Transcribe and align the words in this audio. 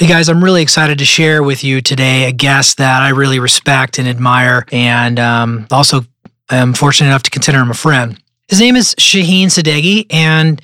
Hey 0.00 0.06
guys, 0.06 0.30
I'm 0.30 0.42
really 0.42 0.62
excited 0.62 0.96
to 1.00 1.04
share 1.04 1.42
with 1.42 1.62
you 1.62 1.82
today 1.82 2.26
a 2.26 2.32
guest 2.32 2.78
that 2.78 3.02
I 3.02 3.10
really 3.10 3.38
respect 3.38 3.98
and 3.98 4.08
admire, 4.08 4.64
and 4.72 5.20
um, 5.20 5.66
also 5.70 6.06
am 6.50 6.72
fortunate 6.72 7.08
enough 7.08 7.24
to 7.24 7.30
consider 7.30 7.58
him 7.58 7.70
a 7.70 7.74
friend. 7.74 8.18
His 8.48 8.60
name 8.60 8.76
is 8.76 8.94
Shaheen 8.94 9.48
Sadeghi, 9.48 10.06
and 10.08 10.62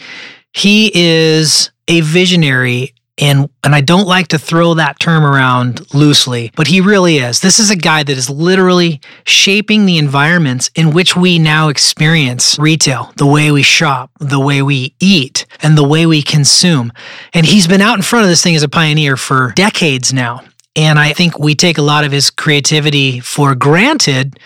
he 0.54 0.91
is 0.95 1.71
a 1.87 2.01
visionary 2.01 2.95
and 3.19 3.49
and 3.65 3.75
I 3.75 3.81
don't 3.81 4.07
like 4.07 4.29
to 4.29 4.39
throw 4.39 4.75
that 4.75 5.01
term 5.01 5.25
around 5.25 5.93
loosely, 5.95 6.53
but 6.54 6.67
he 6.67 6.81
really 6.81 7.19
is. 7.19 7.40
This 7.40 7.58
is 7.58 7.71
a 7.71 7.77
guy 7.77 8.03
that 8.03 8.17
is 8.17 8.29
literally 8.29 9.01
shaping 9.25 9.87
the 9.87 9.99
environments 9.99 10.71
in 10.75 10.93
which 10.93 11.17
we 11.17 11.39
now 11.39 11.69
experience 11.69 12.58
retail, 12.58 13.13
the 13.17 13.26
way 13.26 13.51
we 13.51 13.63
shop, 13.63 14.11
the 14.21 14.40
way 14.40 14.63
we 14.63 14.94
eat, 15.01 15.47
and 15.63 15.76
the 15.76 15.87
way 15.87 16.07
we 16.07 16.23
consume. 16.23 16.93
And 17.33 17.47
he's 17.47 17.66
been 17.66 17.80
out 17.80 17.97
in 17.97 18.02
front 18.02 18.25
of 18.25 18.29
this 18.29 18.43
thing 18.43 18.55
as 18.55 18.62
a 18.62 18.69
pioneer 18.69 19.17
for 19.17 19.53
decades 19.57 20.12
now. 20.12 20.43
And 20.75 20.98
I 20.98 21.15
think 21.15 21.39
we 21.39 21.55
take 21.55 21.79
a 21.79 21.83
lot 21.83 22.05
of 22.05 22.12
his 22.12 22.30
creativity 22.30 23.19
for 23.21 23.55
granted 23.55 24.39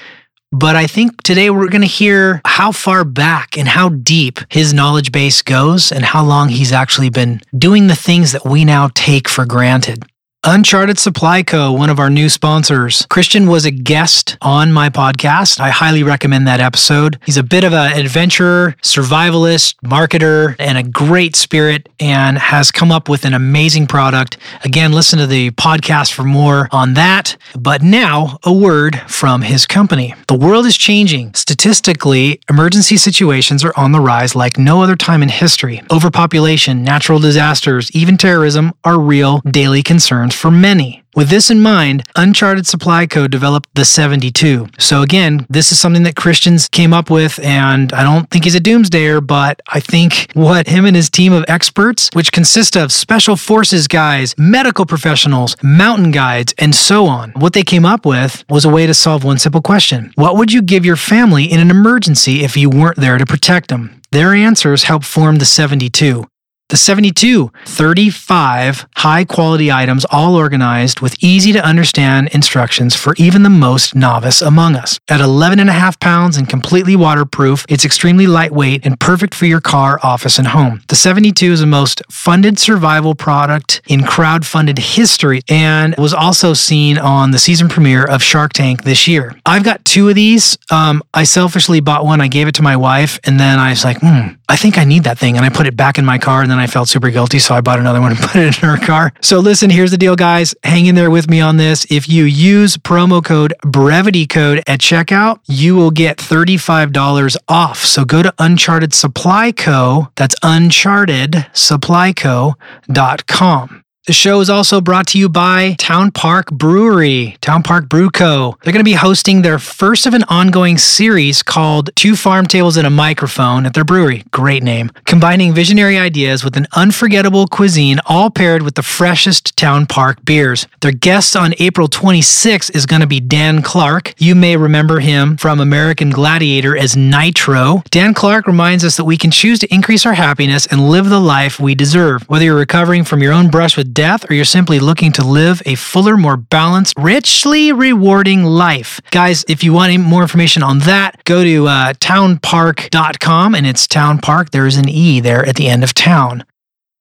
but 0.52 0.74
I 0.74 0.86
think 0.86 1.22
today 1.22 1.48
we're 1.50 1.68
going 1.68 1.82
to 1.82 1.86
hear 1.86 2.40
how 2.44 2.72
far 2.72 3.04
back 3.04 3.56
and 3.56 3.68
how 3.68 3.88
deep 3.88 4.40
his 4.48 4.74
knowledge 4.74 5.12
base 5.12 5.42
goes 5.42 5.92
and 5.92 6.04
how 6.04 6.24
long 6.24 6.48
he's 6.48 6.72
actually 6.72 7.10
been 7.10 7.40
doing 7.56 7.86
the 7.86 7.94
things 7.94 8.32
that 8.32 8.44
we 8.44 8.64
now 8.64 8.90
take 8.94 9.28
for 9.28 9.46
granted. 9.46 10.04
Uncharted 10.44 10.98
Supply 10.98 11.42
Co., 11.42 11.70
one 11.70 11.90
of 11.90 11.98
our 11.98 12.08
new 12.08 12.30
sponsors. 12.30 13.04
Christian 13.10 13.46
was 13.46 13.66
a 13.66 13.70
guest 13.70 14.38
on 14.40 14.72
my 14.72 14.88
podcast. 14.88 15.60
I 15.60 15.68
highly 15.68 16.02
recommend 16.02 16.48
that 16.48 16.60
episode. 16.60 17.18
He's 17.26 17.36
a 17.36 17.42
bit 17.42 17.62
of 17.62 17.74
an 17.74 17.92
adventurer, 17.92 18.74
survivalist, 18.82 19.74
marketer, 19.84 20.56
and 20.58 20.78
a 20.78 20.82
great 20.82 21.36
spirit, 21.36 21.90
and 22.00 22.38
has 22.38 22.70
come 22.70 22.90
up 22.90 23.06
with 23.06 23.26
an 23.26 23.34
amazing 23.34 23.86
product. 23.86 24.38
Again, 24.64 24.92
listen 24.92 25.18
to 25.18 25.26
the 25.26 25.50
podcast 25.50 26.14
for 26.14 26.24
more 26.24 26.70
on 26.72 26.94
that. 26.94 27.36
But 27.54 27.82
now, 27.82 28.38
a 28.42 28.52
word 28.52 28.98
from 29.10 29.42
his 29.42 29.66
company. 29.66 30.14
The 30.26 30.38
world 30.38 30.64
is 30.64 30.78
changing. 30.78 31.34
Statistically, 31.34 32.40
emergency 32.48 32.96
situations 32.96 33.62
are 33.62 33.74
on 33.76 33.92
the 33.92 34.00
rise 34.00 34.34
like 34.34 34.56
no 34.56 34.82
other 34.82 34.96
time 34.96 35.22
in 35.22 35.28
history. 35.28 35.82
Overpopulation, 35.90 36.82
natural 36.82 37.18
disasters, 37.18 37.90
even 37.90 38.16
terrorism 38.16 38.72
are 38.84 38.98
real 38.98 39.40
daily 39.40 39.82
concerns 39.82 40.29
for 40.34 40.50
many. 40.50 41.02
With 41.16 41.28
this 41.28 41.50
in 41.50 41.60
mind, 41.60 42.04
Uncharted 42.14 42.68
Supply 42.68 43.04
Co. 43.06 43.26
developed 43.26 43.68
the 43.74 43.84
72. 43.84 44.68
So, 44.78 45.02
again, 45.02 45.44
this 45.50 45.72
is 45.72 45.80
something 45.80 46.04
that 46.04 46.14
Christians 46.14 46.68
came 46.68 46.92
up 46.92 47.10
with, 47.10 47.40
and 47.40 47.92
I 47.92 48.04
don't 48.04 48.30
think 48.30 48.44
he's 48.44 48.54
a 48.54 48.60
doomsdayer, 48.60 49.26
but 49.26 49.60
I 49.66 49.80
think 49.80 50.30
what 50.34 50.68
him 50.68 50.84
and 50.84 50.94
his 50.94 51.10
team 51.10 51.32
of 51.32 51.44
experts, 51.48 52.10
which 52.12 52.30
consist 52.30 52.76
of 52.76 52.92
special 52.92 53.34
forces 53.34 53.88
guys, 53.88 54.36
medical 54.38 54.86
professionals, 54.86 55.56
mountain 55.64 56.12
guides, 56.12 56.54
and 56.58 56.74
so 56.74 57.06
on, 57.06 57.32
what 57.32 57.54
they 57.54 57.64
came 57.64 57.84
up 57.84 58.06
with 58.06 58.44
was 58.48 58.64
a 58.64 58.68
way 58.70 58.86
to 58.86 58.94
solve 58.94 59.24
one 59.24 59.38
simple 59.38 59.62
question 59.62 60.12
What 60.14 60.36
would 60.36 60.52
you 60.52 60.62
give 60.62 60.84
your 60.84 60.96
family 60.96 61.44
in 61.50 61.58
an 61.58 61.70
emergency 61.70 62.44
if 62.44 62.56
you 62.56 62.70
weren't 62.70 62.98
there 62.98 63.18
to 63.18 63.26
protect 63.26 63.68
them? 63.68 64.00
Their 64.12 64.32
answers 64.32 64.84
help 64.84 65.04
form 65.04 65.36
the 65.36 65.44
72. 65.44 66.24
The 66.70 66.76
72, 66.76 67.50
35 67.66 68.86
high 68.94 69.24
quality 69.24 69.72
items, 69.72 70.06
all 70.08 70.36
organized 70.36 71.00
with 71.00 71.16
easy 71.20 71.52
to 71.52 71.64
understand 71.64 72.28
instructions 72.28 72.94
for 72.94 73.12
even 73.16 73.42
the 73.42 73.50
most 73.50 73.96
novice 73.96 74.40
among 74.40 74.76
us. 74.76 75.00
At 75.08 75.20
11 75.20 75.58
and 75.58 75.68
a 75.68 75.72
half 75.72 75.98
pounds 75.98 76.36
and 76.36 76.48
completely 76.48 76.94
waterproof, 76.94 77.64
it's 77.68 77.84
extremely 77.84 78.28
lightweight 78.28 78.86
and 78.86 79.00
perfect 79.00 79.34
for 79.34 79.46
your 79.46 79.60
car, 79.60 79.98
office, 80.04 80.38
and 80.38 80.46
home. 80.46 80.80
The 80.86 80.94
72 80.94 81.50
is 81.50 81.58
the 81.58 81.66
most 81.66 82.02
funded 82.08 82.56
survival 82.60 83.16
product 83.16 83.82
in 83.88 84.04
crowd-funded 84.04 84.78
history 84.78 85.40
and 85.48 85.96
was 85.96 86.14
also 86.14 86.54
seen 86.54 86.98
on 86.98 87.32
the 87.32 87.40
season 87.40 87.68
premiere 87.68 88.04
of 88.04 88.22
Shark 88.22 88.52
Tank 88.52 88.84
this 88.84 89.08
year. 89.08 89.34
I've 89.44 89.64
got 89.64 89.84
two 89.84 90.08
of 90.08 90.14
these. 90.14 90.56
Um, 90.70 91.02
I 91.12 91.24
selfishly 91.24 91.80
bought 91.80 92.04
one. 92.04 92.20
I 92.20 92.28
gave 92.28 92.46
it 92.46 92.54
to 92.54 92.62
my 92.62 92.76
wife, 92.76 93.18
and 93.24 93.40
then 93.40 93.58
I 93.58 93.70
was 93.70 93.84
like, 93.84 93.98
hmm, 93.98 94.34
I 94.48 94.54
think 94.54 94.78
I 94.78 94.84
need 94.84 95.02
that 95.04 95.18
thing. 95.18 95.36
And 95.36 95.44
I 95.44 95.48
put 95.48 95.66
it 95.66 95.76
back 95.76 95.98
in 95.98 96.04
my 96.04 96.18
car, 96.18 96.42
and 96.42 96.50
then 96.50 96.59
I 96.60 96.66
felt 96.66 96.88
super 96.88 97.10
guilty, 97.10 97.38
so 97.38 97.54
I 97.54 97.60
bought 97.60 97.78
another 97.78 98.00
one 98.00 98.12
and 98.12 98.20
put 98.20 98.36
it 98.36 98.62
in 98.62 98.68
her 98.68 98.76
car. 98.76 99.12
So 99.20 99.40
listen, 99.40 99.70
here's 99.70 99.90
the 99.90 99.98
deal, 99.98 100.16
guys. 100.16 100.54
Hang 100.62 100.86
in 100.86 100.94
there 100.94 101.10
with 101.10 101.28
me 101.28 101.40
on 101.40 101.56
this. 101.56 101.86
If 101.90 102.08
you 102.08 102.24
use 102.24 102.76
promo 102.76 103.24
code 103.24 103.54
Brevity 103.64 104.26
Code 104.26 104.62
at 104.66 104.80
checkout, 104.80 105.40
you 105.46 105.74
will 105.74 105.90
get 105.90 106.18
$35 106.18 107.36
off. 107.48 107.78
So 107.78 108.04
go 108.04 108.22
to 108.22 108.32
Uncharted 108.38 108.94
Supply 108.94 109.52
Co. 109.52 110.08
That's 110.16 110.36
Uncharted 110.42 111.46
Supply 111.52 112.12
Co.com. 112.12 113.84
The 114.06 114.14
show 114.14 114.40
is 114.40 114.48
also 114.48 114.80
brought 114.80 115.06
to 115.08 115.18
you 115.18 115.28
by 115.28 115.74
Towne 115.78 116.10
Park 116.10 116.50
Brewery, 116.50 117.36
Towne 117.42 117.62
Park 117.62 117.86
Brew 117.86 118.08
Co. 118.08 118.56
They're 118.62 118.72
going 118.72 118.80
to 118.80 118.90
be 118.90 118.94
hosting 118.94 119.42
their 119.42 119.58
first 119.58 120.06
of 120.06 120.14
an 120.14 120.24
ongoing 120.24 120.78
series 120.78 121.42
called 121.42 121.90
Two 121.96 122.16
Farm 122.16 122.46
Tables 122.46 122.78
and 122.78 122.86
a 122.86 122.90
Microphone 122.90 123.66
at 123.66 123.74
their 123.74 123.84
brewery. 123.84 124.24
Great 124.30 124.62
name. 124.62 124.90
Combining 125.04 125.52
visionary 125.52 125.98
ideas 125.98 126.42
with 126.42 126.56
an 126.56 126.66
unforgettable 126.72 127.46
cuisine, 127.46 128.00
all 128.06 128.30
paired 128.30 128.62
with 128.62 128.74
the 128.74 128.82
freshest 128.82 129.54
Towne 129.54 129.84
Park 129.84 130.24
beers. 130.24 130.66
Their 130.80 130.92
guest 130.92 131.36
on 131.36 131.52
April 131.58 131.86
26 131.86 132.70
is 132.70 132.86
going 132.86 133.02
to 133.02 133.06
be 133.06 133.20
Dan 133.20 133.60
Clark. 133.60 134.14
You 134.16 134.34
may 134.34 134.56
remember 134.56 135.00
him 135.00 135.36
from 135.36 135.60
American 135.60 136.08
Gladiator 136.08 136.74
as 136.74 136.96
Nitro. 136.96 137.82
Dan 137.90 138.14
Clark 138.14 138.46
reminds 138.46 138.82
us 138.82 138.96
that 138.96 139.04
we 139.04 139.18
can 139.18 139.30
choose 139.30 139.58
to 139.58 139.72
increase 139.72 140.06
our 140.06 140.14
happiness 140.14 140.66
and 140.66 140.88
live 140.88 141.10
the 141.10 141.20
life 141.20 141.60
we 141.60 141.74
deserve. 141.74 142.22
Whether 142.30 142.46
you're 142.46 142.56
recovering 142.56 143.04
from 143.04 143.22
your 143.22 143.34
own 143.34 143.50
brush 143.50 143.76
with 143.76 143.90
death 144.00 144.30
or 144.30 144.34
you're 144.34 144.46
simply 144.46 144.78
looking 144.78 145.12
to 145.12 145.22
live 145.22 145.60
a 145.66 145.74
fuller, 145.74 146.16
more 146.16 146.38
balanced, 146.38 146.94
richly 146.96 147.70
rewarding 147.70 148.44
life. 148.44 148.98
Guys, 149.10 149.44
if 149.46 149.62
you 149.62 149.74
want 149.74 149.92
any 149.92 150.02
more 150.02 150.22
information 150.22 150.62
on 150.62 150.78
that, 150.80 151.22
go 151.24 151.44
to 151.44 151.68
uh, 151.68 151.92
townepark.com 151.92 153.54
and 153.54 153.66
it's 153.66 153.86
townepark. 153.86 154.50
There 154.50 154.66
is 154.66 154.78
an 154.78 154.88
E 154.88 155.20
there 155.20 155.44
at 155.44 155.56
the 155.56 155.68
end 155.68 155.84
of 155.84 155.92
town. 155.92 156.44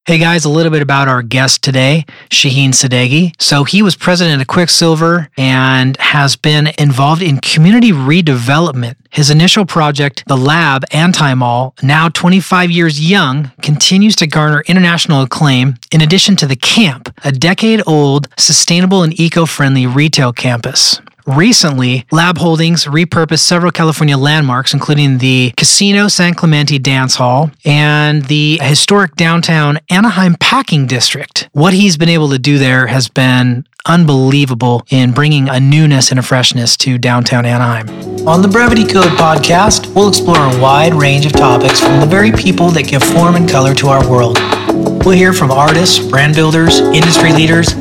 Hey 0.09 0.17
guys, 0.17 0.43
a 0.43 0.49
little 0.49 0.71
bit 0.71 0.81
about 0.81 1.07
our 1.07 1.21
guest 1.21 1.61
today, 1.61 2.03
Shaheen 2.31 2.69
Sadeghi. 2.69 3.39
So 3.39 3.63
he 3.63 3.83
was 3.83 3.95
president 3.95 4.41
of 4.41 4.47
Quiksilver 4.47 5.29
and 5.37 5.95
has 5.97 6.35
been 6.35 6.71
involved 6.79 7.21
in 7.21 7.37
community 7.37 7.91
redevelopment. 7.91 8.95
His 9.11 9.29
initial 9.29 9.67
project, 9.67 10.23
the 10.25 10.35
Lab 10.35 10.83
Anti-Mall, 10.89 11.75
now 11.83 12.09
25 12.09 12.71
years 12.71 13.07
young, 13.07 13.51
continues 13.61 14.15
to 14.15 14.25
garner 14.25 14.63
international 14.65 15.21
acclaim 15.21 15.75
in 15.91 16.01
addition 16.01 16.35
to 16.37 16.47
the 16.47 16.55
Camp, 16.55 17.13
a 17.23 17.31
decade-old 17.31 18.29
sustainable 18.35 19.03
and 19.03 19.19
eco-friendly 19.19 19.85
retail 19.85 20.33
campus. 20.33 20.99
Recently, 21.29 22.07
Lab 22.11 22.39
Holdings 22.39 22.85
repurposed 22.85 23.41
several 23.41 23.71
California 23.71 24.17
landmarks, 24.17 24.73
including 24.73 25.19
the 25.19 25.53
Casino 25.55 26.07
San 26.07 26.33
Clemente 26.33 26.79
Dance 26.79 27.15
Hall 27.15 27.51
and 27.63 28.25
the 28.25 28.57
historic 28.63 29.15
downtown 29.15 29.77
Anaheim 29.91 30.37
Packing 30.39 30.87
District. 30.87 31.47
What 31.53 31.75
he's 31.75 31.97
been 31.97 32.09
able 32.09 32.29
to 32.29 32.39
do 32.39 32.57
there 32.57 32.87
has 32.87 33.09
been 33.09 33.67
unbelievable 33.85 34.83
in 34.89 35.11
bringing 35.11 35.49
a 35.49 35.59
newness 35.59 36.09
and 36.09 36.19
a 36.19 36.23
freshness 36.23 36.75
to 36.77 36.97
downtown 36.97 37.45
Anaheim. 37.45 37.87
On 38.27 38.41
the 38.41 38.47
Brevity 38.47 38.85
Code 38.85 39.11
podcast, 39.11 39.93
we'll 39.93 40.09
explore 40.09 40.35
a 40.35 40.59
wide 40.59 40.95
range 40.95 41.27
of 41.27 41.33
topics 41.33 41.79
from 41.79 41.99
the 41.99 42.07
very 42.07 42.31
people 42.31 42.69
that 42.71 42.87
give 42.87 43.03
form 43.03 43.35
and 43.35 43.47
color 43.47 43.75
to 43.75 43.87
our 43.89 44.09
world. 44.09 44.39
We'll 45.05 45.11
hear 45.11 45.33
from 45.33 45.51
artists, 45.51 45.99
brand 45.99 46.33
builders, 46.33 46.79
industry 46.79 47.33
leaders, 47.33 47.71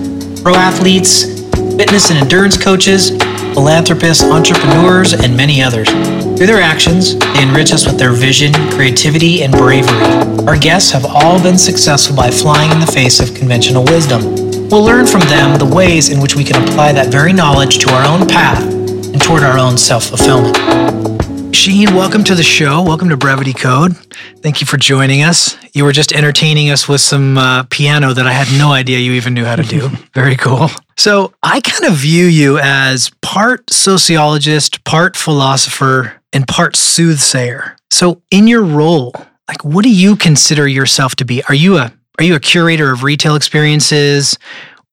pro 0.43 0.55
athletes, 0.55 1.38
fitness 1.79 2.11
and 2.11 2.19
endurance 2.19 2.57
coaches, 2.57 3.11
philanthropists, 3.55 4.25
entrepreneurs, 4.25 5.13
and 5.13 5.37
many 5.37 5.63
others. 5.63 5.89
Through 5.89 6.49
their 6.49 6.61
actions, 6.61 7.17
they 7.17 7.43
enrich 7.43 7.73
us 7.73 7.87
with 7.87 7.97
their 7.97 8.11
vision, 8.11 8.53
creativity, 8.73 9.45
and 9.45 9.53
bravery. 9.53 10.45
Our 10.49 10.59
guests 10.59 10.91
have 10.91 11.07
all 11.07 11.41
been 11.41 11.57
successful 11.57 12.17
by 12.17 12.31
flying 12.31 12.73
in 12.73 12.81
the 12.81 12.87
face 12.87 13.21
of 13.21 13.33
conventional 13.33 13.85
wisdom. 13.85 14.23
We'll 14.69 14.85
learn 14.85 15.07
from 15.07 15.21
them 15.21 15.57
the 15.57 15.73
ways 15.73 16.09
in 16.09 16.21
which 16.21 16.35
we 16.35 16.43
can 16.43 16.61
apply 16.65 16.93
that 16.93 17.13
very 17.13 17.33
knowledge 17.33 17.79
to 17.79 17.91
our 17.91 18.05
own 18.07 18.27
path 18.27 18.63
and 18.63 19.23
toward 19.23 19.45
our 19.45 19.57
own 19.57 19.79
self 19.79 20.07
fulfillment. 20.07 21.18
Shaheen, 21.51 21.95
welcome 21.95 22.25
to 22.25 22.35
the 22.35 22.43
show. 22.43 22.83
Welcome 22.83 23.09
to 23.09 23.17
Brevity 23.17 23.53
Code. 23.53 23.97
Thank 24.43 24.61
you 24.61 24.67
for 24.67 24.77
joining 24.77 25.23
us. 25.23 25.57
You 25.75 25.85
were 25.85 25.93
just 25.93 26.13
entertaining 26.13 26.71
us 26.71 26.87
with 26.89 27.01
some 27.01 27.39
uh, 27.39 27.65
piano 27.65 28.13
that 28.13 28.27
I 28.27 28.33
had 28.33 28.49
no 28.59 28.73
idea 28.73 28.99
you 28.99 29.13
even 29.13 29.35
knew 29.35 29.45
how 29.45 29.57
to 29.57 29.63
do. 29.63 29.89
Very 30.15 30.37
cool. 30.37 30.69
So 30.97 31.33
I 31.43 31.61
kind 31.61 31.91
of 31.91 31.99
view 31.99 32.27
you 32.27 32.59
as 32.59 33.11
part 33.23 33.71
sociologist, 33.71 34.85
part 34.85 35.17
philosopher, 35.17 36.21
and 36.33 36.47
part 36.47 36.77
soothsayer. 36.77 37.77
So 37.91 38.23
in 38.31 38.47
your 38.47 38.63
role, 38.63 39.13
like 39.49 39.65
what 39.65 39.85
do 39.85 39.91
you 39.91 40.17
consider 40.17 40.69
yourself 40.69 41.17
to 41.17 41.25
be? 41.25 41.43
Are 41.45 41.55
you 41.55 41.79
a 41.79 41.93
are 42.19 42.25
you 42.25 42.35
a 42.35 42.41
curator 42.41 42.93
of 42.93 43.05
retail 43.05 43.37
experiences 43.37 44.39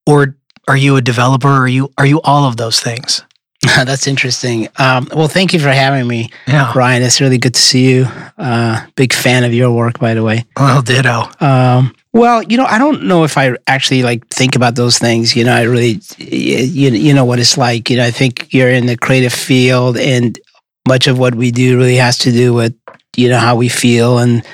or 0.07 0.35
are 0.67 0.77
you 0.77 0.95
a 0.95 1.01
developer? 1.01 1.49
Are 1.49 1.67
you 1.67 1.91
are 1.97 2.05
you 2.05 2.21
all 2.21 2.45
of 2.45 2.57
those 2.57 2.79
things? 2.79 3.23
That's 3.85 4.07
interesting. 4.07 4.67
Um, 4.77 5.07
well, 5.15 5.27
thank 5.27 5.53
you 5.53 5.59
for 5.59 5.69
having 5.69 6.07
me, 6.07 6.29
Yeah. 6.47 6.71
Ryan. 6.75 7.03
It's 7.03 7.21
really 7.21 7.37
good 7.37 7.53
to 7.55 7.61
see 7.61 7.91
you. 7.91 8.07
Uh, 8.37 8.85
big 8.95 9.13
fan 9.13 9.43
of 9.43 9.53
your 9.53 9.71
work, 9.71 9.99
by 9.99 10.13
the 10.13 10.23
way. 10.23 10.45
Well, 10.57 10.81
ditto. 10.81 11.23
Um, 11.39 11.95
well, 12.13 12.43
you 12.43 12.57
know, 12.57 12.65
I 12.65 12.77
don't 12.77 13.03
know 13.03 13.23
if 13.25 13.37
I 13.37 13.55
actually 13.67 14.03
like 14.03 14.27
think 14.29 14.55
about 14.55 14.75
those 14.75 14.97
things. 14.97 15.35
You 15.35 15.43
know, 15.43 15.53
I 15.53 15.63
really, 15.63 15.99
you, 16.17 16.89
you 16.91 17.13
know 17.13 17.25
what 17.25 17.39
it's 17.39 17.57
like. 17.57 17.89
You 17.89 17.97
know, 17.97 18.05
I 18.05 18.11
think 18.11 18.53
you're 18.53 18.69
in 18.69 18.85
the 18.85 18.95
creative 18.97 19.33
field, 19.33 19.97
and 19.97 20.39
much 20.87 21.07
of 21.07 21.17
what 21.19 21.35
we 21.35 21.51
do 21.51 21.77
really 21.77 21.95
has 21.97 22.17
to 22.19 22.31
do 22.31 22.53
with 22.53 22.73
you 23.17 23.27
know 23.29 23.39
how 23.39 23.55
we 23.55 23.67
feel 23.69 24.19
and 24.19 24.45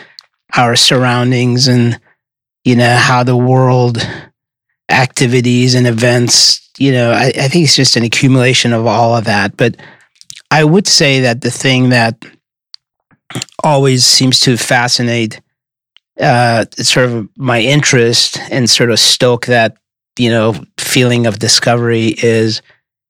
our 0.57 0.75
surroundings, 0.75 1.67
and 1.67 1.99
you 2.63 2.75
know 2.75 2.95
how 2.95 3.23
the 3.23 3.37
world 3.37 3.97
activities 4.91 5.75
and 5.75 5.87
events. 5.87 6.69
You 6.77 6.91
know, 6.91 7.11
I, 7.11 7.27
I 7.27 7.47
think 7.47 7.65
it's 7.65 7.75
just 7.75 7.95
an 7.95 8.03
accumulation 8.03 8.73
of 8.73 8.85
all 8.85 9.15
of 9.15 9.25
that. 9.25 9.57
But 9.57 9.77
I 10.49 10.63
would 10.63 10.87
say 10.87 11.21
that 11.21 11.41
the 11.41 11.51
thing 11.51 11.89
that 11.89 12.23
always 13.63 14.05
seems 14.05 14.39
to 14.41 14.57
fascinate 14.57 15.41
uh, 16.19 16.65
sort 16.77 17.09
of 17.09 17.29
my 17.37 17.61
interest 17.61 18.39
and 18.51 18.69
sort 18.69 18.91
of 18.91 18.99
stoke 18.99 19.45
that 19.47 19.77
you 20.19 20.29
know 20.29 20.53
feeling 20.77 21.25
of 21.25 21.39
discovery 21.39 22.15
is 22.21 22.61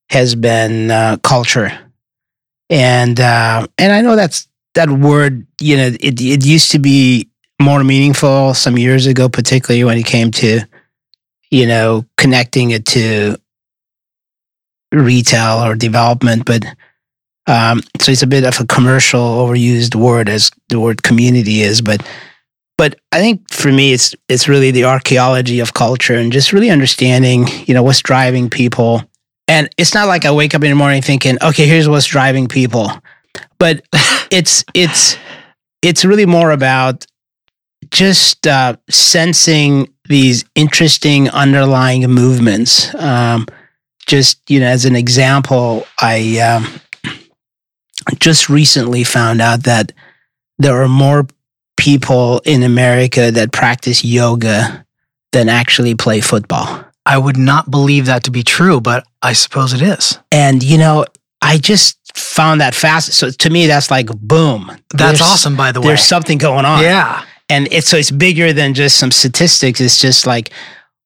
has 0.08 0.34
been 0.34 0.90
uh, 0.90 1.16
culture, 1.22 1.76
and 2.70 3.18
uh, 3.18 3.66
and 3.78 3.92
I 3.92 4.00
know 4.00 4.16
that's 4.16 4.46
that 4.74 4.90
word. 4.90 5.46
You 5.60 5.76
know, 5.76 5.86
it 6.00 6.20
it 6.20 6.44
used 6.44 6.70
to 6.72 6.78
be 6.78 7.28
more 7.60 7.84
meaningful 7.84 8.54
some 8.54 8.78
years 8.78 9.06
ago, 9.06 9.28
particularly 9.28 9.84
when 9.84 9.98
it 9.98 10.06
came 10.06 10.30
to 10.32 10.60
you 11.52 11.66
know 11.66 12.04
connecting 12.16 12.72
it 12.72 12.86
to 12.86 13.36
retail 14.90 15.64
or 15.64 15.76
development, 15.76 16.44
but. 16.44 16.64
Um, 17.48 17.82
so 18.00 18.12
it's 18.12 18.22
a 18.22 18.28
bit 18.28 18.44
of 18.44 18.60
a 18.60 18.66
commercial, 18.66 19.20
overused 19.20 19.96
word 19.96 20.28
as 20.28 20.52
the 20.68 20.78
word 20.78 21.02
community 21.02 21.62
is, 21.62 21.82
but 21.82 22.08
but 22.78 22.98
I 23.12 23.20
think 23.20 23.48
for 23.52 23.70
me, 23.70 23.92
it's 23.92 24.14
it's 24.28 24.48
really 24.48 24.70
the 24.70 24.84
archaeology 24.86 25.60
of 25.60 25.74
culture 25.74 26.14
and 26.14 26.32
just 26.32 26.52
really 26.52 26.70
understanding, 26.70 27.46
you 27.66 27.74
know, 27.74 27.82
what's 27.84 28.00
driving 28.00 28.50
people. 28.50 29.02
And 29.46 29.68
it's 29.76 29.94
not 29.94 30.08
like 30.08 30.24
I 30.24 30.32
wake 30.32 30.54
up 30.54 30.64
in 30.64 30.70
the 30.70 30.76
morning 30.76 31.02
thinking, 31.02 31.36
okay, 31.42 31.66
here's 31.66 31.88
what's 31.88 32.06
driving 32.06 32.48
people, 32.48 32.90
but 33.58 33.84
it's 34.32 34.64
it's 34.74 35.16
it's 35.82 36.04
really 36.04 36.26
more 36.26 36.50
about 36.50 37.06
just 37.90 38.46
uh, 38.46 38.76
sensing 38.88 39.91
these 40.08 40.44
interesting 40.54 41.28
underlying 41.30 42.02
movements. 42.10 42.94
Um, 42.94 43.46
just 44.06 44.38
you 44.50 44.60
know, 44.60 44.66
as 44.66 44.84
an 44.84 44.96
example, 44.96 45.86
I 46.00 46.38
um, 46.38 46.80
just 48.18 48.48
recently 48.48 49.04
found 49.04 49.40
out 49.40 49.64
that 49.64 49.92
there 50.58 50.82
are 50.82 50.88
more 50.88 51.26
people 51.76 52.40
in 52.44 52.62
America 52.62 53.30
that 53.30 53.52
practice 53.52 54.04
yoga 54.04 54.84
than 55.32 55.48
actually 55.48 55.94
play 55.94 56.20
football. 56.20 56.84
I 57.04 57.18
would 57.18 57.36
not 57.36 57.70
believe 57.70 58.06
that 58.06 58.24
to 58.24 58.30
be 58.30 58.42
true, 58.42 58.80
but 58.80 59.04
I 59.22 59.32
suppose 59.32 59.72
it 59.72 59.82
is. 59.82 60.18
And 60.30 60.62
you 60.62 60.78
know, 60.78 61.04
I 61.40 61.58
just 61.58 61.98
found 62.16 62.60
that 62.60 62.74
fast. 62.74 63.12
So 63.12 63.30
to 63.30 63.50
me, 63.50 63.66
that's 63.66 63.90
like 63.90 64.06
boom. 64.06 64.70
That's 64.94 65.20
awesome, 65.20 65.56
by 65.56 65.72
the 65.72 65.80
way. 65.80 65.88
There's 65.88 66.04
something 66.04 66.38
going 66.38 66.64
on. 66.64 66.82
Yeah. 66.82 67.24
And 67.52 67.68
it's 67.70 67.86
so 67.86 67.98
it's 67.98 68.10
bigger 68.10 68.54
than 68.54 68.72
just 68.72 68.96
some 68.96 69.10
statistics. 69.10 69.78
It's 69.78 69.98
just 69.98 70.26
like, 70.26 70.50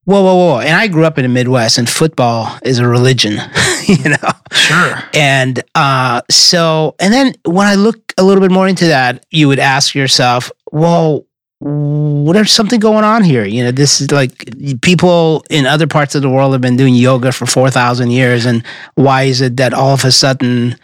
whoa, 0.05 0.23
whoa, 0.23 0.37
whoa. 0.37 0.61
And 0.61 0.77
I 0.77 0.87
grew 0.87 1.05
up 1.05 1.19
in 1.19 1.25
the 1.25 1.29
Midwest 1.29 1.77
and 1.77 1.89
football 1.89 2.57
is 2.63 2.79
a 2.79 2.87
religion, 2.87 3.33
you 3.89 4.11
know? 4.11 4.31
Sure. 4.53 5.03
And 5.13 5.61
uh, 5.75 6.23
so, 6.31 6.95
and 7.01 7.13
then 7.13 7.35
when 7.45 7.67
I 7.67 7.75
look 7.75 8.13
a 8.17 8.23
little 8.23 8.41
bit 8.41 8.53
more 8.53 8.69
into 8.69 8.87
that, 8.87 9.27
you 9.33 9.49
would 9.49 9.59
ask 9.59 9.93
yourself, 9.97 10.53
well, 10.71 11.27
what 11.59 12.37
something 12.47 12.79
going 12.79 13.03
on 13.03 13.25
here? 13.25 13.45
You 13.45 13.65
know, 13.65 13.73
this 13.73 14.01
is 14.01 14.13
like 14.13 14.49
people 14.83 15.45
in 15.51 15.67
other 15.67 15.89
parts 15.89 16.15
of 16.15 16.23
the 16.23 16.31
world 16.31 16.53
have 16.53 16.61
been 16.61 16.77
doing 16.77 16.95
yoga 16.95 17.33
for 17.33 17.47
4,000 17.47 18.13
years. 18.13 18.47
And 18.47 18.65
why 18.95 19.25
is 19.25 19.41
it 19.41 19.57
that 19.57 19.75
all 19.75 19.95
of 19.95 20.05
a 20.05 20.13
sudden, 20.13 20.77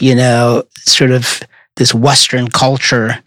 you 0.00 0.14
know, 0.14 0.62
sort 0.78 1.10
of 1.10 1.42
this 1.76 1.92
Western 1.92 2.48
culture, 2.48 3.22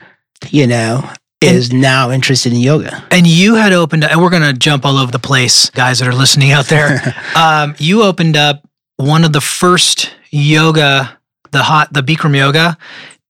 you 0.49 0.65
know, 0.65 1.07
is 1.43 1.71
now 1.73 2.11
interested 2.11 2.53
in 2.53 2.59
yoga? 2.59 3.03
And 3.11 3.27
you 3.27 3.55
had 3.55 3.73
opened, 3.73 4.03
and 4.03 4.21
we're 4.21 4.29
going 4.29 4.43
to 4.43 4.53
jump 4.53 4.85
all 4.85 4.97
over 4.97 5.11
the 5.11 5.19
place, 5.19 5.69
guys 5.69 5.99
that 5.99 6.07
are 6.07 6.13
listening 6.13 6.51
out 6.51 6.67
there. 6.67 7.15
um, 7.35 7.75
you 7.77 8.03
opened 8.03 8.37
up 8.37 8.67
one 8.97 9.23
of 9.23 9.33
the 9.33 9.41
first 9.41 10.13
yoga, 10.31 11.17
the 11.51 11.63
hot, 11.63 11.93
the 11.93 12.01
Bikram 12.01 12.35
yoga 12.35 12.77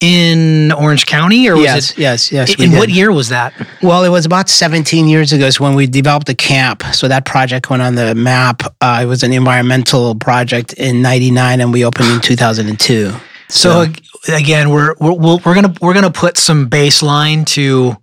in 0.03 0.73
Orange 0.73 1.05
County, 1.05 1.47
or 1.47 1.55
was 1.55 1.63
yes, 1.63 1.91
it? 1.91 1.97
yes, 1.97 2.31
yes. 2.31 2.59
in 2.59 2.73
what 2.73 2.89
year 2.89 3.09
was 3.09 3.29
that? 3.29 3.53
Well, 3.81 4.03
it 4.03 4.09
was 4.09 4.25
about 4.25 4.49
17 4.49 5.07
years 5.07 5.31
ago 5.31 5.45
is 5.45 5.61
when 5.61 5.75
we 5.75 5.87
developed 5.87 6.27
a 6.27 6.35
camp. 6.35 6.83
So 6.91 7.07
that 7.07 7.23
project 7.25 7.69
went 7.69 7.81
on 7.81 7.95
the 7.95 8.13
map. 8.13 8.63
Uh, 8.81 8.99
it 9.03 9.05
was 9.05 9.23
an 9.23 9.31
environmental 9.31 10.13
project 10.15 10.73
in 10.73 11.01
99 11.01 11.61
and 11.61 11.71
we 11.71 11.85
opened 11.85 12.09
in 12.09 12.19
2002. 12.19 13.13
So 13.47 13.83
ag- 13.83 14.03
again, 14.27 14.69
we're 14.69 14.95
we're 14.99 15.13
we're 15.13 15.55
gonna 15.55 15.73
we're 15.81 15.93
gonna 15.93 16.11
put 16.11 16.37
some 16.37 16.69
baseline 16.69 17.45
to 17.47 17.95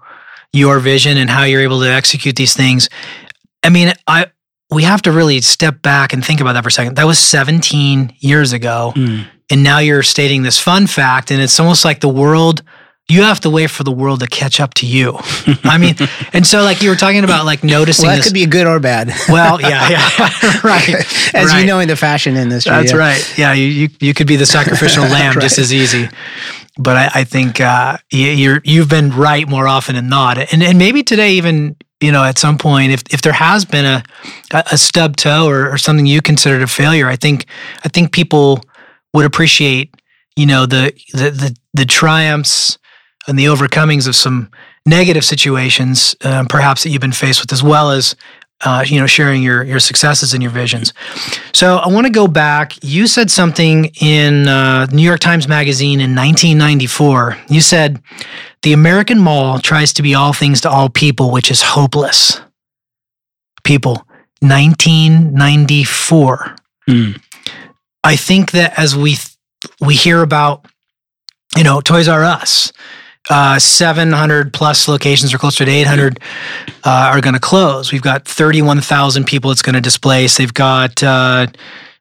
your 0.52 0.80
vision 0.80 1.16
and 1.16 1.30
how 1.30 1.44
you're 1.44 1.60
able 1.62 1.80
to 1.80 1.90
execute 1.90 2.36
these 2.36 2.54
things. 2.54 2.88
I 3.62 3.70
mean, 3.70 3.92
I 4.06 4.26
we 4.70 4.82
have 4.84 5.02
to 5.02 5.12
really 5.12 5.40
step 5.40 5.82
back 5.82 6.12
and 6.12 6.24
think 6.24 6.40
about 6.40 6.52
that 6.54 6.62
for 6.62 6.68
a 6.68 6.72
second. 6.72 6.96
That 6.96 7.06
was 7.06 7.18
17 7.18 8.14
years 8.20 8.52
ago, 8.52 8.92
Mm. 8.96 9.26
and 9.50 9.62
now 9.62 9.78
you're 9.78 10.02
stating 10.02 10.42
this 10.42 10.58
fun 10.60 10.86
fact, 10.86 11.30
and 11.30 11.40
it's 11.42 11.58
almost 11.58 11.84
like 11.84 12.00
the 12.00 12.08
world. 12.08 12.62
You 13.10 13.22
have 13.22 13.40
to 13.40 13.50
wait 13.50 13.70
for 13.70 13.82
the 13.82 13.92
world 13.92 14.20
to 14.20 14.26
catch 14.26 14.60
up 14.60 14.74
to 14.74 14.86
you. 14.86 15.18
I 15.64 15.78
mean, 15.78 15.96
and 16.32 16.46
so 16.46 16.62
like 16.62 16.80
you 16.80 16.90
were 16.90 16.96
talking 16.96 17.24
about 17.24 17.44
like 17.44 17.64
noticing 17.64 18.04
well, 18.06 18.12
that 18.12 18.18
this. 18.18 18.26
could 18.26 18.34
be 18.34 18.46
good 18.46 18.66
or 18.66 18.78
bad. 18.78 19.12
well, 19.28 19.60
yeah, 19.60 19.88
yeah, 19.88 20.30
right. 20.64 20.88
As 21.34 21.50
right. 21.50 21.60
you 21.60 21.66
know 21.66 21.80
in 21.80 21.88
the 21.88 21.96
fashion 21.96 22.36
industry. 22.36 22.70
That's 22.70 22.92
yeah. 22.92 22.98
right. 22.98 23.34
Yeah, 23.38 23.52
you, 23.52 23.66
you 23.66 23.88
you 24.00 24.14
could 24.14 24.26
be 24.26 24.36
the 24.36 24.46
sacrificial 24.46 25.04
lamb 25.04 25.34
just 25.40 25.58
as 25.58 25.72
easy. 25.72 26.08
But 26.78 26.96
I, 26.96 27.10
I 27.16 27.24
think 27.24 27.60
uh, 27.60 27.98
you, 28.10 28.28
you're 28.28 28.60
you've 28.64 28.88
been 28.88 29.10
right 29.10 29.46
more 29.48 29.66
often 29.66 29.96
than 29.96 30.08
not, 30.08 30.38
and 30.52 30.62
and 30.62 30.78
maybe 30.78 31.02
today 31.02 31.32
even 31.32 31.76
you 32.00 32.12
know 32.12 32.24
at 32.24 32.38
some 32.38 32.58
point 32.58 32.92
if 32.92 33.02
if 33.10 33.22
there 33.22 33.32
has 33.32 33.64
been 33.64 33.84
a 33.84 34.02
a 34.52 34.64
a 34.72 34.78
stub 34.78 35.16
toe 35.16 35.46
or, 35.46 35.70
or 35.70 35.78
something 35.78 36.06
you 36.06 36.22
considered 36.22 36.62
a 36.62 36.66
failure, 36.66 37.08
I 37.08 37.16
think 37.16 37.46
I 37.84 37.88
think 37.88 38.12
people 38.12 38.60
would 39.12 39.26
appreciate 39.26 39.94
you 40.36 40.46
know 40.46 40.66
the 40.66 40.92
the 41.12 41.30
the, 41.30 41.56
the 41.74 41.84
triumphs 41.84 42.78
and 43.30 43.38
the 43.38 43.44
overcomings 43.44 44.08
of 44.08 44.16
some 44.16 44.50
negative 44.84 45.24
situations, 45.24 46.16
um, 46.22 46.46
perhaps 46.46 46.82
that 46.82 46.90
you've 46.90 47.00
been 47.00 47.12
faced 47.12 47.40
with, 47.40 47.52
as 47.52 47.62
well 47.62 47.92
as 47.92 48.16
uh, 48.62 48.84
you 48.86 49.00
know 49.00 49.06
sharing 49.06 49.42
your 49.42 49.62
your 49.62 49.78
successes 49.78 50.34
and 50.34 50.42
your 50.42 50.50
visions. 50.50 50.92
So 51.54 51.76
I 51.76 51.88
want 51.88 52.06
to 52.06 52.12
go 52.12 52.26
back. 52.26 52.72
You 52.82 53.06
said 53.06 53.30
something 53.30 53.84
in 54.00 54.48
uh, 54.48 54.86
New 54.86 55.02
York 55.02 55.20
Times 55.20 55.46
Magazine 55.48 56.00
in 56.00 56.16
1994. 56.16 57.36
You 57.48 57.60
said 57.60 58.02
the 58.62 58.72
American 58.72 59.20
mall 59.20 59.60
tries 59.60 59.92
to 59.94 60.02
be 60.02 60.14
all 60.14 60.32
things 60.32 60.60
to 60.62 60.70
all 60.70 60.88
people, 60.88 61.30
which 61.30 61.52
is 61.52 61.62
hopeless. 61.62 62.40
People, 63.62 64.04
1994. 64.40 66.56
Mm. 66.88 67.22
I 68.02 68.16
think 68.16 68.52
that 68.52 68.78
as 68.78 68.96
we 68.96 69.14
th- 69.14 69.36
we 69.80 69.94
hear 69.94 70.22
about, 70.22 70.64
you 71.56 71.64
know, 71.64 71.80
Toys 71.80 72.08
R 72.08 72.24
Us, 72.24 72.72
uh, 73.28 73.58
700 73.58 74.52
plus 74.52 74.88
locations 74.88 75.34
or 75.34 75.38
closer 75.38 75.64
to 75.64 75.70
800 75.70 76.18
uh, 76.84 77.10
are 77.12 77.20
going 77.20 77.34
to 77.34 77.40
close. 77.40 77.92
We've 77.92 78.02
got 78.02 78.26
31,000 78.26 79.24
people 79.26 79.50
it's 79.50 79.62
going 79.62 79.74
to 79.74 79.80
displace. 79.80 80.38
They've 80.38 80.52
got 80.54 81.02
uh, 81.02 81.48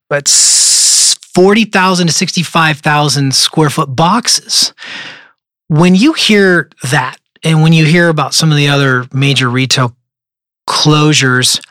but 0.09 0.27
s- 0.29 1.15
40,000 1.33 2.07
to 2.07 2.13
65,000 2.13 3.35
square 3.35 3.69
foot 3.69 3.95
boxes. 3.95 4.73
When 5.67 5.93
you 5.93 6.13
hear 6.13 6.69
that, 6.89 7.17
and 7.43 7.61
when 7.61 7.73
you 7.73 7.85
hear 7.85 8.09
about 8.09 8.33
some 8.33 8.49
of 8.51 8.57
the 8.57 8.67
other 8.69 9.05
major 9.13 9.49
retail 9.49 9.95
closures, 10.67 11.61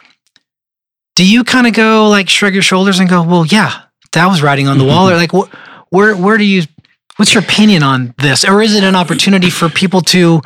do 1.16 1.26
you 1.26 1.42
kind 1.44 1.66
of 1.66 1.72
go 1.74 2.08
like 2.08 2.28
shrug 2.28 2.54
your 2.54 2.62
shoulders 2.62 3.00
and 3.00 3.08
go, 3.08 3.22
"Well, 3.22 3.44
yeah, 3.44 3.82
that 4.12 4.26
was 4.26 4.40
writing 4.40 4.68
on 4.68 4.78
the 4.78 4.84
wall," 4.84 5.10
or 5.10 5.16
like, 5.16 5.32
wh- 5.32 5.50
where 5.92 6.16
where 6.16 6.38
do 6.38 6.44
you? 6.44 6.62
What's 7.18 7.34
your 7.34 7.42
opinion 7.42 7.82
on 7.82 8.14
this? 8.18 8.44
Or 8.44 8.62
is 8.62 8.76
it 8.76 8.84
an 8.84 8.94
opportunity 8.94 9.50
for 9.50 9.68
people 9.68 10.02
to 10.02 10.40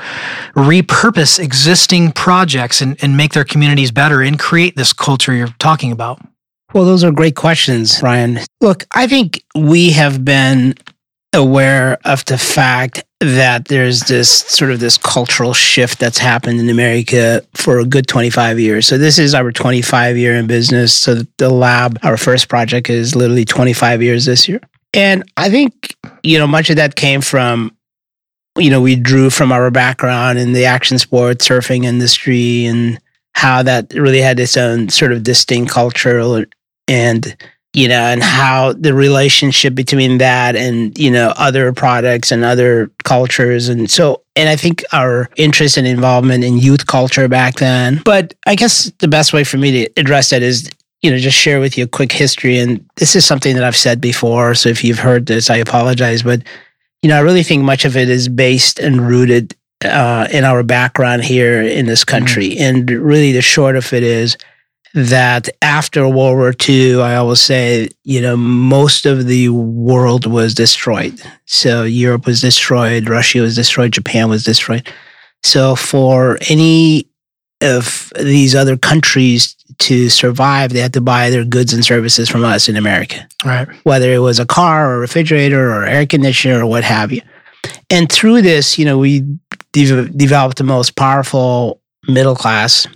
repurpose 0.56 1.38
existing 1.38 2.12
projects 2.12 2.80
and, 2.80 2.96
and 3.04 3.14
make 3.14 3.34
their 3.34 3.44
communities 3.44 3.90
better 3.90 4.22
and 4.22 4.38
create 4.38 4.74
this 4.74 4.94
culture 4.94 5.34
you're 5.34 5.54
talking 5.58 5.92
about? 5.92 6.22
Well, 6.72 6.86
those 6.86 7.04
are 7.04 7.12
great 7.12 7.36
questions, 7.36 8.02
Ryan. 8.02 8.38
Look, 8.62 8.86
I 8.92 9.06
think 9.06 9.44
we 9.54 9.90
have 9.90 10.24
been 10.24 10.74
aware 11.34 11.98
of 12.06 12.24
the 12.24 12.38
fact 12.38 13.04
that 13.20 13.66
there's 13.66 14.00
this 14.04 14.30
sort 14.30 14.70
of 14.70 14.80
this 14.80 14.96
cultural 14.96 15.52
shift 15.52 15.98
that's 15.98 16.18
happened 16.18 16.58
in 16.58 16.70
America 16.70 17.44
for 17.52 17.80
a 17.80 17.84
good 17.84 18.06
25 18.06 18.58
years. 18.58 18.86
So 18.86 18.96
this 18.96 19.18
is 19.18 19.34
our 19.34 19.52
25 19.52 20.16
year 20.16 20.36
in 20.36 20.46
business. 20.46 20.94
So 20.94 21.16
the 21.36 21.50
lab, 21.50 21.98
our 22.02 22.16
first 22.16 22.48
project 22.48 22.88
is 22.88 23.14
literally 23.14 23.44
25 23.44 24.02
years 24.02 24.24
this 24.24 24.48
year. 24.48 24.62
And 24.94 25.24
I 25.36 25.50
think, 25.50 25.96
you 26.22 26.38
know, 26.38 26.46
much 26.46 26.70
of 26.70 26.76
that 26.76 26.96
came 26.96 27.20
from, 27.20 27.76
you 28.58 28.70
know, 28.70 28.80
we 28.80 28.96
drew 28.96 29.30
from 29.30 29.52
our 29.52 29.70
background 29.70 30.38
in 30.38 30.52
the 30.52 30.66
action 30.66 30.98
sports, 30.98 31.48
surfing 31.48 31.84
industry 31.84 32.66
and 32.66 33.00
how 33.34 33.62
that 33.62 33.92
really 33.94 34.20
had 34.20 34.38
its 34.38 34.56
own 34.56 34.88
sort 34.90 35.12
of 35.12 35.22
distinct 35.22 35.72
culture 35.72 36.46
and 36.88 37.36
you 37.74 37.88
know, 37.88 38.00
and 38.00 38.22
how 38.22 38.74
the 38.74 38.92
relationship 38.92 39.74
between 39.74 40.18
that 40.18 40.56
and, 40.56 40.96
you 40.98 41.10
know, 41.10 41.32
other 41.36 41.72
products 41.72 42.30
and 42.30 42.44
other 42.44 42.90
cultures. 43.04 43.68
And 43.68 43.90
so, 43.90 44.22
and 44.36 44.48
I 44.48 44.56
think 44.56 44.84
our 44.92 45.30
interest 45.36 45.78
and 45.78 45.86
involvement 45.86 46.44
in 46.44 46.58
youth 46.58 46.86
culture 46.86 47.28
back 47.28 47.56
then. 47.56 48.02
But 48.04 48.34
I 48.46 48.56
guess 48.56 48.92
the 48.98 49.08
best 49.08 49.32
way 49.32 49.42
for 49.44 49.56
me 49.56 49.70
to 49.86 50.00
address 50.00 50.30
that 50.30 50.42
is, 50.42 50.68
you 51.02 51.10
know, 51.10 51.18
just 51.18 51.36
share 51.36 51.60
with 51.60 51.76
you 51.76 51.84
a 51.84 51.88
quick 51.88 52.12
history. 52.12 52.58
And 52.58 52.88
this 52.96 53.16
is 53.16 53.26
something 53.26 53.54
that 53.54 53.64
I've 53.64 53.76
said 53.76 54.00
before. 54.00 54.54
So 54.54 54.68
if 54.68 54.84
you've 54.84 55.00
heard 55.00 55.26
this, 55.26 55.50
I 55.50 55.56
apologize. 55.56 56.22
But, 56.22 56.42
you 57.02 57.08
know, 57.08 57.16
I 57.16 57.20
really 57.20 57.42
think 57.42 57.64
much 57.64 57.84
of 57.84 57.96
it 57.96 58.08
is 58.08 58.28
based 58.28 58.78
and 58.78 59.06
rooted 59.06 59.56
uh, 59.84 60.28
in 60.30 60.44
our 60.44 60.62
background 60.62 61.24
here 61.24 61.60
in 61.60 61.86
this 61.86 62.04
country. 62.04 62.50
Mm-hmm. 62.50 62.62
And 62.62 62.90
really, 62.90 63.32
the 63.32 63.42
short 63.42 63.76
of 63.76 63.92
it 63.92 64.04
is, 64.04 64.36
that 64.94 65.48
after 65.62 66.06
World 66.06 66.36
War 66.36 66.54
II, 66.68 67.00
I 67.00 67.16
always 67.16 67.40
say, 67.40 67.88
you 68.04 68.20
know, 68.20 68.36
most 68.36 69.06
of 69.06 69.26
the 69.26 69.48
world 69.48 70.26
was 70.26 70.54
destroyed. 70.54 71.20
So 71.46 71.84
Europe 71.84 72.26
was 72.26 72.40
destroyed, 72.40 73.08
Russia 73.08 73.40
was 73.40 73.56
destroyed, 73.56 73.92
Japan 73.92 74.28
was 74.28 74.44
destroyed. 74.44 74.86
So 75.42 75.76
for 75.76 76.38
any 76.48 77.08
of 77.62 78.12
these 78.20 78.54
other 78.54 78.76
countries 78.76 79.56
to 79.82 80.08
survive, 80.08 80.72
they 80.72 80.80
had 80.80 80.92
to 80.92 81.00
buy 81.00 81.28
their 81.30 81.44
goods 81.44 81.72
and 81.72 81.84
services 81.84 82.28
from 82.28 82.44
us 82.44 82.68
in 82.68 82.76
America. 82.76 83.26
Right. 83.44 83.68
Whether 83.84 84.12
it 84.12 84.18
was 84.18 84.38
a 84.38 84.46
car 84.46 84.90
or 84.90 84.96
a 84.96 84.98
refrigerator 84.98 85.72
or 85.72 85.84
air 85.84 86.06
conditioner 86.06 86.60
or 86.60 86.66
what 86.66 86.84
have 86.84 87.12
you. 87.12 87.22
And 87.90 88.10
through 88.10 88.42
this, 88.42 88.78
you 88.78 88.84
know, 88.84 88.98
we 88.98 89.20
de- 89.72 90.08
developed 90.08 90.58
the 90.58 90.64
most 90.64 90.94
powerful 90.96 91.80
middle 92.08 92.36
class 92.36 92.86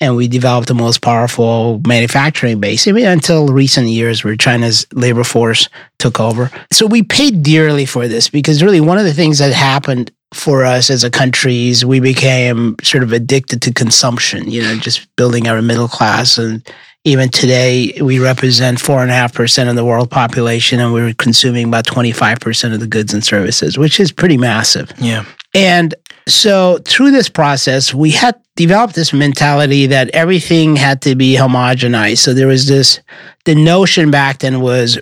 and 0.00 0.16
we 0.16 0.26
developed 0.26 0.66
the 0.66 0.74
most 0.74 1.00
powerful 1.00 1.80
manufacturing 1.86 2.58
base 2.58 2.88
I 2.88 2.92
mean, 2.92 3.06
until 3.06 3.46
recent 3.46 3.86
years 3.86 4.24
where 4.24 4.34
China's 4.34 4.84
labor 4.92 5.22
force 5.22 5.68
took 6.00 6.18
over. 6.18 6.50
So 6.72 6.86
we 6.86 7.04
paid 7.04 7.44
dearly 7.44 7.86
for 7.86 8.08
this 8.08 8.28
because 8.28 8.64
really 8.64 8.80
one 8.80 8.98
of 8.98 9.04
the 9.04 9.14
things 9.14 9.38
that 9.38 9.52
happened 9.52 10.10
for 10.32 10.64
us 10.64 10.90
as 10.90 11.04
a 11.04 11.10
country 11.10 11.68
is 11.68 11.84
we 11.84 12.00
became 12.00 12.76
sort 12.82 13.02
of 13.02 13.12
addicted 13.12 13.62
to 13.62 13.72
consumption, 13.72 14.50
you 14.50 14.62
know, 14.62 14.76
just 14.78 15.14
building 15.16 15.48
our 15.48 15.60
middle 15.62 15.88
class. 15.88 16.38
And 16.38 16.66
even 17.04 17.28
today, 17.28 17.98
we 18.00 18.18
represent 18.18 18.80
four 18.80 19.02
and 19.02 19.10
a 19.10 19.14
half 19.14 19.34
percent 19.34 19.68
of 19.68 19.76
the 19.76 19.84
world 19.84 20.10
population, 20.10 20.80
and 20.80 20.92
we're 20.92 21.14
consuming 21.14 21.66
about 21.66 21.86
25% 21.86 22.74
of 22.74 22.80
the 22.80 22.86
goods 22.86 23.12
and 23.12 23.24
services, 23.24 23.76
which 23.76 23.98
is 23.98 24.12
pretty 24.12 24.38
massive. 24.38 24.92
Yeah. 24.98 25.24
And 25.54 25.94
so 26.28 26.78
through 26.84 27.10
this 27.10 27.28
process, 27.28 27.92
we 27.92 28.10
had 28.10 28.40
developed 28.56 28.94
this 28.94 29.12
mentality 29.12 29.86
that 29.86 30.10
everything 30.10 30.76
had 30.76 31.02
to 31.02 31.14
be 31.14 31.34
homogenized. 31.34 32.18
So 32.18 32.34
there 32.34 32.46
was 32.46 32.68
this, 32.68 33.00
the 33.44 33.54
notion 33.54 34.10
back 34.10 34.38
then 34.38 34.60
was 34.60 34.98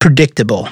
predictable. 0.00 0.68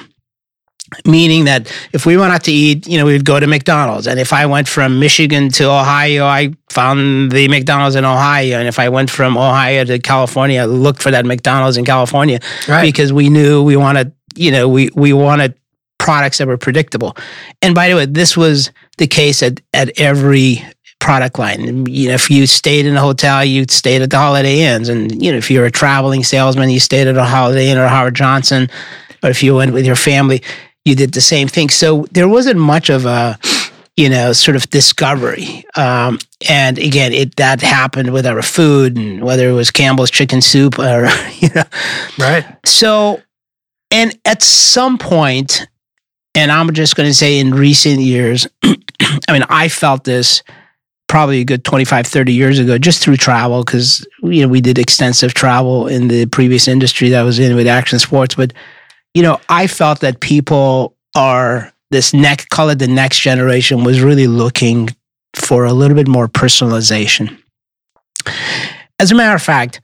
Meaning 1.05 1.45
that 1.45 1.71
if 1.93 2.05
we 2.05 2.15
went 2.15 2.31
out 2.31 2.43
to 2.43 2.51
eat, 2.51 2.87
you 2.87 2.99
know, 2.99 3.05
we'd 3.05 3.25
go 3.25 3.39
to 3.39 3.47
McDonald's. 3.47 4.07
And 4.07 4.19
if 4.19 4.31
I 4.31 4.45
went 4.45 4.67
from 4.67 4.99
Michigan 4.99 5.49
to 5.53 5.65
Ohio, 5.65 6.25
I 6.25 6.53
found 6.69 7.31
the 7.31 7.47
McDonald's 7.47 7.95
in 7.95 8.05
Ohio. 8.05 8.59
And 8.59 8.67
if 8.67 8.77
I 8.77 8.89
went 8.89 9.09
from 9.09 9.35
Ohio 9.35 9.83
to 9.83 9.97
California, 9.97 10.61
I 10.61 10.65
looked 10.65 11.01
for 11.01 11.09
that 11.09 11.25
McDonald's 11.25 11.77
in 11.77 11.85
California 11.85 12.39
right. 12.67 12.83
because 12.83 13.11
we 13.11 13.29
knew 13.29 13.63
we 13.63 13.75
wanted, 13.75 14.13
you 14.35 14.51
know, 14.51 14.69
we 14.69 14.89
we 14.93 15.11
wanted 15.11 15.55
products 15.97 16.37
that 16.37 16.47
were 16.47 16.57
predictable. 16.57 17.17
And 17.63 17.73
by 17.73 17.89
the 17.89 17.95
way, 17.95 18.05
this 18.05 18.37
was 18.37 18.71
the 18.97 19.07
case 19.07 19.41
at, 19.41 19.61
at 19.73 19.99
every 19.99 20.63
product 20.99 21.39
line. 21.39 21.85
You 21.87 22.09
know, 22.09 22.13
if 22.15 22.29
you 22.29 22.47
stayed 22.47 22.85
in 22.85 22.95
a 22.95 23.01
hotel, 23.01 23.43
you 23.43 23.65
stayed 23.69 24.01
at 24.01 24.11
the 24.11 24.17
Holiday 24.17 24.61
Inns. 24.61 24.89
And, 24.89 25.23
you 25.23 25.31
know, 25.31 25.37
if 25.37 25.49
you're 25.49 25.65
a 25.65 25.71
traveling 25.71 26.23
salesman, 26.23 26.69
you 26.69 26.79
stayed 26.79 27.07
at 27.07 27.17
a 27.17 27.23
Holiday 27.23 27.69
Inn 27.69 27.77
or 27.77 27.87
Howard 27.87 28.15
Johnson. 28.15 28.69
But 29.21 29.31
if 29.31 29.41
you 29.41 29.55
went 29.55 29.73
with 29.73 29.85
your 29.85 29.95
family, 29.95 30.43
you 30.85 30.95
did 30.95 31.13
the 31.13 31.21
same 31.21 31.47
thing. 31.47 31.69
So 31.69 32.05
there 32.11 32.27
wasn't 32.27 32.59
much 32.59 32.89
of 32.89 33.05
a, 33.05 33.37
you 33.97 34.07
know, 34.07 34.33
sort 34.33 34.55
of 34.55 34.69
discovery. 34.69 35.65
Um, 35.75 36.19
and 36.47 36.77
again, 36.77 37.11
it 37.11 37.35
that 37.37 37.61
happened 37.61 38.13
with 38.13 38.25
our 38.25 38.41
food 38.41 38.95
and 38.95 39.23
whether 39.23 39.49
it 39.49 39.53
was 39.53 39.71
Campbell's 39.71 40.11
chicken 40.11 40.41
soup 40.41 40.77
or, 40.77 41.07
you 41.39 41.49
know. 41.55 41.63
Right. 42.19 42.45
So, 42.65 43.21
and 43.91 44.17
at 44.25 44.43
some 44.43 44.97
point, 44.97 45.67
and 46.35 46.51
I'm 46.51 46.71
just 46.73 46.95
going 46.95 47.09
to 47.09 47.13
say 47.13 47.39
in 47.39 47.53
recent 47.53 47.99
years, 47.99 48.47
I 48.63 49.31
mean, 49.31 49.45
I 49.49 49.69
felt 49.69 50.03
this 50.03 50.43
probably 51.07 51.39
a 51.39 51.45
good 51.45 51.63
25, 51.63 52.05
30 52.05 52.33
years 52.33 52.59
ago 52.59 52.77
just 52.77 53.01
through 53.01 53.15
travel 53.15 53.63
because, 53.63 54.05
you 54.23 54.41
know, 54.41 54.47
we 54.47 54.59
did 54.59 54.77
extensive 54.77 55.33
travel 55.33 55.87
in 55.87 56.09
the 56.09 56.25
previous 56.25 56.67
industry 56.67 57.09
that 57.09 57.21
I 57.21 57.23
was 57.23 57.39
in 57.39 57.55
with 57.55 57.67
action 57.67 57.99
sports. 57.99 58.35
But, 58.35 58.53
you 59.15 59.23
know, 59.23 59.39
I 59.49 59.65
felt 59.65 60.01
that 60.01 60.19
people 60.19 60.95
are 61.15 61.73
this 61.89 62.13
next, 62.13 62.49
call 62.49 62.69
it 62.69 62.79
the 62.79 62.87
next 62.87 63.21
generation, 63.21 63.83
was 63.83 64.01
really 64.01 64.27
looking 64.27 64.89
for 65.33 65.65
a 65.65 65.73
little 65.73 65.95
bit 65.95 66.07
more 66.07 66.27
personalization. 66.27 67.35
As 68.99 69.11
a 69.11 69.15
matter 69.15 69.35
of 69.35 69.41
fact, 69.41 69.81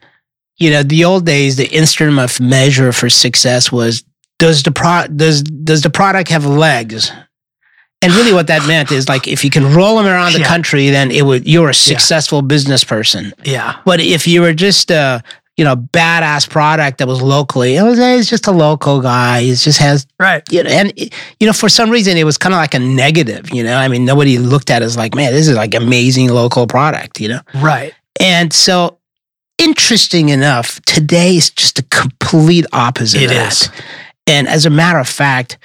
you 0.57 0.69
know, 0.69 0.83
the 0.83 1.05
old 1.05 1.25
days, 1.25 1.55
the 1.55 1.69
instrument 1.71 2.19
of 2.19 2.39
measure 2.39 2.91
for 2.91 3.09
success 3.09 3.71
was 3.71 4.03
does 4.37 4.63
the 4.63 4.71
pro 4.71 5.07
does 5.07 5.41
does 5.41 5.81
the 5.81 5.89
product 5.89 6.29
have 6.29 6.45
legs? 6.45 7.11
And 8.03 8.13
really, 8.13 8.33
what 8.33 8.47
that 8.47 8.67
meant 8.67 8.91
is 8.91 9.07
like 9.07 9.27
if 9.27 9.43
you 9.43 9.51
can 9.51 9.73
roll 9.73 9.97
them 9.97 10.07
around 10.07 10.33
the 10.33 10.39
yeah. 10.39 10.47
country, 10.47 10.89
then 10.89 11.11
it 11.11 11.23
would 11.23 11.47
you're 11.47 11.69
a 11.69 11.73
successful 11.73 12.39
yeah. 12.39 12.47
business 12.47 12.83
person. 12.83 13.33
Yeah. 13.43 13.79
But 13.85 13.99
if 13.99 14.27
you 14.27 14.41
were 14.41 14.53
just 14.53 14.89
a 14.91 15.23
you 15.61 15.65
know 15.65 15.75
badass 15.75 16.49
product 16.49 16.97
that 16.97 17.07
was 17.07 17.21
locally, 17.21 17.75
it 17.75 17.83
was 17.83 17.99
it's 17.99 18.27
just 18.27 18.47
a 18.47 18.51
local 18.51 18.99
guy. 18.99 19.41
He 19.41 19.53
just 19.53 19.77
has 19.77 20.07
right. 20.19 20.41
You 20.51 20.63
know, 20.63 20.71
and 20.71 20.91
you 20.97 21.45
know 21.45 21.53
for 21.53 21.69
some 21.69 21.91
reason 21.91 22.17
it 22.17 22.23
was 22.23 22.35
kind 22.35 22.55
of 22.55 22.57
like 22.57 22.73
a 22.73 22.79
negative. 22.79 23.53
You 23.53 23.63
know, 23.63 23.77
I 23.77 23.87
mean 23.87 24.03
nobody 24.03 24.39
looked 24.39 24.71
at 24.71 24.81
it 24.81 24.85
as 24.85 24.97
like, 24.97 25.13
man, 25.13 25.31
this 25.31 25.47
is 25.47 25.55
like 25.55 25.75
amazing 25.75 26.29
local 26.29 26.65
product. 26.65 27.21
You 27.21 27.27
know, 27.27 27.41
right. 27.53 27.93
And 28.19 28.51
so 28.51 28.97
interesting 29.59 30.29
enough, 30.29 30.81
today 30.87 31.35
is 31.35 31.51
just 31.51 31.77
a 31.77 31.83
complete 31.83 32.65
opposite. 32.73 33.21
It 33.21 33.31
is. 33.31 33.69
And 34.25 34.47
as 34.47 34.65
a 34.65 34.71
matter 34.71 34.97
of 34.97 35.07
fact, 35.07 35.59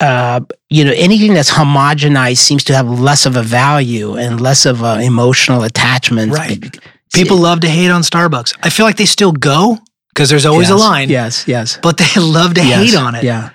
uh, 0.00 0.40
you 0.70 0.82
know, 0.82 0.94
anything 0.96 1.34
that's 1.34 1.50
homogenized 1.50 2.38
seems 2.38 2.64
to 2.64 2.74
have 2.74 2.88
less 2.88 3.26
of 3.26 3.36
a 3.36 3.42
value 3.42 4.16
and 4.16 4.40
less 4.40 4.64
of 4.64 4.82
an 4.82 5.02
emotional 5.02 5.62
attachment. 5.62 6.32
Right. 6.32 6.78
People 7.14 7.38
love 7.38 7.60
to 7.60 7.68
hate 7.68 7.90
on 7.90 8.02
Starbucks. 8.02 8.56
I 8.62 8.70
feel 8.70 8.86
like 8.86 8.96
they 8.96 9.06
still 9.06 9.32
go 9.32 9.78
because 10.14 10.30
there's 10.30 10.46
always 10.46 10.68
yes, 10.68 10.80
a 10.80 10.82
line. 10.82 11.08
Yes, 11.08 11.48
yes. 11.48 11.78
But 11.82 11.98
they 11.98 12.06
love 12.20 12.54
to 12.54 12.64
yes, 12.64 12.90
hate 12.90 12.98
on 12.98 13.14
it. 13.14 13.24
Yeah. 13.24 13.50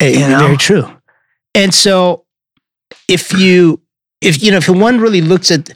You 0.00 0.28
know? 0.28 0.40
Very 0.40 0.56
true. 0.56 0.86
And 1.54 1.74
so 1.74 2.24
if 3.08 3.32
you 3.32 3.80
if 4.20 4.42
you 4.42 4.50
know 4.50 4.58
if 4.58 4.68
one 4.68 5.00
really 5.00 5.20
looks 5.20 5.50
at 5.50 5.70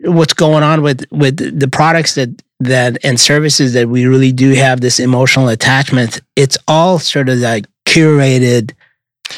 what's 0.00 0.34
going 0.34 0.62
on 0.62 0.82
with 0.82 1.04
with 1.10 1.58
the 1.58 1.68
products 1.68 2.14
that 2.16 2.42
that 2.60 2.98
and 3.04 3.18
services 3.18 3.72
that 3.72 3.88
we 3.88 4.06
really 4.06 4.32
do 4.32 4.52
have 4.52 4.80
this 4.80 4.98
emotional 4.98 5.48
attachment 5.48 6.20
it's 6.36 6.58
all 6.66 6.98
sort 6.98 7.28
of 7.28 7.38
like 7.38 7.66
curated 7.86 8.72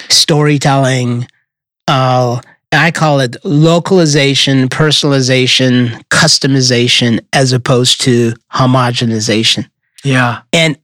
storytelling 0.09 1.27
uh, 1.89 2.41
i 2.73 2.91
call 2.91 3.21
it 3.21 3.37
localization 3.45 4.69
personalization 4.69 5.89
customization 6.09 7.21
as 7.33 7.53
opposed 7.53 8.01
to 8.01 8.33
homogenization 8.53 9.69
yeah 10.05 10.43
and 10.53 10.79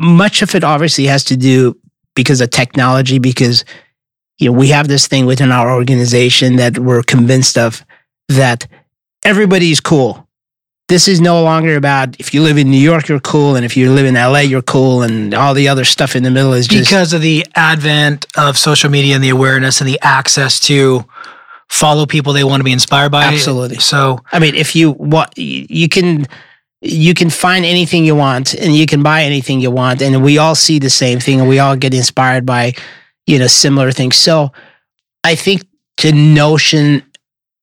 much 0.00 0.42
of 0.42 0.54
it 0.54 0.64
obviously 0.64 1.06
has 1.06 1.24
to 1.24 1.36
do 1.36 1.76
because 2.14 2.40
of 2.40 2.50
technology 2.50 3.18
because 3.18 3.64
you 4.38 4.50
know 4.50 4.56
we 4.56 4.68
have 4.68 4.88
this 4.88 5.06
thing 5.06 5.26
within 5.26 5.50
our 5.50 5.72
organization 5.72 6.56
that 6.56 6.78
we're 6.78 7.02
convinced 7.02 7.58
of 7.58 7.84
that 8.28 8.66
everybody's 9.24 9.80
cool. 9.80 10.27
This 10.88 11.06
is 11.06 11.20
no 11.20 11.42
longer 11.42 11.76
about 11.76 12.18
if 12.18 12.32
you 12.32 12.42
live 12.42 12.56
in 12.56 12.70
New 12.70 12.80
York, 12.80 13.08
you're 13.08 13.20
cool, 13.20 13.56
and 13.56 13.64
if 13.64 13.76
you 13.76 13.92
live 13.92 14.06
in 14.06 14.14
LA, 14.14 14.40
you're 14.40 14.62
cool, 14.62 15.02
and 15.02 15.34
all 15.34 15.52
the 15.52 15.68
other 15.68 15.84
stuff 15.84 16.16
in 16.16 16.22
the 16.22 16.30
middle 16.30 16.54
is 16.54 16.66
just 16.66 16.88
because 16.88 17.12
of 17.12 17.20
the 17.20 17.46
advent 17.54 18.26
of 18.38 18.56
social 18.56 18.90
media 18.90 19.14
and 19.14 19.22
the 19.22 19.28
awareness 19.28 19.82
and 19.82 19.88
the 19.88 19.98
access 20.00 20.58
to 20.60 21.04
follow 21.68 22.06
people 22.06 22.32
they 22.32 22.42
want 22.42 22.60
to 22.60 22.64
be 22.64 22.72
inspired 22.72 23.12
by. 23.12 23.24
Absolutely. 23.24 23.78
So, 23.80 24.20
I 24.32 24.38
mean, 24.38 24.54
if 24.54 24.74
you 24.74 24.92
want, 24.92 25.36
you 25.36 25.90
can 25.90 26.26
you 26.80 27.12
can 27.12 27.28
find 27.28 27.66
anything 27.66 28.06
you 28.06 28.14
want, 28.14 28.54
and 28.54 28.74
you 28.74 28.86
can 28.86 29.02
buy 29.02 29.24
anything 29.24 29.60
you 29.60 29.70
want, 29.70 30.00
and 30.00 30.22
we 30.22 30.38
all 30.38 30.54
see 30.54 30.78
the 30.78 30.90
same 30.90 31.20
thing, 31.20 31.40
and 31.40 31.48
we 31.48 31.58
all 31.58 31.76
get 31.76 31.92
inspired 31.92 32.46
by 32.46 32.72
you 33.26 33.38
know 33.38 33.46
similar 33.46 33.92
things. 33.92 34.16
So, 34.16 34.52
I 35.22 35.34
think 35.34 35.66
the 36.00 36.12
notion 36.12 37.02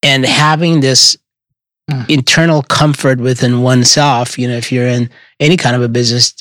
and 0.04 0.26
having 0.26 0.82
this 0.82 1.18
mm. 1.90 2.10
internal 2.10 2.62
comfort 2.64 3.20
within 3.20 3.62
oneself. 3.62 4.38
You 4.38 4.48
know, 4.48 4.56
if 4.58 4.72
you're 4.72 4.88
in 4.88 5.10
any 5.40 5.58
kind 5.58 5.76
of 5.76 5.82
a 5.82 5.90
business, 5.90 6.34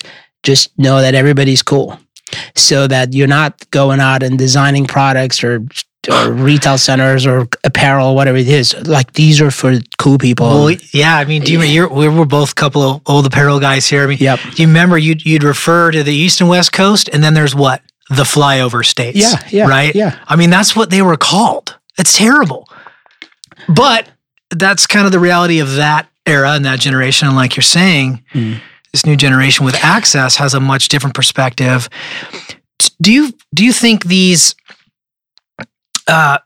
just 0.42 0.76
know 0.78 1.00
that 1.00 1.14
everybody's 1.14 1.62
cool. 1.62 1.98
so 2.56 2.86
that 2.86 3.12
you're 3.12 3.28
not 3.28 3.68
going 3.70 4.00
out 4.00 4.22
and 4.22 4.38
designing 4.38 4.86
products 4.86 5.44
or 5.44 5.64
or 6.10 6.32
retail 6.50 6.78
centers 6.78 7.26
or 7.26 7.48
apparel, 7.64 8.14
whatever 8.14 8.38
it 8.38 8.48
is. 8.48 8.74
Like 8.86 9.12
these 9.14 9.40
are 9.40 9.50
for 9.50 9.78
cool 9.98 10.18
people. 10.18 10.46
Well, 10.46 10.76
yeah, 10.92 11.16
I 11.16 11.24
mean, 11.24 11.42
do 11.42 11.52
you 11.52 11.62
you're, 11.62 11.88
we 11.88 12.08
were 12.08 12.26
both 12.26 12.52
a 12.52 12.54
couple 12.54 12.82
of 12.82 13.02
old 13.06 13.26
apparel 13.26 13.60
guys 13.60 13.86
here. 13.86 14.04
I 14.04 14.06
mean, 14.06 14.18
Yep. 14.20 14.40
do 14.54 14.62
you 14.62 14.68
remember 14.68 14.98
you'd 14.98 15.24
you'd 15.24 15.44
refer 15.44 15.90
to 15.90 16.02
the 16.02 16.14
east 16.14 16.40
and 16.40 16.50
west 16.50 16.72
coast, 16.72 17.08
and 17.12 17.22
then 17.22 17.34
there's 17.34 17.54
what 17.54 17.82
the 18.10 18.24
flyover 18.24 18.84
states. 18.84 19.18
Yeah, 19.18 19.40
yeah, 19.50 19.66
right. 19.68 19.94
yeah. 19.94 20.18
I 20.26 20.36
mean, 20.36 20.50
that's 20.50 20.76
what 20.76 20.90
they 20.90 21.00
were 21.02 21.16
called. 21.16 21.78
It's 21.98 22.16
terrible, 22.16 22.68
but 23.68 24.08
that's 24.58 24.87
kind 24.87 25.06
of 25.06 25.12
the 25.12 25.18
reality 25.18 25.61
of 25.61 25.75
that 25.76 26.08
era 26.26 26.52
and 26.52 26.64
that 26.64 26.80
generation. 26.80 27.28
And 27.28 27.37
like 27.37 27.56
you're 27.56 27.62
saying, 27.62 28.23
Mm. 28.34 28.61
this 28.92 29.04
new 29.06 29.16
generation 29.16 29.64
with 29.64 29.75
access 29.84 30.37
has 30.37 30.54
a 30.54 30.61
much 30.61 30.88
different 30.88 31.14
perspective. 31.14 31.88
Do 33.00 33.12
you 33.12 33.32
do 33.54 33.64
you 33.64 33.73
think 33.73 34.04
these? 34.06 34.54
Uh, 36.06 36.38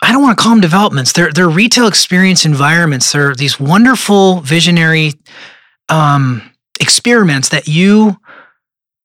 I 0.00 0.12
don't 0.12 0.22
want 0.22 0.38
to 0.38 0.42
call 0.42 0.52
them 0.52 0.60
developments. 0.60 1.12
They're 1.12 1.32
they're 1.32 1.48
retail 1.48 1.86
experience 1.88 2.44
environments. 2.44 3.10
They're 3.12 3.34
these 3.34 3.58
wonderful 3.58 4.40
visionary 4.40 5.14
um, 5.88 6.42
experiments 6.80 7.48
that 7.50 7.66
you 7.68 8.16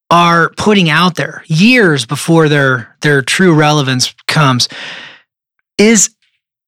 are 0.10 0.52
putting 0.58 0.90
out 0.90 1.16
there 1.16 1.44
years 1.48 2.06
before 2.06 2.48
their 2.48 2.96
their 3.02 3.22
true 3.24 3.54
relevance 3.56 4.14
comes. 4.28 4.68
Is 5.80 6.14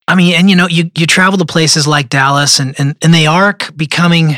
I 0.08 0.16
mean, 0.16 0.36
and 0.36 0.50
you 0.50 0.56
know, 0.56 0.68
you 0.68 0.92
you 0.96 1.08
travel 1.08 1.38
to 1.38 1.46
places 1.46 1.88
like 1.88 2.10
Dallas, 2.10 2.60
and 2.60 2.76
and 2.80 2.96
and 3.02 3.14
they 3.14 3.26
are 3.26 3.58
becoming 3.76 4.36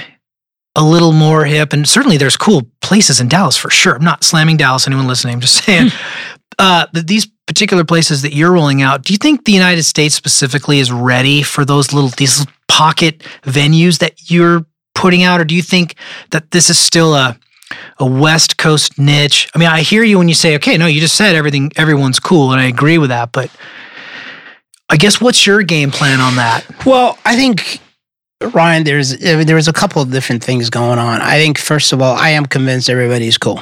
a 0.76 0.84
little 0.84 1.12
more 1.12 1.44
hip, 1.46 1.74
and 1.74 1.88
certainly 1.88 2.18
there's 2.18 2.38
cool 2.38 2.64
places 2.82 3.20
in 3.20 3.28
Dallas 3.28 3.58
for 3.58 3.70
sure. 3.70 3.96
I'm 3.96 4.04
not 4.04 4.24
slamming 4.24 4.58
Dallas. 4.58 4.88
Anyone 4.88 5.08
listening? 5.08 5.34
I'm 5.36 5.42
just 5.42 5.64
saying. 5.66 5.90
uh, 6.60 6.88
that 6.94 7.08
these 7.08 7.28
particular 7.48 7.84
places 7.84 8.22
that 8.22 8.34
you're 8.34 8.52
rolling 8.52 8.82
out, 8.82 9.04
do 9.04 9.14
you 9.14 9.18
think 9.18 9.46
the 9.46 9.52
United 9.52 9.84
States 9.84 10.16
specifically 10.16 10.80
is 10.80 10.92
ready 10.92 11.44
for 11.44 11.66
those 11.66 11.94
little 11.94 12.10
these 12.12 12.46
pocket 12.68 13.20
venues 13.44 14.00
that 14.00 14.30
you're 14.30 14.66
putting 14.96 15.24
out, 15.24 15.40
or 15.42 15.46
do 15.46 15.56
you 15.56 15.62
think 15.62 15.96
that 16.32 16.52
this 16.52 16.70
is 16.70 16.78
still 16.80 17.14
a 17.14 17.38
a 18.00 18.06
West 18.06 18.58
Coast 18.58 18.98
niche? 18.98 19.50
I 19.54 19.58
mean, 19.60 19.68
I 19.68 19.82
hear 19.82 20.04
you 20.04 20.18
when 20.18 20.30
you 20.30 20.34
say, 20.36 20.56
okay, 20.56 20.78
no, 20.78 20.86
you 20.86 21.02
just 21.02 21.16
said 21.16 21.36
everything, 21.36 21.72
everyone's 21.76 22.20
cool, 22.20 22.52
and 22.54 22.62
I 22.62 22.66
agree 22.66 22.98
with 22.98 23.10
that, 23.10 23.32
but 23.34 23.52
I 24.90 24.98
guess 24.98 25.20
what's 25.20 25.46
your 25.46 25.64
game 25.64 25.92
plan 25.92 26.20
on 26.20 26.38
that? 26.38 26.66
Well, 26.86 27.18
I 27.26 27.36
think 27.36 27.82
Ryan, 28.42 28.84
there's 28.84 29.14
I 29.26 29.36
mean, 29.36 29.48
there's 29.48 29.68
a 29.68 29.74
couple 29.74 30.02
of 30.02 30.12
different 30.12 30.44
things 30.44 30.70
going 30.70 31.00
on. 31.00 31.22
I 31.22 31.38
think 31.38 31.58
first 31.58 31.92
of 31.92 32.02
all, 32.02 32.16
I 32.16 32.30
am 32.30 32.46
convinced 32.46 32.90
everybody's 32.90 33.38
cool, 33.38 33.62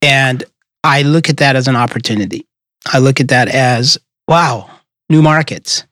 and 0.00 0.44
I 0.84 1.02
look 1.02 1.28
at 1.28 1.38
that 1.38 1.56
as 1.56 1.68
an 1.68 1.76
opportunity. 1.76 2.46
I 2.86 2.98
look 2.98 3.20
at 3.20 3.28
that 3.28 3.48
as 3.48 3.98
wow, 4.28 4.70
new 5.10 5.22
markets. 5.22 5.84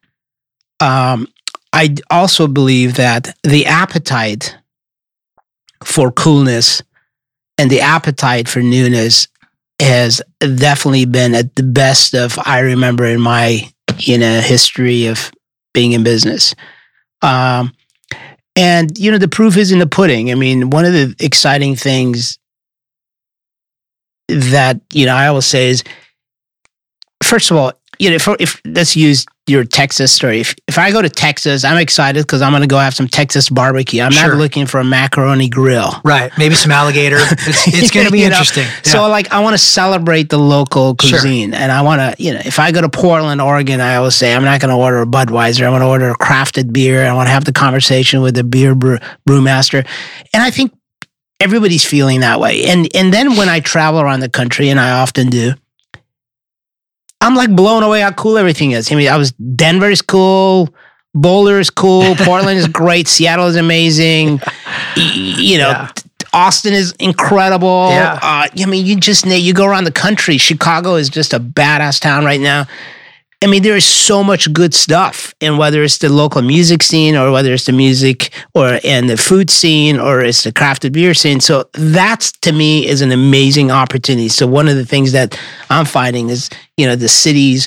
Um, 0.80 1.28
I 1.72 1.94
also 2.10 2.46
believe 2.46 2.96
that 2.96 3.36
the 3.42 3.66
appetite 3.66 4.56
for 5.84 6.10
coolness 6.10 6.82
and 7.58 7.70
the 7.70 7.80
appetite 7.80 8.48
for 8.48 8.60
newness 8.60 9.28
has 9.80 10.22
definitely 10.40 11.04
been 11.04 11.34
at 11.34 11.54
the 11.54 11.62
best 11.62 12.14
of 12.14 12.38
I 12.44 12.60
remember 12.60 13.04
in 13.06 13.20
my 13.20 13.70
you 14.06 14.18
a 14.22 14.40
history 14.40 15.06
of 15.06 15.30
being 15.74 15.92
in 15.92 16.02
business. 16.02 16.54
Um, 17.22 17.72
and 18.56 18.96
you 18.98 19.10
know 19.10 19.18
the 19.18 19.28
proof 19.28 19.56
is 19.56 19.72
in 19.72 19.78
the 19.78 19.86
pudding. 19.86 20.30
I 20.30 20.34
mean, 20.34 20.70
one 20.70 20.84
of 20.84 20.92
the 20.92 21.14
exciting 21.20 21.76
things 21.76 22.38
that 24.28 24.80
you 24.92 25.06
know 25.06 25.14
I 25.14 25.28
always 25.28 25.46
say 25.46 25.68
is, 25.68 25.84
first 27.22 27.50
of 27.50 27.56
all, 27.56 27.72
you 27.98 28.10
know, 28.10 28.16
if, 28.16 28.28
if 28.40 28.60
let's 28.64 28.96
use 28.96 29.26
your 29.50 29.64
Texas 29.64 30.12
story. 30.12 30.40
If 30.40 30.54
if 30.68 30.78
I 30.78 30.92
go 30.92 31.02
to 31.02 31.08
Texas, 31.10 31.64
I'm 31.64 31.76
excited 31.76 32.22
because 32.22 32.40
I'm 32.40 32.52
going 32.52 32.62
to 32.62 32.68
go 32.68 32.78
have 32.78 32.94
some 32.94 33.08
Texas 33.08 33.48
barbecue. 33.50 34.00
I'm 34.00 34.12
Sure. 34.12 34.28
not 34.30 34.38
looking 34.38 34.66
for 34.66 34.78
a 34.80 34.84
macaroni 34.84 35.48
grill. 35.48 36.00
Right, 36.04 36.30
maybe 36.38 36.54
some 36.54 36.70
alligator. 36.70 37.18
It's, 37.20 37.66
it's 37.82 37.90
going 37.90 38.06
to 38.06 38.12
be 38.12 38.22
interesting. 38.24 38.66
So 38.84 39.08
like 39.08 39.32
I 39.32 39.40
want 39.40 39.54
to 39.54 39.58
celebrate 39.58 40.28
the 40.30 40.38
local 40.38 40.96
Sure. 41.00 41.18
cuisine 41.18 41.52
and 41.52 41.70
I 41.72 41.82
want 41.82 42.00
to, 42.16 42.22
you 42.22 42.32
know, 42.32 42.40
if 42.44 42.58
I 42.58 42.72
go 42.72 42.80
to 42.80 42.88
Portland, 42.88 43.40
Oregon, 43.42 43.80
I 43.80 43.96
always 43.96 44.14
say 44.14 44.32
I'm 44.34 44.44
not 44.44 44.60
going 44.60 44.70
to 44.70 44.76
order 44.76 45.02
a 45.02 45.06
Budweiser. 45.06 45.64
I 45.66 45.70
want 45.70 45.82
to 45.82 45.86
order 45.88 46.08
a 46.10 46.16
crafted 46.16 46.72
beer. 46.72 47.04
I 47.04 47.12
want 47.12 47.26
to 47.26 47.32
have 47.32 47.44
the 47.44 47.52
conversation 47.52 48.22
with 48.22 48.34
the 48.36 48.44
beer 48.44 48.74
brew, 48.74 48.98
brewmaster. 49.28 49.86
And 50.32 50.42
I 50.42 50.50
think 50.50 50.72
everybody's 51.40 51.84
feeling 51.84 52.20
that 52.20 52.38
way. 52.38 52.64
And 52.66 52.88
and 52.94 53.12
then 53.12 53.36
when 53.36 53.48
I 53.48 53.60
travel 53.60 54.00
around 54.00 54.20
the 54.20 54.28
country 54.28 54.68
and 54.68 54.78
I 54.78 55.00
often 55.00 55.30
do, 55.30 55.54
I'm 57.20 57.34
like 57.34 57.54
blown 57.54 57.82
away 57.82 58.00
how 58.00 58.12
cool 58.12 58.38
everything 58.38 58.72
is. 58.72 58.90
I 58.90 58.94
mean, 58.94 59.08
I 59.08 59.16
was 59.16 59.32
Denver 59.32 59.90
is 59.90 60.02
cool, 60.02 60.74
Boulder 61.14 61.58
is 61.60 61.70
cool, 61.70 62.14
Portland 62.18 62.58
is 62.58 62.66
great, 62.68 63.08
Seattle 63.08 63.46
is 63.46 63.56
amazing. 63.56 64.40
Y- 64.96 65.02
You 65.14 65.58
know, 65.58 65.68
Yeah. 65.70 65.88
Austin 66.32 66.72
is 66.74 66.92
incredible. 67.00 67.88
Yeah. 67.90 68.14
Uh, 68.22 68.46
I 68.56 68.66
mean, 68.66 68.86
you 68.86 68.94
just 68.96 69.26
you 69.26 69.52
go 69.52 69.66
around 69.66 69.84
the 69.84 69.90
country. 69.92 70.38
Chicago 70.38 70.94
is 70.94 71.08
just 71.08 71.34
a 71.34 71.40
badass 71.40 71.98
town 72.00 72.24
right 72.24 72.40
now. 72.40 72.66
I 73.42 73.46
mean, 73.46 73.62
there 73.62 73.76
is 73.76 73.86
so 73.86 74.22
much 74.22 74.52
good 74.52 74.74
stuff, 74.74 75.34
and 75.40 75.56
whether 75.56 75.82
it's 75.82 75.96
the 75.98 76.10
local 76.10 76.42
music 76.42 76.82
scene, 76.82 77.16
or 77.16 77.32
whether 77.32 77.54
it's 77.54 77.64
the 77.64 77.72
music, 77.72 78.30
or 78.54 78.78
and 78.84 79.08
the 79.08 79.16
food 79.16 79.48
scene, 79.48 79.98
or 79.98 80.20
it's 80.20 80.42
the 80.44 80.52
crafted 80.52 80.92
beer 80.92 81.14
scene. 81.14 81.40
So 81.40 81.64
that's 81.72 82.32
to 82.42 82.52
me 82.52 82.86
is 82.86 83.00
an 83.00 83.12
amazing 83.12 83.70
opportunity. 83.70 84.28
So 84.28 84.46
one 84.46 84.68
of 84.68 84.76
the 84.76 84.84
things 84.84 85.12
that 85.12 85.40
I'm 85.70 85.86
finding 85.86 86.28
is, 86.28 86.50
you 86.76 86.86
know, 86.86 86.96
the 86.96 87.08
cities 87.08 87.66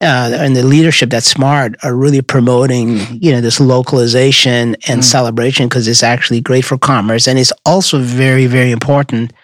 uh, 0.00 0.30
and 0.40 0.56
the 0.56 0.62
leadership 0.62 1.10
that's 1.10 1.26
smart 1.26 1.74
are 1.82 1.94
really 1.94 2.22
promoting, 2.22 3.00
you 3.22 3.30
know, 3.32 3.42
this 3.42 3.60
localization 3.60 4.74
and 4.88 5.00
Mm. 5.00 5.04
celebration 5.04 5.68
because 5.68 5.86
it's 5.86 6.02
actually 6.02 6.40
great 6.40 6.64
for 6.64 6.78
commerce, 6.78 7.28
and 7.28 7.38
it's 7.38 7.52
also 7.66 7.98
very, 7.98 8.46
very 8.46 8.70
important 8.70 9.34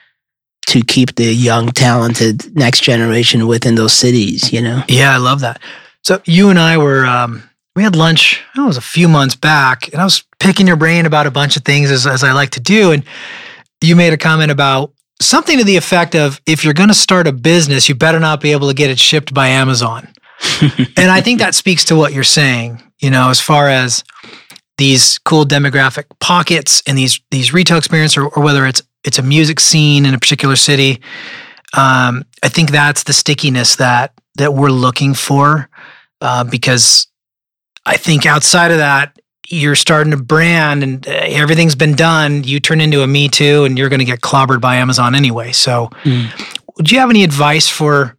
to 0.67 0.83
keep 0.83 1.15
the 1.15 1.33
young, 1.33 1.69
talented 1.69 2.55
next 2.57 2.81
generation 2.81 3.47
within 3.47 3.75
those 3.75 3.93
cities. 3.93 4.53
You 4.53 4.63
know. 4.63 4.83
Yeah, 4.89 5.13
I 5.13 5.19
love 5.19 5.41
that. 5.41 5.61
So 6.03 6.21
you 6.25 6.51
and 6.51 6.59
I 6.59 6.79
were 6.79 7.07
um, 7.07 7.49
we 7.75 7.83
had 7.83 7.97
lunch. 7.97 8.41
I 8.41 8.57
don't 8.57 8.63
know, 8.63 8.67
it 8.67 8.69
was 8.69 8.77
a 8.77 8.83
few 8.83 9.09
months 9.09 9.35
back, 9.35 9.93
and 9.93 10.01
I 10.01 10.05
was 10.05 10.25
picking 10.41 10.67
your 10.67 10.77
brain 10.77 11.07
about 11.07 11.27
a 11.27 11.31
bunch 11.31 11.57
of 11.57 11.65
things 11.65 11.91
as 11.91 12.07
as 12.07 12.25
I 12.25 12.33
like 12.33 12.51
to 12.51 12.61
do. 12.61 12.93
And 12.93 13.05
you 13.83 13.97
made 13.97 14.13
a 14.13 14.19
comment 14.19 14.51
about 14.51 14.93
something 15.21 15.59
to 15.59 15.65
the 15.65 15.77
effect 15.77 16.15
of 16.15 16.41
if 16.47 16.65
you're 16.65 16.75
going 16.75 16.89
to 16.89 16.95
start 16.95 17.27
a 17.27 17.33
business, 17.33 17.89
you 17.89 17.95
better 17.95 18.21
not 18.21 18.41
be 18.41 18.53
able 18.53 18.69
to 18.69 18.75
get 18.75 18.91
it 18.91 18.99
shipped 18.99 19.33
by 19.33 19.49
Amazon. 19.49 20.09
and 20.97 21.11
I 21.11 21.21
think 21.21 21.39
that 21.39 21.55
speaks 21.55 21.85
to 21.87 21.97
what 21.97 22.13
you're 22.13 22.25
saying. 22.25 22.83
You 23.01 23.11
know, 23.11 23.29
as 23.29 23.41
far 23.41 23.69
as 23.69 24.05
these 24.79 25.19
cool 25.19 25.45
demographic 25.45 26.05
pockets 26.21 26.83
and 26.87 26.97
these 26.97 27.21
these 27.31 27.53
retail 27.53 27.79
experience, 27.79 28.17
or, 28.17 28.27
or 28.27 28.43
whether 28.43 28.67
it's 28.67 28.83
it's 29.07 29.19
a 29.19 29.23
music 29.23 29.61
scene 29.61 30.05
in 30.05 30.15
a 30.15 30.19
particular 30.19 30.57
city. 30.57 31.01
Um, 31.75 32.25
I 32.43 32.49
think 32.49 32.71
that's 32.71 33.05
the 33.05 33.13
stickiness 33.13 33.77
that 33.77 34.13
that 34.37 34.53
we're 34.55 34.69
looking 34.71 35.15
for, 35.15 35.69
uh, 36.21 36.45
because 36.45 37.07
I 37.87 37.97
think 37.97 38.27
outside 38.27 38.71
of 38.71 38.79
that, 38.79 39.19
you're 39.49 39.77
starting 39.77 40.11
to 40.11 40.17
brand 40.17 40.83
and 40.83 41.07
uh, 41.07 41.11
everything's 41.13 41.75
been 41.75 41.95
done. 41.95 42.45
You 42.45 42.61
turn 42.61 42.81
into 42.81 43.03
a 43.03 43.07
Me 43.07 43.29
Too, 43.29 43.65
and 43.65 43.79
you're 43.79 43.89
going 43.89 44.01
to 44.01 44.05
get 44.05 44.21
clobbered 44.21 44.61
by 44.61 44.77
Amazon 44.77 45.15
anyway. 45.15 45.53
So, 45.53 45.89
Mm. 46.05 46.29
would 46.77 46.91
you 46.91 46.99
have 46.99 47.11
any 47.11 47.25
advice 47.25 47.69
for? 47.69 48.17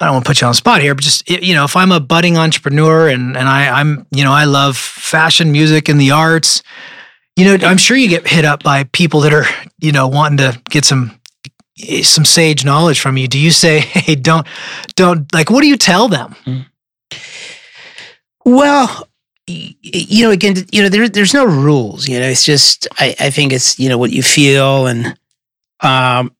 I 0.00 0.06
don't 0.06 0.14
want 0.14 0.24
to 0.24 0.28
put 0.30 0.40
you 0.40 0.46
on 0.46 0.50
the 0.52 0.56
spot 0.56 0.80
here, 0.80 0.94
but 0.96 1.04
just 1.04 1.28
you 1.30 1.54
know, 1.54 1.64
if 1.64 1.76
I'm 1.76 1.92
a 1.92 2.00
budding 2.00 2.36
entrepreneur 2.36 3.08
and 3.08 3.36
and 3.36 3.48
I, 3.48 3.68
I'm 3.80 4.06
you 4.10 4.24
know 4.24 4.32
I 4.32 4.44
love 4.44 4.76
fashion, 4.76 5.52
music, 5.52 5.88
and 5.88 6.00
the 6.00 6.10
arts, 6.10 6.62
you 7.36 7.44
know, 7.44 7.66
I'm 7.66 7.78
sure 7.78 7.96
you 7.96 8.08
get 8.08 8.26
hit 8.26 8.44
up 8.44 8.62
by 8.62 8.84
people 8.84 9.20
that 9.20 9.32
are 9.32 9.46
you 9.78 9.92
know 9.92 10.08
wanting 10.08 10.38
to 10.38 10.60
get 10.70 10.84
some 10.84 11.18
some 12.02 12.24
sage 12.24 12.64
knowledge 12.64 13.00
from 13.00 13.16
you. 13.16 13.28
Do 13.28 13.38
you 13.38 13.50
say, 13.50 13.80
hey, 13.80 14.14
don't 14.14 14.46
don't 14.96 15.32
like? 15.34 15.50
What 15.50 15.62
do 15.62 15.68
you 15.68 15.76
tell 15.76 16.08
them? 16.08 16.34
Well, 18.44 19.08
you 19.46 20.24
know, 20.24 20.30
again, 20.30 20.56
you 20.72 20.82
know, 20.82 20.88
there, 20.88 21.08
there's 21.08 21.34
no 21.34 21.44
rules. 21.44 22.08
You 22.08 22.20
know, 22.20 22.28
it's 22.28 22.44
just 22.44 22.88
I, 22.98 23.14
I 23.18 23.30
think 23.30 23.52
it's 23.52 23.78
you 23.78 23.88
know 23.88 23.98
what 23.98 24.10
you 24.10 24.22
feel, 24.22 24.86
and 24.86 25.18
um, 25.80 26.34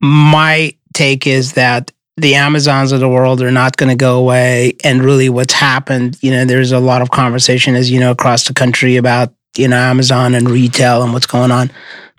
my 0.00 0.76
take 0.94 1.26
is 1.26 1.54
that 1.54 1.90
the 2.16 2.34
Amazons 2.34 2.92
of 2.92 3.00
the 3.00 3.08
world 3.08 3.40
are 3.42 3.50
not 3.50 3.76
going 3.76 3.88
to 3.88 3.96
go 3.96 4.18
away, 4.18 4.76
and 4.84 5.02
really, 5.02 5.28
what's 5.28 5.54
happened, 5.54 6.18
you 6.22 6.30
know, 6.30 6.44
there's 6.44 6.72
a 6.72 6.78
lot 6.78 7.02
of 7.02 7.10
conversation, 7.10 7.74
as 7.74 7.90
you 7.90 7.98
know, 8.00 8.10
across 8.10 8.46
the 8.46 8.54
country 8.54 8.96
about 8.96 9.32
you 9.56 9.68
know 9.68 9.76
Amazon 9.76 10.34
and 10.34 10.48
retail 10.50 11.02
and 11.02 11.12
what's 11.12 11.26
going 11.26 11.50
on. 11.50 11.70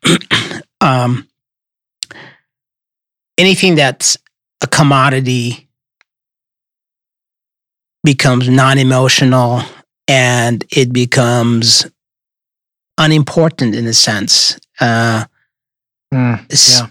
um, 0.81 1.27
anything 3.37 3.75
that's 3.75 4.17
a 4.61 4.67
commodity 4.67 5.67
becomes 8.03 8.49
non-emotional 8.49 9.61
and 10.07 10.65
it 10.71 10.91
becomes 10.91 11.85
unimportant 12.97 13.75
in 13.75 13.87
a 13.87 13.93
sense. 13.93 14.59
Uh, 14.79 15.25
s- 16.49 16.81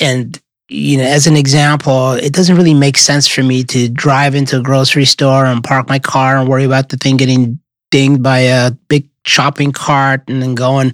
and 0.00 0.40
you 0.68 0.98
know, 0.98 1.04
as 1.04 1.26
an 1.26 1.36
example, 1.36 2.12
it 2.12 2.32
doesn't 2.32 2.56
really 2.56 2.74
make 2.74 2.98
sense 2.98 3.26
for 3.26 3.42
me 3.42 3.64
to 3.64 3.88
drive 3.88 4.34
into 4.34 4.58
a 4.58 4.62
grocery 4.62 5.06
store 5.06 5.46
and 5.46 5.64
park 5.64 5.88
my 5.88 5.98
car 5.98 6.36
and 6.36 6.48
worry 6.48 6.64
about 6.64 6.90
the 6.90 6.96
thing 6.96 7.16
getting 7.16 7.58
dinged 7.90 8.22
by 8.22 8.40
a 8.40 8.70
big 8.70 9.08
shopping 9.24 9.72
cart 9.72 10.22
and 10.28 10.42
then 10.42 10.54
going 10.54 10.92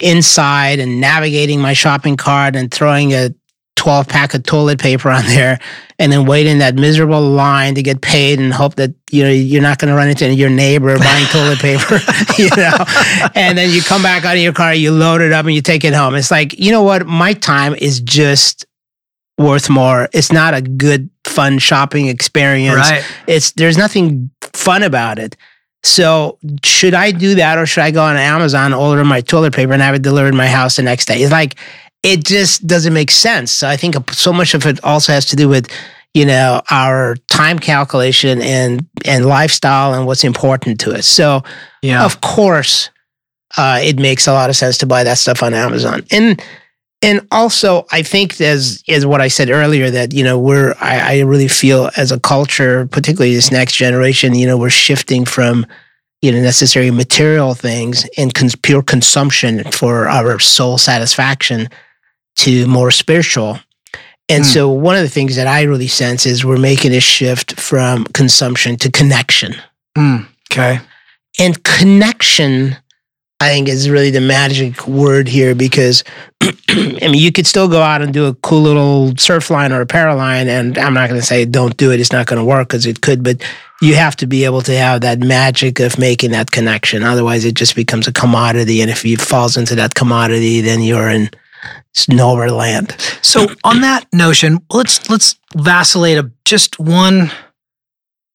inside 0.00 0.78
and 0.78 1.00
navigating 1.00 1.60
my 1.60 1.72
shopping 1.72 2.16
cart 2.16 2.56
and 2.56 2.72
throwing 2.72 3.12
a 3.12 3.30
12 3.76 4.08
pack 4.08 4.34
of 4.34 4.42
toilet 4.42 4.80
paper 4.80 5.10
on 5.10 5.24
there 5.26 5.60
and 5.98 6.10
then 6.10 6.26
wait 6.26 6.46
in 6.46 6.58
that 6.58 6.74
miserable 6.74 7.20
line 7.20 7.74
to 7.74 7.82
get 7.82 8.00
paid 8.00 8.40
and 8.40 8.52
hope 8.52 8.74
that 8.76 8.92
you 9.10 9.22
know 9.22 9.30
you're 9.30 9.62
not 9.62 9.78
going 9.78 9.90
to 9.90 9.94
run 9.94 10.08
into 10.08 10.32
your 10.34 10.50
neighbor 10.50 10.98
buying 10.98 11.26
toilet 11.26 11.58
paper 11.58 11.98
you 12.38 12.48
know? 12.56 12.84
And 13.34 13.56
then 13.56 13.70
you 13.70 13.82
come 13.82 14.02
back 14.02 14.24
out 14.24 14.36
of 14.36 14.42
your 14.42 14.52
car 14.52 14.74
you 14.74 14.90
load 14.90 15.20
it 15.20 15.32
up 15.32 15.46
and 15.46 15.54
you 15.54 15.62
take 15.62 15.84
it 15.84 15.94
home. 15.94 16.14
It's 16.14 16.30
like 16.30 16.58
you 16.58 16.72
know 16.72 16.82
what? 16.82 17.06
My 17.06 17.34
time 17.34 17.74
is 17.74 18.00
just 18.00 18.66
worth 19.38 19.68
more. 19.68 20.08
It's 20.12 20.32
not 20.32 20.54
a 20.54 20.62
good 20.62 21.10
fun 21.24 21.58
shopping 21.58 22.08
experience. 22.08 22.76
Right. 22.90 23.04
it's 23.26 23.52
there's 23.52 23.76
nothing 23.76 24.30
fun 24.54 24.82
about 24.82 25.18
it. 25.18 25.36
So 25.82 26.38
should 26.64 26.94
i 26.94 27.12
do 27.12 27.36
that 27.36 27.58
or 27.58 27.66
should 27.66 27.82
i 27.84 27.90
go 27.92 28.02
on 28.02 28.16
amazon 28.16 28.72
order 28.74 29.04
my 29.04 29.20
toilet 29.20 29.54
paper 29.54 29.72
and 29.72 29.82
have 29.82 29.94
it 29.94 30.02
delivered 30.02 30.32
to 30.32 30.36
my 30.36 30.48
house 30.48 30.76
the 30.76 30.82
next 30.82 31.04
day? 31.06 31.22
It's 31.22 31.30
like 31.32 31.56
it 32.02 32.24
just 32.24 32.66
doesn't 32.66 32.92
make 32.94 33.10
sense. 33.10 33.52
So 33.52 33.68
i 33.68 33.76
think 33.76 33.94
so 34.12 34.32
much 34.32 34.54
of 34.54 34.66
it 34.66 34.82
also 34.82 35.12
has 35.12 35.26
to 35.26 35.36
do 35.36 35.48
with 35.48 35.68
you 36.14 36.24
know 36.24 36.62
our 36.70 37.14
time 37.28 37.58
calculation 37.58 38.40
and 38.40 38.86
and 39.04 39.26
lifestyle 39.26 39.92
and 39.94 40.06
what's 40.06 40.24
important 40.24 40.80
to 40.80 40.92
us. 40.94 41.06
So 41.06 41.42
Yeah. 41.82 42.04
of 42.04 42.20
course 42.20 42.90
uh, 43.56 43.80
it 43.82 43.98
makes 43.98 44.26
a 44.26 44.32
lot 44.32 44.50
of 44.50 44.56
sense 44.56 44.76
to 44.78 44.86
buy 44.86 45.04
that 45.04 45.18
stuff 45.18 45.42
on 45.42 45.54
amazon. 45.54 46.04
And 46.10 46.42
and 47.02 47.20
also 47.30 47.84
i 47.92 48.02
think 48.02 48.40
as 48.40 48.82
as 48.88 49.04
what 49.04 49.20
i 49.20 49.28
said 49.28 49.50
earlier 49.50 49.90
that 49.90 50.12
you 50.14 50.24
know 50.24 50.38
we're 50.38 50.74
I, 50.80 51.18
I 51.18 51.20
really 51.20 51.48
feel 51.48 51.90
as 51.96 52.10
a 52.12 52.18
culture 52.20 52.86
particularly 52.86 53.34
this 53.34 53.50
next 53.52 53.74
generation 53.74 54.34
you 54.34 54.46
know 54.46 54.56
we're 54.56 54.70
shifting 54.70 55.24
from 55.26 55.66
you 56.22 56.32
know 56.32 56.40
necessary 56.40 56.90
material 56.90 57.54
things 57.54 58.06
and 58.16 58.32
cons- 58.32 58.56
pure 58.56 58.82
consumption 58.82 59.64
for 59.72 60.08
our 60.08 60.38
soul 60.38 60.78
satisfaction 60.78 61.68
to 62.36 62.66
more 62.66 62.90
spiritual 62.90 63.58
and 64.28 64.44
Hmm. 64.44 64.50
so 64.50 64.68
one 64.70 64.96
of 64.96 65.02
the 65.02 65.08
things 65.10 65.36
that 65.36 65.46
i 65.46 65.62
really 65.62 65.88
sense 65.88 66.24
is 66.26 66.44
we're 66.44 66.58
making 66.58 66.92
a 66.94 67.00
shift 67.00 67.60
from 67.60 68.04
consumption 68.14 68.76
to 68.78 68.90
connection 68.90 69.54
Mm, 69.98 70.26
okay. 70.50 70.80
and 71.38 71.62
connection, 71.64 72.76
I 73.38 73.48
think, 73.48 73.68
is 73.68 73.90
really 73.90 74.10
the 74.10 74.20
magic 74.20 74.86
word 74.86 75.28
here 75.28 75.54
because 75.54 76.04
I 76.68 76.98
mean, 77.02 77.14
you 77.14 77.30
could 77.30 77.46
still 77.46 77.68
go 77.68 77.82
out 77.82 78.00
and 78.00 78.12
do 78.12 78.26
a 78.26 78.34
cool 78.36 78.62
little 78.62 79.14
surf 79.18 79.50
line 79.50 79.72
or 79.72 79.82
a 79.82 79.86
paraline, 79.86 80.46
and 80.46 80.78
I'm 80.78 80.94
not 80.94 81.08
going 81.08 81.20
to 81.20 81.26
say 81.26 81.44
don't 81.44 81.76
do 81.76 81.92
it, 81.92 82.00
it's 82.00 82.12
not 82.12 82.26
going 82.26 82.38
to 82.38 82.44
work 82.44 82.68
because 82.68 82.86
it 82.86 83.02
could, 83.02 83.22
but 83.22 83.42
you 83.82 83.94
have 83.94 84.16
to 84.16 84.26
be 84.26 84.44
able 84.44 84.62
to 84.62 84.76
have 84.76 85.02
that 85.02 85.18
magic 85.20 85.80
of 85.80 85.98
making 85.98 86.30
that 86.30 86.50
connection. 86.50 87.02
Otherwise, 87.02 87.44
it 87.44 87.54
just 87.54 87.76
becomes 87.76 88.08
a 88.08 88.12
commodity. 88.12 88.80
And 88.80 88.90
if 88.90 89.04
it 89.04 89.20
falls 89.20 89.56
into 89.56 89.74
that 89.74 89.94
commodity, 89.94 90.62
then 90.62 90.80
you're 90.82 91.10
in 91.10 91.28
nowhere 92.08 92.50
land. 92.50 92.96
So 93.22 93.46
on 93.64 93.82
that 93.82 94.06
notion, 94.12 94.60
let's 94.70 95.08
let's 95.10 95.38
vacillate 95.54 96.18
a, 96.18 96.30
just 96.44 96.78
one 96.78 97.30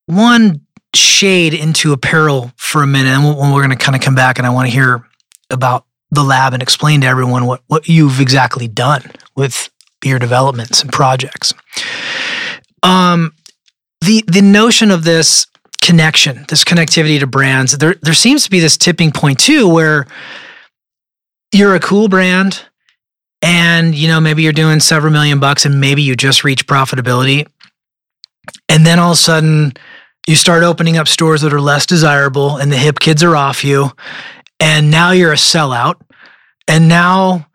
one 0.06 0.60
shade 0.94 1.54
into 1.54 1.92
apparel 1.92 2.52
for 2.56 2.82
a 2.82 2.86
minute, 2.86 3.10
and 3.10 3.24
we're 3.24 3.62
going 3.62 3.70
to 3.70 3.76
kind 3.76 3.96
of 3.96 4.02
come 4.02 4.14
back, 4.14 4.38
and 4.38 4.46
I 4.46 4.50
want 4.50 4.68
to 4.68 4.72
hear 4.72 5.06
about 5.50 5.86
the 6.10 6.22
lab 6.22 6.52
and 6.52 6.62
explain 6.62 7.00
to 7.02 7.06
everyone 7.06 7.46
what 7.46 7.62
what 7.68 7.88
you've 7.88 8.20
exactly 8.20 8.68
done 8.68 9.02
with 9.34 9.70
your 10.04 10.18
developments 10.18 10.82
and 10.82 10.92
projects. 10.92 11.52
Um, 12.82 13.32
the 14.00 14.24
the 14.26 14.42
notion 14.42 14.90
of 14.90 15.04
this 15.04 15.46
connection, 15.80 16.44
this 16.48 16.64
connectivity 16.64 17.18
to 17.20 17.26
brands, 17.26 17.78
there 17.78 17.94
there 18.02 18.14
seems 18.14 18.44
to 18.44 18.50
be 18.50 18.60
this 18.60 18.76
tipping 18.76 19.10
point 19.10 19.38
too, 19.38 19.68
where 19.68 20.06
you're 21.52 21.74
a 21.74 21.80
cool 21.80 22.08
brand 22.08 22.64
and 23.42 23.94
you 23.94 24.08
know 24.08 24.20
maybe 24.20 24.42
you're 24.42 24.52
doing 24.52 24.80
several 24.80 25.12
million 25.12 25.40
bucks 25.40 25.64
and 25.66 25.80
maybe 25.80 26.02
you 26.02 26.16
just 26.16 26.44
reach 26.44 26.66
profitability 26.66 27.46
and 28.68 28.86
then 28.86 28.98
all 28.98 29.12
of 29.12 29.18
a 29.18 29.20
sudden 29.20 29.72
you 30.26 30.36
start 30.36 30.62
opening 30.62 30.96
up 30.96 31.08
stores 31.08 31.42
that 31.42 31.52
are 31.52 31.60
less 31.60 31.86
desirable 31.86 32.56
and 32.56 32.70
the 32.70 32.76
hip 32.76 33.00
kids 33.00 33.22
are 33.22 33.36
off 33.36 33.64
you 33.64 33.90
and 34.62 34.92
now 34.92 35.10
you're 35.10 35.32
a 35.32 35.36
sellout. 35.36 35.96
And 36.68 36.88
now 36.88 37.48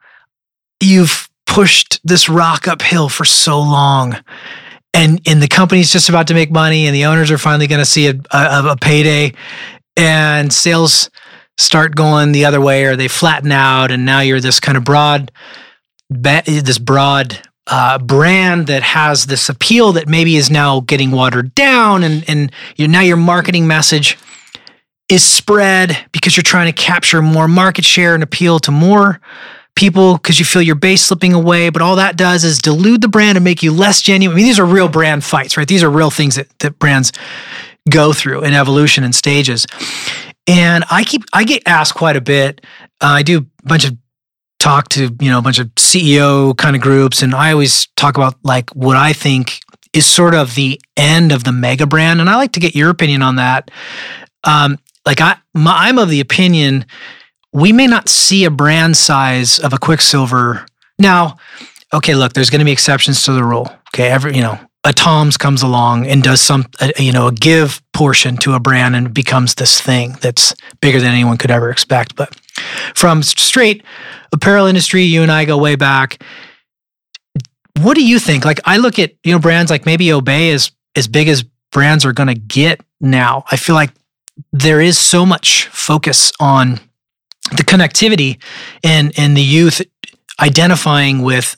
you've 0.82 1.30
pushed 1.45 2.01
this 2.03 2.27
rock 2.27 2.67
uphill 2.67 3.08
for 3.08 3.23
so 3.23 3.60
long. 3.60 4.17
And 4.93 5.21
and 5.25 5.41
the 5.41 5.47
company's 5.47 5.91
just 5.91 6.10
about 6.10 6.27
to 6.27 6.34
make 6.34 6.51
money 6.51 6.86
and 6.86 6.93
the 6.93 7.06
owners 7.06 7.32
are 7.32 7.38
finally 7.38 7.67
going 7.67 7.80
to 7.80 7.86
see 7.86 8.08
a, 8.08 8.15
a, 8.32 8.71
a 8.71 8.77
payday. 8.80 9.34
And 9.95 10.51
sales 10.51 11.10
start 11.58 11.95
going 11.95 12.34
the 12.34 12.45
other 12.45 12.60
way 12.60 12.84
or 12.84 12.95
they 12.95 13.08
flatten 13.08 13.51
out 13.51 13.89
and 13.89 14.06
now 14.06 14.19
you're 14.19 14.41
this 14.41 14.60
kind 14.60 14.77
of 14.77 14.84
broad 14.84 15.32
this 16.10 16.77
broad 16.77 17.41
uh, 17.69 17.97
brand 17.99 18.67
that 18.67 18.84
has 18.84 19.25
this 19.25 19.49
appeal 19.49 19.91
that 19.93 20.08
maybe 20.08 20.36
is 20.36 20.49
now 20.49 20.82
getting 20.82 21.12
watered 21.12 21.53
down 21.56 22.03
and 22.03 22.23
and 22.30 22.51
you 22.75 22.88
now 22.88 23.01
your 23.01 23.17
marketing 23.17 23.67
message 23.67 24.17
is 25.10 25.23
spread 25.23 25.97
because 26.12 26.36
you're 26.36 26.43
trying 26.43 26.71
to 26.71 26.82
capture 26.82 27.21
more 27.21 27.47
market 27.47 27.86
share 27.86 28.13
and 28.13 28.23
appeal 28.23 28.60
to 28.60 28.71
more 28.71 29.21
people 29.75 30.17
because 30.17 30.39
you 30.39 30.45
feel 30.45 30.62
your 30.62 30.75
base 30.75 31.03
slipping 31.03 31.34
away. 31.34 31.69
But 31.69 31.82
all 31.82 31.95
that 31.97 32.17
does 32.17 32.43
is 32.43 32.58
dilute 32.58 33.01
the 33.01 33.08
brand 33.08 33.38
and 33.38 33.45
make 33.45 33.63
you 33.63 33.71
less 33.71 34.01
genuine. 34.01 34.36
I 34.36 34.38
mean 34.38 34.45
these 34.45 34.60
are 34.60 34.65
real 34.65 34.89
brand 34.89 35.23
fights 35.23 35.56
right? 35.56 35.67
These 35.67 35.84
are 35.84 35.89
real 35.89 36.10
things 36.10 36.36
that, 36.36 36.47
that 36.60 36.80
brands 36.80 37.12
go 37.89 38.12
through 38.12 38.43
in 38.43 38.53
evolution 38.53 39.03
and 39.03 39.15
stages. 39.15 39.65
And 40.45 40.84
i 40.89 41.03
keep 41.03 41.23
i 41.34 41.43
get 41.43 41.63
asked 41.65 41.95
quite 41.95 42.15
a 42.15 42.21
bit. 42.21 42.62
Uh, 43.01 43.08
i 43.08 43.23
do 43.23 43.39
a 43.39 43.67
bunch 43.67 43.86
of 43.86 43.95
talk 44.60 44.89
to 44.89 45.15
you 45.20 45.30
know 45.30 45.39
a 45.39 45.41
bunch 45.41 45.60
of 45.60 45.67
ceo 45.76 46.56
kind 46.58 46.76
of 46.76 46.82
groups 46.82 47.22
and 47.22 47.36
i 47.36 47.52
always 47.52 47.88
talk 47.96 48.17
about 48.17 48.36
like 48.43 48.70
what 48.72 48.98
i 48.98 49.13
think 49.13 49.60
is 49.93 50.06
sort 50.06 50.34
of 50.34 50.56
the 50.56 50.80
end 50.96 51.32
of 51.32 51.43
the 51.43 51.52
mega 51.52 51.86
brand 51.86 52.20
and 52.20 52.30
i 52.30 52.36
like 52.36 52.52
to 52.52 52.60
get 52.60 52.76
your 52.76 52.89
opinion 52.89 53.22
on 53.22 53.36
that. 53.36 53.72
Um, 54.43 54.78
like 55.06 55.22
I, 55.22 55.38
my, 55.54 55.74
i'm 55.76 55.98
of 55.98 56.10
the 56.10 56.20
opinion 56.20 56.86
we 57.54 57.72
may 57.72 57.88
not 57.88 58.10
see 58.10 58.46
a 58.46 58.52
brand 58.52 58.96
size 58.98 59.58
of 59.60 59.74
a 59.74 59.78
quiksilver. 59.78 60.65
Now 61.00 61.38
okay 61.93 62.15
look 62.15 62.34
there's 62.34 62.50
going 62.50 62.60
to 62.60 62.65
be 62.65 62.72
exceptions 62.72 63.24
to 63.24 63.34
the 63.34 63.43
rule 63.43 63.72
okay? 63.93 64.10
Every 64.10 64.36
you 64.36 64.41
know 64.41 64.60
a 64.88 64.93
toms 64.93 65.36
comes 65.36 65.62
along 65.62 66.08
and 66.08 66.23
does 66.23 66.39
some 66.39 66.65
uh, 66.80 66.91
you 66.97 67.12
know 67.12 67.28
a 67.28 67.32
give 67.34 67.82
portion 67.91 68.38
to 68.38 68.54
a 68.54 68.60
brand 68.60 68.95
and 68.95 69.13
becomes 69.13 69.56
this 69.56 69.82
thing 69.82 70.15
that's 70.21 70.56
bigger 70.80 71.00
than 71.02 71.12
anyone 71.12 71.38
could 71.38 71.52
ever 71.52 71.69
expect. 71.69 72.15
But 72.15 72.34
from 72.95 73.21
straight 73.21 73.84
apparel 74.32 74.65
industry 74.65 75.04
you 75.04 75.21
and 75.21 75.32
i 75.32 75.45
go 75.45 75.58
way 75.58 75.76
back. 75.76 76.23
What 77.82 77.95
do 77.95 78.04
you 78.04 78.17
think? 78.17 78.45
Like 78.45 78.62
i 78.65 78.78
look 78.78 78.97
at 78.97 79.13
you 79.26 79.34
know 79.34 79.39
brands 79.39 79.69
like 79.69 79.86
maybe 79.86 80.12
obey 80.13 80.50
is 80.50 80.71
as 80.95 81.08
big 81.08 81.28
as 81.28 81.43
brands 81.71 82.06
are 82.06 82.13
going 82.13 82.28
to 82.28 82.39
get 82.39 82.80
now. 83.02 83.43
I 83.52 83.58
feel 83.58 83.76
like 83.76 83.91
there 84.54 84.80
is 84.80 84.97
so 84.97 85.26
much 85.26 85.67
focus 85.67 86.32
on 86.39 86.80
the 87.52 87.63
connectivity 87.63 88.41
and 88.86 89.12
and 89.17 89.36
the 89.36 89.41
youth 89.41 89.82
identifying 90.39 91.23
with 91.23 91.58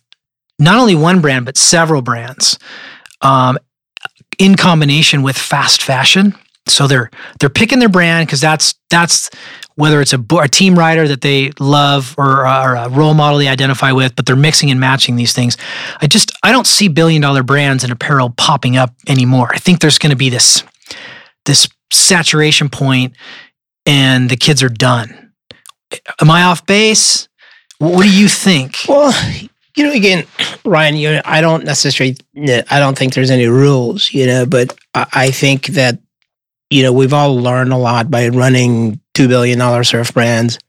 not 0.57 0.79
only 0.79 0.95
one 0.95 1.21
brand 1.21 1.45
but 1.45 1.57
several 1.57 2.01
brands 2.01 2.57
um, 3.21 3.57
in 4.37 4.55
combination 4.55 5.21
with 5.21 5.37
fast 5.37 5.81
fashion. 5.81 6.33
So 6.67 6.87
they're 6.87 7.09
they're 7.39 7.49
picking 7.49 7.79
their 7.79 7.89
brand 7.89 8.27
because 8.27 8.41
that's 8.41 8.75
that's 8.89 9.29
whether 9.75 10.01
it's 10.01 10.13
a, 10.13 10.23
a 10.41 10.47
team 10.47 10.77
rider 10.77 11.07
that 11.07 11.21
they 11.21 11.51
love 11.59 12.13
or, 12.17 12.45
or 12.45 12.75
a 12.75 12.89
role 12.89 13.13
model 13.13 13.39
they 13.39 13.47
identify 13.47 13.91
with 13.91 14.15
but 14.15 14.25
they're 14.25 14.35
mixing 14.35 14.69
and 14.69 14.79
matching 14.79 15.15
these 15.15 15.33
things. 15.33 15.57
I 16.01 16.07
just 16.07 16.31
i 16.43 16.51
don't 16.51 16.67
see 16.67 16.87
billion 16.87 17.21
dollar 17.21 17.43
brands 17.43 17.83
in 17.83 17.91
apparel 17.91 18.29
popping 18.29 18.77
up 18.77 18.93
anymore. 19.07 19.49
I 19.51 19.57
think 19.57 19.79
there's 19.79 19.97
going 19.97 20.11
to 20.11 20.15
be 20.15 20.29
this 20.29 20.63
this 21.45 21.67
saturation 21.91 22.69
point 22.69 23.15
and 23.85 24.29
the 24.29 24.37
kids 24.37 24.61
are 24.61 24.69
done. 24.69 25.31
Am 26.21 26.29
i 26.29 26.43
off 26.43 26.65
base? 26.65 27.27
What 27.79 28.03
do 28.03 28.11
you 28.11 28.27
think? 28.27 28.75
Well, 28.87 29.13
you 29.75 29.83
know, 29.83 29.91
again, 29.91 30.25
Ryan, 30.65 30.95
you 30.95 31.11
know, 31.11 31.21
I 31.25 31.41
don't 31.41 31.63
necessarily, 31.63 32.17
I 32.35 32.79
don't 32.79 32.97
think 32.97 33.13
there's 33.13 33.31
any 33.31 33.47
rules, 33.47 34.13
you 34.13 34.25
know, 34.25 34.45
but 34.45 34.77
I 34.93 35.31
think 35.31 35.67
that, 35.67 35.99
you 36.69 36.83
know, 36.83 36.93
we've 36.93 37.13
all 37.13 37.35
learned 37.35 37.71
a 37.71 37.77
lot 37.77 38.11
by 38.11 38.29
running 38.29 38.99
$2 39.15 39.27
billion 39.27 39.83
surf 39.83 40.13
brands. 40.13 40.59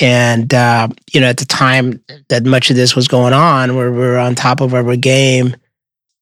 And, 0.00 0.52
uh, 0.52 0.88
you 1.12 1.20
know, 1.20 1.28
at 1.28 1.36
the 1.36 1.44
time 1.44 2.02
that 2.28 2.44
much 2.44 2.70
of 2.70 2.76
this 2.76 2.96
was 2.96 3.08
going 3.08 3.32
on, 3.32 3.76
where 3.76 3.92
we 3.92 3.98
were 3.98 4.18
on 4.18 4.34
top 4.34 4.60
of 4.60 4.74
our 4.74 4.96
game, 4.96 5.54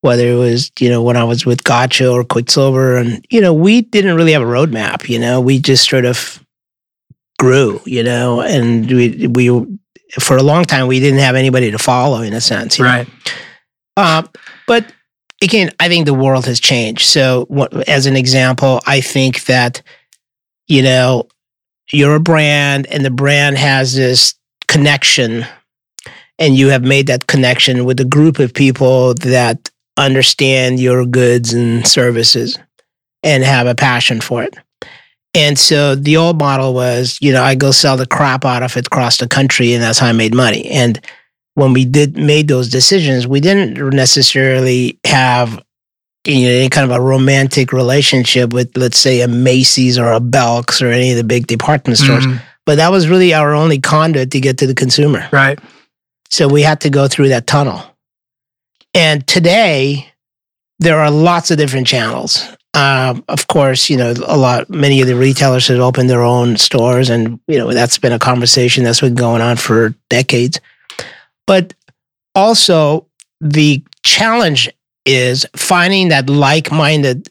whether 0.00 0.26
it 0.26 0.36
was, 0.36 0.70
you 0.80 0.88
know, 0.88 1.02
when 1.02 1.16
I 1.16 1.24
was 1.24 1.46
with 1.46 1.64
Gotcha 1.64 2.10
or 2.10 2.24
Quiksilver, 2.24 2.96
and, 2.96 3.24
you 3.30 3.40
know, 3.40 3.54
we 3.54 3.82
didn't 3.82 4.16
really 4.16 4.32
have 4.32 4.42
a 4.42 4.46
roadmap, 4.46 5.08
you 5.08 5.18
know, 5.18 5.40
we 5.40 5.58
just 5.58 5.88
sort 5.88 6.04
of 6.04 6.44
grew, 7.38 7.80
you 7.86 8.02
know, 8.02 8.40
and 8.40 8.90
we, 8.90 9.26
we, 9.28 9.78
for 10.18 10.36
a 10.36 10.42
long 10.42 10.64
time 10.64 10.86
we 10.86 11.00
didn't 11.00 11.20
have 11.20 11.36
anybody 11.36 11.70
to 11.70 11.78
follow 11.78 12.22
in 12.22 12.32
a 12.32 12.40
sense. 12.40 12.80
Right. 12.80 13.08
Uh, 13.96 14.22
but 14.66 14.92
again, 15.42 15.70
I 15.80 15.88
think 15.88 16.06
the 16.06 16.14
world 16.14 16.46
has 16.46 16.60
changed. 16.60 17.06
So, 17.06 17.46
what, 17.48 17.88
as 17.88 18.06
an 18.06 18.16
example, 18.16 18.80
I 18.86 19.00
think 19.00 19.44
that, 19.44 19.82
you 20.68 20.82
know, 20.82 21.28
you're 21.92 22.14
a 22.14 22.20
brand 22.20 22.86
and 22.86 23.04
the 23.04 23.10
brand 23.10 23.58
has 23.58 23.94
this 23.94 24.34
connection, 24.68 25.44
and 26.38 26.56
you 26.56 26.68
have 26.68 26.82
made 26.82 27.08
that 27.08 27.26
connection 27.26 27.84
with 27.84 28.00
a 28.00 28.04
group 28.04 28.38
of 28.38 28.54
people 28.54 29.14
that 29.14 29.70
understand 29.96 30.78
your 30.78 31.04
goods 31.04 31.52
and 31.52 31.86
services 31.86 32.58
and 33.22 33.42
have 33.44 33.66
a 33.66 33.74
passion 33.74 34.20
for 34.20 34.42
it. 34.42 34.56
And 35.34 35.58
so 35.58 35.94
the 35.94 36.16
old 36.16 36.38
model 36.38 36.74
was, 36.74 37.18
you 37.20 37.32
know, 37.32 37.42
I 37.42 37.54
go 37.54 37.70
sell 37.70 37.96
the 37.96 38.06
crap 38.06 38.44
out 38.44 38.62
of 38.62 38.76
it 38.76 38.86
across 38.86 39.18
the 39.18 39.28
country, 39.28 39.72
and 39.74 39.82
that's 39.82 39.98
how 39.98 40.08
I 40.08 40.12
made 40.12 40.34
money. 40.34 40.68
And 40.70 41.00
when 41.54 41.72
we 41.72 41.84
did 41.84 42.16
made 42.16 42.48
those 42.48 42.68
decisions, 42.68 43.26
we 43.26 43.40
didn't 43.40 43.78
necessarily 43.94 44.98
have 45.04 45.62
you 46.26 46.46
know, 46.46 46.50
any 46.50 46.68
kind 46.68 46.90
of 46.90 46.96
a 46.96 47.00
romantic 47.00 47.72
relationship 47.72 48.52
with, 48.52 48.76
let's 48.76 48.98
say, 48.98 49.22
a 49.22 49.28
Macy's 49.28 49.98
or 49.98 50.12
a 50.12 50.20
Belk's 50.20 50.82
or 50.82 50.88
any 50.88 51.12
of 51.12 51.16
the 51.16 51.24
big 51.24 51.46
department 51.46 51.98
stores. 51.98 52.26
Mhm. 52.26 52.42
But 52.66 52.76
that 52.76 52.90
was 52.92 53.08
really 53.08 53.32
our 53.32 53.54
only 53.54 53.78
conduit 53.78 54.30
to 54.32 54.40
get 54.40 54.58
to 54.58 54.66
the 54.66 54.74
consumer. 54.74 55.26
Right. 55.32 55.58
So 56.28 56.46
we 56.46 56.62
had 56.62 56.80
to 56.82 56.90
go 56.90 57.08
through 57.08 57.30
that 57.30 57.46
tunnel. 57.46 57.82
And 58.92 59.26
today, 59.26 60.12
there 60.78 61.00
are 61.00 61.10
lots 61.10 61.50
of 61.50 61.56
different 61.56 61.86
channels. 61.86 62.44
Um, 62.72 63.24
of 63.28 63.48
course, 63.48 63.90
you 63.90 63.96
know, 63.96 64.14
a 64.26 64.36
lot, 64.36 64.70
many 64.70 65.00
of 65.00 65.08
the 65.08 65.16
retailers 65.16 65.66
have 65.68 65.80
opened 65.80 66.08
their 66.08 66.22
own 66.22 66.56
stores, 66.56 67.10
and, 67.10 67.40
you 67.48 67.58
know, 67.58 67.72
that's 67.72 67.98
been 67.98 68.12
a 68.12 68.18
conversation 68.18 68.84
that's 68.84 69.00
been 69.00 69.16
going 69.16 69.42
on 69.42 69.56
for 69.56 69.94
decades. 70.08 70.60
But 71.46 71.74
also, 72.34 73.06
the 73.40 73.82
challenge 74.04 74.70
is 75.04 75.46
finding 75.56 76.10
that 76.10 76.30
like 76.30 76.70
minded 76.70 77.28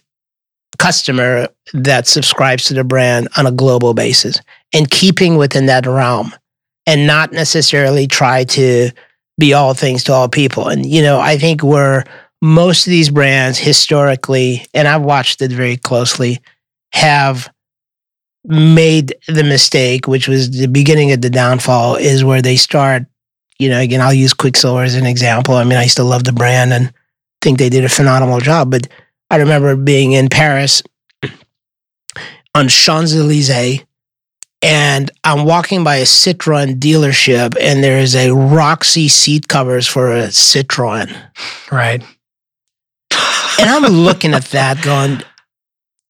customer 0.78 1.47
that 1.73 2.08
subscribes 2.08 2.65
to 2.65 2.73
the 2.73 2.84
brand 2.84 3.30
on 3.38 3.45
a 3.45 3.52
global 3.52 3.93
basis 3.93 4.41
and 4.73 4.89
keeping 4.89 5.38
within 5.38 5.67
that 5.67 5.86
realm 5.86 6.34
and 6.86 7.06
not 7.06 7.32
necessarily 7.32 8.08
try 8.08 8.43
to 8.43 8.89
be 9.38 9.54
all 9.54 9.73
things 9.73 10.04
to 10.04 10.12
all 10.12 10.28
people. 10.28 10.67
And, 10.67 10.86
you 10.86 11.02
know, 11.02 11.19
I 11.19 11.38
think 11.38 11.63
where 11.63 12.04
most 12.41 12.88
of 12.88 12.91
these 12.91 13.10
brands 13.10 13.58
historically, 13.58 14.65
and 14.73 14.88
I've 14.88 15.02
watched 15.02 15.41
it 15.41 15.52
very 15.52 15.78
closely, 15.78 16.39
have 16.93 17.49
made 18.45 19.13
the 19.28 19.43
mistake, 19.43 20.08
which 20.08 20.28
was 20.28 20.49
the 20.52 20.67
beginning 20.67 21.12
of 21.12 21.21
the 21.21 21.30
downfall, 21.30 21.95
is 21.95 22.23
where 22.23 22.41
they 22.41 22.56
start. 22.56 23.04
You 23.60 23.69
know, 23.69 23.80
again, 23.80 24.02
I'll 24.02 24.13
use 24.13 24.34
Quiksilver 24.34 24.84
as 24.84 24.95
an 24.95 25.06
example. 25.06 25.56
I 25.56 25.65
mean, 25.65 25.78
I 25.78 25.88
still 25.88 26.06
love 26.06 26.23
the 26.23 26.32
brand 26.32 26.71
and 26.71 26.93
think 27.41 27.60
they 27.60 27.69
did 27.69 27.84
a 27.84 27.89
phenomenal 27.89 28.39
job. 28.39 28.71
But 28.71 28.88
I 29.30 29.38
remember 29.38 29.75
being 29.75 30.13
in 30.13 30.30
Paris 30.30 30.82
on 32.56 32.69
Champs 32.69 33.13
Elysees, 33.13 33.84
and 34.62 35.12
I'm 35.23 35.45
walking 35.45 35.84
by 35.84 35.97
a 35.97 36.04
Citroen 36.04 36.80
dealership, 36.80 37.56
and 37.60 37.84
there 37.84 37.99
is 37.99 38.15
a 38.15 38.32
Roxy 38.32 39.08
seat 39.08 39.47
covers 39.47 39.88
for 39.88 40.13
a 40.13 40.28
Citroen. 40.28 41.15
Right. 41.71 42.04
And 43.60 43.69
I'm 43.69 43.84
looking 43.91 44.34
at 44.34 44.45
that 44.45 44.82
going, 44.82 45.22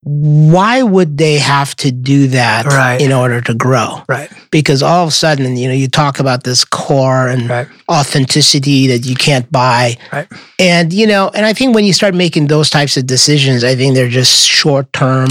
why 0.04 0.82
would 0.82 1.18
they 1.18 1.38
have 1.40 1.76
to 1.78 1.92
do 1.92 2.28
that 2.28 2.66
Right. 2.66 3.02
in 3.02 3.12
order 3.12 3.42
to 3.42 3.54
grow? 3.54 4.02
Right. 4.08 4.30
Because 4.50 4.82
all 4.82 5.04
of 5.04 5.10
a 5.10 5.12
sudden, 5.12 5.58
you 5.58 5.68
know, 5.68 5.74
you 5.74 5.88
talk 5.90 6.20
about 6.20 6.44
this 6.44 6.64
core 6.64 7.28
and 7.28 7.50
Right. 7.50 7.68
authenticity 7.92 8.88
that 8.88 9.06
you 9.06 9.16
can't 9.16 9.52
buy. 9.52 9.98
Right. 10.14 10.28
And, 10.58 10.94
you 10.94 11.06
know, 11.06 11.30
and 11.34 11.46
I 11.46 11.52
think 11.54 11.76
when 11.76 11.84
you 11.86 11.94
start 11.94 12.14
making 12.16 12.48
those 12.48 12.70
types 12.70 12.96
of 12.96 13.08
decisions, 13.08 13.64
I 13.64 13.76
think 13.76 13.94
they're 13.94 14.08
just 14.08 14.48
short 14.48 14.92
term, 14.94 15.28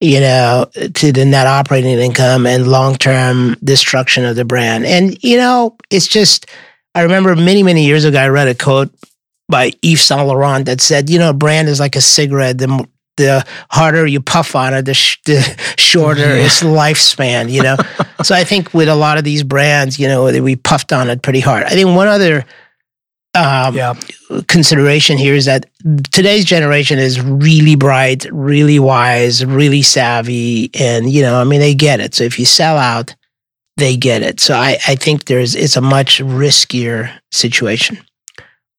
you 0.00 0.18
know, 0.20 0.66
to 0.94 1.12
the 1.12 1.24
net 1.26 1.46
operating 1.46 1.98
income 1.98 2.46
and 2.46 2.66
long 2.68 2.96
term 2.96 3.56
destruction 3.62 4.24
of 4.24 4.34
the 4.36 4.44
brand. 4.46 4.86
And, 4.86 5.22
you 5.22 5.36
know, 5.36 5.76
it's 5.90 6.06
just, 6.06 6.46
I 6.94 7.02
remember 7.02 7.36
many, 7.36 7.62
many 7.62 7.84
years 7.84 8.04
ago, 8.06 8.18
I 8.18 8.28
read 8.28 8.48
a 8.48 8.54
quote 8.54 8.90
by 9.54 9.70
Yves 9.82 10.02
Saint 10.02 10.26
Laurent 10.26 10.66
that 10.66 10.80
said, 10.80 11.08
you 11.08 11.18
know, 11.20 11.30
a 11.30 11.32
brand 11.44 11.68
is 11.68 11.78
like 11.78 11.94
a 11.96 12.00
cigarette. 12.00 12.58
The, 12.58 12.68
the 13.16 13.44
harder 13.70 14.04
you 14.04 14.20
puff 14.20 14.56
on 14.56 14.74
it, 14.74 14.82
the, 14.84 14.94
sh- 14.94 15.20
the 15.24 15.40
shorter 15.78 16.20
Yeah. 16.36 16.46
its 16.46 16.60
lifespan, 16.62 17.48
you 17.50 17.62
know? 17.62 17.76
so 18.24 18.34
I 18.34 18.42
think 18.42 18.74
with 18.74 18.88
a 18.88 18.96
lot 18.96 19.16
of 19.18 19.22
these 19.24 19.44
brands, 19.44 19.96
you 19.98 20.08
know, 20.08 20.24
we 20.42 20.56
puffed 20.56 20.92
on 20.92 21.08
it 21.08 21.22
pretty 21.22 21.38
hard. 21.40 21.62
I 21.64 21.70
think 21.70 21.94
one 21.94 22.08
other 22.08 22.44
um, 23.36 23.76
Yeah. 23.76 23.94
consideration 24.48 25.18
here 25.18 25.34
is 25.36 25.44
that 25.44 25.66
today's 26.10 26.44
generation 26.44 26.98
is 26.98 27.20
really 27.20 27.76
bright, 27.76 28.26
really 28.32 28.80
wise, 28.80 29.44
really 29.44 29.82
savvy, 29.82 30.70
and 30.74 31.08
you 31.12 31.22
know, 31.22 31.40
I 31.40 31.44
mean, 31.44 31.60
they 31.60 31.74
get 31.74 32.00
it. 32.00 32.14
So 32.14 32.24
if 32.24 32.38
you 32.40 32.44
sell 32.46 32.76
out, 32.78 33.14
they 33.76 33.96
get 33.96 34.22
it. 34.22 34.40
So 34.40 34.54
I, 34.54 34.78
I 34.88 34.96
think 34.96 35.24
there's 35.26 35.54
it's 35.54 35.76
a 35.76 35.80
much 35.80 36.20
riskier 36.20 37.10
situation. 37.32 37.98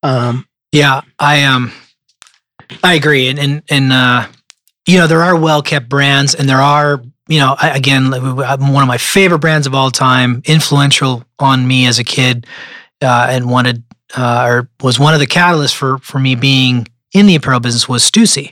Um, 0.03 0.45
Yeah, 0.75 1.03
I 1.17 1.43
um 1.45 1.71
I 2.83 2.95
agree 2.95 3.29
and 3.29 3.39
and 3.39 3.63
and 3.69 3.93
uh 3.93 4.27
you 4.85 4.97
know 4.97 5.07
there 5.07 5.23
are 5.23 5.33
well 5.39 5.61
kept 5.61 5.87
brands 5.87 6.35
and 6.35 6.49
there 6.49 6.59
are 6.59 7.01
you 7.29 7.39
know 7.39 7.55
I, 7.57 7.69
again 7.77 8.11
one 8.11 8.83
of 8.83 8.87
my 8.87 8.97
favorite 8.97 9.39
brands 9.39 9.67
of 9.67 9.73
all 9.73 9.89
time 9.89 10.41
influential 10.43 11.23
on 11.39 11.65
me 11.65 11.87
as 11.87 11.97
a 11.97 12.03
kid 12.03 12.45
uh 13.01 13.27
and 13.29 13.49
wanted 13.49 13.83
uh 14.17 14.43
or 14.45 14.69
was 14.83 14.99
one 14.99 15.13
of 15.13 15.21
the 15.21 15.27
catalysts 15.27 15.73
for 15.73 15.97
for 15.99 16.19
me 16.19 16.35
being 16.35 16.89
in 17.13 17.25
the 17.25 17.35
apparel 17.35 17.61
business 17.61 17.87
was 17.87 18.03
Stussy. 18.03 18.51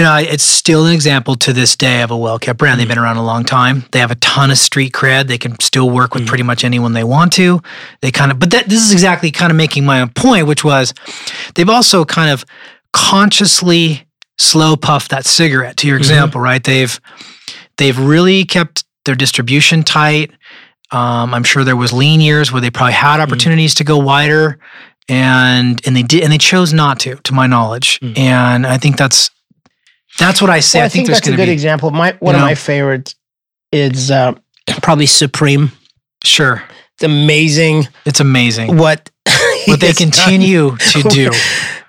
You 0.00 0.06
know, 0.06 0.16
it's 0.16 0.42
still 0.44 0.86
an 0.86 0.94
example 0.94 1.34
to 1.36 1.52
this 1.52 1.76
day 1.76 2.00
of 2.00 2.10
a 2.10 2.16
well 2.16 2.38
kept 2.38 2.58
brand. 2.58 2.80
They've 2.80 2.88
been 2.88 2.96
around 2.96 3.18
a 3.18 3.22
long 3.22 3.44
time. 3.44 3.84
They 3.92 3.98
have 3.98 4.10
a 4.10 4.14
ton 4.14 4.50
of 4.50 4.56
street 4.56 4.94
cred. 4.94 5.26
They 5.26 5.36
can 5.36 5.60
still 5.60 5.90
work 5.90 6.14
with 6.14 6.22
Mhm. 6.22 6.26
pretty 6.28 6.42
much 6.44 6.64
anyone 6.64 6.94
they 6.94 7.04
want 7.04 7.34
to. 7.34 7.60
They 8.00 8.10
kind 8.10 8.30
of, 8.32 8.38
but 8.38 8.50
that 8.52 8.66
this 8.70 8.80
is 8.82 8.92
exactly 8.92 9.30
kind 9.30 9.50
of 9.50 9.58
making 9.58 9.84
my 9.84 10.00
own 10.00 10.08
point, 10.08 10.46
which 10.46 10.64
was 10.64 10.94
they've 11.54 11.68
also 11.68 12.06
kind 12.06 12.30
of 12.30 12.46
consciously 12.94 14.06
slow 14.38 14.74
puffed 14.74 15.10
that 15.10 15.26
cigarette. 15.26 15.76
To 15.76 15.86
your 15.86 15.98
Mhm. 15.98 16.00
example, 16.00 16.40
right? 16.40 16.64
They've 16.64 16.98
they've 17.76 17.98
really 17.98 18.46
kept 18.46 18.84
their 19.04 19.14
distribution 19.14 19.82
tight. 19.82 20.30
Um, 20.92 21.34
I'm 21.34 21.44
sure 21.44 21.62
there 21.62 21.76
was 21.76 21.92
lean 21.92 22.22
years 22.22 22.50
where 22.50 22.62
they 22.62 22.70
probably 22.70 22.94
had 22.94 23.20
opportunities 23.20 23.74
to 23.74 23.84
go 23.84 23.98
wider, 23.98 24.58
and 25.10 25.78
and 25.84 25.94
they 25.94 26.02
did, 26.02 26.22
and 26.22 26.32
they 26.32 26.38
chose 26.38 26.72
not 26.72 26.98
to, 27.00 27.16
to 27.16 27.34
my 27.34 27.46
knowledge. 27.46 27.98
Mm. 28.02 28.18
And 28.18 28.66
I 28.66 28.78
think 28.78 28.96
that's 28.96 29.30
that's 30.20 30.40
what 30.40 30.50
I 30.50 30.60
say. 30.60 30.78
well, 30.78 30.86
I, 30.86 30.88
think, 30.88 31.06
there's 31.06 31.18
that's 31.18 31.28
a 31.28 31.36
good 31.36 31.46
be 31.46 31.50
example. 31.52 31.90
My 31.90 32.12
one 32.20 32.34
you 32.34 32.38
of 32.38 32.42
know? 32.42 32.46
my 32.46 32.54
favorites 32.54 33.16
is 33.72 34.10
uh, 34.10 34.34
probably 34.82 35.06
Supreme. 35.06 35.72
sure. 36.22 36.62
It's 36.94 37.04
amazing 37.04 37.88
It's 38.04 38.20
amazing 38.20 38.76
what 38.76 39.10
what 39.66 39.80
they 39.80 39.86
has 39.88 39.96
done. 39.96 40.10
continue 40.12 40.76
to 40.76 41.02
do. 41.10 41.30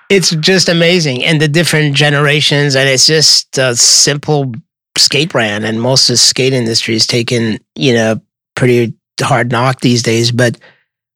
it's 0.09 0.29
just 0.37 0.69
amazing 0.69 1.23
and 1.25 1.41
the 1.41 1.49
different 1.49 1.95
generations 1.95 2.75
and 2.77 2.87
it's 2.87 3.05
just 3.07 3.57
a 3.57 3.75
simple 3.75 4.53
skate 4.97 5.29
brand 5.31 5.65
and 5.65 5.81
most 5.81 6.09
of 6.09 6.13
the 6.13 6.17
skate 6.17 6.53
industry 6.53 6.95
is 6.95 7.05
taking 7.07 7.59
you 7.75 7.93
know 7.93 8.21
pretty 8.55 8.93
hard 9.21 9.51
knock 9.51 9.81
these 9.81 10.01
days 10.01 10.31
but 10.31 10.57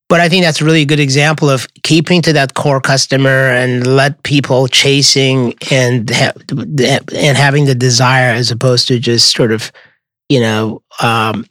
but 0.10 0.20
i 0.22 0.30
think 0.30 0.44
that's 0.44 0.62
really 0.62 0.78
a 0.78 0.80
really 0.80 0.86
good 0.86 1.00
example 1.00 1.50
of 1.50 1.68
keeping 1.84 2.22
to 2.22 2.34
that 2.34 2.54
core 2.54 2.82
customer 2.82 3.50
and 3.50 3.86
let 3.88 4.22
people 4.24 4.68
chasing 4.68 5.54
and 5.72 6.10
ha- 6.10 6.34
and 7.16 7.38
having 7.38 7.66
the 7.66 7.76
desire 7.76 8.34
as 8.34 8.52
opposed 8.52 8.88
to 8.88 9.00
just 9.00 9.36
sort 9.36 9.52
of 9.52 9.72
you 10.30 10.40
know 10.40 10.82
um 11.02 11.46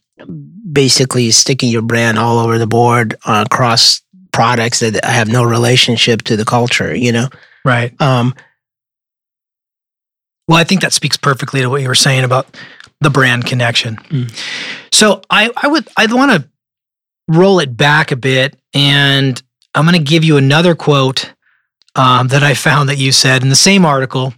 basically 0.73 1.31
sticking 1.31 1.71
your 1.71 1.83
brand 1.83 2.19
all 2.19 2.39
over 2.39 2.59
the 2.59 2.67
board 2.67 3.15
uh, 3.27 3.45
across 3.51 4.01
products 4.33 4.81
that 4.81 5.05
have 5.05 5.29
no 5.29 5.45
relationship 5.45 6.23
to 6.23 6.37
the 6.37 6.45
culture 6.45 6.95
you 6.95 7.13
know 7.13 7.29
Right. 7.65 7.99
um, 8.03 8.35
Well, 10.49 10.59
I 10.59 10.65
think 10.65 10.83
that 10.83 10.93
speaks 10.93 11.17
perfectly 11.17 11.63
to 11.63 11.71
what 11.71 11.81
you 11.81 11.89
were 11.89 11.95
saying 11.95 12.25
about 12.25 12.47
the 13.01 13.09
brand 13.09 13.47
connection. 13.47 13.97
Mm. 13.97 14.31
So 14.93 15.23
I, 15.31 15.51
I 15.57 15.69
would 15.69 15.89
I'd 15.97 16.13
want 16.13 16.33
to 16.33 16.49
roll 17.29 17.59
it 17.61 17.77
back 17.77 18.11
a 18.13 18.17
bit, 18.17 18.57
and 18.75 19.41
I'm 19.75 19.85
going 19.87 19.97
to 19.99 20.03
give 20.03 20.25
you 20.25 20.37
another 20.37 20.75
quote 20.75 21.33
um, 21.95 22.29
that 22.29 22.43
I 22.43 22.55
found 22.55 22.89
that 22.89 22.99
you 22.99 23.13
said 23.13 23.43
in 23.43 23.49
the 23.49 23.57
same 23.57 23.85
article, 23.85 24.35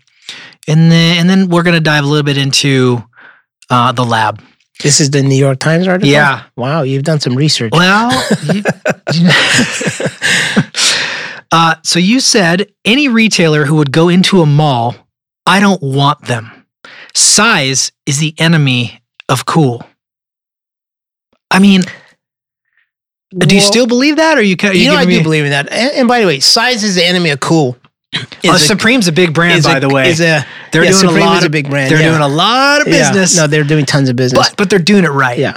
and 0.68 0.90
then 0.90 1.18
and 1.18 1.28
then 1.30 1.48
we're 1.48 1.62
going 1.62 1.74
to 1.74 1.80
dive 1.80 2.04
a 2.04 2.06
little 2.06 2.24
bit 2.24 2.36
into 2.38 3.02
uh, 3.70 3.92
the 3.92 4.04
lab. 4.04 4.42
this 4.82 5.00
is 5.00 5.10
the 5.10 5.22
New 5.22 5.36
York 5.36 5.58
Times 5.58 5.88
article. 5.88 6.08
Yeah. 6.10 6.44
Wow, 6.56 6.82
you've 6.82 7.02
done 7.04 7.18
some 7.20 7.34
research. 7.34 7.72
Well, 7.72 8.10
you- 8.52 8.62
you- 9.14 9.28
uh, 11.52 11.76
so 11.82 11.98
you 11.98 12.20
said 12.20 12.66
any 12.84 13.08
retailer 13.08 13.64
who 13.64 13.76
would 13.76 13.92
go 13.92 14.08
into 14.08 14.42
a 14.42 14.46
mall, 14.46 14.94
I 15.46 15.60
don't 15.60 15.82
want 15.82 16.26
them. 16.26 16.50
Size 17.14 17.92
is 18.04 18.18
the 18.18 18.34
enemy 18.38 19.00
of 19.28 19.46
cool. 19.46 19.82
I 21.50 21.58
mean, 21.58 21.82
Do 23.36 23.54
you 23.54 23.60
Well, 23.60 23.70
still 23.72 23.86
believe 23.86 24.16
that, 24.16 24.38
or 24.38 24.42
you? 24.42 24.56
ca- 24.56 24.70
You 24.70 24.88
know, 24.90 24.96
I 24.96 25.04
do 25.04 25.08
me- 25.10 25.22
believe 25.22 25.44
in 25.44 25.50
that. 25.50 25.68
And, 25.72 25.92
and 25.92 26.08
by 26.08 26.20
the 26.20 26.26
way, 26.26 26.38
size 26.40 26.84
is 26.84 26.94
the 26.94 27.04
enemy 27.04 27.30
of 27.30 27.40
cool. 27.40 27.76
Oh, 28.14 28.20
Is 28.44 28.62
a- 28.62 28.64
Supreme's 28.66 29.08
a 29.08 29.12
big 29.12 29.34
brand, 29.34 29.64
by 29.64 29.78
a- 29.78 29.80
the 29.80 29.88
way. 29.88 30.08
is 30.10 30.20
a 30.20 30.46
they're 30.70 30.84
yeah, 30.84 30.90
doing 30.90 31.00
Supreme 31.00 31.22
a 31.22 31.26
lot 31.26 31.36
is 31.38 31.42
a 31.42 31.46
of 31.46 31.52
big 31.52 31.68
brand. 31.68 31.90
They're 31.90 32.00
yeah. 32.00 32.10
doing 32.10 32.22
a 32.22 32.28
lot 32.28 32.82
of 32.82 32.86
Yeah. 32.88 33.10
business. 33.12 33.36
No, 33.36 33.46
they're 33.46 33.64
doing 33.64 33.84
tons 33.84 34.08
of 34.08 34.16
business. 34.16 34.48
but 34.48 34.56
but 34.56 34.70
they're 34.70 34.78
doing 34.78 35.04
it 35.04 35.08
right. 35.10 35.38
Yeah. 35.38 35.56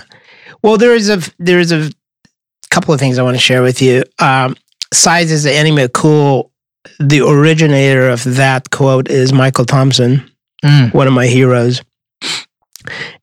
Well, 0.63 0.77
there 0.77 0.95
is 0.95 1.10
a 1.10 1.21
there 1.38 1.60
is 1.60 1.71
a 1.71 1.91
couple 2.71 2.93
of 2.93 2.99
things 2.99 3.17
I 3.19 3.23
want 3.23 3.36
to 3.38 3.41
share 3.41 3.62
with 3.62 3.82
you. 3.82 4.03
Um, 4.17 4.55
size 4.91 5.32
is 5.32 5.43
the 5.43 5.53
enemy 5.53 5.84
of 5.84 5.93
cool. 5.93 6.51
The 6.99 7.21
originator 7.21 8.10
of 8.10 8.23
that 8.36 8.71
quote 8.71 9.10
is 9.10 9.32
Michael 9.32 9.65
Thompson, 9.65 10.29
Mm. 10.65 10.93
one 10.93 11.08
of 11.08 11.13
my 11.13 11.27
heroes, 11.27 11.82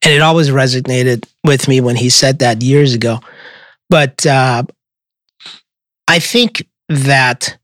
and 0.02 0.14
it 0.14 0.22
always 0.22 0.50
resonated 0.50 1.24
with 1.44 1.66
me 1.68 1.80
when 1.80 1.96
he 1.96 2.08
said 2.10 2.38
that 2.38 2.62
years 2.62 2.94
ago. 2.94 3.20
But 3.88 4.26
uh, 4.26 4.64
I 6.08 6.18
think 6.18 6.66
that. 6.88 7.58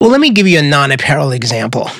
Well, 0.00 0.10
let 0.10 0.20
me 0.20 0.30
give 0.30 0.46
you 0.46 0.58
a 0.58 0.62
non-apparel 0.62 1.32
example. 1.32 1.90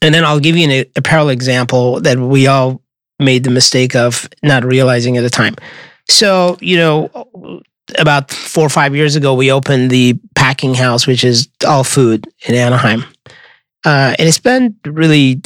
And 0.00 0.14
then 0.14 0.24
I'll 0.24 0.38
give 0.40 0.56
you 0.56 0.70
an 0.70 0.84
apparel 0.94 1.28
example 1.28 2.00
that 2.00 2.18
we 2.18 2.46
all 2.46 2.80
made 3.18 3.44
the 3.44 3.50
mistake 3.50 3.96
of 3.96 4.28
not 4.42 4.64
realizing 4.64 5.16
at 5.16 5.22
the 5.22 5.30
time. 5.30 5.56
So, 6.08 6.56
you 6.60 6.76
know, 6.76 7.62
about 7.98 8.30
four 8.30 8.64
or 8.64 8.70
five 8.70 8.94
years 8.94 9.16
ago, 9.16 9.34
we 9.34 9.50
opened 9.50 9.90
the 9.90 10.18
packing 10.36 10.74
house, 10.74 11.06
which 11.06 11.24
is 11.24 11.48
all 11.66 11.84
food 11.84 12.26
in 12.46 12.54
Anaheim. 12.54 13.04
Uh, 13.84 14.14
and 14.18 14.28
it's 14.28 14.38
been 14.38 14.76
really 14.84 15.42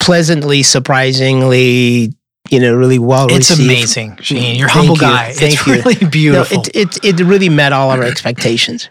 pleasantly, 0.00 0.62
surprisingly, 0.62 2.12
you 2.52 2.60
know, 2.60 2.74
really 2.74 2.98
well 2.98 3.26
It's 3.30 3.50
received. 3.50 3.60
amazing, 3.70 4.16
Shane. 4.20 4.56
You're 4.56 4.68
a 4.68 4.70
humble 4.72 4.94
you. 4.94 5.00
guy. 5.00 5.32
Thank 5.32 5.54
it's 5.54 5.66
you. 5.66 5.72
really 5.74 5.96
No, 6.02 6.08
beautiful. 6.10 6.62
it, 6.74 6.98
it, 7.02 7.04
it 7.20 7.24
really 7.24 7.48
met 7.48 7.72
all 7.72 7.90
of 7.90 7.98
our 7.98 8.04
expectations. 8.06 8.88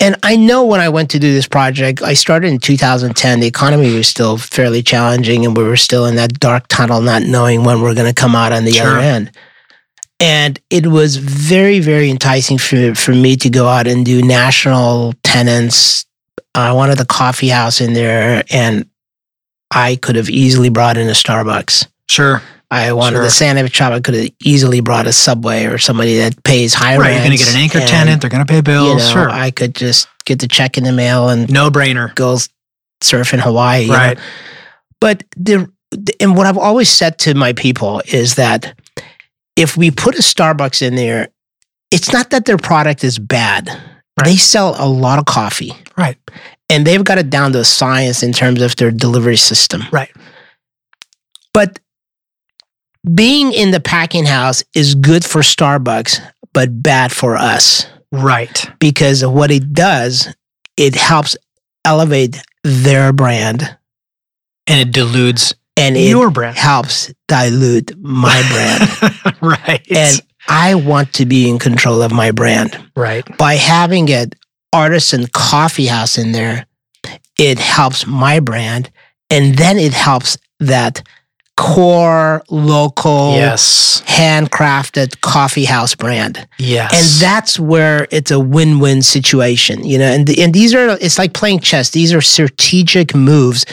And 0.00 0.16
I 0.22 0.36
know 0.36 0.64
when 0.64 0.80
I 0.80 0.88
went 0.88 1.10
to 1.10 1.18
do 1.18 1.32
this 1.32 1.46
project, 1.48 2.00
I 2.02 2.14
started 2.14 2.48
in 2.48 2.58
2010. 2.58 3.40
The 3.40 3.46
economy 3.46 3.94
was 3.94 4.08
still 4.08 4.36
fairly 4.38 4.82
challenging, 4.82 5.44
and 5.44 5.56
we 5.56 5.62
were 5.64 5.76
still 5.76 6.06
in 6.06 6.16
that 6.16 6.38
dark 6.40 6.68
tunnel, 6.68 7.00
not 7.00 7.22
knowing 7.22 7.64
when 7.64 7.80
we're 7.82 7.94
going 7.94 8.12
to 8.12 8.14
come 8.20 8.34
out 8.34 8.52
on 8.52 8.64
the 8.64 8.72
Sure. 8.72 8.86
other 8.86 8.98
end. 9.00 9.30
And 10.18 10.58
it 10.70 10.86
was 10.86 11.16
very, 11.16 11.80
very 11.80 12.10
enticing 12.10 12.58
for, 12.58 12.94
for 12.94 13.12
me 13.14 13.36
to 13.36 13.50
go 13.50 13.66
out 13.66 13.86
and 13.86 14.04
do 14.06 14.22
national 14.22 15.14
tenants. 15.24 16.06
Uh, 16.54 16.60
I 16.60 16.72
wanted 16.72 17.00
a 17.00 17.04
coffee 17.06 17.48
house 17.48 17.80
in 17.80 17.92
there, 17.94 18.44
and 18.50 18.86
I 19.70 19.96
could 19.96 20.16
have 20.16 20.28
easily 20.30 20.68
brought 20.68 20.96
in 20.98 21.08
a 21.08 21.12
Starbucks. 21.12 21.86
sure. 22.08 22.42
I 22.70 22.92
wanted 22.92 23.16
Sure. 23.16 23.24
a 23.24 23.30
sandwich 23.30 23.74
shop. 23.74 23.92
I 23.92 24.00
could 24.00 24.14
have 24.14 24.30
easily 24.44 24.80
brought 24.80 25.06
a 25.08 25.12
Subway 25.12 25.64
or 25.66 25.76
somebody 25.78 26.18
that 26.18 26.42
pays 26.44 26.72
high 26.74 26.96
Right. 26.96 27.10
You're 27.14 27.18
going 27.20 27.30
to 27.32 27.36
get 27.38 27.48
an 27.54 27.60
anchor 27.60 27.78
and, 27.80 27.88
tenant. 27.88 28.20
They're 28.20 28.30
going 28.30 28.46
to 28.46 28.50
pay 28.50 28.56
You 28.56 28.62
bills. 28.62 28.98
know, 29.08 29.12
sure. 29.12 29.30
I 29.30 29.50
could 29.50 29.74
just 29.74 30.06
get 30.24 30.38
the 30.40 30.46
check 30.48 30.78
in 30.78 30.84
the 30.84 30.92
mail 30.92 31.28
and 31.28 31.50
no 31.50 31.70
brainer. 31.70 32.14
go 32.14 32.38
surf 33.00 33.34
in 33.34 33.40
Hawaii. 33.40 33.82
you 33.82 33.88
know? 33.88 33.94
Right. 33.94 34.18
But 35.00 35.24
the 35.36 35.70
and 36.20 36.36
what 36.36 36.46
I've 36.46 36.58
always 36.58 36.88
said 36.88 37.18
to 37.20 37.34
my 37.34 37.52
people 37.52 38.00
is 38.06 38.36
that 38.36 38.78
if 39.56 39.76
we 39.76 39.90
put 39.90 40.14
a 40.14 40.22
Starbucks 40.22 40.82
in 40.82 40.94
there, 40.94 41.28
it's 41.90 42.12
not 42.12 42.30
that 42.30 42.44
their 42.44 42.58
product 42.58 43.02
is 43.02 43.18
bad. 43.18 43.66
Right. 43.68 44.24
They 44.26 44.36
sell 44.36 44.76
a 44.78 44.86
lot 44.88 45.18
of 45.18 45.24
coffee. 45.24 45.72
Right. 45.98 46.16
And 46.68 46.86
they've 46.86 47.02
got 47.02 47.18
it 47.18 47.30
down 47.30 47.50
to 47.52 47.58
a 47.60 47.64
science 47.64 48.22
in 48.22 48.32
terms 48.32 48.62
of 48.62 48.76
their 48.76 48.92
delivery 48.92 49.36
system. 49.36 49.82
Right. 49.90 50.10
But 51.52 51.80
being 53.14 53.52
in 53.52 53.70
the 53.70 53.80
packing 53.80 54.26
house 54.26 54.62
is 54.74 54.94
good 54.94 55.24
for 55.24 55.40
Starbucks, 55.40 56.20
but 56.52 56.82
bad 56.82 57.12
for 57.12 57.36
us 57.36 57.86
Right. 58.12 58.68
because 58.78 59.22
of 59.22 59.32
what 59.32 59.50
it 59.50 59.72
does, 59.72 60.28
it 60.76 60.94
helps 60.94 61.36
elevate 61.84 62.36
their 62.64 63.12
brand 63.12 63.76
And 64.66 64.80
it 64.80 64.92
dilutes 64.92 65.54
and 65.76 65.96
it 65.96 66.10
your 66.10 66.30
brand. 66.30 66.56
helps 66.58 67.12
dilute 67.28 67.92
my 67.98 68.42
brand. 68.50 69.36
right. 69.40 69.86
and 69.90 70.20
I 70.48 70.74
want 70.74 71.14
to 71.14 71.26
be 71.26 71.48
in 71.48 71.58
control 71.58 72.02
of 72.02 72.12
my 72.12 72.32
brand. 72.32 72.76
right. 72.96 73.24
By 73.38 73.54
having 73.54 74.10
an 74.10 74.30
artisan 74.72 75.26
coffee 75.28 75.86
house 75.86 76.18
in 76.18 76.32
there, 76.32 76.66
it 77.38 77.58
helps 77.58 78.06
my 78.06 78.40
brand. 78.40 78.90
And 79.30 79.56
then 79.56 79.78
it 79.78 79.92
helps 79.94 80.36
that 80.58 81.02
core, 81.60 82.42
local, 82.48 83.34
Yes. 83.36 84.02
handcrafted 84.06 85.20
coffee 85.20 85.64
house 85.66 85.94
brand. 85.94 86.46
Yes. 86.58 86.90
and 86.94 87.22
that's 87.22 87.60
where 87.60 88.06
it's 88.10 88.30
a 88.30 88.40
win-win 88.40 89.02
situation 89.02 89.84
you 89.84 89.98
know 89.98 90.04
and 90.10 90.28
and 90.38 90.54
these 90.54 90.74
are 90.74 90.96
it's 91.00 91.18
like 91.18 91.32
playing 91.34 91.60
chess 91.60 91.90
these 91.90 92.12
are 92.14 92.20
strategic 92.22 93.14
moves 93.14 93.64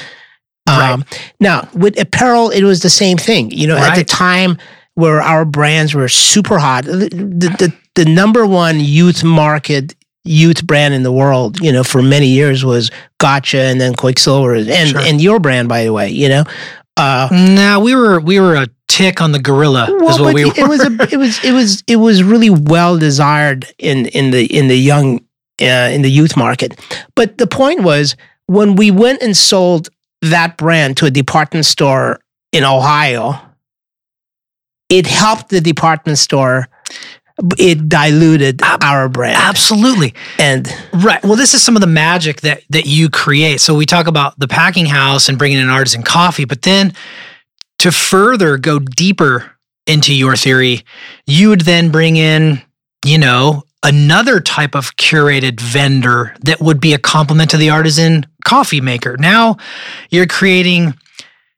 um 0.67 1.03
now 1.39 1.67
with 1.73 1.99
apparel 1.99 2.49
it 2.49 2.63
was 2.63 2.81
the 2.81 2.89
same 2.89 3.17
thing 3.17 3.49
you 3.51 3.67
know 3.67 3.77
at 3.77 3.95
the 3.95 4.03
time 4.03 4.57
where 4.95 5.21
our 5.21 5.45
brands 5.45 5.93
were 5.93 6.09
super 6.09 6.57
hot 6.59 6.83
the, 6.85 7.09
the, 7.41 7.49
the, 7.59 7.73
the 7.95 8.05
number 8.05 8.45
one 8.45 8.79
youth 8.79 9.23
market 9.23 9.95
youth 10.25 10.65
brand 10.67 10.93
in 10.93 11.03
the 11.03 11.11
world 11.11 11.59
you 11.61 11.71
know 11.71 11.83
for 11.83 12.01
many 12.01 12.27
years 12.27 12.63
was 12.65 12.91
gotcha 13.19 13.61
and 13.61 13.79
then 13.79 13.93
Quiksilver 13.95 14.55
and 14.55 14.89
Sure. 14.89 14.99
and 15.01 15.21
your 15.21 15.39
brand 15.39 15.69
by 15.69 15.83
the 15.85 15.93
way 15.93 16.09
you 16.09 16.27
know 16.29 16.43
uh 16.97 17.29
Nah, 17.31 17.79
we 17.79 17.95
were 17.95 18.19
we 18.19 18.39
were 18.39 18.55
a 18.55 18.67
tick 18.87 19.21
on 19.21 19.31
the 19.31 19.39
gorilla. 19.39 19.85
is 19.85 20.01
well, 20.01 20.17
but 20.17 20.33
we 20.33 20.45
were. 20.45 20.53
it 20.55 20.67
was 20.67 20.81
a, 20.83 20.91
it 21.13 21.17
was 21.17 21.43
it 21.43 21.51
was 21.53 21.83
it 21.87 21.95
was 21.97 22.23
really 22.23 22.49
well 22.49 22.97
desired 22.97 23.65
in 23.77 24.07
in 24.07 24.31
the 24.31 24.45
in 24.45 24.67
the 24.67 24.77
young 24.77 25.19
uh, 25.61 25.89
in 25.93 26.01
the 26.01 26.11
youth 26.11 26.35
market. 26.35 26.79
But 27.15 27.37
the 27.37 27.47
point 27.47 27.83
was 27.83 28.15
when 28.47 28.75
we 28.75 28.91
went 28.91 29.21
and 29.21 29.35
sold 29.35 29.89
that 30.21 30.57
brand 30.57 30.97
to 30.97 31.05
a 31.05 31.11
department 31.11 31.65
store 31.65 32.19
in 32.51 32.63
Ohio, 32.63 33.39
it 34.89 35.05
helped 35.07 35.49
the 35.49 35.61
department 35.61 36.17
store. 36.17 36.67
It 37.57 37.87
diluted 37.87 38.61
Ab- 38.63 38.83
our 38.83 39.07
brand, 39.09 39.37
Absolutely. 39.37 40.13
and 40.39 40.67
Right. 40.91 41.23
Well, 41.23 41.35
this 41.35 41.53
is 41.53 41.61
some 41.61 41.75
of 41.75 41.81
the 41.81 41.87
magic 41.87 42.41
that 42.41 42.63
that 42.71 42.85
you 42.87 43.09
create. 43.09 43.61
So 43.61 43.75
we 43.75 43.85
talk 43.85 44.07
about 44.07 44.39
the 44.39 44.47
packing 44.47 44.87
house 44.87 45.29
and 45.29 45.37
bringing 45.37 45.59
in 45.59 45.69
artisan 45.69 46.01
coffee, 46.03 46.45
but 46.45 46.63
then 46.63 46.93
to 47.79 47.91
further 47.91 48.57
go 48.57 48.79
deeper 48.79 49.51
into 49.85 50.13
your 50.15 50.35
theory, 50.35 50.83
you 51.27 51.49
would 51.49 51.61
then 51.61 51.91
bring 51.91 52.17
in, 52.17 52.61
you 53.05 53.17
know, 53.19 53.63
another 53.83 54.39
type 54.39 54.73
of 54.75 54.95
curated 54.95 55.61
vendor 55.61 56.33
that 56.41 56.59
would 56.59 56.81
be 56.81 56.93
a 56.93 56.97
complement 56.97 57.51
to 57.51 57.57
the 57.57 57.69
artisan 57.69 58.25
coffee 58.45 58.81
maker. 58.81 59.15
Now 59.17 59.57
you're 60.09 60.25
creating 60.25 60.95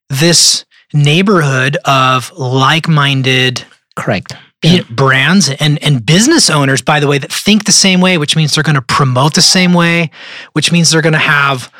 this 0.09 0.65
neighborhood 0.93 1.77
of 1.85 2.31
like-minded 2.37 3.63
correct. 3.95 4.33
You 4.63 4.79
know, 4.79 4.83
brands 4.89 5.49
and 5.49 5.81
and 5.83 6.05
business 6.05 6.49
owners 6.49 6.81
by 6.81 6.99
the 6.99 7.07
way 7.07 7.17
that 7.17 7.31
think 7.31 7.65
the 7.65 7.71
same 7.71 8.01
way 8.01 8.17
which 8.17 8.35
means 8.35 8.53
they're 8.53 8.63
going 8.63 8.75
to 8.75 8.81
promote 8.81 9.33
the 9.33 9.41
same 9.41 9.73
way 9.73 10.11
which 10.53 10.71
means 10.71 10.91
they're 10.91 11.01
going 11.01 11.13
to 11.13 11.19
have 11.19 11.71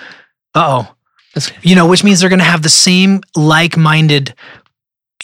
oh 0.56 0.96
you 1.62 1.76
know 1.76 1.88
which 1.88 2.04
means 2.04 2.20
they're 2.20 2.30
going 2.30 2.40
to 2.40 2.46
have 2.46 2.64
the 2.64 2.70
same 2.70 3.22
like-minded 3.36 4.34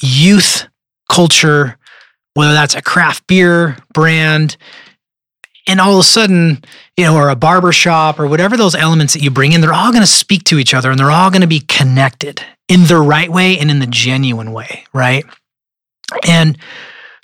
youth 0.02 0.68
culture 1.10 1.78
whether 2.34 2.54
that's 2.54 2.76
a 2.76 2.82
craft 2.82 3.26
beer 3.28 3.78
brand 3.94 4.58
and 5.68 5.80
all 5.80 5.94
of 5.94 6.00
a 6.00 6.04
sudden 6.04 6.62
you 6.98 7.06
know 7.06 7.16
or 7.16 7.30
a 7.30 7.36
barber 7.38 7.72
shop 7.72 8.20
or 8.20 8.28
whatever 8.28 8.58
those 8.58 8.76
elements 8.76 9.14
that 9.14 9.22
you 9.22 9.32
bring 9.32 9.54
in 9.54 9.62
they're 9.62 9.74
all 9.74 9.92
going 9.92 10.04
to 10.04 10.08
speak 10.08 10.44
to 10.44 10.60
each 10.60 10.74
other 10.74 10.92
and 10.92 11.00
they're 11.00 11.12
all 11.12 11.32
going 11.32 11.42
to 11.42 11.48
be 11.48 11.62
connected 11.62 12.42
in 12.68 12.86
the 12.86 12.98
right 12.98 13.32
way 13.32 13.58
and 13.58 13.72
in 13.72 13.80
the 13.80 13.88
genuine 13.88 14.52
way 14.52 14.84
right? 14.92 15.26
And 16.28 16.58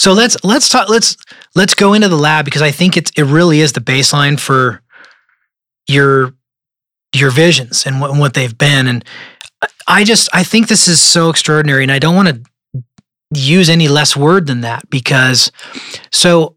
so 0.01 0.13
let's 0.13 0.35
let's 0.43 0.67
talk 0.67 0.89
let's 0.89 1.15
let's 1.53 1.75
go 1.75 1.93
into 1.93 2.07
the 2.07 2.17
lab 2.17 2.43
because 2.43 2.63
I 2.63 2.71
think 2.71 2.97
it's 2.97 3.11
it 3.11 3.21
really 3.21 3.59
is 3.59 3.73
the 3.73 3.81
baseline 3.81 4.39
for 4.39 4.81
your 5.87 6.33
your 7.13 7.29
visions 7.29 7.85
and 7.85 8.01
what, 8.01 8.17
what 8.17 8.33
they've 8.33 8.57
been 8.57 8.87
and 8.87 9.05
I 9.87 10.03
just 10.03 10.27
I 10.33 10.43
think 10.43 10.69
this 10.69 10.87
is 10.87 10.99
so 10.99 11.29
extraordinary 11.29 11.83
and 11.83 11.91
I 11.91 11.99
don't 11.99 12.15
want 12.15 12.29
to 12.29 12.83
use 13.35 13.69
any 13.69 13.87
less 13.87 14.17
word 14.17 14.47
than 14.47 14.61
that 14.61 14.89
because 14.89 15.51
so 16.11 16.55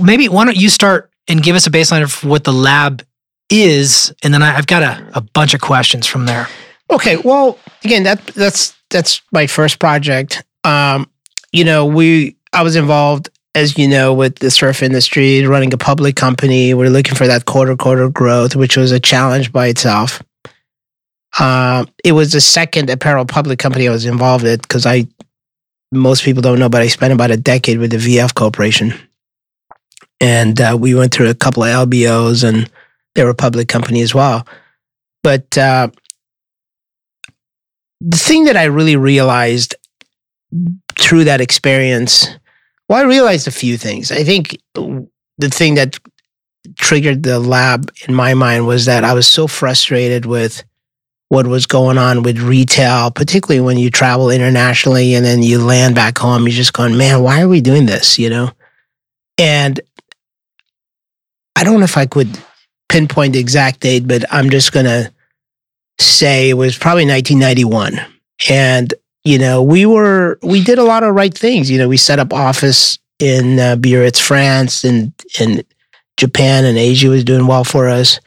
maybe 0.00 0.28
why 0.28 0.44
don't 0.44 0.56
you 0.56 0.68
start 0.68 1.12
and 1.28 1.40
give 1.40 1.54
us 1.54 1.68
a 1.68 1.70
baseline 1.70 2.02
of 2.02 2.24
what 2.24 2.42
the 2.42 2.52
lab 2.52 3.04
is 3.50 4.12
and 4.24 4.34
then 4.34 4.42
I, 4.42 4.56
I've 4.56 4.66
got 4.66 4.82
a, 4.82 5.08
a 5.14 5.20
bunch 5.20 5.54
of 5.54 5.60
questions 5.60 6.08
from 6.08 6.26
there. 6.26 6.48
Okay, 6.90 7.18
well, 7.18 7.56
again, 7.84 8.02
that 8.02 8.26
that's 8.28 8.74
that's 8.90 9.22
my 9.30 9.46
first 9.46 9.78
project. 9.78 10.42
Um, 10.64 11.08
you 11.52 11.64
know, 11.64 11.86
we 11.86 12.36
I 12.52 12.62
was 12.62 12.76
involved, 12.76 13.28
as 13.54 13.76
you 13.78 13.88
know, 13.88 14.14
with 14.14 14.36
the 14.36 14.50
surf 14.50 14.82
industry, 14.82 15.44
running 15.46 15.72
a 15.72 15.78
public 15.78 16.16
company. 16.16 16.74
We're 16.74 16.90
looking 16.90 17.14
for 17.14 17.26
that 17.26 17.44
quarter 17.44 17.76
quarter 17.76 18.08
growth, 18.08 18.56
which 18.56 18.76
was 18.76 18.92
a 18.92 19.00
challenge 19.00 19.52
by 19.52 19.66
itself. 19.66 20.22
Um, 21.38 21.88
it 22.04 22.12
was 22.12 22.32
the 22.32 22.40
second 22.40 22.90
apparel 22.90 23.24
public 23.24 23.58
company 23.58 23.88
I 23.88 23.92
was 23.92 24.06
involved 24.06 24.44
in 24.44 24.58
because 24.58 24.86
I 24.86 25.06
most 25.92 26.24
people 26.24 26.42
don't 26.42 26.58
know, 26.58 26.68
but 26.68 26.82
I 26.82 26.88
spent 26.88 27.12
about 27.12 27.30
a 27.30 27.36
decade 27.36 27.78
with 27.78 27.90
the 27.90 27.96
VF 27.96 28.34
Corporation. 28.34 28.94
And 30.20 30.60
uh, 30.60 30.76
we 30.78 30.94
went 30.94 31.14
through 31.14 31.30
a 31.30 31.34
couple 31.34 31.62
of 31.62 31.88
LBOs 31.88 32.46
and 32.46 32.70
they 33.14 33.24
were 33.24 33.30
a 33.30 33.34
public 33.34 33.68
company 33.68 34.02
as 34.02 34.14
well. 34.14 34.46
But 35.22 35.56
uh, 35.56 35.88
the 38.00 38.16
thing 38.16 38.44
that 38.44 38.56
I 38.56 38.64
really 38.64 38.96
realized 38.96 39.74
through 40.98 41.24
that 41.24 41.40
experience, 41.40 42.28
well, 42.88 42.98
I 42.98 43.02
realized 43.02 43.48
a 43.48 43.52
few 43.52 43.76
things. 43.76 44.12
I 44.12 44.24
think 44.24 44.58
the 44.74 45.48
thing 45.48 45.74
that 45.74 45.98
triggered 46.76 47.22
the 47.22 47.38
lab 47.38 47.90
in 48.06 48.14
my 48.14 48.34
mind 48.34 48.66
was 48.66 48.84
that 48.86 49.04
I 49.04 49.14
was 49.14 49.26
so 49.26 49.46
frustrated 49.46 50.26
with 50.26 50.64
what 51.28 51.46
was 51.46 51.66
going 51.66 51.98
on 51.98 52.22
with 52.22 52.38
retail, 52.40 53.10
particularly 53.10 53.60
when 53.60 53.76
you 53.76 53.90
travel 53.90 54.30
internationally 54.30 55.14
and 55.14 55.24
then 55.24 55.42
you 55.42 55.58
land 55.58 55.94
back 55.94 56.18
home, 56.18 56.42
you're 56.42 56.50
just 56.50 56.72
going, 56.72 56.96
man, 56.96 57.22
why 57.22 57.42
are 57.42 57.48
we 57.48 57.60
doing 57.60 57.86
this? 57.86 58.18
You 58.18 58.30
know? 58.30 58.50
And 59.36 59.80
I 61.54 61.64
don't 61.64 61.78
know 61.78 61.84
if 61.84 61.98
I 61.98 62.06
could 62.06 62.38
pinpoint 62.88 63.34
the 63.34 63.40
exact 63.40 63.80
date, 63.80 64.08
but 64.08 64.24
I'm 64.32 64.48
just 64.48 64.72
going 64.72 64.86
to 64.86 65.12
say 66.00 66.48
it 66.48 66.54
was 66.54 66.78
probably 66.78 67.06
1991. 67.06 68.00
And, 68.48 68.94
you 69.24 69.38
know, 69.38 69.62
we 69.62 69.86
were, 69.86 70.38
we 70.42 70.62
did 70.62 70.78
a 70.78 70.84
lot 70.84 71.02
of 71.02 71.14
right 71.14 71.36
things. 71.36 71.70
You 71.70 71.78
know, 71.78 71.88
we 71.88 71.96
set 71.96 72.18
up 72.18 72.32
office 72.32 72.98
in 73.18 73.58
uh, 73.58 73.76
Biarritz, 73.76 74.20
France, 74.20 74.84
and 74.84 75.12
in 75.40 75.62
Japan 76.16 76.64
and 76.64 76.78
Asia 76.78 77.08
was 77.08 77.24
doing 77.24 77.46
well 77.46 77.64
for 77.64 77.88
us 77.88 78.20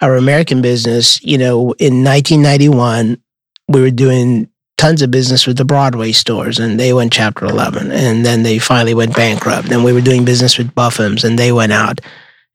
our 0.00 0.16
American 0.16 0.62
business, 0.62 1.22
you 1.22 1.38
know, 1.38 1.72
in 1.78 2.04
1991, 2.04 3.20
we 3.68 3.80
were 3.80 3.90
doing 3.90 4.48
tons 4.78 5.00
of 5.02 5.10
business 5.10 5.46
with 5.46 5.56
the 5.56 5.64
Broadway 5.64 6.12
stores 6.12 6.58
and 6.58 6.78
they 6.78 6.92
went 6.92 7.12
chapter 7.12 7.46
11 7.46 7.90
and 7.90 8.26
then 8.26 8.42
they 8.42 8.58
finally 8.58 8.92
went 8.92 9.16
bankrupt 9.16 9.70
and 9.70 9.82
we 9.82 9.92
were 9.92 10.02
doing 10.02 10.24
business 10.24 10.58
with 10.58 10.74
Buffums 10.74 11.24
and 11.24 11.38
they 11.38 11.50
went 11.50 11.72
out 11.72 12.00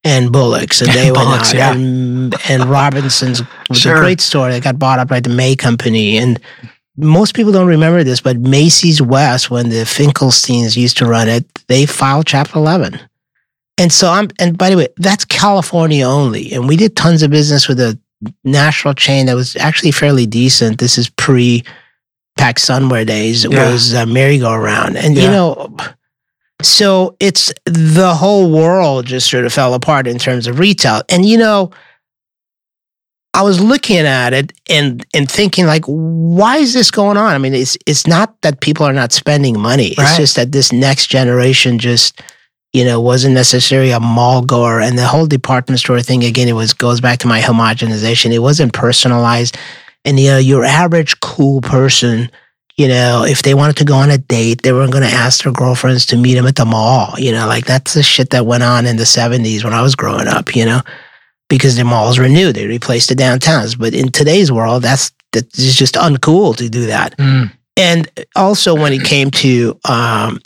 and 0.04 0.32
Bullocks 0.32 0.82
and 0.82 0.92
they 0.92 1.12
went 1.12 1.28
out 1.28 1.54
yeah. 1.54 1.74
and, 1.74 2.36
and 2.48 2.66
Robinson's 2.66 3.42
was 3.70 3.80
Sure. 3.80 3.96
a 3.96 4.00
great 4.00 4.22
store 4.22 4.52
that 4.52 4.64
got 4.64 4.78
bought 4.78 5.00
up 5.00 5.08
by 5.08 5.20
the 5.20 5.30
May 5.30 5.56
company 5.56 6.18
and 6.18 6.40
most 6.98 7.36
people 7.36 7.52
don't 7.52 7.68
remember 7.68 8.04
this 8.04 8.22
but 8.22 8.38
Macy's 8.38 9.02
West 9.02 9.50
when 9.50 9.70
the 9.70 9.86
Finkelsteins 9.86 10.76
used 10.76 10.98
to 10.98 11.06
run 11.06 11.28
it 11.30 11.46
they 11.68 11.86
filed 11.86 12.26
chapter 12.28 12.58
11 12.58 13.00
and 13.78 13.92
so 13.92 14.10
I'm, 14.12 14.28
and 14.38 14.56
by 14.58 14.70
the 14.70 14.78
way, 14.78 14.90
that's 14.98 15.26
California 15.26 16.06
only. 16.06 16.52
And 16.52 16.68
we 16.68 16.76
did 16.76 16.96
tons 16.96 17.24
of 17.24 17.32
business 17.32 17.68
with 17.68 17.80
a 17.80 17.98
national 18.44 18.94
chain 18.94 19.26
that 19.26 19.36
was 19.36 19.56
actually 19.56 19.92
fairly 19.92 20.28
decent. 20.28 20.78
This 20.78 21.00
is 21.00 21.10
pre 21.10 21.64
Pac 22.38 22.58
Sunwear 22.58 23.08
days. 23.08 23.44
It 23.44 23.52
Yeah. 23.54 23.72
was 23.72 23.96
uh, 23.96 24.06
Merry 24.06 24.38
Go 24.38 24.54
Round. 24.56 24.98
And, 24.98 25.16
you 25.18 25.28
know, 25.28 25.76
so 26.62 27.16
it's 27.20 27.52
the 27.66 28.14
whole 28.14 28.52
world 28.52 29.08
just 29.08 29.30
sort 29.32 29.46
of 29.46 29.54
fell 29.54 29.74
apart 29.74 30.06
in 30.06 30.20
terms 30.20 30.46
of 30.46 30.60
retail. 30.60 31.02
And, 31.10 31.26
you 31.26 31.38
know, 31.38 31.72
I 33.34 33.44
was 33.44 33.62
looking 33.62 33.98
at 34.00 34.34
it 34.34 34.52
and 34.70 35.06
and 35.14 35.30
thinking 35.30 35.66
like, 35.66 35.86
why 35.86 36.58
is 36.58 36.74
this 36.74 36.92
going 36.92 37.18
on? 37.18 37.34
I 37.34 37.38
mean, 37.38 37.54
it's 37.54 37.78
it's 37.86 38.06
not 38.06 38.40
that 38.42 38.60
people 38.62 38.86
are 38.86 38.94
not 38.94 39.14
spending 39.14 39.60
money. 39.60 39.90
It's 39.90 40.00
Right. 40.00 40.18
just 40.18 40.36
that 40.36 40.52
this 40.52 40.72
next 40.72 41.08
generation 41.08 41.80
just 41.80 42.22
you 42.74 42.86
know, 42.86 43.02
wasn't 43.02 43.34
necessarily 43.34 43.92
a 43.92 44.00
mall 44.00 44.42
goer. 44.42 44.80
And 44.80 44.98
the 44.98 45.06
whole 45.06 45.26
department 45.28 45.80
store 45.80 46.02
thing, 46.02 46.24
again, 46.24 46.48
it 46.48 46.54
was 46.54 46.74
goes 46.74 47.02
back 47.02 47.20
to 47.20 47.28
my 47.28 47.42
homogenization. 47.42 48.32
It 48.32 48.40
wasn't 48.40 48.72
personalized. 48.72 49.58
And 50.06 50.18
you 50.20 50.32
know, 50.32 50.38
your 50.38 50.64
average 50.64 51.20
cool 51.20 51.60
person, 51.62 52.32
you 52.78 52.88
know, 52.88 53.26
if 53.26 53.42
they 53.42 53.54
wanted 53.54 53.76
to 53.78 53.86
go 53.86 53.96
on 53.96 54.10
a 54.10 54.18
date, 54.18 54.62
they 54.62 54.72
weren't 54.72 54.94
going 54.94 55.04
to 55.04 55.14
ask 55.14 55.44
their 55.44 55.52
girlfriends 55.52 56.06
to 56.08 56.18
meet 56.18 56.36
them 56.36 56.48
at 56.48 56.56
the 56.56 56.66
mall. 56.66 57.14
You 57.18 57.34
know, 57.34 57.46
like 57.46 57.66
that's 57.66 57.94
the 57.94 58.04
shit 58.04 58.30
that 58.30 58.46
went 58.46 58.64
on 58.64 58.86
in 58.86 58.96
the 58.96 59.04
'70s 59.04 59.64
when 59.66 59.74
I 59.74 59.82
was 59.82 59.96
growing 59.96 60.28
up. 60.30 60.56
You 60.56 60.66
know, 60.66 60.82
because 61.52 61.76
the 61.76 61.84
malls 61.84 62.18
were 62.18 62.30
new, 62.30 62.52
they 62.54 62.66
replaced 62.66 63.10
the 63.10 63.16
downtowns. 63.16 63.78
But 63.78 63.94
in 63.94 64.08
today's 64.12 64.50
world, 64.52 64.82
that's 64.88 65.12
that 65.34 65.46
is 65.58 65.76
just 65.76 65.96
uncool 65.96 66.56
to 66.58 66.68
do 66.70 66.88
that 66.88 67.16
Mm. 67.18 67.52
and 67.78 68.02
also 68.36 68.74
when 68.76 68.92
it 68.94 69.04
came 69.06 69.30
to 69.32 69.80
um, 69.86 70.40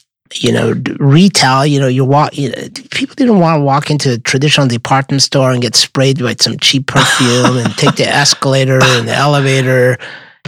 you 0.44 0.52
know 0.52 0.74
retail 1.00 1.66
you 1.66 1.80
know 1.80 1.88
you 1.98 2.04
walk 2.06 2.38
you 2.38 2.50
know, 2.50 2.62
people 2.92 3.16
didn't 3.16 3.40
want 3.40 3.58
to 3.60 3.64
walk 3.64 3.90
into 3.90 4.14
a 4.14 4.18
traditional 4.20 4.68
department 4.68 5.22
store 5.24 5.52
and 5.52 5.62
get 5.62 5.76
sprayed 5.76 6.22
with 6.22 6.40
some 6.42 6.58
cheap 6.60 6.86
perfume 6.88 7.58
and 7.58 7.74
take 7.78 7.96
the 7.96 8.06
escalator 8.24 8.80
and 8.84 9.08
the 9.08 9.16
elevator 9.16 9.98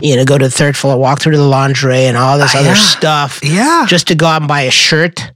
you 0.02 0.16
know 0.16 0.24
go 0.26 0.38
to 0.38 0.46
the 0.46 0.52
third 0.60 0.76
floor 0.78 0.98
walk 0.98 1.20
through 1.20 1.38
the 1.38 1.44
lingerie 1.58 2.06
and 2.06 2.16
all 2.18 2.38
this 2.38 2.54
Ah, 2.56 2.60
other 2.60 2.76
yeah. 2.78 2.96
stuff 2.98 3.40
Yeah. 3.44 3.86
just 3.88 4.08
to 4.10 4.16
go 4.16 4.28
out 4.28 4.42
and 4.44 4.48
buy 4.48 4.62
a 4.62 4.72
shirt 4.72 5.32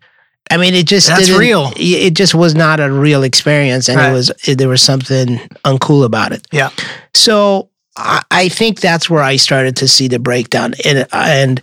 I 0.52 0.58
mean, 0.58 0.74
it 0.76 0.86
just 0.86 1.08
That's 1.08 1.30
real. 1.30 1.72
It 1.78 2.14
just 2.14 2.36
was 2.36 2.56
not 2.56 2.80
a 2.80 2.92
real 2.92 3.24
experience, 3.24 3.88
and 3.88 3.98
Right. 3.98 4.10
it 4.10 4.14
was 4.14 4.32
it, 4.46 4.58
there 4.58 4.68
was 4.70 4.82
something 4.82 5.40
uncool 5.64 6.04
about 6.04 6.34
it. 6.34 6.46
Yeah. 6.52 6.70
So 7.14 7.70
I, 7.96 8.22
I 8.30 8.50
think 8.50 8.82
that's 8.82 9.10
where 9.10 9.24
I 9.24 9.38
started 9.38 9.78
to 9.78 9.88
see 9.88 10.08
the 10.10 10.20
breakdown, 10.20 10.74
and 10.86 11.08
and 11.14 11.62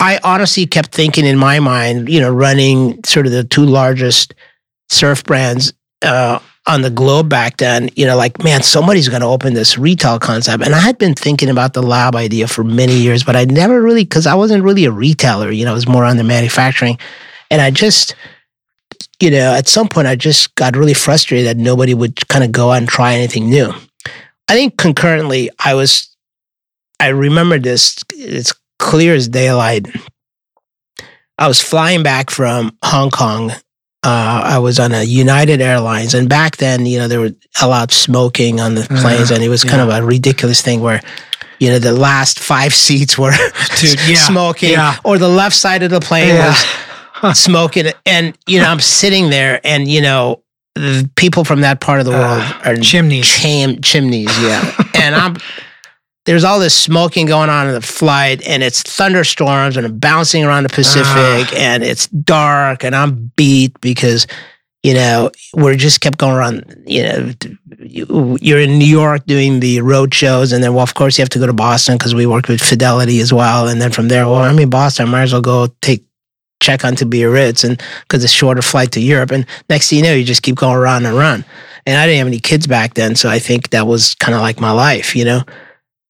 I 0.00 0.20
honestly 0.22 0.66
kept 0.66 0.94
thinking 0.94 1.26
in 1.26 1.36
my 1.36 1.58
mind, 1.58 2.08
you 2.08 2.20
know, 2.20 2.30
running 2.32 3.02
sort 3.04 3.26
of 3.26 3.32
the 3.32 3.42
two 3.42 3.64
largest 3.66 4.34
surf 4.88 5.24
brands 5.24 5.72
uh, 6.02 6.38
on 6.66 6.82
the 6.82 6.90
globe 6.90 7.28
back 7.28 7.56
then, 7.56 7.90
you 7.96 8.06
know, 8.06 8.16
like 8.16 8.42
man, 8.44 8.62
somebody's 8.62 9.08
going 9.08 9.22
to 9.22 9.26
open 9.26 9.54
this 9.54 9.76
retail 9.76 10.20
concept, 10.20 10.62
and 10.62 10.74
I 10.76 10.80
had 10.80 10.96
been 10.98 11.14
thinking 11.14 11.48
about 11.48 11.72
the 11.72 11.82
lab 11.82 12.14
idea 12.14 12.46
for 12.46 12.62
many 12.62 12.94
years, 12.94 13.24
but 13.24 13.34
I 13.34 13.46
never 13.46 13.82
really 13.82 14.04
because 14.04 14.26
I 14.28 14.34
wasn't 14.36 14.62
really 14.62 14.84
a 14.84 14.92
retailer, 14.92 15.50
you 15.50 15.64
know, 15.64 15.72
I 15.72 15.74
was 15.74 15.88
more 15.88 16.04
on 16.04 16.16
the 16.18 16.24
manufacturing, 16.24 16.98
and 17.50 17.60
I 17.60 17.70
just. 17.70 18.14
You 19.20 19.32
know, 19.32 19.52
at 19.52 19.66
some 19.66 19.88
point, 19.88 20.06
I 20.06 20.14
just 20.14 20.54
got 20.54 20.76
really 20.76 20.94
frustrated 20.94 21.46
that 21.48 21.56
nobody 21.56 21.92
would 21.92 22.28
kind 22.28 22.44
of 22.44 22.52
go 22.52 22.70
out 22.70 22.78
and 22.78 22.88
try 22.88 23.14
anything 23.14 23.50
new. 23.50 23.72
I 24.48 24.54
think 24.54 24.76
concurrently, 24.76 25.50
I 25.58 25.74
was, 25.74 26.08
I 27.00 27.08
remember 27.08 27.58
this, 27.58 27.96
it's 28.14 28.54
clear 28.78 29.14
as 29.16 29.26
daylight. 29.26 29.88
I 31.36 31.48
was 31.48 31.60
flying 31.60 32.04
back 32.04 32.30
from 32.30 32.76
Hong 32.84 33.10
Kong. 33.10 33.50
Uh, 34.04 34.42
I 34.44 34.58
was 34.60 34.78
on 34.78 34.92
a 34.92 35.02
United 35.02 35.60
Airlines, 35.60 36.14
and 36.14 36.28
back 36.28 36.56
then, 36.58 36.86
you 36.86 36.98
know, 37.00 37.08
they 37.08 37.18
were 37.18 37.30
allowed 37.60 37.90
smoking 37.90 38.60
on 38.60 38.76
the 38.76 38.82
planes, 38.84 39.32
Uh, 39.32 39.34
and 39.34 39.42
it 39.42 39.48
was 39.48 39.64
kind 39.64 39.80
of 39.82 39.88
a 39.88 40.04
ridiculous 40.04 40.62
thing 40.62 40.80
where, 40.80 41.02
you 41.58 41.70
know, 41.70 41.80
the 41.80 41.92
last 41.92 42.38
five 42.38 42.72
seats 42.86 43.18
were 43.18 43.32
Dude, 43.80 43.98
yeah. 44.08 44.14
smoking, 44.14 44.70
Yeah. 44.72 44.96
or 45.04 45.18
the 45.18 45.28
left 45.28 45.56
side 45.56 45.82
of 45.82 45.90
the 45.90 46.00
plane 46.00 46.28
Yeah. 46.28 46.48
was 46.50 46.64
smoking, 47.34 47.86
and 48.06 48.36
you 48.46 48.58
know, 48.60 48.66
I'm 48.66 48.80
sitting 48.80 49.30
there, 49.30 49.60
and 49.64 49.88
you 49.88 50.00
know, 50.00 50.42
the 50.74 51.08
people 51.16 51.44
from 51.44 51.60
that 51.62 51.80
part 51.80 52.00
of 52.00 52.06
the 52.06 52.12
world 52.12 52.40
Uh, 52.42 52.60
are 52.64 52.76
Chimneys. 52.76 53.26
chim- 53.26 53.80
chimneys, 53.82 54.30
yeah. 54.42 54.72
and 54.94 55.14
I'm 55.14 55.36
there's 56.26 56.44
all 56.44 56.60
this 56.60 56.74
smoking 56.74 57.24
going 57.26 57.48
on 57.48 57.68
in 57.68 57.72
the 57.74 57.80
flight, 57.80 58.42
and 58.46 58.62
it's 58.62 58.82
thunderstorms, 58.82 59.76
and 59.78 59.86
I'm 59.86 59.98
bouncing 59.98 60.44
around 60.44 60.64
the 60.64 60.68
Pacific, 60.68 61.56
and 61.58 61.82
it's 61.82 62.06
dark, 62.08 62.84
and 62.84 62.94
I'm 62.94 63.32
beat 63.36 63.80
because 63.80 64.26
you 64.82 64.92
know 64.94 65.30
we're 65.54 65.74
just 65.76 66.00
kept 66.00 66.18
going 66.18 66.34
around. 66.36 66.82
You 66.86 67.02
know, 67.02 67.32
you- 67.80 68.38
you're 68.42 68.60
in 68.60 68.78
New 68.78 68.84
York 69.00 69.24
doing 69.26 69.60
the 69.60 69.80
road 69.80 70.12
shows, 70.14 70.52
and 70.52 70.62
then 70.62 70.74
well, 70.74 70.82
of 70.84 70.92
course 70.94 71.16
you 71.18 71.22
have 71.22 71.30
to 71.30 71.38
go 71.38 71.46
to 71.46 71.52
Boston 71.54 71.96
because 71.96 72.14
we 72.14 72.26
work 72.26 72.46
with 72.48 72.60
Fidelity 72.62 73.20
as 73.20 73.32
well, 73.32 73.66
and 73.66 73.80
then 73.80 73.90
from 73.90 74.08
there, 74.08 74.26
well, 74.26 74.42
I'm 74.42 74.58
in 74.58 74.68
Boston, 74.70 75.08
I 75.08 75.10
might 75.10 75.22
as 75.22 75.32
well 75.32 75.40
go 75.42 75.68
take 75.80 76.04
check 76.60 76.84
on 76.84 76.88
onto 76.88 77.04
Biarritz, 77.04 77.64
and 77.64 77.80
because 78.02 78.24
it's 78.24 78.32
shorter 78.32 78.62
flight 78.62 78.92
to 78.92 79.00
Europe, 79.00 79.30
and 79.30 79.46
next 79.68 79.90
thing 79.90 79.98
you 79.98 80.04
know, 80.04 80.14
you 80.14 80.24
just 80.24 80.42
keep 80.42 80.56
going 80.56 80.76
around 80.76 81.06
and 81.06 81.16
around. 81.16 81.44
And 81.86 81.96
I 81.96 82.06
didn't 82.06 82.18
have 82.18 82.26
any 82.26 82.40
kids 82.40 82.66
back 82.66 82.94
then, 82.94 83.14
so 83.14 83.28
I 83.28 83.38
think 83.38 83.70
that 83.70 83.86
was 83.86 84.14
kind 84.16 84.34
of 84.34 84.40
like 84.40 84.60
my 84.60 84.70
life, 84.70 85.14
you 85.16 85.24
know. 85.24 85.42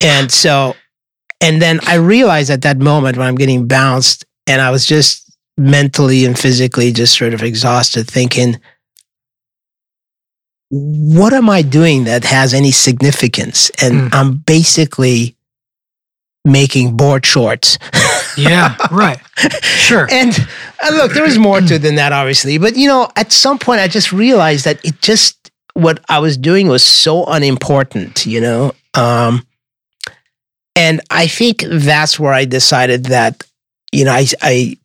And 0.01 0.30
so, 0.42 0.74
and 1.40 1.61
then 1.61 1.80
I 1.86 1.96
realized 1.96 2.51
at 2.51 2.62
that 2.62 2.78
moment 2.78 3.16
when 3.16 3.26
I'm 3.26 3.36
getting 3.36 3.68
bounced, 3.68 4.24
and 4.46 4.61
I 4.61 4.70
was 4.70 4.86
just 4.86 5.24
mentally 5.57 6.24
and 6.24 6.38
physically 6.38 6.92
just 6.92 7.16
sort 7.18 7.34
of 7.34 7.42
exhausted, 7.42 8.09
thinking, 8.09 8.59
what 10.70 11.32
am 11.32 11.49
I 11.51 11.62
doing 11.62 12.05
that 12.05 12.24
has 12.24 12.55
any 12.55 12.70
significance? 12.70 13.70
And 13.82 14.01
Hmm. 14.01 14.09
I'm 14.12 14.36
basically 14.38 15.36
making 16.44 16.96
board 16.96 17.26
shorts. 17.26 17.78
Yeah. 18.36 18.76
Right. 18.90 19.18
Sure. 19.62 20.08
And 20.12 20.36
uh, 20.82 20.90
look, 20.92 21.12
there 21.12 21.24
was 21.24 21.38
more 21.38 21.60
to 21.60 21.74
it 21.74 21.78
than 21.78 21.96
that, 21.96 22.12
obviously. 22.12 22.58
But 22.58 22.76
you 22.76 22.88
know, 22.88 23.08
at 23.16 23.32
some 23.32 23.58
point, 23.58 23.80
I 23.80 23.88
just 23.88 24.12
realized 24.12 24.64
that 24.64 24.84
it 24.84 25.00
just 25.00 25.50
what 25.74 26.00
I 26.08 26.18
was 26.18 26.36
doing 26.36 26.68
was 26.68 26.84
so 26.84 27.24
unimportant. 27.26 28.26
You 28.26 28.40
know, 28.40 28.72
um, 28.94 29.46
and 30.76 31.00
I 31.10 31.26
think 31.26 31.64
that's 31.66 32.18
where 32.18 32.32
I 32.32 32.44
decided 32.44 33.06
that 33.06 33.44
you 33.92 34.04
know 34.04 34.12
I 34.12 34.26
I 34.42 34.76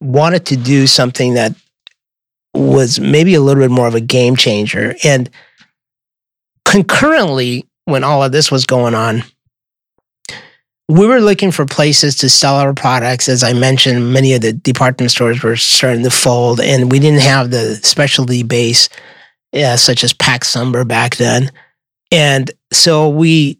wanted 0.00 0.46
to 0.46 0.56
do 0.56 0.86
something 0.86 1.34
that 1.34 1.54
was 2.54 2.98
maybe 3.00 3.34
a 3.34 3.40
little 3.40 3.62
bit 3.62 3.70
more 3.70 3.86
of 3.86 3.94
a 3.94 4.00
game 4.00 4.36
changer. 4.36 4.94
And 5.04 5.30
concurrently, 6.64 7.66
when 7.84 8.04
all 8.04 8.22
of 8.22 8.32
this 8.32 8.50
was 8.50 8.66
going 8.66 8.94
on, 8.94 9.22
we 10.88 11.06
were 11.06 11.20
looking 11.20 11.50
for 11.50 11.66
places 11.66 12.16
to 12.16 12.30
sell 12.30 12.56
our 12.56 12.72
products. 12.72 13.28
As 13.28 13.42
I 13.42 13.52
mentioned, 13.52 14.12
many 14.12 14.32
of 14.32 14.40
the 14.40 14.54
department 14.54 15.10
stores 15.10 15.42
were 15.42 15.56
starting 15.56 16.02
to 16.02 16.10
fold, 16.10 16.60
and 16.60 16.90
we 16.90 16.98
didn't 16.98 17.20
have 17.20 17.50
the 17.50 17.76
specialty 17.76 18.42
base 18.42 18.88
uh, 19.52 19.76
such 19.76 20.02
as 20.02 20.12
Pac 20.14 20.42
Sunwear 20.42 20.88
back 20.88 21.16
then. 21.16 21.50
And 22.10 22.50
so 22.72 23.08
we 23.08 23.58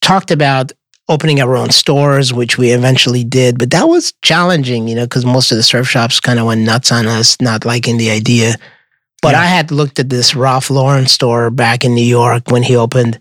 talked 0.00 0.30
about 0.30 0.72
opening 1.08 1.42
our 1.42 1.56
own 1.56 1.70
stores, 1.70 2.32
which 2.32 2.56
we 2.56 2.70
eventually 2.70 3.24
did, 3.24 3.58
but 3.58 3.70
that 3.70 3.88
was 3.88 4.14
challenging, 4.22 4.88
you 4.88 4.94
know, 4.94 5.04
because 5.04 5.26
most 5.26 5.52
of 5.52 5.56
the 5.56 5.62
surf 5.62 5.88
shops 5.88 6.20
kind 6.20 6.38
of 6.38 6.46
went 6.46 6.62
nuts 6.62 6.90
on 6.90 7.06
us, 7.06 7.38
not 7.40 7.66
liking 7.66 7.98
the 7.98 8.10
idea. 8.10 8.54
But 9.20 9.32
yeah. 9.32 9.42
I 9.42 9.44
had 9.44 9.70
looked 9.70 9.98
at 9.98 10.08
this 10.08 10.34
Ralph 10.34 10.70
Lauren 10.70 11.06
store 11.06 11.50
back 11.50 11.84
in 11.84 11.94
New 11.94 12.04
York 12.04 12.50
when 12.50 12.62
he 12.62 12.76
opened 12.76 13.20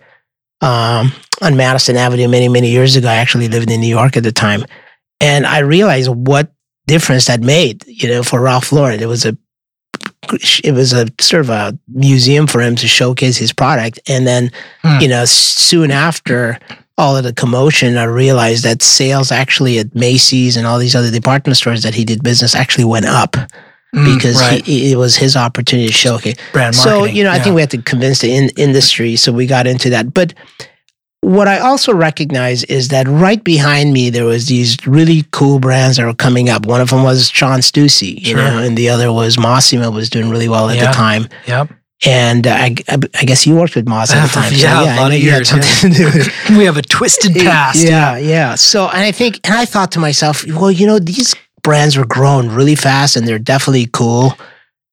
um, 0.62 1.12
on 1.42 1.58
Madison 1.58 1.98
Avenue 1.98 2.28
many, 2.28 2.48
many 2.48 2.70
years 2.70 2.96
ago. 2.96 3.08
I 3.08 3.16
actually 3.16 3.48
lived 3.48 3.72
in 3.72 3.82
New 3.82 3.88
York 3.88 4.18
at 4.18 4.24
the 4.24 4.32
time. 4.32 4.66
And 5.20 5.46
I 5.46 5.60
realized 5.60 6.10
what 6.10 6.52
difference 6.88 7.26
that 7.26 7.42
made, 7.42 7.86
you 7.88 8.10
know, 8.10 8.24
for 8.24 8.42
Ralph 8.42 8.72
Lauren. 8.72 9.00
It 9.00 9.08
was 9.08 9.26
a 9.26 9.38
it 10.64 10.74
was 10.74 10.94
a 10.94 11.08
sort 11.20 11.42
of 11.42 11.50
a 11.50 11.78
museum 11.88 12.48
for 12.48 12.62
him 12.62 12.76
to 12.78 12.88
showcase 12.88 13.38
his 13.38 13.54
product. 13.54 14.00
And 14.08 14.26
then, 14.26 14.52
hmm. 14.82 15.00
you 15.00 15.08
know, 15.08 15.26
soon 15.26 15.92
after 15.92 16.58
all 16.98 17.18
of 17.18 17.24
the 17.24 17.34
commotion, 17.34 17.98
I 17.98 18.04
realized 18.04 18.64
that 18.64 18.82
sales 18.82 19.32
actually 19.32 19.80
at 19.80 19.96
Macy's 19.96 20.58
and 20.58 20.68
all 20.68 20.80
these 20.80 20.96
other 20.96 21.12
department 21.12 21.58
stores 21.58 21.84
that 21.84 21.96
he 21.96 22.06
did 22.06 22.24
business 22.24 22.56
actually 22.56 22.86
went 22.86 23.06
up. 23.06 23.36
Mm, 23.96 24.16
because 24.16 24.40
right. 24.40 24.66
he, 24.66 24.94
it 24.94 24.96
was 24.96 25.18
his 25.18 25.36
opportunity 25.36 25.88
to 25.88 25.94
showcase. 25.94 26.36
Brand 26.54 26.78
marketing. 26.78 26.82
So, 26.82 27.04
you 27.06 27.26
know, 27.26 27.32
I 27.32 27.40
think 27.40 27.56
we 27.56 27.62
had 27.62 27.72
to 27.72 27.82
convince 27.82 28.20
the 28.20 28.34
in, 28.34 28.50
industry. 28.56 29.18
So 29.18 29.34
we 29.34 29.46
got 29.46 29.68
into 29.68 29.90
that. 29.90 30.14
But 30.14 30.34
what 31.20 31.48
I 31.48 31.60
also 31.60 31.94
recognize 31.94 32.64
is 32.64 32.88
that 32.88 33.08
right 33.08 33.44
behind 33.44 33.94
me 33.94 34.10
there 34.10 34.26
was 34.26 34.48
these 34.48 34.78
really 34.88 35.24
cool 35.32 35.60
brands 35.60 35.98
that 35.98 36.06
were 36.06 36.14
coming 36.14 36.50
up. 36.50 36.66
One 36.66 36.82
of 36.82 36.90
them 36.90 37.04
was 37.04 37.30
Sean 37.30 37.60
Stussy, 37.60 38.20
you 38.20 38.28
sure. 38.28 38.38
know, 38.38 38.58
and 38.60 38.78
the 38.78 38.90
other 38.90 39.12
was 39.12 39.38
Mossimo 39.38 39.94
was 39.94 40.10
doing 40.10 40.30
really 40.30 40.50
well 40.50 40.70
at 40.70 40.78
yeah. 40.78 40.88
the 40.88 40.94
time. 40.94 41.28
Yep. 41.48 41.74
And 42.04 42.48
uh, 42.48 42.52
I, 42.52 42.76
I 42.90 43.26
guess 43.26 43.46
you 43.46 43.56
worked 43.56 43.76
with 43.76 43.88
Moss 43.88 44.12
at 44.12 44.26
the 44.26 44.34
time. 44.34 44.52
yeah, 44.54 44.80
so, 44.80 44.86
yeah, 44.86 44.96
a 44.96 45.02
lot 45.02 45.12
of 45.12 45.20
years. 45.20 45.52
Yeah. 45.52 46.58
we 46.58 46.64
have 46.66 46.78
a 46.78 46.82
twisted 46.82 47.36
past. 47.36 47.84
Yeah, 47.84 48.18
yeah, 48.18 48.18
yeah. 48.18 48.56
So, 48.56 48.88
and 48.88 49.00
I 49.00 49.12
think, 49.12 49.40
and 49.44 49.54
I 49.54 49.66
thought 49.66 49.92
to 49.92 50.00
myself, 50.00 50.44
well, 50.48 50.72
you 50.72 50.88
know, 50.88 50.98
these 50.98 51.36
brands 51.64 51.98
were 51.98 52.06
growing 52.06 52.50
really 52.50 52.76
fast, 52.76 53.16
and 53.16 53.28
they're 53.28 53.40
definitely 53.40 53.88
cool. 53.92 54.34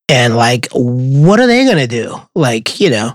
And 0.09 0.37
like, 0.37 0.69
what 0.73 1.41
are 1.41 1.47
they 1.47 1.65
going 1.65 1.77
to 1.77 1.87
do? 1.87 2.17
Like, 2.35 2.81
you 2.81 2.91
know, 2.91 3.15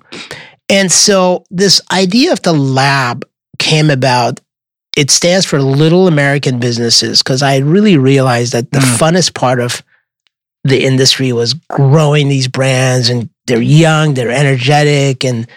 and 0.69 0.91
so 0.91 1.45
this 1.49 1.81
idea 1.91 2.31
of 2.31 2.41
the 2.41 2.53
lab 2.53 3.25
came 3.59 3.89
about. 3.89 4.39
It 4.95 5.09
stands 5.09 5.43
for 5.43 5.59
Little 5.59 6.07
American 6.07 6.59
Businesses 6.59 7.23
because 7.23 7.41
I 7.41 7.57
really 7.57 7.97
realized 7.97 8.53
that 8.53 8.71
the 8.71 8.77
mm. 8.77 8.97
funnest 8.97 9.33
part 9.33 9.59
of 9.59 9.81
the 10.63 10.83
industry 10.85 11.33
was 11.33 11.55
growing 11.55 12.29
these 12.29 12.47
brands 12.47 13.09
and 13.09 13.29
they're 13.47 13.61
young, 13.61 14.13
they're 14.13 14.29
energetic 14.29 15.25
and 15.25 15.47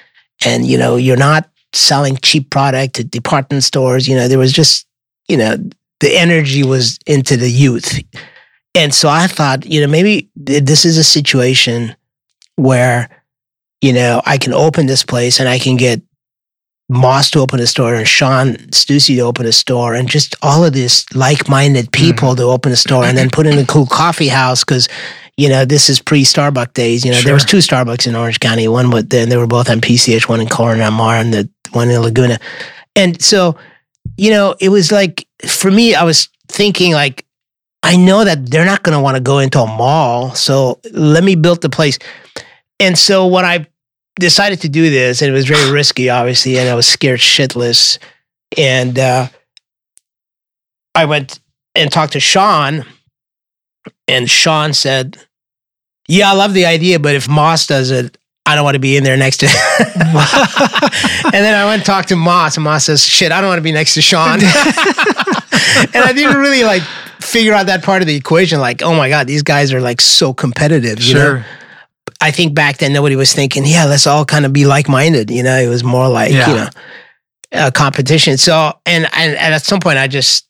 and 0.44 0.66
you 0.66 0.78
know, 0.78 0.96
you're 0.96 1.16
not 1.16 1.48
selling 1.72 2.16
cheap 2.16 2.50
product 2.50 2.94
to 2.94 3.04
department 3.04 3.62
stores, 3.62 4.08
you 4.08 4.16
know, 4.16 4.28
there 4.28 4.38
was 4.38 4.52
just, 4.52 4.86
you 5.28 5.36
know, 5.36 5.56
the 6.00 6.16
energy 6.16 6.62
was 6.62 6.98
into 7.06 7.36
the 7.36 7.50
youth. 7.50 8.00
And 8.74 8.92
so 8.94 9.08
I 9.08 9.26
thought, 9.26 9.64
you 9.64 9.80
know, 9.80 9.86
maybe 9.86 10.30
this 10.36 10.84
is 10.84 10.98
a 10.98 11.04
situation 11.04 11.96
where 12.56 13.08
you 13.80 13.92
know, 13.92 14.22
I 14.24 14.38
can 14.38 14.52
open 14.52 14.86
this 14.86 15.04
place 15.04 15.38
and 15.38 15.48
I 15.48 15.58
can 15.58 15.76
get 15.76 16.02
Moss 16.88 17.30
to 17.32 17.40
open 17.40 17.58
a 17.58 17.66
store 17.66 17.94
and 17.94 18.06
Sean 18.06 18.54
Stussy 18.70 19.16
to 19.16 19.22
open 19.22 19.44
a 19.44 19.52
store 19.52 19.94
and 19.94 20.08
just 20.08 20.36
all 20.40 20.64
of 20.64 20.72
these 20.72 21.04
like-minded 21.14 21.90
people 21.90 22.30
mm. 22.30 22.36
to 22.36 22.42
open 22.44 22.70
a 22.70 22.76
store 22.76 23.04
and 23.04 23.18
then 23.18 23.28
put 23.28 23.46
in 23.46 23.58
a 23.58 23.66
cool 23.66 23.86
coffee 23.86 24.28
house 24.28 24.62
because 24.62 24.88
you 25.36 25.48
know 25.48 25.64
this 25.64 25.90
is 25.90 26.00
pre-Starbucks 26.00 26.74
days. 26.74 27.04
You 27.04 27.10
know, 27.10 27.18
sure. 27.18 27.24
there 27.24 27.34
was 27.34 27.44
two 27.44 27.56
Starbucks 27.56 28.06
in 28.06 28.14
Orange 28.14 28.38
County. 28.38 28.68
One 28.68 28.90
with 28.90 29.12
and 29.12 29.30
they 29.30 29.36
were 29.36 29.48
both 29.48 29.68
on 29.68 29.80
PCH, 29.80 30.28
one 30.28 30.40
in 30.40 30.48
Corona 30.48 30.90
Mar 30.92 31.16
and 31.16 31.34
the 31.34 31.50
one 31.72 31.90
in 31.90 32.00
Laguna. 32.00 32.38
And 32.94 33.20
so, 33.20 33.56
you 34.16 34.30
know, 34.30 34.54
it 34.60 34.68
was 34.70 34.90
like 34.90 35.26
for 35.46 35.70
me, 35.70 35.94
I 35.94 36.04
was 36.04 36.28
thinking 36.48 36.92
like, 36.92 37.26
I 37.82 37.96
know 37.96 38.24
that 38.24 38.50
they're 38.50 38.64
not 38.64 38.82
going 38.82 38.96
to 38.96 39.02
want 39.02 39.16
to 39.16 39.22
go 39.22 39.38
into 39.38 39.60
a 39.60 39.66
mall, 39.66 40.34
so 40.34 40.80
let 40.92 41.22
me 41.22 41.34
build 41.34 41.62
the 41.62 41.68
place. 41.68 41.98
And 42.80 42.98
so 42.98 43.26
when 43.26 43.44
I 43.44 43.66
decided 44.18 44.60
to 44.62 44.68
do 44.68 44.90
this, 44.90 45.22
and 45.22 45.30
it 45.30 45.34
was 45.34 45.46
very 45.46 45.70
risky, 45.70 46.10
obviously, 46.10 46.58
and 46.58 46.68
I 46.68 46.74
was 46.74 46.86
scared 46.86 47.20
shitless. 47.20 47.98
And 48.56 48.98
uh, 48.98 49.28
I 50.94 51.04
went 51.04 51.40
and 51.74 51.92
talked 51.92 52.14
to 52.14 52.20
Sean, 52.20 52.84
and 54.08 54.28
Sean 54.28 54.72
said, 54.72 55.18
"Yeah, 56.08 56.30
I 56.30 56.34
love 56.34 56.54
the 56.54 56.66
idea, 56.66 56.98
but 56.98 57.14
if 57.14 57.28
Moss 57.28 57.66
does 57.66 57.90
it, 57.90 58.16
I 58.46 58.54
don't 58.54 58.64
want 58.64 58.76
to 58.76 58.80
be 58.80 58.96
in 58.96 59.04
there 59.04 59.16
next 59.16 59.38
to." 59.38 59.46
and 59.78 61.32
then 61.32 61.54
I 61.54 61.64
went 61.66 61.80
and 61.80 61.84
talked 61.84 62.08
to 62.08 62.16
Moss, 62.16 62.56
and 62.56 62.64
Moss 62.64 62.84
says, 62.84 63.04
"Shit, 63.04 63.32
I 63.32 63.40
don't 63.40 63.48
want 63.48 63.58
to 63.58 63.62
be 63.62 63.72
next 63.72 63.94
to 63.94 64.02
Sean." 64.02 64.34
and 64.40 64.42
I 64.42 66.12
didn't 66.14 66.36
really 66.36 66.64
like 66.64 66.82
figure 67.20 67.52
out 67.52 67.66
that 67.66 67.82
part 67.82 68.02
of 68.02 68.08
the 68.08 68.14
equation. 68.14 68.60
Like, 68.60 68.82
oh 68.82 68.94
my 68.94 69.08
god, 69.08 69.26
these 69.26 69.42
guys 69.42 69.72
are 69.72 69.80
like 69.80 70.00
so 70.00 70.32
competitive. 70.32 70.98
You 70.98 71.12
sure. 71.12 71.38
Know? 71.38 71.44
I 72.20 72.30
think 72.30 72.54
back 72.54 72.78
then 72.78 72.92
nobody 72.92 73.16
was 73.16 73.32
thinking, 73.32 73.64
yeah, 73.66 73.84
let's 73.84 74.06
all 74.06 74.24
kind 74.24 74.46
of 74.46 74.52
be 74.52 74.64
like 74.64 74.88
minded. 74.88 75.30
You 75.30 75.42
know, 75.42 75.56
it 75.58 75.68
was 75.68 75.84
more 75.84 76.08
like, 76.08 76.32
yeah. 76.32 76.48
you 76.48 76.54
know, 76.54 76.68
a 77.52 77.72
competition. 77.72 78.38
So, 78.38 78.72
and, 78.86 79.04
and, 79.12 79.36
and 79.36 79.54
at 79.54 79.62
some 79.62 79.80
point 79.80 79.98
I 79.98 80.06
just 80.06 80.45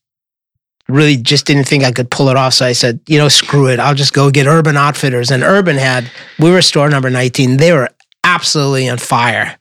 really 0.88 1.16
just 1.16 1.46
didn't 1.46 1.64
think 1.64 1.84
I 1.84 1.92
could 1.92 2.10
pull 2.10 2.28
it 2.28 2.36
off. 2.36 2.54
So 2.54 2.66
I 2.66 2.72
said, 2.72 3.00
you 3.06 3.18
know, 3.18 3.28
screw 3.28 3.68
it. 3.68 3.80
I'll 3.80 3.94
just 3.94 4.12
go 4.12 4.30
get 4.30 4.46
Urban 4.46 4.76
Outfitters. 4.76 5.30
And 5.30 5.42
Urban 5.42 5.76
had, 5.76 6.10
we 6.38 6.50
were 6.50 6.62
store 6.62 6.88
number 6.88 7.10
19. 7.10 7.56
They 7.56 7.72
were 7.72 7.88
absolutely 8.24 8.88
on 8.88 8.98
fire. 8.98 9.56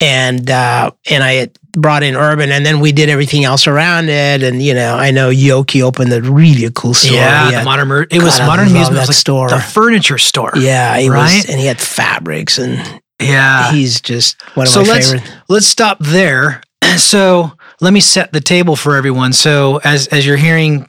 And, 0.00 0.48
uh, 0.48 0.92
and 1.10 1.24
I 1.24 1.48
brought 1.72 2.02
in 2.02 2.16
Urban, 2.16 2.50
and 2.50 2.66
then 2.66 2.80
we 2.80 2.92
did 2.92 3.08
everything 3.08 3.44
else 3.44 3.66
around 3.66 4.08
it. 4.08 4.42
And 4.42 4.62
you 4.62 4.74
know, 4.74 4.96
I 4.96 5.10
know 5.10 5.30
Yoki 5.30 5.82
opened 5.82 6.12
a 6.12 6.20
really 6.20 6.70
cool 6.74 6.94
store. 6.94 7.16
Yeah, 7.16 7.50
had, 7.50 7.60
the 7.60 7.64
modern. 7.64 8.06
It 8.10 8.22
was 8.22 8.38
modern 8.38 8.68
amusement. 8.68 8.96
That 8.96 9.08
like 9.08 9.16
store, 9.16 9.48
the 9.48 9.60
furniture 9.60 10.18
store. 10.18 10.52
Yeah, 10.56 10.94
right. 10.94 11.08
Was, 11.08 11.48
and 11.48 11.58
he 11.58 11.66
had 11.66 11.80
fabrics, 11.80 12.58
and 12.58 13.00
yeah, 13.20 13.72
he's 13.72 14.00
just 14.00 14.40
one 14.56 14.66
of 14.66 14.72
so 14.72 14.82
my 14.82 14.88
let's, 14.88 15.12
favorite. 15.12 15.36
Let's 15.48 15.66
stop 15.66 15.98
there. 16.00 16.62
So 16.96 17.52
let 17.80 17.92
me 17.92 18.00
set 18.00 18.32
the 18.32 18.40
table 18.40 18.76
for 18.76 18.96
everyone. 18.96 19.32
So 19.32 19.80
as 19.84 20.06
as 20.08 20.26
you're 20.26 20.36
hearing. 20.36 20.88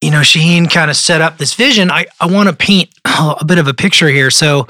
You 0.00 0.10
know, 0.10 0.20
Shaheen 0.20 0.70
kind 0.70 0.90
of 0.90 0.98
set 0.98 1.22
up 1.22 1.38
this 1.38 1.54
vision. 1.54 1.90
I, 1.90 2.04
I 2.20 2.26
want 2.26 2.50
to 2.50 2.54
paint 2.54 2.90
a 3.06 3.42
bit 3.46 3.56
of 3.56 3.68
a 3.68 3.72
picture 3.72 4.08
here. 4.08 4.30
So, 4.30 4.66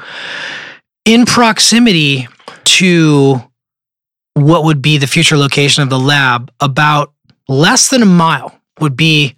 in 1.05 1.27
proximity 1.27 2.29
to 2.65 3.43
what 4.35 4.63
would 4.63 4.81
be 4.81 4.97
the 4.97 5.09
future 5.09 5.37
location 5.37 5.83
of 5.83 5.91
the 5.91 5.99
lab, 5.99 6.53
about 6.61 7.15
less 7.49 7.91
than 7.91 8.03
a 8.03 8.07
mile 8.07 8.57
would 8.81 8.97
be 8.97 9.35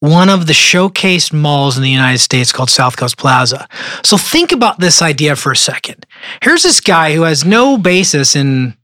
one 0.00 0.28
of 0.28 0.46
the 0.46 0.52
showcased 0.52 1.32
malls 1.32 1.76
in 1.76 1.82
the 1.82 1.90
United 1.90 2.18
States 2.18 2.52
called 2.52 2.70
South 2.70 2.96
Coast 2.96 3.16
Plaza. 3.16 3.66
So 4.04 4.16
think 4.16 4.52
about 4.52 4.78
this 4.78 5.02
idea 5.02 5.36
for 5.36 5.52
a 5.52 5.56
second. 5.56 6.06
Here's 6.42 6.62
this 6.62 6.80
guy 6.80 7.14
who 7.14 7.22
has 7.22 7.44
no 7.44 7.78
basis 7.78 8.36
in 8.36 8.76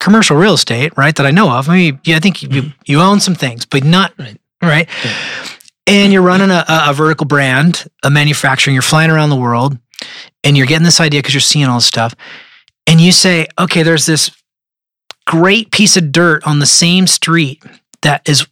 commercial 0.00 0.36
real 0.36 0.54
estate, 0.54 0.96
right? 0.96 1.14
That 1.14 1.26
I 1.26 1.30
know 1.30 1.50
of. 1.50 1.68
I 1.68 1.76
mean, 1.76 2.00
yeah, 2.04 2.16
I 2.16 2.18
think 2.18 2.42
you, 2.42 2.48
you 2.50 2.62
mm-hmm. 2.62 2.98
own 2.98 3.20
some 3.20 3.34
things, 3.34 3.64
but 3.64 3.84
not 3.84 4.12
right. 4.18 4.40
right? 4.62 4.88
Yeah. 5.04 5.12
And 5.86 6.12
you're 6.12 6.22
running 6.22 6.50
a, 6.50 6.64
a 6.68 6.92
vertical 6.92 7.26
brand, 7.26 7.86
a 8.02 8.10
manufacturing. 8.10 8.74
You're 8.74 8.82
flying 8.82 9.10
around 9.10 9.30
the 9.30 9.36
world, 9.36 9.78
and 10.42 10.56
you're 10.56 10.66
getting 10.66 10.84
this 10.84 11.00
idea 11.00 11.20
because 11.20 11.34
you're 11.34 11.40
seeing 11.40 11.66
all 11.66 11.78
this 11.78 11.86
stuff. 11.86 12.14
And 12.86 13.00
you 13.00 13.12
say, 13.12 13.46
okay, 13.58 13.82
there's 13.82 14.06
this 14.06 14.30
great 15.26 15.70
piece 15.70 15.96
of 15.96 16.12
dirt 16.12 16.44
on 16.46 16.58
the 16.58 16.66
same 16.66 17.06
street 17.06 17.62
that 18.02 18.28
is 18.28 18.46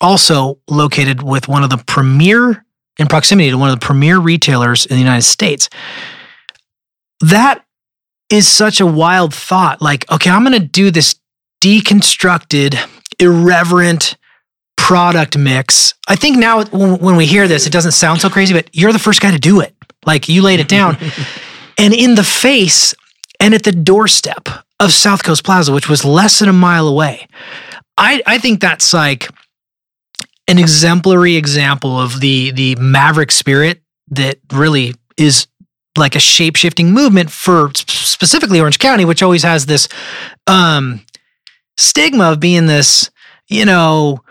also 0.00 0.58
located 0.68 1.22
with 1.22 1.48
one 1.48 1.62
of 1.62 1.70
the 1.70 1.78
premier 1.86 2.64
in 2.98 3.06
proximity 3.06 3.50
to 3.50 3.58
one 3.58 3.70
of 3.70 3.78
the 3.78 3.84
premier 3.84 4.18
retailers 4.18 4.86
in 4.86 4.96
the 4.96 5.02
United 5.02 5.22
States. 5.22 5.68
That 7.20 7.65
is 8.30 8.48
such 8.48 8.80
a 8.80 8.86
wild 8.86 9.34
thought. 9.34 9.80
Like, 9.80 10.10
okay, 10.10 10.30
I'm 10.30 10.44
going 10.44 10.60
to 10.60 10.66
do 10.66 10.90
this 10.90 11.16
deconstructed, 11.60 12.78
irreverent 13.18 14.16
product 14.76 15.36
mix. 15.36 15.94
I 16.08 16.16
think 16.16 16.38
now 16.38 16.64
when 16.64 17.16
we 17.16 17.26
hear 17.26 17.48
this, 17.48 17.66
it 17.66 17.72
doesn't 17.72 17.92
sound 17.92 18.20
so 18.20 18.28
crazy, 18.28 18.54
but 18.54 18.68
you're 18.72 18.92
the 18.92 18.98
first 18.98 19.20
guy 19.20 19.30
to 19.30 19.38
do 19.38 19.60
it. 19.60 19.74
Like, 20.04 20.28
you 20.28 20.42
laid 20.42 20.60
it 20.60 20.68
down. 20.68 20.96
and 21.78 21.94
in 21.94 22.14
the 22.14 22.24
face 22.24 22.94
and 23.40 23.54
at 23.54 23.64
the 23.64 23.72
doorstep 23.72 24.48
of 24.80 24.92
South 24.92 25.22
Coast 25.24 25.44
Plaza, 25.44 25.72
which 25.72 25.88
was 25.88 26.04
less 26.04 26.38
than 26.38 26.48
a 26.48 26.52
mile 26.52 26.88
away. 26.88 27.26
I, 27.96 28.22
I 28.26 28.38
think 28.38 28.60
that's 28.60 28.92
like 28.92 29.28
an 30.48 30.58
exemplary 30.58 31.36
example 31.36 31.98
of 31.98 32.20
the 32.20 32.50
the 32.52 32.76
maverick 32.76 33.32
spirit 33.32 33.80
that 34.10 34.38
really 34.52 34.94
is 35.16 35.46
like 35.96 36.14
a 36.14 36.20
shape-shifting 36.20 36.92
movement 36.92 37.30
for 37.30 37.70
specifically 37.74 38.60
Orange 38.60 38.78
County, 38.78 39.04
which 39.04 39.22
always 39.22 39.42
has 39.42 39.66
this 39.66 39.88
um, 40.46 41.04
stigma 41.76 42.32
of 42.32 42.40
being 42.40 42.66
this, 42.66 43.10
you 43.48 43.64
know, 43.64 44.22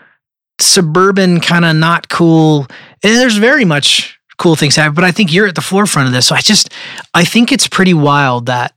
suburban 0.60 1.40
kind 1.40 1.64
of 1.64 1.76
not 1.76 2.08
cool. 2.08 2.66
And 3.02 3.16
there's 3.16 3.36
very 3.36 3.64
much 3.64 4.18
cool 4.38 4.56
things 4.56 4.76
happen, 4.76 4.94
but 4.94 5.04
I 5.04 5.12
think 5.12 5.32
you're 5.32 5.46
at 5.46 5.54
the 5.54 5.60
forefront 5.60 6.08
of 6.08 6.14
this. 6.14 6.26
So 6.26 6.34
I 6.34 6.40
just 6.40 6.72
I 7.14 7.24
think 7.24 7.52
it's 7.52 7.68
pretty 7.68 7.94
wild 7.94 8.46
that 8.46 8.72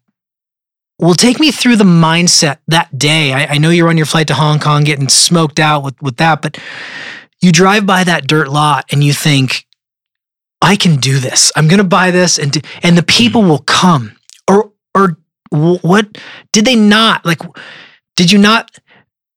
well, 0.99 1.13
take 1.13 1.39
me 1.39 1.51
through 1.51 1.77
the 1.77 1.85
mindset 1.85 2.57
that 2.67 2.97
day. 2.97 3.31
I, 3.31 3.53
I, 3.53 3.57
know 3.57 3.69
you're 3.69 3.87
on 3.87 3.95
your 3.95 4.05
flight 4.05 4.27
to 4.27 4.33
Hong 4.33 4.59
Kong 4.59 4.83
getting 4.83 5.07
smoked 5.07 5.57
out 5.57 5.81
with, 5.81 5.99
with 6.01 6.17
that, 6.17 6.41
but 6.41 6.57
you 7.41 7.53
drive 7.53 7.85
by 7.85 8.03
that 8.03 8.27
dirt 8.27 8.49
lot 8.49 8.85
and 8.91 9.01
you 9.01 9.13
think, 9.13 9.65
I 10.62 10.76
can 10.76 10.97
do 10.97 11.20
this. 11.20 11.51
I'm 11.55 11.68
going 11.68 11.80
to 11.80 11.84
buy 11.84 12.12
this, 12.12 12.38
and 12.38 12.51
do, 12.51 12.62
and 12.84 12.97
the 12.97 13.03
people 13.03 13.43
will 13.43 13.60
come. 13.60 14.16
Or 14.47 14.72
or 14.93 15.18
what 15.51 16.18
did 16.51 16.66
they 16.66 16.76
not 16.76 17.26
like? 17.26 17.41
Did 18.16 18.32
you 18.32 18.38
not 18.38 18.78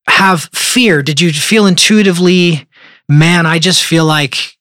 have 0.09 0.51
fear? 0.53 1.03
Did 1.03 1.21
you 1.21 1.33
feel 1.33 1.67
intuitively, 1.67 2.67
man? 3.09 3.47
I 3.47 3.59
just 3.59 3.85
feel 3.85 4.05
like 4.05 4.57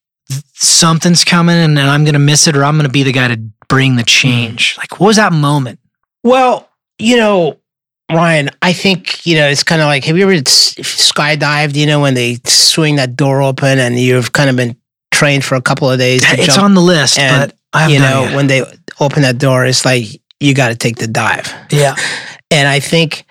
something's 0.53 1.24
coming, 1.24 1.55
and, 1.55 1.78
and 1.78 1.89
I'm 1.89 2.03
going 2.03 2.14
to 2.14 2.20
miss 2.20 2.47
it, 2.47 2.55
or 2.55 2.64
I'm 2.64 2.76
going 2.76 2.88
to 2.88 2.91
be 2.91 3.03
the 3.03 3.12
guy 3.12 3.28
to 3.28 3.41
bring 3.68 3.95
the 3.95 4.03
change. 4.03 4.74
Mm-hmm. 4.74 4.82
Like, 4.82 4.99
what 4.99 5.07
was 5.07 5.16
that 5.16 5.34
moment? 5.34 5.80
Well, 6.24 6.70
you 6.99 7.18
know, 7.18 7.57
Ryan, 8.12 8.49
I 8.62 8.74
think, 8.74 9.26
you 9.26 9.36
know, 9.36 9.47
it's 9.47 9.64
kind 9.64 9.82
of 9.82 9.88
like, 9.88 10.03
have 10.05 10.18
you 10.18 10.24
ever 10.24 10.34
skydived, 10.34 11.76
you 11.76 11.86
know, 11.86 11.99
when 12.01 12.14
they 12.14 12.38
swing 12.45 12.97
that 12.97 13.16
door 13.16 13.41
open 13.41 13.80
and 13.80 13.97
you've 13.97 14.34
kind 14.34 14.49
of 14.49 14.55
been 14.55 14.76
trained 15.22 15.45
for 15.45 15.55
a 15.55 15.61
couple 15.61 15.89
of 15.89 15.99
days? 15.99 16.24
it's 16.26 16.57
on 16.57 16.74
the 16.74 16.82
list, 16.82 17.19
and, 17.19 17.53
but 17.74 17.89
you 17.91 17.99
know, 17.99 18.36
when 18.36 18.47
they 18.47 18.63
open 18.99 19.22
that 19.22 19.38
door, 19.38 19.65
it's 19.65 19.86
like, 19.86 20.05
you 20.39 20.55
got 20.55 20.69
to 20.69 20.76
take 20.76 20.97
the 20.97 21.07
dive. 21.07 21.53
Yeah. 21.72 21.95
And 22.53 22.67
I 22.67 22.82
think 22.82 23.24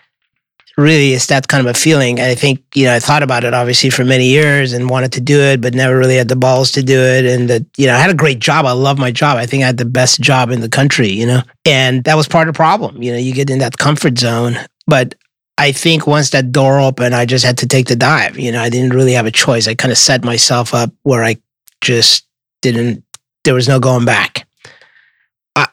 really 0.79 1.13
it's 1.13 1.27
that 1.27 1.47
kind 1.47 1.61
of 1.67 1.71
a 1.71 1.79
feeling. 1.79 2.19
And 2.19 2.31
I 2.31 2.35
think, 2.35 2.63
you 2.75 2.87
know, 2.87 2.95
I 2.95 3.01
thought 3.01 3.23
about 3.23 3.45
it 3.45 3.53
obviously 3.53 3.91
for 3.91 4.03
many 4.03 4.29
years 4.29 4.73
and 4.73 4.89
wanted 4.89 5.13
to 5.13 5.21
do 5.21 5.39
it, 5.39 5.61
but 5.61 5.75
never 5.75 5.99
really 5.99 6.17
had 6.17 6.29
the 6.29 6.37
balls 6.37 6.73
to 6.73 6.83
do 6.83 6.99
it. 6.99 7.27
And 7.27 7.51
that, 7.51 7.67
you 7.77 7.87
know, 7.87 7.95
I 7.95 7.99
had 7.99 8.09
a 8.09 8.15
great 8.15 8.39
job. 8.39 8.65
I 8.65 8.73
love 8.73 8.99
my 8.99 9.11
job. 9.11 9.37
I 9.37 9.45
think 9.45 9.63
I 9.63 9.67
had 9.67 9.77
the 9.77 9.85
best 9.85 10.23
job 10.23 10.51
in 10.51 10.63
the 10.63 10.71
country, 10.71 11.11
you 11.11 11.27
know, 11.27 11.43
and 11.67 12.03
that 12.05 12.17
was 12.17 12.27
part 12.27 12.49
of 12.49 12.55
the 12.55 12.57
problem. 12.57 13.03
You 13.03 13.13
know, 13.13 13.19
you 13.19 13.35
get 13.35 13.51
in 13.51 13.59
that 13.59 13.77
comfort 13.77 14.19
zone. 14.19 14.57
But 14.87 15.17
I 15.59 15.73
think 15.73 16.07
once 16.07 16.31
that 16.31 16.51
door 16.51 16.81
opened, 16.81 17.15
I 17.15 17.27
just 17.27 17.45
had 17.45 17.59
to 17.59 17.67
take 17.67 17.89
the 17.89 17.97
dive. 17.97 18.39
You 18.39 18.51
know, 18.51 18.63
I 18.63 18.71
didn't 18.71 18.95
really 18.95 19.13
have 19.13 19.27
a 19.27 19.31
choice. 19.31 19.69
I 19.69 19.75
kind 19.75 19.93
of 19.93 19.99
set 19.99 20.25
myself 20.25 20.73
up 20.73 20.91
where 21.03 21.23
I 21.23 21.37
just 21.81 22.27
didn't, 22.63 23.05
there 23.45 23.55
was 23.55 23.69
no 23.69 23.81
going 23.81 24.05
back. 24.05 24.47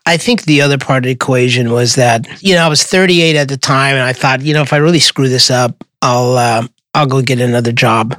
I 0.06 0.18
think 0.18 0.44
the 0.44 0.62
other 0.62 0.78
part 0.78 1.00
of 1.00 1.04
the 1.04 1.12
equation 1.12 1.72
was 1.72 1.96
that 1.96 2.26
you 2.42 2.56
know 2.56 2.62
I 2.62 2.68
was 2.68 2.84
38 2.84 3.36
at 3.36 3.48
the 3.48 3.58
time, 3.58 3.96
and 3.96 4.04
I 4.04 4.12
thought 4.12 4.42
you 4.42 4.54
know 4.54 4.62
if 4.62 4.74
I 4.74 4.78
really 4.78 5.00
screw 5.00 5.30
this 5.30 5.52
up, 5.52 5.84
I'll 6.02 6.38
uh, 6.38 6.68
I'll 6.94 7.06
go 7.06 7.22
get 7.22 7.40
another 7.40 7.72
job. 7.72 8.16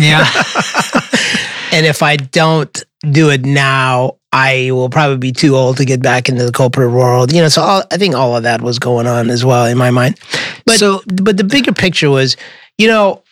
Yeah. 0.00 0.20
and 1.72 1.84
if 1.84 2.02
I 2.02 2.16
don't 2.16 2.82
do 3.10 3.28
it 3.30 3.44
now, 3.44 4.16
I 4.32 4.70
will 4.72 4.88
probably 4.88 5.18
be 5.18 5.32
too 5.32 5.54
old 5.54 5.76
to 5.76 5.84
get 5.84 6.00
back 6.00 6.28
into 6.28 6.44
the 6.44 6.52
corporate 6.52 6.92
world. 6.92 7.32
You 7.32 7.42
know, 7.42 7.48
so 7.48 7.62
all, 7.62 7.82
I 7.90 7.98
think 7.98 8.14
all 8.14 8.36
of 8.36 8.44
that 8.44 8.62
was 8.62 8.78
going 8.78 9.06
on 9.06 9.28
as 9.28 9.44
well 9.44 9.66
in 9.66 9.76
my 9.76 9.90
mind. 9.90 10.18
But 10.64 10.76
so, 10.76 11.02
but 11.06 11.36
the 11.36 11.44
bigger 11.44 11.72
picture 11.72 12.08
was, 12.08 12.36
you 12.78 12.86
know, 12.86 13.22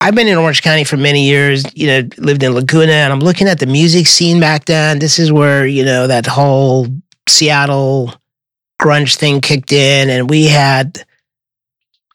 I've 0.00 0.14
been 0.14 0.28
in 0.28 0.38
Orange 0.38 0.62
County 0.62 0.84
for 0.84 0.96
many 0.96 1.26
years, 1.26 1.64
you 1.74 1.86
know, 1.86 2.08
lived 2.16 2.42
in 2.42 2.54
Laguna, 2.54 2.92
and 2.92 3.12
I'm 3.12 3.20
looking 3.20 3.48
at 3.48 3.58
the 3.58 3.66
music 3.66 4.06
scene 4.06 4.40
back 4.40 4.64
then. 4.64 4.98
This 4.98 5.18
is 5.18 5.30
where, 5.30 5.66
you 5.66 5.84
know, 5.84 6.06
that 6.06 6.26
whole 6.26 6.86
Seattle 7.28 8.14
grunge 8.80 9.16
thing 9.16 9.42
kicked 9.42 9.72
in, 9.72 10.08
and 10.08 10.30
we 10.30 10.46
had, 10.46 11.04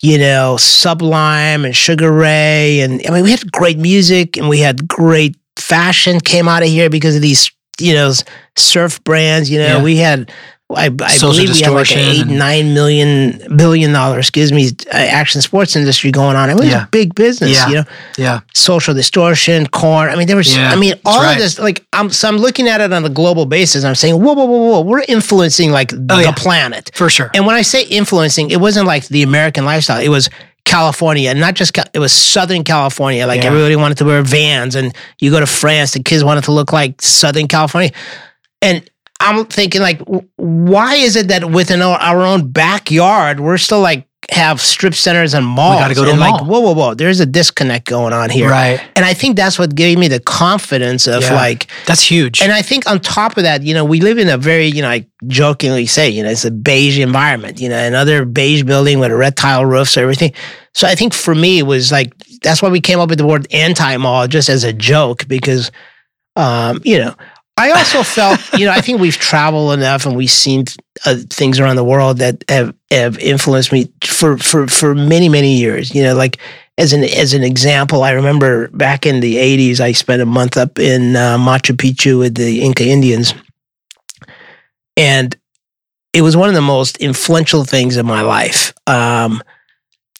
you 0.01 0.17
know, 0.17 0.57
Sublime 0.57 1.63
and 1.63 1.75
Sugar 1.75 2.11
Ray, 2.11 2.79
and 2.79 3.05
I 3.07 3.11
mean, 3.11 3.23
we 3.23 3.31
had 3.31 3.51
great 3.51 3.77
music 3.77 4.35
and 4.35 4.49
we 4.49 4.59
had 4.59 4.87
great 4.87 5.35
fashion 5.55 6.19
came 6.19 6.47
out 6.47 6.63
of 6.63 6.69
here 6.69 6.89
because 6.89 7.15
of 7.15 7.21
these, 7.21 7.51
you 7.79 7.93
know, 7.93 8.11
surf 8.57 9.03
brands. 9.03 9.49
You 9.49 9.59
know, 9.59 9.77
yeah. 9.77 9.83
we 9.83 9.97
had 9.97 10.31
I, 10.73 10.85
I 10.85 10.89
believe 10.89 11.49
we 11.51 11.59
have 11.61 11.73
like 11.73 11.91
an 11.91 11.99
eight, 11.99 12.25
nine 12.25 12.73
million 12.73 13.55
billion 13.55 13.93
dollar, 13.93 14.17
excuse 14.17 14.51
me, 14.51 14.69
uh, 14.87 14.97
action 14.97 15.41
sports 15.41 15.75
industry 15.75 16.09
going 16.09 16.35
on. 16.35 16.49
It 16.49 16.55
was 16.55 16.67
yeah. 16.67 16.85
a 16.85 16.87
big 16.87 17.13
business, 17.13 17.51
yeah. 17.51 17.67
you 17.67 17.75
know. 17.75 17.83
Yeah. 18.17 18.39
Social 18.55 18.95
distortion, 18.95 19.67
Korn. 19.67 20.09
I 20.09 20.15
mean, 20.15 20.25
there 20.25 20.35
was. 20.35 20.55
Yeah. 20.55 20.71
I 20.71 20.75
mean, 20.75 20.95
all 21.05 21.21
of 21.21 21.37
this. 21.37 21.59
Like, 21.59 21.85
I'm 21.93 22.09
so 22.09 22.27
I'm 22.27 22.37
looking 22.37 22.67
at 22.67 22.81
it 22.81 22.91
on 22.91 23.05
a 23.05 23.09
global 23.09 23.45
basis. 23.45 23.83
I'm 23.83 23.93
saying, 23.93 24.15
whoa, 24.15 24.33
whoa, 24.33 24.45
whoa, 24.45 24.57
whoa, 24.57 24.81
we're 24.81 25.03
influencing 25.07 25.69
like 25.69 25.93
oh, 25.93 25.97
the 25.97 26.33
planet 26.35 26.89
for 26.95 27.11
sure. 27.11 27.29
And 27.35 27.45
when 27.45 27.55
I 27.55 27.61
say 27.61 27.83
influencing, 27.83 28.49
it 28.49 28.59
wasn't 28.59 28.87
like 28.87 29.07
the 29.07 29.21
American 29.21 29.65
lifestyle. 29.65 30.01
It 30.01 30.09
was 30.09 30.31
California, 30.65 31.29
and 31.29 31.39
not 31.39 31.53
just 31.53 31.77
it 31.93 31.99
was 31.99 32.11
Southern 32.11 32.63
California. 32.63 33.27
Like 33.27 33.45
everybody 33.45 33.75
wanted 33.75 33.99
to 33.99 34.05
wear 34.05 34.23
Vans, 34.23 34.73
and 34.73 34.95
you 35.19 35.29
go 35.29 35.39
to 35.39 35.45
France, 35.45 35.91
the 35.91 36.01
kids 36.01 36.23
wanted 36.23 36.45
to 36.45 36.51
look 36.51 36.73
like 36.73 37.03
Southern 37.03 37.47
California, 37.47 37.91
and 38.63 38.89
I'm 39.19 39.45
thinking 39.45 39.81
like, 39.81 40.01
why 40.35 40.95
is 40.95 41.15
it 41.15 41.29
that 41.29 41.49
within 41.49 41.81
our 41.81 42.21
own 42.21 42.51
backyard 42.51 43.39
we're 43.39 43.57
still 43.57 43.81
like 43.81 44.07
have 44.31 44.59
strip 44.59 44.93
centers 44.93 45.33
and 45.33 45.45
malls? 45.45 45.77
We 45.77 45.81
got 45.81 45.87
to 45.87 45.95
go 45.95 46.05
to 46.05 46.11
and 46.11 46.19
like, 46.19 46.41
mall. 46.41 46.45
whoa, 46.45 46.59
whoa, 46.59 46.73
whoa! 46.73 46.93
There's 46.95 47.21
a 47.21 47.25
disconnect 47.25 47.87
going 47.87 48.11
on 48.11 48.29
here, 48.29 48.49
right? 48.49 48.81
And 48.95 49.05
I 49.05 49.13
think 49.13 49.37
that's 49.37 49.57
what 49.57 49.73
gave 49.73 49.97
me 49.97 50.09
the 50.09 50.19
confidence 50.19 51.07
of 51.07 51.21
yeah, 51.21 51.33
like 51.33 51.67
that's 51.85 52.01
huge. 52.01 52.41
And 52.41 52.51
I 52.51 52.61
think 52.61 52.89
on 52.89 52.99
top 52.99 53.37
of 53.37 53.43
that, 53.43 53.63
you 53.63 53.73
know, 53.73 53.85
we 53.85 54.01
live 54.01 54.17
in 54.17 54.27
a 54.27 54.37
very, 54.37 54.67
you 54.67 54.81
know, 54.81 54.89
I 54.89 55.07
jokingly 55.27 55.85
say, 55.85 56.09
you 56.09 56.21
know, 56.21 56.29
it's 56.29 56.45
a 56.45 56.51
beige 56.51 56.99
environment, 56.99 57.61
you 57.61 57.69
know, 57.69 57.77
another 57.77 58.25
beige 58.25 58.63
building 58.63 58.99
with 58.99 59.11
a 59.11 59.15
red 59.15 59.37
tile 59.37 59.65
roofs, 59.65 59.95
everything. 59.95 60.33
So 60.73 60.87
I 60.87 60.95
think 60.95 61.13
for 61.13 61.33
me 61.33 61.59
it 61.59 61.63
was 61.63 61.91
like 61.91 62.13
that's 62.41 62.61
why 62.61 62.69
we 62.69 62.81
came 62.81 62.99
up 62.99 63.09
with 63.09 63.17
the 63.17 63.25
word 63.25 63.47
anti-mall 63.51 64.27
just 64.27 64.49
as 64.49 64.65
a 64.65 64.73
joke 64.73 65.25
because, 65.27 65.71
um, 66.35 66.81
you 66.83 66.99
know 66.99 67.15
I 67.57 67.71
also 67.71 68.03
felt, 68.03 68.39
you 68.57 68.65
know, 68.65 68.71
I 68.71 68.81
think 68.81 68.99
we've 68.99 69.17
traveled 69.17 69.73
enough 69.73 70.05
and 70.05 70.15
we've 70.15 70.29
seen 70.29 70.65
uh, 71.05 71.17
things 71.29 71.59
around 71.59 71.77
the 71.77 71.83
world 71.83 72.17
that 72.17 72.43
have, 72.49 72.75
have 72.91 73.17
influenced 73.19 73.71
me 73.71 73.91
for, 74.03 74.37
for, 74.37 74.67
for 74.67 74.93
many, 74.95 75.29
many 75.29 75.57
years. 75.57 75.93
You 75.93 76.03
know, 76.03 76.15
like 76.15 76.39
as 76.77 76.93
an, 76.93 77.03
as 77.03 77.33
an 77.33 77.43
example, 77.43 78.03
I 78.03 78.11
remember 78.11 78.67
back 78.69 79.05
in 79.05 79.21
the 79.21 79.35
80s, 79.37 79.79
I 79.79 79.93
spent 79.93 80.21
a 80.21 80.25
month 80.25 80.57
up 80.57 80.79
in 80.79 81.15
uh, 81.15 81.37
Machu 81.37 81.75
Picchu 81.75 82.19
with 82.19 82.35
the 82.35 82.61
Inca 82.61 82.85
Indians. 82.85 83.33
And 84.97 85.35
it 86.13 86.21
was 86.21 86.37
one 86.37 86.49
of 86.49 86.55
the 86.55 86.61
most 86.61 86.97
influential 86.97 87.65
things 87.65 87.97
in 87.97 88.05
my 88.05 88.21
life. 88.21 88.73
Um, 88.87 89.41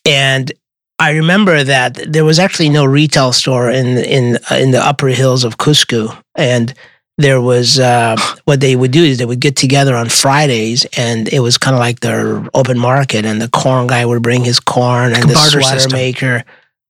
and 0.05 0.51
I 0.99 1.11
remember 1.11 1.63
that 1.63 1.99
there 2.07 2.25
was 2.25 2.39
actually 2.39 2.69
no 2.69 2.85
retail 2.85 3.33
store 3.33 3.69
in 3.69 3.97
in 3.97 4.37
in 4.51 4.71
the 4.71 4.81
upper 4.81 5.07
hills 5.07 5.43
of 5.43 5.57
Cusco, 5.57 6.21
and 6.35 6.73
there 7.17 7.39
was 7.39 7.79
uh, 7.79 8.17
what 8.43 8.59
they 8.59 8.75
would 8.75 8.91
do 8.91 9.03
is 9.03 9.17
they 9.17 9.25
would 9.25 9.39
get 9.39 9.55
together 9.55 9.95
on 9.95 10.09
Fridays, 10.09 10.85
and 10.97 11.31
it 11.31 11.39
was 11.39 11.57
kind 11.57 11.75
of 11.75 11.79
like 11.79 12.01
their 12.01 12.45
open 12.53 12.77
market, 12.77 13.25
and 13.25 13.41
the 13.41 13.47
corn 13.49 13.87
guy 13.87 14.05
would 14.05 14.21
bring 14.21 14.43
his 14.43 14.59
corn, 14.59 15.13
like 15.13 15.21
and 15.21 15.29
the 15.29 15.35
sweater 15.35 15.79
system. 15.79 15.93
maker 15.93 16.43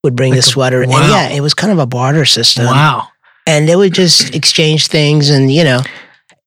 would 0.03 0.15
bring 0.15 0.31
like 0.31 0.39
the 0.39 0.43
sweater, 0.43 0.83
a, 0.83 0.87
wow. 0.87 1.01
and 1.01 1.11
yeah, 1.11 1.29
it 1.29 1.41
was 1.41 1.53
kind 1.53 1.71
of 1.71 1.79
a 1.79 1.85
barter 1.85 2.25
system. 2.25 2.65
Wow! 2.65 3.07
And 3.45 3.69
they 3.69 3.75
would 3.75 3.93
just 3.93 4.33
exchange 4.33 4.87
things, 4.87 5.29
and 5.29 5.51
you 5.51 5.63
know, 5.63 5.81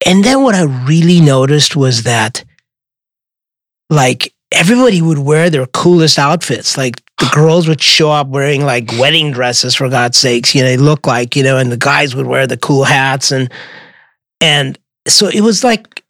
and 0.04 0.24
then 0.24 0.42
what 0.42 0.56
I 0.56 0.64
really 0.64 1.20
noticed 1.20 1.76
was 1.76 2.02
that, 2.02 2.44
like 3.90 4.34
everybody 4.50 5.02
would 5.02 5.18
wear 5.18 5.50
their 5.50 5.66
coolest 5.66 6.18
outfits, 6.18 6.76
like 6.76 7.00
the 7.18 7.30
girls 7.32 7.66
would 7.66 7.82
show 7.82 8.10
up 8.10 8.28
wearing 8.28 8.64
like 8.64 8.90
wedding 8.92 9.32
dresses 9.32 9.74
for 9.74 9.88
God's 9.88 10.16
sakes, 10.16 10.54
you 10.54 10.62
know, 10.62 10.68
they 10.68 10.76
look 10.76 11.06
like, 11.06 11.34
you 11.34 11.42
know, 11.42 11.58
and 11.58 11.70
the 11.72 11.76
guys 11.76 12.14
would 12.14 12.26
wear 12.26 12.46
the 12.46 12.56
cool 12.56 12.84
hats 12.84 13.32
and 13.32 13.52
and 14.40 14.78
so 15.06 15.28
it 15.28 15.40
was 15.40 15.64
like 15.64 16.04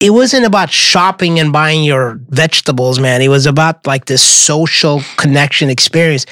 it 0.00 0.10
wasn't 0.10 0.44
about 0.44 0.70
shopping 0.70 1.38
and 1.38 1.52
buying 1.52 1.84
your 1.84 2.20
vegetables, 2.28 2.98
man. 2.98 3.22
It 3.22 3.28
was 3.28 3.46
about 3.46 3.86
like 3.86 4.06
this 4.06 4.22
social 4.22 5.02
connection 5.16 5.70
experience. 5.70 6.26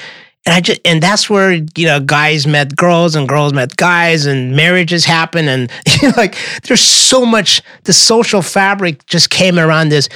And 0.45 0.53
I 0.53 0.61
just 0.61 0.81
and 0.83 1.01
that's 1.01 1.29
where, 1.29 1.53
you 1.53 1.85
know, 1.85 1.99
guys 1.99 2.45
met 2.45 2.75
girls 2.75 3.15
and 3.15 3.29
girls 3.29 3.53
met 3.53 3.75
guys 3.77 4.25
and 4.25 4.55
marriages 4.55 5.05
happen 5.05 5.47
and 5.47 5.71
you 6.01 6.09
know, 6.09 6.13
like 6.17 6.35
there's 6.63 6.81
so 6.81 7.25
much 7.25 7.61
the 7.83 7.93
social 7.93 8.41
fabric 8.41 9.05
just 9.05 9.29
came 9.29 9.59
around 9.59 9.89
this. 9.89 10.09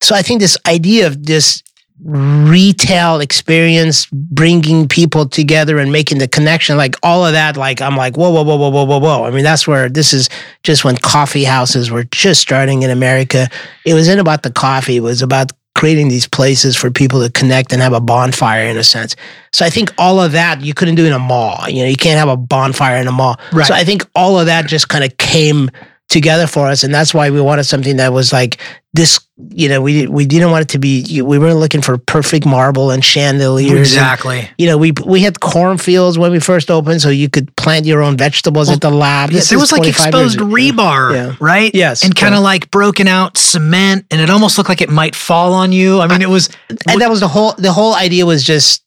So 0.00 0.14
I 0.14 0.22
think 0.22 0.40
this 0.40 0.56
idea 0.66 1.06
of 1.06 1.26
this 1.26 1.62
retail 2.04 3.20
experience, 3.20 4.06
bringing 4.06 4.86
people 4.86 5.28
together 5.28 5.78
and 5.78 5.90
making 5.90 6.18
the 6.18 6.28
connection, 6.28 6.76
like 6.76 6.96
all 7.02 7.26
of 7.26 7.32
that, 7.32 7.56
like 7.56 7.80
I'm 7.80 7.96
like, 7.96 8.16
whoa, 8.16 8.30
whoa, 8.30 8.42
whoa, 8.42 8.56
whoa, 8.56 8.70
whoa, 8.70 8.84
whoa, 8.84 8.98
whoa. 8.98 9.24
I 9.24 9.30
mean, 9.30 9.44
that's 9.44 9.66
where 9.66 9.88
this 9.88 10.12
is 10.12 10.28
just 10.62 10.84
when 10.84 10.96
coffee 10.96 11.44
houses 11.44 11.90
were 11.90 12.04
just 12.04 12.40
starting 12.40 12.82
in 12.82 12.90
America. 12.90 13.48
It 13.84 13.94
wasn't 13.94 14.20
about 14.20 14.42
the 14.42 14.52
coffee, 14.52 14.96
it 14.96 15.02
was 15.02 15.22
about 15.22 15.52
creating 15.74 16.08
these 16.08 16.26
places 16.26 16.76
for 16.76 16.90
people 16.90 17.22
to 17.22 17.30
connect 17.30 17.72
and 17.72 17.80
have 17.80 17.92
a 17.92 18.00
bonfire 18.00 18.64
in 18.64 18.76
a 18.76 18.82
sense. 18.82 19.14
So 19.52 19.64
I 19.64 19.70
think 19.70 19.92
all 19.96 20.20
of 20.20 20.32
that 20.32 20.60
you 20.60 20.74
couldn't 20.74 20.96
do 20.96 21.06
in 21.06 21.12
a 21.12 21.20
mall. 21.20 21.68
You 21.68 21.84
know, 21.84 21.88
you 21.88 21.96
can't 21.96 22.18
have 22.18 22.28
a 22.28 22.36
bonfire 22.36 22.96
in 22.96 23.06
a 23.06 23.12
mall. 23.12 23.38
Right. 23.52 23.64
So 23.64 23.74
I 23.74 23.84
think 23.84 24.04
all 24.16 24.40
of 24.40 24.46
that 24.46 24.66
just 24.66 24.88
kind 24.88 25.04
of 25.04 25.16
came 25.18 25.70
together 26.08 26.46
for 26.46 26.66
us, 26.68 26.84
and 26.84 26.94
that's 26.94 27.12
why 27.12 27.30
we 27.30 27.40
wanted 27.40 27.64
something 27.64 27.96
that 27.96 28.12
was 28.12 28.32
like 28.32 28.58
this. 28.94 29.20
You 29.50 29.68
know, 29.68 29.80
we 29.80 30.06
we 30.08 30.26
didn't 30.26 30.50
want 30.50 30.62
it 30.62 30.68
to 30.70 30.78
be. 30.78 31.22
We 31.22 31.38
weren't 31.38 31.58
looking 31.58 31.80
for 31.82 31.96
perfect 31.98 32.44
marble 32.46 32.90
and 32.90 33.04
chandeliers. 33.04 33.70
and, 33.70 33.78
Exactly. 33.80 34.48
you 34.58 34.66
know, 34.66 34.76
we 34.78 34.92
we 35.06 35.20
had 35.20 35.38
cornfields 35.40 36.18
when 36.18 36.32
we 36.32 36.40
first 36.40 36.70
opened, 36.70 37.00
so 37.02 37.08
you 37.08 37.28
could 37.28 37.54
plant 37.56 37.86
your 37.86 38.02
own 38.02 38.16
vegetables 38.16 38.68
at 38.70 38.80
the 38.80 38.90
lab. 38.90 39.30
Yes, 39.30 39.48
there 39.50 39.56
is 39.58 39.62
was 39.62 39.72
like 39.72 39.82
25 39.82 40.14
years 40.14 40.34
exposed 40.34 40.38
rebar, 40.52 41.12
Yeah. 41.14 41.36
right? 41.40 41.72
Yes, 41.74 42.02
And 42.02 42.14
kind 42.16 42.34
of 42.34 42.38
yeah. 42.40 42.44
like 42.44 42.70
broken 42.70 43.06
out 43.06 43.36
cement, 43.38 44.06
and 44.10 44.20
it 44.20 44.28
almost 44.30 44.58
looked 44.58 44.68
like 44.70 44.80
it 44.80 44.90
might 44.90 45.14
fall 45.14 45.52
on 45.54 45.70
you. 45.72 46.00
I 46.00 46.06
mean, 46.08 46.22
it 46.22 46.28
was 46.28 46.48
and 46.88 47.00
that 47.00 47.10
was 47.10 47.20
the 47.20 47.28
whole 47.28 47.52
the 47.58 47.72
whole 47.72 47.94
idea 47.94 48.26
was 48.26 48.42
just 48.42 48.82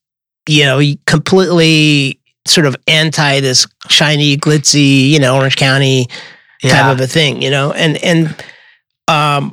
you 0.49 0.63
know 0.65 0.81
completely 1.05 2.19
sort 2.47 2.65
of 2.65 2.75
anti 2.87 3.39
this 3.39 3.67
shiny 3.87 4.35
glitzy 4.35 5.09
you 5.09 5.19
know 5.19 5.35
orange 5.37 5.55
county 5.55 6.07
yeah. 6.61 6.81
type 6.81 6.93
of 6.93 7.01
a 7.01 7.07
thing 7.07 7.41
you 7.41 7.49
know 7.49 7.71
and 7.71 7.97
and 8.03 8.43
um 9.07 9.51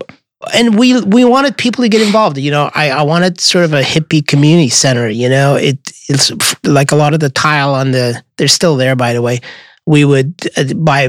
and 0.54 0.78
we 0.78 1.00
we 1.02 1.24
wanted 1.24 1.56
people 1.56 1.82
to 1.82 1.88
get 1.88 2.00
involved 2.00 2.38
you 2.38 2.50
know 2.50 2.70
i 2.74 2.90
i 2.90 3.02
wanted 3.02 3.40
sort 3.40 3.64
of 3.64 3.72
a 3.72 3.82
hippie 3.82 4.26
community 4.26 4.68
center 4.68 5.08
you 5.08 5.28
know 5.28 5.56
it 5.56 5.78
it's 6.08 6.30
like 6.64 6.92
a 6.92 6.96
lot 6.96 7.14
of 7.14 7.20
the 7.20 7.30
tile 7.30 7.74
on 7.74 7.90
the 7.90 8.22
they're 8.36 8.48
still 8.48 8.76
there 8.76 8.94
by 8.96 9.12
the 9.12 9.22
way 9.22 9.40
we 9.86 10.04
would 10.04 10.34
uh, 10.56 10.72
buy 10.74 11.08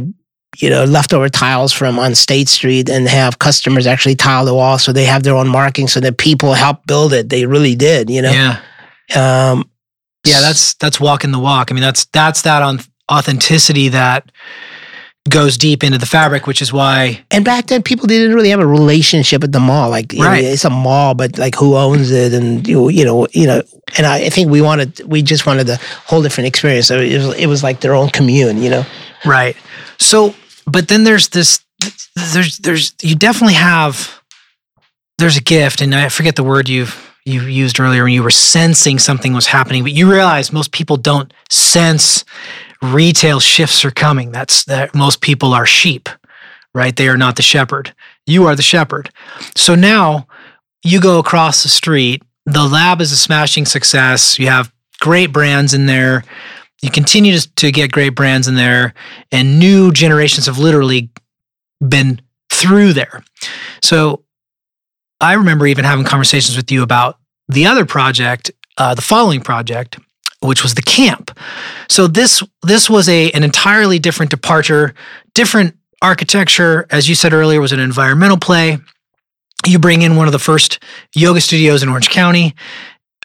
you 0.58 0.70
know 0.70 0.84
leftover 0.84 1.30
tiles 1.30 1.72
from 1.72 2.00
on 2.00 2.16
state 2.16 2.50
street 2.50 2.90
and 2.90 3.08
have 3.08 3.38
customers 3.38 3.86
actually 3.86 4.16
tile 4.16 4.46
the 4.46 4.54
wall 4.54 4.80
so 4.80 4.92
they 4.92 5.06
have 5.06 5.24
their 5.24 5.36
own 5.36 5.48
marking 5.48 5.88
so 5.88 6.00
that 6.00 6.18
people 6.18 6.54
help 6.54 6.86
build 6.88 7.14
it 7.14 7.30
they 7.30 7.46
really 7.46 7.76
did 7.76 8.10
you 8.10 8.22
know 8.22 8.32
yeah. 8.32 9.52
um 9.52 9.70
Yeah, 10.26 10.42
that's 10.42 10.74
that's 10.76 11.00
walking 11.00 11.32
the 11.32 11.40
walk. 11.40 11.72
I 11.72 11.74
mean, 11.74 11.82
that's 11.82 12.06
that's 12.12 12.42
that 12.42 12.62
on 12.62 12.80
authenticity 13.10 13.90
that 13.90 14.32
goes 15.30 15.58
deep 15.58 15.84
into 15.84 15.98
the 15.98 16.06
fabric, 16.06 16.48
which 16.48 16.62
is 16.62 16.74
why 16.74 17.24
And 17.32 17.46
back 17.46 17.68
then, 17.68 17.84
people 17.84 18.08
didn't 18.08 18.36
really 18.36 18.50
have 18.50 18.60
a 18.60 18.68
relationship 18.68 19.42
with 19.42 19.52
the 19.52 19.60
mall. 19.60 19.90
Like, 19.90 20.14
you 20.14 20.20
know, 20.20 20.34
it's 20.34 20.66
a 20.66 20.70
mall, 20.70 21.14
but 21.14 21.38
like, 21.38 21.56
who 21.56 21.76
owns 21.76 22.12
it? 22.12 22.34
And 22.34 22.68
you, 22.68 22.90
you 22.90 23.06
know, 23.06 23.28
you 23.32 23.48
know. 23.48 23.62
And 23.98 24.06
I, 24.06 24.26
I 24.26 24.30
think 24.30 24.50
we 24.50 24.62
wanted, 24.62 25.00
we 25.02 25.22
just 25.22 25.46
wanted 25.46 25.70
a 25.70 25.78
whole 26.06 26.22
different 26.22 26.48
experience. 26.48 26.88
So 26.88 27.00
it 27.00 27.18
was, 27.18 27.36
it 27.38 27.48
was 27.48 27.64
like 27.64 27.82
their 27.82 27.94
own 27.94 28.10
commune, 28.10 28.62
you 28.62 28.70
know. 28.70 28.86
right. 29.26 29.56
So, 30.00 30.36
but 30.66 30.88
then 30.88 31.04
there's 31.04 31.30
this. 31.30 31.64
There's 32.34 32.58
there's 32.58 32.94
you 33.02 33.16
definitely 33.16 33.56
have. 33.56 34.22
There's 35.18 35.38
a 35.38 35.42
gift, 35.42 35.82
and 35.82 35.94
I 35.94 36.10
forget 36.10 36.36
the 36.36 36.44
word 36.44 36.70
you've 36.70 37.10
you 37.26 37.42
used 37.42 37.80
earlier 37.80 38.04
when 38.04 38.14
you 38.14 38.24
were 38.24 38.30
sensing 38.30 39.00
something 39.00 39.34
was 39.34 39.48
happening, 39.48 39.84
but 39.84 39.92
you 39.92 40.10
realize 40.12 40.52
most 40.52 40.72
people 40.72 40.98
don't 40.98 41.34
sense 41.50 42.26
retail 42.82 43.40
shifts 43.40 43.84
are 43.84 43.92
coming. 43.92 44.32
That's 44.32 44.64
that 44.66 44.96
most 44.96 45.22
people 45.22 45.54
are 45.54 45.66
sheep, 45.66 46.10
right? 46.74 46.96
They 46.96 47.08
are 47.08 47.18
not 47.18 47.36
the 47.36 47.42
shepherd. 47.42 47.94
You 48.26 48.46
are 48.46 48.56
the 48.56 48.62
shepherd. 48.62 49.10
So 49.56 49.76
now 49.76 50.28
you 50.84 51.02
go 51.02 51.20
across 51.20 51.64
the 51.64 51.70
street. 51.70 52.24
The 52.46 52.66
lab 52.66 53.02
is 53.02 53.12
a 53.12 53.18
smashing 53.18 53.66
success. 53.66 54.40
You 54.40 54.48
have 54.48 54.72
great 55.00 55.32
brands 55.32 55.74
in 55.74 55.86
there. 55.86 56.24
You 56.82 56.90
continue 56.90 57.38
to, 57.38 57.72
get 57.72 57.92
great 57.92 58.16
brands 58.16 58.48
in 58.48 58.56
there, 58.56 58.94
and 59.34 59.60
new 59.60 59.92
generations 59.92 60.46
have 60.46 60.58
literally 60.58 61.10
been 61.86 62.22
through 62.50 62.94
there. 62.94 63.24
So 63.84 64.24
I 65.20 65.34
remember 65.34 65.68
even 65.68 65.84
having 65.84 66.06
conversations 66.06 66.56
with 66.56 66.72
you 66.72 66.82
about 66.82 67.18
the 67.50 67.66
other 67.66 67.86
project, 67.86 68.52
uh, 68.78 68.94
the 68.94 69.02
following 69.02 69.42
project, 69.42 70.00
which 70.42 70.64
was 70.64 70.76
the 70.76 70.82
camp. 70.82 71.38
So 71.90 72.08
this 72.08 72.44
this 72.64 72.90
was 72.90 73.10
a 73.10 73.32
an 73.32 73.44
entirely 73.44 74.00
different 74.00 74.32
departure, 74.32 74.94
different 75.34 75.76
architecture. 76.02 76.86
As 76.90 77.10
you 77.10 77.16
said 77.16 77.34
earlier, 77.34 77.60
was 77.60 77.72
an 77.72 77.80
environmental 77.80 78.38
play. 78.38 78.78
You 79.66 79.80
bring 79.80 80.02
in 80.02 80.16
one 80.16 80.28
of 80.28 80.32
the 80.32 80.40
first 80.40 80.82
yoga 81.14 81.42
studios 81.42 81.84
in 81.84 81.90
Orange 81.90 82.10
County. 82.10 82.56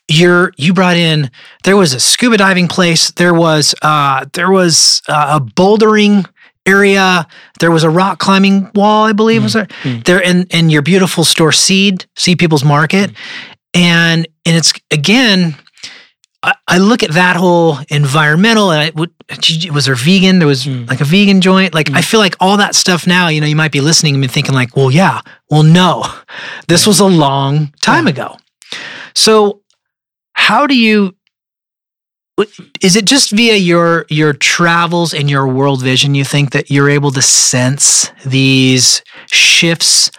You're 0.09 0.53
you 0.57 0.75
brought 0.75 0.97
in. 0.97 1.31
There 1.62 1.77
was 1.77 1.95
a 1.95 2.01
scuba 2.01 2.37
diving 2.37 2.69
place. 2.69 3.11
There 3.12 3.33
was 3.33 3.75
uh, 3.83 4.27
there 4.33 4.51
was 4.51 5.01
uh, 5.09 5.41
a 5.41 5.45
bouldering 5.45 6.27
area. 6.67 7.27
There 7.61 7.71
was 7.71 7.85
a 7.85 7.91
rock 7.91 8.19
climbing 8.19 8.71
wall, 8.75 9.05
I 9.05 9.12
believe, 9.12 9.43
was 9.43 9.53
there. 9.53 9.67
Mm. 9.83 10.05
There 10.05 10.21
in 10.21 10.47
in 10.51 10.69
your 10.69 10.83
beautiful 10.83 11.25
store, 11.25 11.53
Seed, 11.53 12.07
See 12.17 12.37
People's 12.37 12.65
Market, 12.65 13.12
and 13.73 14.27
and 14.45 14.57
it's 14.57 14.73
again. 14.91 15.57
I, 16.45 16.55
I 16.68 16.78
look 16.78 17.03
at 17.03 17.12
that 17.12 17.36
whole 17.36 17.78
environmental, 17.88 18.70
and 18.70 18.80
I 18.82 18.92
would 18.95 19.11
was 19.72 19.86
there 19.86 19.95
vegan? 19.95 20.38
There 20.38 20.49
was 20.49 20.64
Mm. 20.66 20.88
like 20.88 21.01
a 21.01 21.05
vegan 21.05 21.40
joint. 21.40 21.72
Like 21.74 21.90
I 21.92 22.03
feel 22.03 22.20
like 22.20 22.36
all 22.38 22.57
that 22.59 22.74
stuff 22.74 23.07
now. 23.07 23.28
You 23.28 23.40
know, 23.40 23.47
you 23.47 23.57
might 23.57 23.72
be 23.72 23.80
listening 23.80 24.14
and 24.14 24.22
be 24.22 24.28
thinking 24.28 24.55
like, 24.55 24.76
well, 24.76 24.90
yeah, 24.90 25.20
well, 25.51 25.62
no, 25.62 26.05
this 26.68 26.86
was 26.86 27.01
a 27.01 27.07
long 27.07 27.72
time 27.80 28.07
ago. 28.07 28.36
So, 29.14 29.62
how 30.34 30.66
do 30.66 30.76
you? 30.76 31.14
Is 32.82 32.97
it 32.97 33.05
just 33.05 33.30
via 33.30 33.55
your 33.55 34.07
your 34.11 34.32
travels 34.32 35.14
and 35.14 35.30
your 35.30 35.47
world 35.47 35.82
vision? 35.82 36.14
You 36.14 36.24
think 36.24 36.51
that 36.51 36.70
you're 36.70 36.90
able 36.90 37.12
to 37.12 37.22
sense 37.22 38.11
these 38.26 39.03
shifts? 39.30 40.11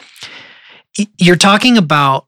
You're 1.17 1.35
talking 1.35 1.77
about 1.77 2.27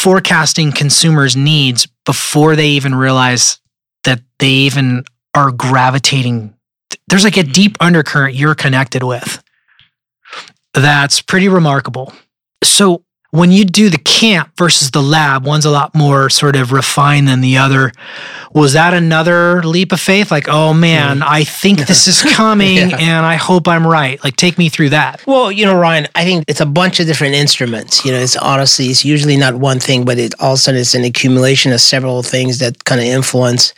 forecasting 0.00 0.72
consumers' 0.72 1.36
needs 1.36 1.86
before 2.06 2.56
they 2.56 2.68
even 2.68 2.94
realize 2.94 3.60
that 4.04 4.20
they 4.38 4.48
even 4.48 5.04
are 5.34 5.52
gravitating. 5.52 6.54
There's 7.08 7.24
like 7.24 7.36
a 7.36 7.40
mm-hmm. 7.40 7.52
deep 7.52 7.76
undercurrent 7.80 8.34
you're 8.34 8.54
connected 8.54 9.02
with. 9.02 9.42
That's 10.72 11.20
pretty 11.20 11.48
remarkable. 11.48 12.12
So, 12.64 13.04
when 13.32 13.52
you 13.52 13.64
do 13.64 13.90
the 13.90 13.98
camp 13.98 14.50
versus 14.56 14.90
the 14.90 15.00
lab, 15.02 15.44
one's 15.46 15.64
a 15.64 15.70
lot 15.70 15.94
more 15.94 16.28
sort 16.28 16.56
of 16.56 16.72
refined 16.72 17.28
than 17.28 17.40
the 17.40 17.58
other. 17.58 17.92
Was 18.52 18.72
that 18.72 18.92
another 18.92 19.62
leap 19.62 19.92
of 19.92 20.00
faith? 20.00 20.32
Like, 20.32 20.48
oh 20.48 20.74
man, 20.74 21.22
I 21.22 21.44
think 21.44 21.78
this 21.86 22.08
is 22.08 22.22
coming 22.34 22.76
Yeah. 22.90 22.96
and 22.98 23.24
I 23.24 23.36
hope 23.36 23.68
I'm 23.68 23.86
right. 23.86 24.22
Like, 24.24 24.34
take 24.34 24.58
me 24.58 24.68
through 24.68 24.88
that. 24.90 25.22
Well, 25.26 25.52
you 25.52 25.64
know, 25.64 25.78
Ryan, 25.78 26.08
I 26.16 26.24
think 26.24 26.44
it's 26.48 26.60
a 26.60 26.66
bunch 26.66 26.98
of 26.98 27.06
different 27.06 27.34
instruments. 27.36 28.04
You 28.04 28.10
know, 28.10 28.18
it's 28.18 28.36
honestly, 28.36 28.86
it's 28.86 29.04
usually 29.04 29.36
not 29.36 29.54
one 29.54 29.78
thing, 29.78 30.04
but 30.04 30.18
it 30.18 30.34
all 30.40 30.54
of 30.54 30.54
a 30.54 30.58
sudden 30.58 30.80
it's 30.80 30.94
an 30.96 31.04
accumulation 31.04 31.72
of 31.72 31.80
several 31.80 32.22
things 32.24 32.58
that 32.58 32.84
kind 32.84 33.00
of 33.00 33.06
influence. 33.06 33.72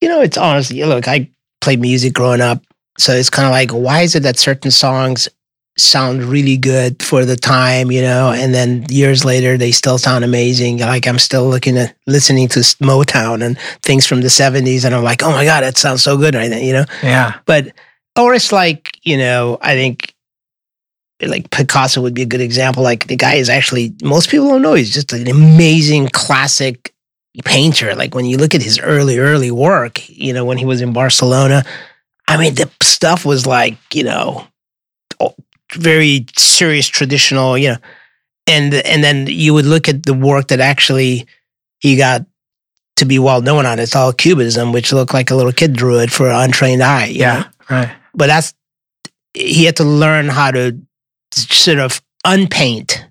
You 0.00 0.08
know, 0.08 0.22
it's 0.22 0.38
honestly, 0.38 0.82
look, 0.84 1.08
I 1.08 1.30
played 1.60 1.80
music 1.80 2.14
growing 2.14 2.40
up. 2.40 2.62
So 2.96 3.12
it's 3.12 3.28
kind 3.28 3.44
of 3.46 3.50
like, 3.52 3.70
why 3.72 4.00
is 4.02 4.14
it 4.14 4.22
that 4.22 4.38
certain 4.38 4.70
songs 4.70 5.28
sound 5.76 6.22
really 6.22 6.56
good 6.56 7.02
for 7.02 7.24
the 7.24 7.36
time, 7.36 7.90
you 7.90 8.00
know, 8.00 8.32
and 8.32 8.54
then 8.54 8.86
years 8.88 9.24
later 9.24 9.56
they 9.56 9.72
still 9.72 9.98
sound 9.98 10.24
amazing. 10.24 10.78
Like 10.78 11.06
I'm 11.06 11.18
still 11.18 11.48
looking 11.48 11.76
at 11.76 11.96
listening 12.06 12.48
to 12.48 12.60
Motown 12.60 13.42
and 13.44 13.58
things 13.82 14.06
from 14.06 14.20
the 14.20 14.28
70s, 14.28 14.84
and 14.84 14.94
I'm 14.94 15.02
like, 15.02 15.22
oh 15.22 15.32
my 15.32 15.44
God, 15.44 15.62
that 15.62 15.76
sounds 15.76 16.02
so 16.02 16.16
good 16.16 16.34
right 16.34 16.50
now, 16.50 16.58
you 16.58 16.72
know? 16.72 16.84
Yeah. 17.02 17.38
but 17.46 17.72
or 18.16 18.34
it's 18.34 18.52
like 18.52 18.98
you 19.02 19.16
know 19.16 19.58
i 19.60 19.74
think 19.74 20.14
like 21.22 21.50
picasso 21.50 22.02
would 22.02 22.14
be 22.14 22.22
a 22.22 22.26
good 22.26 22.40
example 22.40 22.82
like 22.82 23.06
the 23.06 23.16
guy 23.16 23.34
is 23.34 23.48
actually 23.48 23.94
most 24.02 24.28
people 24.30 24.48
don't 24.48 24.62
know 24.62 24.74
he's 24.74 24.92
just 24.92 25.12
an 25.12 25.28
amazing 25.28 26.08
classic 26.08 26.92
painter 27.44 27.94
like 27.94 28.14
when 28.14 28.24
you 28.24 28.36
look 28.36 28.54
at 28.54 28.62
his 28.62 28.78
early 28.80 29.18
early 29.18 29.50
work 29.50 30.08
you 30.08 30.32
know 30.32 30.44
when 30.44 30.58
he 30.58 30.64
was 30.64 30.80
in 30.80 30.92
barcelona 30.92 31.64
i 32.28 32.36
mean 32.36 32.54
the 32.54 32.70
stuff 32.82 33.24
was 33.24 33.46
like 33.46 33.76
you 33.92 34.04
know 34.04 34.46
very 35.74 36.26
serious 36.36 36.86
traditional 36.86 37.56
you 37.58 37.70
know 37.70 37.76
and 38.46 38.74
and 38.74 39.02
then 39.02 39.26
you 39.26 39.54
would 39.54 39.64
look 39.64 39.88
at 39.88 40.04
the 40.04 40.14
work 40.14 40.48
that 40.48 40.60
actually 40.60 41.26
he 41.80 41.96
got 41.96 42.24
to 42.96 43.04
be 43.04 43.18
well 43.18 43.40
known 43.42 43.66
on 43.66 43.78
it's 43.78 43.96
all 43.96 44.12
cubism 44.12 44.72
which 44.72 44.92
looked 44.92 45.14
like 45.14 45.30
a 45.30 45.34
little 45.34 45.52
kid 45.52 45.72
drew 45.72 45.98
it 45.98 46.10
for 46.10 46.28
an 46.28 46.36
untrained 46.36 46.82
eye 46.82 47.06
you 47.06 47.20
know? 47.20 47.24
Yeah. 47.24 47.44
Right. 47.70 47.96
but 48.14 48.26
that's 48.26 48.54
he 49.32 49.64
had 49.64 49.76
to 49.76 49.84
learn 49.84 50.28
how 50.28 50.50
to 50.50 50.78
sort 51.32 51.78
of 51.78 52.00
unpaint 52.24 53.04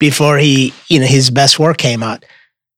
before 0.00 0.38
he 0.38 0.72
you 0.88 1.00
know 1.00 1.06
his 1.06 1.30
best 1.30 1.58
work 1.58 1.78
came 1.78 2.02
out 2.02 2.24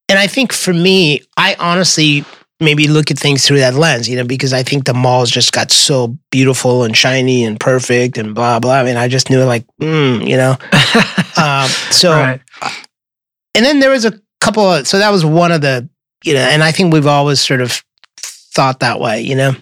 and 0.08 0.18
i 0.18 0.26
think 0.26 0.52
for 0.52 0.72
me 0.72 1.22
i 1.36 1.56
honestly 1.58 2.24
maybe 2.60 2.86
look 2.86 3.10
at 3.10 3.18
things 3.18 3.46
through 3.46 3.58
that 3.58 3.74
lens 3.74 4.08
you 4.08 4.16
know 4.16 4.24
because 4.24 4.52
i 4.52 4.62
think 4.62 4.84
the 4.84 4.94
malls 4.94 5.30
just 5.30 5.52
got 5.52 5.72
so 5.72 6.16
beautiful 6.30 6.84
and 6.84 6.96
shiny 6.96 7.44
and 7.44 7.58
perfect 7.58 8.18
and 8.18 8.34
blah 8.34 8.60
blah 8.60 8.74
i 8.74 8.84
mean 8.84 8.96
i 8.96 9.08
just 9.08 9.30
knew 9.30 9.42
like 9.44 9.66
mm, 9.80 10.26
you 10.26 10.36
know 10.36 10.52
um, 11.42 11.68
so 11.90 12.12
right. 12.12 12.40
and 13.54 13.64
then 13.64 13.80
there 13.80 13.90
was 13.90 14.04
a 14.04 14.12
couple 14.40 14.64
of 14.64 14.86
so 14.86 14.98
that 14.98 15.10
was 15.10 15.24
one 15.24 15.50
of 15.50 15.60
the 15.60 15.88
you 16.24 16.34
know 16.34 16.40
and 16.40 16.62
i 16.62 16.70
think 16.70 16.92
we've 16.92 17.06
always 17.06 17.40
sort 17.40 17.60
of 17.60 17.82
thought 18.18 18.80
that 18.80 19.00
way 19.00 19.20
you 19.20 19.34
know 19.34 19.54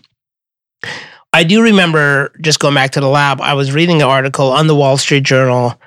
i 1.32 1.44
do 1.44 1.62
remember 1.62 2.32
just 2.40 2.58
going 2.58 2.74
back 2.74 2.90
to 2.90 3.00
the 3.00 3.08
lab 3.08 3.40
i 3.40 3.54
was 3.54 3.72
reading 3.72 4.02
an 4.02 4.08
article 4.08 4.50
on 4.50 4.66
the 4.66 4.74
wall 4.74 4.96
street 4.96 5.22
journal 5.22 5.80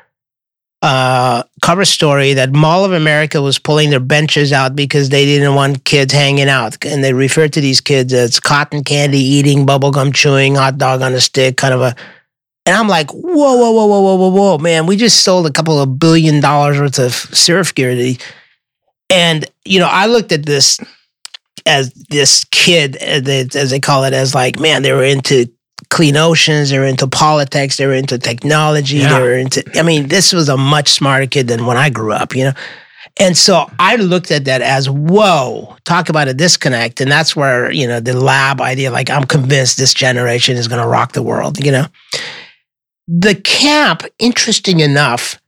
uh, 0.81 1.43
cover 1.61 1.85
story 1.85 2.33
that 2.33 2.51
mall 2.53 2.83
of 2.83 2.91
america 2.91 3.41
was 3.41 3.59
pulling 3.59 3.91
their 3.91 3.99
benches 3.99 4.51
out 4.51 4.75
because 4.75 5.09
they 5.09 5.25
didn't 5.25 5.53
want 5.53 5.83
kids 5.83 6.11
hanging 6.11 6.49
out 6.49 6.83
and 6.85 7.03
they 7.03 7.13
referred 7.13 7.53
to 7.53 7.61
these 7.61 7.79
kids 7.79 8.11
as 8.13 8.39
cotton 8.39 8.83
candy 8.83 9.19
eating 9.19 9.65
bubblegum 9.65 10.13
chewing 10.13 10.55
hot 10.55 10.77
dog 10.77 11.01
on 11.01 11.13
a 11.13 11.21
stick 11.21 11.55
kind 11.57 11.73
of 11.73 11.81
a 11.81 11.95
And 12.65 12.75
I'm 12.75 12.87
like, 12.87 13.09
whoa, 13.11 13.55
whoa, 13.57 13.71
whoa, 13.71 13.85
whoa, 13.87 14.01
whoa, 14.01 14.15
whoa, 14.15 14.29
whoa, 14.29 14.57
man, 14.59 14.85
we 14.85 14.95
just 14.95 15.23
sold 15.23 15.47
a 15.47 15.51
couple 15.51 15.81
of 15.81 15.97
billion 15.97 16.39
dollars 16.41 16.79
worth 16.79 16.99
of 16.99 17.13
surf 17.13 17.73
gear. 17.73 18.15
And, 19.09 19.45
you 19.65 19.79
know, 19.79 19.89
I 19.89 20.05
looked 20.05 20.31
at 20.31 20.45
this 20.45 20.79
as 21.65 21.91
this 22.09 22.43
kid, 22.51 22.95
as 22.97 23.69
they 23.69 23.79
call 23.79 24.03
it, 24.03 24.13
as 24.13 24.33
like, 24.35 24.59
man, 24.59 24.83
they 24.83 24.93
were 24.93 25.03
into 25.03 25.51
clean 25.91 26.17
oceans, 26.17 26.71
they 26.71 26.79
were 26.79 26.85
into 26.85 27.05
politics, 27.05 27.77
they 27.77 27.85
were 27.85 27.93
into 27.93 28.17
technology, 28.17 28.97
yeah. 28.97 29.13
they 29.13 29.21
were 29.21 29.37
into, 29.37 29.63
I 29.75 29.83
mean, 29.83 30.07
this 30.07 30.33
was 30.33 30.49
a 30.49 30.57
much 30.57 30.89
smarter 30.89 31.27
kid 31.27 31.47
than 31.47 31.67
when 31.67 31.77
I 31.77 31.91
grew 31.91 32.13
up, 32.13 32.35
you 32.35 32.45
know? 32.45 32.53
And 33.17 33.37
so 33.37 33.69
I 33.77 33.97
looked 33.97 34.31
at 34.31 34.45
that 34.45 34.61
as, 34.61 34.89
whoa, 34.89 35.75
talk 35.83 36.07
about 36.07 36.29
a 36.29 36.33
disconnect. 36.33 37.01
And 37.01 37.11
that's 37.11 37.35
where, 37.35 37.69
you 37.69 37.85
know, 37.85 37.99
the 37.99 38.17
lab 38.19 38.61
idea, 38.61 38.89
like, 38.89 39.09
I'm 39.09 39.25
convinced 39.25 39.77
this 39.77 39.93
generation 39.93 40.55
is 40.55 40.69
going 40.69 40.81
to 40.81 40.87
rock 40.87 41.11
the 41.11 41.21
world, 41.21 41.63
you 41.63 41.71
know? 41.71 41.87
The 43.07 43.35
camp, 43.35 44.03
interesting 44.17 44.79
enough, 44.79 45.41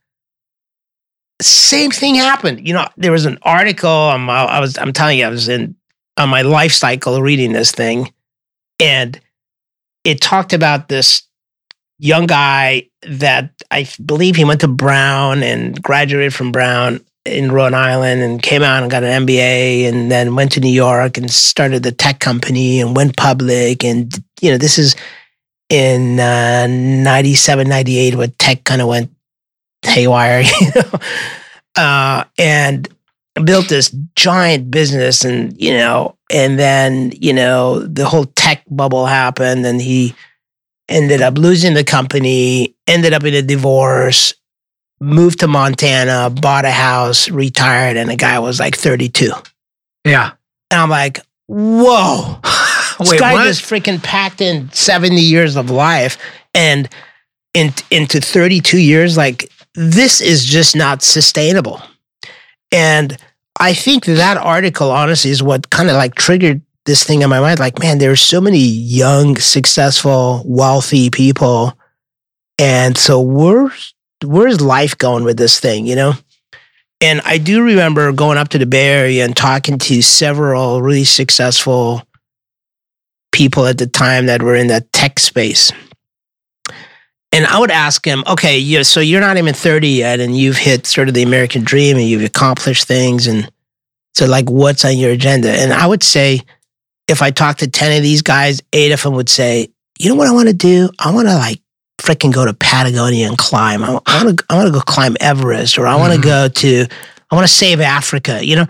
same 1.40 1.90
thing 1.90 2.16
happened. 2.16 2.68
You 2.68 2.74
know, 2.74 2.86
there 2.98 3.12
was 3.12 3.24
an 3.24 3.38
article. 3.42 3.90
Um, 3.90 4.28
I 4.28 4.60
was, 4.60 4.76
I'm 4.76 4.92
telling 4.92 5.18
you, 5.18 5.24
I 5.24 5.30
was 5.30 5.48
in 5.48 5.74
on 6.16 6.28
my 6.28 6.42
life 6.42 6.72
cycle 6.72 7.20
reading 7.22 7.52
this 7.52 7.72
thing, 7.72 8.12
and 8.78 9.18
it 10.04 10.20
talked 10.20 10.52
about 10.52 10.88
this 10.88 11.22
young 11.98 12.26
guy 12.26 12.88
that 13.02 13.50
I 13.70 13.88
believe 14.04 14.36
he 14.36 14.44
went 14.44 14.60
to 14.60 14.68
Brown 14.68 15.42
and 15.42 15.80
graduated 15.82 16.34
from 16.34 16.52
Brown 16.52 17.00
in 17.24 17.50
Rhode 17.50 17.72
Island 17.72 18.22
and 18.22 18.42
came 18.42 18.62
out 18.62 18.82
and 18.82 18.90
got 18.90 19.02
an 19.02 19.26
MBA 19.26 19.88
and 19.88 20.10
then 20.10 20.34
went 20.34 20.52
to 20.52 20.60
New 20.60 20.70
York 20.70 21.16
and 21.16 21.30
started 21.30 21.82
the 21.82 21.92
tech 21.92 22.20
company 22.20 22.80
and 22.80 22.94
went 22.94 23.16
public. 23.16 23.82
And, 23.82 24.12
you 24.40 24.50
know, 24.50 24.58
this 24.58 24.78
is 24.78 24.94
in 25.70 26.20
uh, 26.20 26.66
97, 26.66 27.66
98 27.66 28.14
when 28.16 28.30
tech 28.32 28.64
kind 28.64 28.82
of 28.82 28.88
went 28.88 29.10
haywire, 29.82 30.42
you 30.60 30.70
know, 30.74 30.98
uh, 31.76 32.24
and 32.38 32.88
built 33.42 33.68
this 33.68 33.94
giant 34.14 34.70
business 34.70 35.24
and, 35.24 35.60
you 35.60 35.72
know, 35.72 36.16
and 36.30 36.58
then, 36.58 37.12
you 37.20 37.32
know, 37.32 37.80
the 37.80 38.06
whole 38.06 38.26
tech 38.26 38.62
bubble 38.70 39.06
happened 39.06 39.66
and 39.66 39.80
he 39.80 40.14
ended 40.88 41.20
up 41.20 41.36
losing 41.36 41.74
the 41.74 41.84
company, 41.84 42.76
ended 42.86 43.12
up 43.12 43.24
in 43.24 43.34
a 43.34 43.42
divorce, 43.42 44.34
moved 45.00 45.40
to 45.40 45.48
Montana, 45.48 46.30
bought 46.30 46.64
a 46.64 46.70
house, 46.70 47.28
retired, 47.28 47.96
and 47.96 48.08
the 48.08 48.16
guy 48.16 48.38
was 48.38 48.60
like 48.60 48.76
32. 48.76 49.32
Yeah. 50.04 50.32
And 50.70 50.80
I'm 50.80 50.90
like, 50.90 51.20
whoa. 51.46 52.38
this 52.98 53.10
Wait, 53.10 53.20
guy 53.20 53.32
what? 53.32 53.44
just 53.44 53.62
freaking 53.62 54.02
packed 54.02 54.40
in 54.40 54.70
70 54.70 55.20
years 55.20 55.56
of 55.56 55.70
life 55.70 56.18
and 56.54 56.88
in, 57.52 57.72
into 57.90 58.20
32 58.20 58.78
years. 58.78 59.16
Like, 59.16 59.50
this 59.74 60.20
is 60.20 60.44
just 60.44 60.76
not 60.76 61.02
sustainable. 61.02 61.82
And 62.74 63.16
I 63.60 63.72
think 63.72 64.04
that 64.06 64.36
article, 64.36 64.90
honestly, 64.90 65.30
is 65.30 65.42
what 65.42 65.70
kind 65.70 65.88
of 65.88 65.96
like 65.96 66.16
triggered 66.16 66.60
this 66.86 67.04
thing 67.04 67.22
in 67.22 67.30
my 67.30 67.40
mind. 67.40 67.60
Like, 67.60 67.78
man, 67.78 67.98
there's 67.98 68.20
so 68.20 68.40
many 68.40 68.58
young, 68.58 69.36
successful, 69.36 70.42
wealthy 70.44 71.08
people. 71.08 71.78
And 72.58 72.98
so 72.98 73.20
where's 73.20 73.94
where's 74.24 74.60
life 74.60 74.98
going 74.98 75.24
with 75.24 75.36
this 75.36 75.60
thing, 75.60 75.86
you 75.86 75.96
know? 75.96 76.14
And 77.00 77.20
I 77.24 77.38
do 77.38 77.62
remember 77.62 78.10
going 78.12 78.38
up 78.38 78.48
to 78.50 78.58
the 78.58 78.66
Bay 78.66 78.88
Area 78.88 79.24
and 79.24 79.36
talking 79.36 79.78
to 79.78 80.02
several 80.02 80.82
really 80.82 81.04
successful 81.04 82.02
people 83.32 83.66
at 83.66 83.78
the 83.78 83.86
time 83.86 84.26
that 84.26 84.42
were 84.42 84.54
in 84.54 84.68
that 84.68 84.92
tech 84.92 85.18
space. 85.18 85.72
And 87.34 87.46
I 87.46 87.58
would 87.58 87.72
ask 87.72 88.06
him, 88.06 88.22
okay, 88.28 88.58
you 88.58 88.84
so 88.84 89.00
you're 89.00 89.20
not 89.20 89.36
even 89.36 89.54
30 89.54 89.88
yet 89.88 90.20
and 90.20 90.38
you've 90.38 90.56
hit 90.56 90.86
sort 90.86 91.08
of 91.08 91.14
the 91.14 91.24
American 91.24 91.64
dream 91.64 91.96
and 91.96 92.06
you've 92.06 92.22
accomplished 92.22 92.86
things. 92.86 93.26
And 93.26 93.50
so, 94.14 94.26
like, 94.26 94.48
what's 94.48 94.84
on 94.84 94.96
your 94.96 95.10
agenda? 95.10 95.50
And 95.50 95.72
I 95.72 95.84
would 95.84 96.04
say, 96.04 96.42
if 97.08 97.22
I 97.22 97.32
talked 97.32 97.58
to 97.58 97.68
10 97.68 97.96
of 97.96 98.04
these 98.04 98.22
guys, 98.22 98.62
eight 98.72 98.92
of 98.92 99.02
them 99.02 99.14
would 99.14 99.28
say, 99.28 99.66
you 99.98 100.08
know 100.08 100.14
what 100.14 100.28
I 100.28 100.30
want 100.30 100.46
to 100.46 100.54
do? 100.54 100.88
I 101.00 101.10
want 101.10 101.26
to 101.26 101.34
like 101.34 101.60
freaking 101.98 102.32
go 102.32 102.44
to 102.44 102.54
Patagonia 102.54 103.26
and 103.26 103.36
climb. 103.36 103.82
I, 103.82 103.98
I 104.06 104.24
want 104.24 104.38
to 104.38 104.44
I 104.48 104.54
want 104.54 104.68
to 104.68 104.72
go 104.72 104.80
climb 104.80 105.16
Everest 105.18 105.76
or 105.76 105.88
I 105.88 105.96
want 105.96 106.12
to 106.12 106.20
mm-hmm. 106.20 106.28
go 106.28 106.48
to 106.48 106.86
I 107.32 107.34
want 107.34 107.48
to 107.48 107.52
save 107.52 107.80
Africa, 107.80 108.44
you 108.46 108.54
know? 108.54 108.66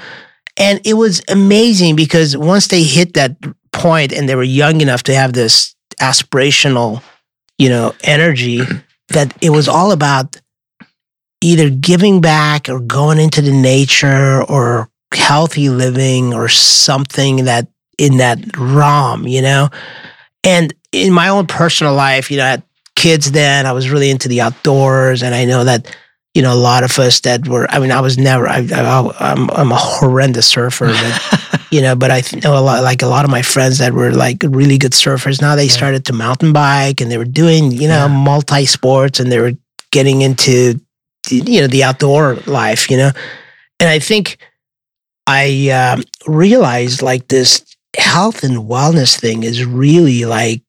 And 0.57 0.81
it 0.87 0.95
was 0.95 1.21
amazing 1.29 1.97
because 1.97 2.35
once 2.35 2.69
they 2.69 2.83
hit 2.83 3.13
that 3.13 3.37
point 3.73 4.11
and 4.11 4.27
they 4.27 4.37
were 4.37 4.43
young 4.43 4.81
enough 4.81 5.03
to 5.03 5.15
have 5.15 5.35
this 5.35 5.75
aspirational 6.01 7.03
you 7.59 7.69
know, 7.69 7.95
energy 8.03 8.61
that 9.09 9.37
it 9.43 9.51
was 9.51 9.69
all 9.69 9.93
about 9.93 10.41
either 11.41 11.71
giving 11.71 12.21
back 12.21 12.69
or 12.69 12.81
going 12.81 13.19
into 13.19 13.43
the 13.43 13.53
nature 13.53 14.43
or 14.45 14.89
healthy 15.13 15.69
living 15.69 16.33
or 16.35 16.49
something 16.49 17.45
that 17.45 17.69
in 17.99 18.17
that 18.17 18.57
realm, 18.57 19.27
you 19.27 19.43
know? 19.43 19.69
And 20.43 20.75
in 20.93 21.13
my 21.13 21.29
own 21.29 21.47
personal 21.47 21.95
life, 21.95 22.31
you 22.31 22.39
know, 22.39 22.45
I 22.45 22.51
had 22.51 22.63
kids 22.97 23.33
then, 23.33 23.67
I 23.67 23.73
was 23.73 23.91
really 23.91 24.11
into 24.11 24.29
the 24.29 24.41
outdoors. 24.41 25.23
And 25.23 25.35
I 25.35 25.45
know 25.45 25.65
that, 25.65 25.95
you 26.35 26.43
know, 26.43 26.53
a 26.53 26.57
lot 26.57 26.83
of 26.83 26.99
us 26.99 27.21
that 27.21 27.47
were, 27.47 27.71
I 27.71 27.79
mean, 27.79 27.93
I 27.93 28.01
was 28.01 28.19
never, 28.19 28.49
I, 28.49 28.67
I, 28.73 29.33
I'm, 29.33 29.51
I'm 29.51 29.73
a 29.73 29.77
horrendous 29.77 30.47
surfer, 30.47 30.87
but 30.87 31.41
you 31.75 31.83
know, 31.83 31.97
but 31.97 32.13
I 32.13 32.23
know 32.45 32.57
a 32.57 32.63
lot, 32.63 32.85
like 32.85 33.03
a 33.03 33.09
lot 33.09 33.25
of 33.25 33.33
my 33.33 33.43
friends 33.43 33.79
that 33.79 33.95
were 33.95 34.13
like 34.13 34.37
really 34.45 34.79
good 34.79 34.93
surfers. 34.93 35.43
Now 35.43 35.57
they 35.57 35.65
yeah. 35.65 35.73
started 35.73 36.05
to 36.05 36.13
mountain 36.13 36.53
bike 36.53 37.01
and 37.01 37.11
they 37.11 37.19
were 37.19 37.25
doing, 37.25 37.73
you 37.73 37.89
know, 37.89 38.07
yeah. 38.07 38.17
multi 38.17 38.65
sports 38.65 39.19
and 39.19 39.33
they 39.33 39.41
were 39.41 39.55
getting 39.91 40.23
into, 40.23 40.81
you 41.31 41.61
know, 41.63 41.67
the 41.67 41.83
outdoor 41.83 42.37
life, 42.47 42.89
you 42.89 42.97
know. 42.97 43.11
And 43.81 43.91
I 43.91 43.99
think 43.99 44.39
I 45.27 45.71
um, 45.71 46.05
realized 46.29 47.03
like 47.03 47.27
this 47.27 47.65
health 47.99 48.45
and 48.45 48.59
wellness 48.59 49.19
thing 49.19 49.43
is 49.43 49.65
really 49.65 50.25
like. 50.27 50.63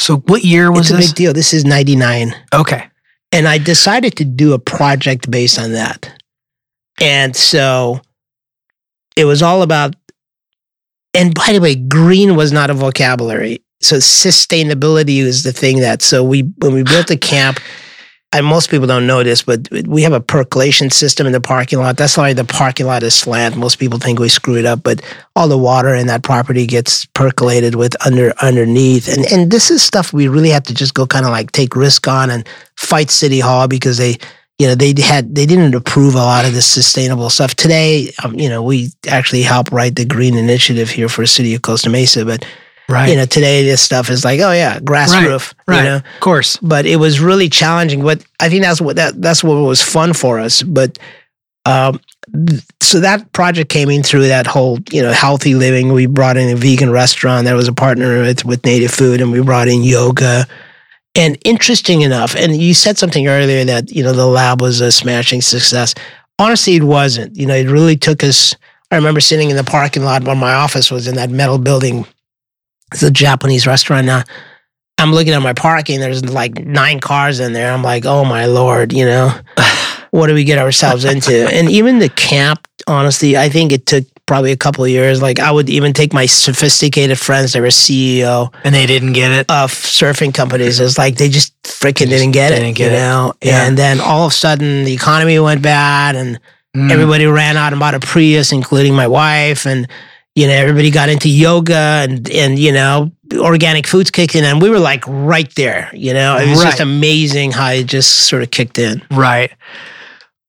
So 0.00 0.16
what 0.16 0.42
year 0.42 0.72
was 0.72 0.90
it's 0.90 0.98
this? 0.98 1.06
a 1.06 1.08
big 1.10 1.16
deal. 1.16 1.32
This 1.32 1.54
is 1.54 1.64
99. 1.64 2.34
Okay. 2.52 2.88
And 3.30 3.46
I 3.46 3.58
decided 3.58 4.16
to 4.16 4.24
do 4.24 4.52
a 4.52 4.58
project 4.58 5.30
based 5.30 5.60
on 5.60 5.74
that. 5.74 6.10
And 7.00 7.36
so 7.36 8.00
it 9.16 9.24
was 9.24 9.42
all 9.42 9.62
about, 9.62 9.94
and 11.12 11.34
by 11.34 11.52
the 11.52 11.60
way, 11.60 11.74
green 11.74 12.36
was 12.36 12.52
not 12.52 12.70
a 12.70 12.74
vocabulary. 12.74 13.62
So 13.80 13.96
sustainability 13.96 15.18
is 15.18 15.42
the 15.42 15.52
thing 15.52 15.80
that, 15.80 16.02
so 16.02 16.24
we, 16.24 16.42
when 16.58 16.72
we 16.72 16.82
built 16.82 17.08
the 17.08 17.16
camp, 17.16 17.60
and 18.34 18.44
most 18.44 18.68
people 18.68 18.88
don't 18.88 19.06
know 19.06 19.22
this, 19.22 19.42
but 19.42 19.68
we 19.86 20.02
have 20.02 20.12
a 20.12 20.20
percolation 20.20 20.90
system 20.90 21.24
in 21.24 21.32
the 21.32 21.40
parking 21.40 21.78
lot. 21.78 21.96
That's 21.96 22.16
why 22.16 22.32
the 22.32 22.44
parking 22.44 22.86
lot 22.86 23.04
is 23.04 23.14
slant. 23.14 23.56
Most 23.56 23.76
people 23.76 24.00
think 24.00 24.18
we 24.18 24.28
screw 24.28 24.56
it 24.56 24.66
up, 24.66 24.82
but 24.82 25.02
all 25.36 25.46
the 25.46 25.56
water 25.56 25.94
in 25.94 26.08
that 26.08 26.24
property 26.24 26.66
gets 26.66 27.04
percolated 27.04 27.76
with 27.76 27.94
under 28.04 28.34
underneath. 28.42 29.06
And 29.06 29.24
and 29.26 29.52
this 29.52 29.70
is 29.70 29.84
stuff 29.84 30.12
we 30.12 30.26
really 30.26 30.50
have 30.50 30.64
to 30.64 30.74
just 30.74 30.94
go 30.94 31.06
kind 31.06 31.24
of 31.24 31.30
like 31.30 31.52
take 31.52 31.76
risk 31.76 32.08
on 32.08 32.28
and 32.28 32.48
fight 32.76 33.08
City 33.08 33.38
Hall 33.38 33.68
because 33.68 33.98
they 33.98 34.18
you 34.58 34.66
know 34.66 34.74
they 34.74 34.94
had 35.00 35.34
they 35.34 35.46
didn't 35.46 35.74
approve 35.74 36.14
a 36.14 36.18
lot 36.18 36.44
of 36.44 36.52
this 36.52 36.66
sustainable 36.66 37.30
stuff. 37.30 37.54
Today 37.54 38.12
um, 38.22 38.34
you 38.34 38.48
know 38.48 38.62
we 38.62 38.90
actually 39.08 39.42
help 39.42 39.72
write 39.72 39.96
the 39.96 40.04
green 40.04 40.36
initiative 40.36 40.90
here 40.90 41.08
for 41.08 41.22
the 41.22 41.26
city 41.26 41.54
of 41.54 41.62
costa 41.62 41.90
mesa 41.90 42.24
but 42.24 42.46
right. 42.88 43.08
you 43.08 43.16
know 43.16 43.26
today 43.26 43.64
this 43.64 43.82
stuff 43.82 44.10
is 44.10 44.24
like 44.24 44.40
oh 44.40 44.52
yeah 44.52 44.80
grass 44.80 45.12
right. 45.12 45.26
roof 45.26 45.54
right. 45.66 45.78
you 45.78 45.84
know? 45.84 45.96
Of 45.96 46.20
course. 46.20 46.56
But 46.58 46.86
it 46.86 46.96
was 46.96 47.20
really 47.20 47.48
challenging 47.48 48.02
but 48.02 48.24
i 48.40 48.48
think 48.48 48.62
that's 48.62 48.80
what 48.80 48.96
that 48.96 49.20
that's 49.20 49.42
what 49.42 49.54
was 49.54 49.82
fun 49.82 50.12
for 50.12 50.38
us 50.38 50.62
but 50.62 50.98
um 51.66 52.00
so 52.80 53.00
that 53.00 53.32
project 53.32 53.70
came 53.70 53.90
in 53.90 54.02
through 54.02 54.28
that 54.28 54.46
whole 54.46 54.78
you 54.90 55.02
know 55.02 55.12
healthy 55.12 55.54
living. 55.54 55.92
We 55.92 56.06
brought 56.06 56.36
in 56.36 56.48
a 56.48 56.56
vegan 56.56 56.90
restaurant 56.90 57.44
that 57.44 57.54
was 57.54 57.68
a 57.68 57.72
partner 57.72 58.22
with, 58.22 58.44
with 58.44 58.64
native 58.64 58.90
food 58.90 59.20
and 59.20 59.30
we 59.30 59.42
brought 59.42 59.68
in 59.68 59.82
yoga 59.82 60.46
and 61.14 61.38
interesting 61.44 62.02
enough, 62.02 62.34
and 62.34 62.56
you 62.56 62.74
said 62.74 62.98
something 62.98 63.28
earlier 63.28 63.64
that, 63.64 63.92
you 63.92 64.02
know, 64.02 64.12
the 64.12 64.26
lab 64.26 64.60
was 64.60 64.80
a 64.80 64.90
smashing 64.90 65.42
success. 65.42 65.94
Honestly, 66.38 66.74
it 66.74 66.82
wasn't. 66.82 67.36
You 67.36 67.46
know, 67.46 67.54
it 67.54 67.68
really 67.68 67.96
took 67.96 68.24
us. 68.24 68.54
I 68.90 68.96
remember 68.96 69.20
sitting 69.20 69.50
in 69.50 69.56
the 69.56 69.64
parking 69.64 70.04
lot 70.04 70.24
when 70.24 70.38
my 70.38 70.54
office 70.54 70.90
was 70.90 71.06
in 71.06 71.14
that 71.14 71.30
metal 71.30 71.58
building. 71.58 72.06
It's 72.92 73.02
a 73.02 73.10
Japanese 73.10 73.66
restaurant 73.66 74.06
now. 74.06 74.24
I'm 74.98 75.12
looking 75.12 75.32
at 75.32 75.42
my 75.42 75.52
parking. 75.52 76.00
There's 76.00 76.24
like 76.24 76.64
nine 76.64 77.00
cars 77.00 77.40
in 77.40 77.52
there. 77.52 77.72
I'm 77.72 77.82
like, 77.82 78.04
oh 78.06 78.24
my 78.24 78.46
lord, 78.46 78.92
you 78.92 79.04
know, 79.04 79.32
what 80.10 80.28
do 80.28 80.34
we 80.34 80.44
get 80.44 80.58
ourselves 80.58 81.04
into? 81.04 81.48
and 81.52 81.68
even 81.70 81.98
the 81.98 82.08
camp, 82.08 82.66
honestly, 82.86 83.36
I 83.36 83.48
think 83.48 83.72
it 83.72 83.86
took 83.86 84.04
probably 84.26 84.52
a 84.52 84.56
couple 84.56 84.84
of 84.84 84.90
years. 84.90 85.20
Like 85.20 85.38
I 85.38 85.50
would 85.50 85.68
even 85.68 85.92
take 85.92 86.12
my 86.12 86.26
sophisticated 86.26 87.18
friends 87.18 87.52
that 87.52 87.60
were 87.60 87.68
CEO 87.68 88.52
and 88.64 88.74
they 88.74 88.86
didn't 88.86 89.12
get 89.12 89.30
it 89.30 89.50
of 89.50 89.70
surfing 89.70 90.32
companies. 90.32 90.80
It's 90.80 90.98
like 90.98 91.16
they 91.16 91.28
just 91.28 91.60
freaking 91.62 92.08
didn't 92.08 92.32
get 92.32 92.50
didn't 92.50 92.70
it, 92.70 92.72
get 92.74 92.92
you 92.92 92.98
know. 92.98 93.34
It. 93.40 93.48
Yeah. 93.48 93.66
And 93.66 93.76
then 93.76 94.00
all 94.00 94.26
of 94.26 94.32
a 94.32 94.34
sudden 94.34 94.84
the 94.84 94.92
economy 94.92 95.38
went 95.38 95.62
bad 95.62 96.16
and 96.16 96.40
mm. 96.74 96.90
everybody 96.90 97.26
ran 97.26 97.56
out 97.56 97.72
and 97.72 97.80
bought 97.80 97.94
a 97.94 98.00
Prius, 98.00 98.52
including 98.52 98.94
my 98.94 99.06
wife. 99.06 99.66
And 99.66 99.88
you 100.34 100.46
know, 100.48 100.54
everybody 100.54 100.90
got 100.90 101.08
into 101.08 101.28
yoga 101.28 101.74
and 102.08 102.28
and 102.30 102.58
you 102.58 102.72
know, 102.72 103.12
organic 103.34 103.86
foods 103.86 104.10
kicking 104.10 104.40
in. 104.40 104.46
And 104.46 104.62
we 104.62 104.70
were 104.70 104.80
like 104.80 105.04
right 105.06 105.52
there. 105.54 105.90
You 105.92 106.14
know, 106.14 106.38
it 106.38 106.48
was 106.48 106.58
Right. 106.58 106.70
just 106.70 106.80
amazing 106.80 107.52
how 107.52 107.70
it 107.70 107.84
just 107.86 108.22
sort 108.22 108.42
of 108.42 108.50
kicked 108.50 108.78
in. 108.78 109.02
Right. 109.10 109.52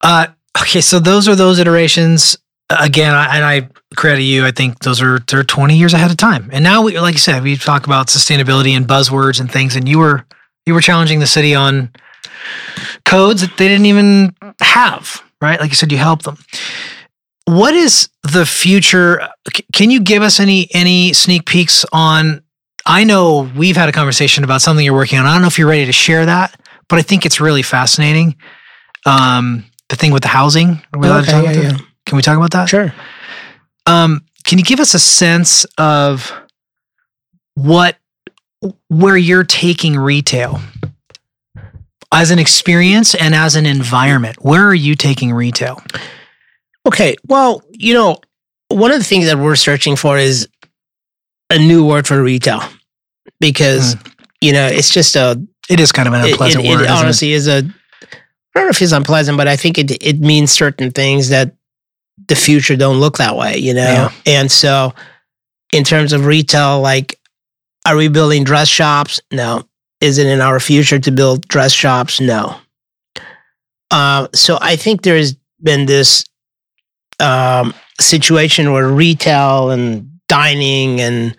Uh, 0.01 0.27
okay, 0.61 0.81
so 0.81 0.99
those 0.99 1.27
are 1.27 1.35
those 1.35 1.59
iterations. 1.59 2.37
Again, 2.69 3.13
I, 3.13 3.35
and 3.35 3.45
I 3.45 3.69
credit 3.95 4.23
you. 4.23 4.45
I 4.45 4.51
think 4.51 4.79
those 4.79 5.01
are 5.01 5.19
they're 5.19 5.43
twenty 5.43 5.77
years 5.77 5.93
ahead 5.93 6.09
of 6.09 6.17
time. 6.17 6.49
And 6.51 6.63
now, 6.63 6.81
we, 6.81 6.99
like 6.99 7.13
you 7.13 7.19
said, 7.19 7.43
we 7.43 7.57
talk 7.57 7.85
about 7.85 8.07
sustainability 8.07 8.71
and 8.71 8.87
buzzwords 8.87 9.39
and 9.39 9.51
things. 9.51 9.75
And 9.75 9.87
you 9.87 9.99
were 9.99 10.25
you 10.65 10.73
were 10.73 10.81
challenging 10.81 11.19
the 11.19 11.27
city 11.27 11.53
on 11.53 11.91
codes 13.05 13.41
that 13.41 13.57
they 13.57 13.67
didn't 13.67 13.85
even 13.85 14.35
have. 14.61 15.21
Right, 15.41 15.59
like 15.59 15.69
you 15.69 15.75
said, 15.75 15.91
you 15.91 15.99
helped 15.99 16.23
them. 16.23 16.37
What 17.45 17.75
is 17.75 18.09
the 18.23 18.45
future? 18.47 19.29
Can 19.73 19.91
you 19.91 19.99
give 19.99 20.23
us 20.23 20.39
any 20.39 20.67
any 20.73 21.13
sneak 21.13 21.45
peeks 21.45 21.85
on? 21.93 22.41
I 22.87 23.03
know 23.03 23.51
we've 23.55 23.75
had 23.75 23.89
a 23.89 23.91
conversation 23.91 24.43
about 24.43 24.61
something 24.61 24.83
you're 24.83 24.95
working 24.95 25.19
on. 25.19 25.25
I 25.25 25.33
don't 25.33 25.41
know 25.41 25.47
if 25.47 25.59
you're 25.59 25.67
ready 25.67 25.85
to 25.85 25.91
share 25.91 26.25
that, 26.25 26.59
but 26.87 26.97
I 26.97 27.03
think 27.03 27.25
it's 27.25 27.39
really 27.39 27.63
fascinating. 27.63 28.35
Um, 29.05 29.65
the 29.89 29.95
thing 29.95 30.11
with 30.11 30.23
the 30.23 30.29
housing. 30.29 30.81
Are 30.93 30.99
we 30.99 31.07
allowed 31.07 31.25
to 31.25 31.31
talk 31.31 31.43
about 31.43 31.55
that? 31.55 31.81
Can 32.05 32.15
we 32.15 32.21
talk 32.21 32.37
about 32.37 32.51
that? 32.51 32.69
Sure. 32.69 32.93
Um, 33.85 34.25
can 34.43 34.57
you 34.59 34.63
give 34.63 34.79
us 34.79 34.93
a 34.93 34.99
sense 34.99 35.65
of 35.77 36.31
what 37.55 37.97
where 38.89 39.17
you're 39.17 39.43
taking 39.43 39.97
retail 39.97 40.59
as 42.11 42.31
an 42.31 42.39
experience 42.39 43.15
and 43.15 43.33
as 43.35 43.55
an 43.55 43.65
environment? 43.65 44.37
Where 44.41 44.65
are 44.67 44.73
you 44.75 44.95
taking 44.95 45.33
retail? 45.33 45.81
Okay. 46.87 47.15
Well, 47.27 47.63
you 47.71 47.93
know, 47.93 48.17
one 48.69 48.91
of 48.91 48.97
the 48.97 49.03
things 49.03 49.25
that 49.25 49.37
we're 49.37 49.55
searching 49.55 49.95
for 49.95 50.17
is 50.17 50.47
a 51.49 51.57
new 51.57 51.85
word 51.85 52.07
for 52.07 52.21
retail 52.21 52.61
because, 53.39 53.95
you 54.41 54.53
know, 54.53 54.67
it's 54.67 54.89
just 54.89 55.15
a, 55.15 55.41
It 55.69 55.79
is 55.79 55.91
kind 55.91 56.07
of 56.07 56.13
an 56.13 56.25
unpleasant 56.25 56.65
it- 56.65 56.69
word. 56.69 56.81
it? 56.81 56.89
honestly 56.89 57.33
is 57.33 57.47
a, 57.47 57.57
I 57.57 58.59
don't 58.59 58.65
know 58.65 58.69
if 58.69 58.81
it's 58.81 58.91
unpleasant, 58.91 59.37
but 59.37 59.47
I 59.47 59.55
think 59.55 59.77
it, 59.77 59.91
it 60.03 60.19
means 60.19 60.51
certain 60.51 60.91
things 60.91 61.29
that 61.29 61.53
the 62.27 62.35
future 62.35 62.75
don't 62.75 62.99
look 62.99 63.17
that 63.17 63.35
way, 63.35 63.57
you 63.57 63.73
know? 63.73 63.81
Yeah. 63.81 64.11
And 64.25 64.51
so, 64.51 64.93
in 65.71 65.83
terms 65.83 66.13
of 66.13 66.25
retail, 66.25 66.81
like, 66.81 67.19
are 67.85 67.95
we 67.95 68.07
building 68.07 68.43
dress 68.43 68.67
shops? 68.67 69.21
No. 69.31 69.63
Is 70.01 70.17
it 70.17 70.27
in 70.27 70.41
our 70.41 70.59
future 70.59 70.99
to 70.99 71.11
build 71.11 71.47
dress 71.47 71.71
shops? 71.71 72.19
No. 72.19 72.57
Uh, 73.91 74.27
so 74.33 74.57
I 74.61 74.75
think 74.75 75.03
there's 75.03 75.35
been 75.61 75.85
this 75.85 76.25
um, 77.19 77.73
situation 77.99 78.71
where 78.71 78.87
retail 78.87 79.69
and 79.69 80.19
dining 80.27 80.99
and 81.01 81.35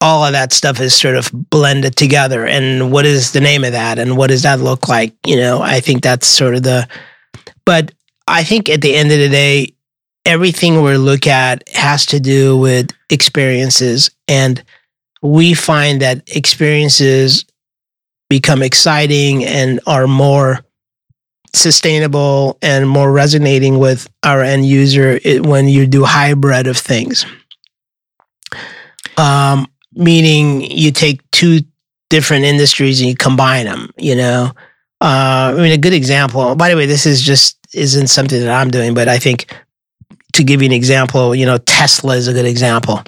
all 0.00 0.24
of 0.24 0.32
that 0.32 0.52
stuff 0.52 0.80
is 0.80 0.94
sort 0.94 1.16
of 1.16 1.30
blended 1.32 1.96
together. 1.96 2.46
And 2.46 2.92
what 2.92 3.06
is 3.06 3.32
the 3.32 3.40
name 3.40 3.64
of 3.64 3.72
that? 3.72 3.98
And 3.98 4.16
what 4.16 4.28
does 4.28 4.42
that 4.42 4.60
look 4.60 4.88
like? 4.88 5.14
You 5.26 5.36
know, 5.36 5.60
I 5.62 5.80
think 5.80 6.02
that's 6.02 6.26
sort 6.26 6.54
of 6.54 6.62
the, 6.62 6.88
but 7.64 7.92
I 8.28 8.44
think 8.44 8.68
at 8.68 8.80
the 8.80 8.94
end 8.94 9.12
of 9.12 9.18
the 9.18 9.28
day, 9.28 9.74
everything 10.24 10.82
we 10.82 10.96
look 10.96 11.26
at 11.26 11.68
has 11.70 12.06
to 12.06 12.20
do 12.20 12.56
with 12.56 12.90
experiences. 13.10 14.10
And 14.28 14.62
we 15.22 15.54
find 15.54 16.00
that 16.02 16.22
experiences 16.34 17.44
become 18.28 18.62
exciting 18.62 19.44
and 19.44 19.80
are 19.86 20.06
more 20.06 20.64
sustainable 21.54 22.58
and 22.62 22.88
more 22.88 23.12
resonating 23.12 23.78
with 23.78 24.08
our 24.22 24.42
end 24.42 24.66
user 24.66 25.20
when 25.42 25.68
you 25.68 25.86
do 25.86 26.04
hybrid 26.04 26.66
of 26.66 26.76
things. 26.76 27.24
Um, 29.16 29.68
meaning 29.92 30.62
you 30.62 30.90
take 30.90 31.20
two 31.30 31.60
different 32.10 32.44
industries 32.44 33.00
and 33.00 33.08
you 33.08 33.16
combine 33.16 33.66
them, 33.66 33.90
you 33.96 34.16
know. 34.16 34.52
Uh, 35.00 35.54
I 35.56 35.60
mean, 35.60 35.72
a 35.72 35.78
good 35.78 35.92
example, 35.92 36.54
by 36.56 36.70
the 36.70 36.76
way, 36.76 36.86
this 36.86 37.06
is 37.06 37.22
just 37.22 37.58
isn't 37.72 38.08
something 38.08 38.40
that 38.40 38.50
I'm 38.50 38.70
doing, 38.70 38.94
but 38.94 39.08
I 39.08 39.18
think 39.18 39.46
to 40.34 40.44
give 40.44 40.62
you 40.62 40.66
an 40.66 40.72
example, 40.72 41.34
you 41.34 41.46
know, 41.46 41.58
Tesla 41.58 42.16
is 42.16 42.28
a 42.28 42.32
good 42.32 42.46
example. 42.46 43.02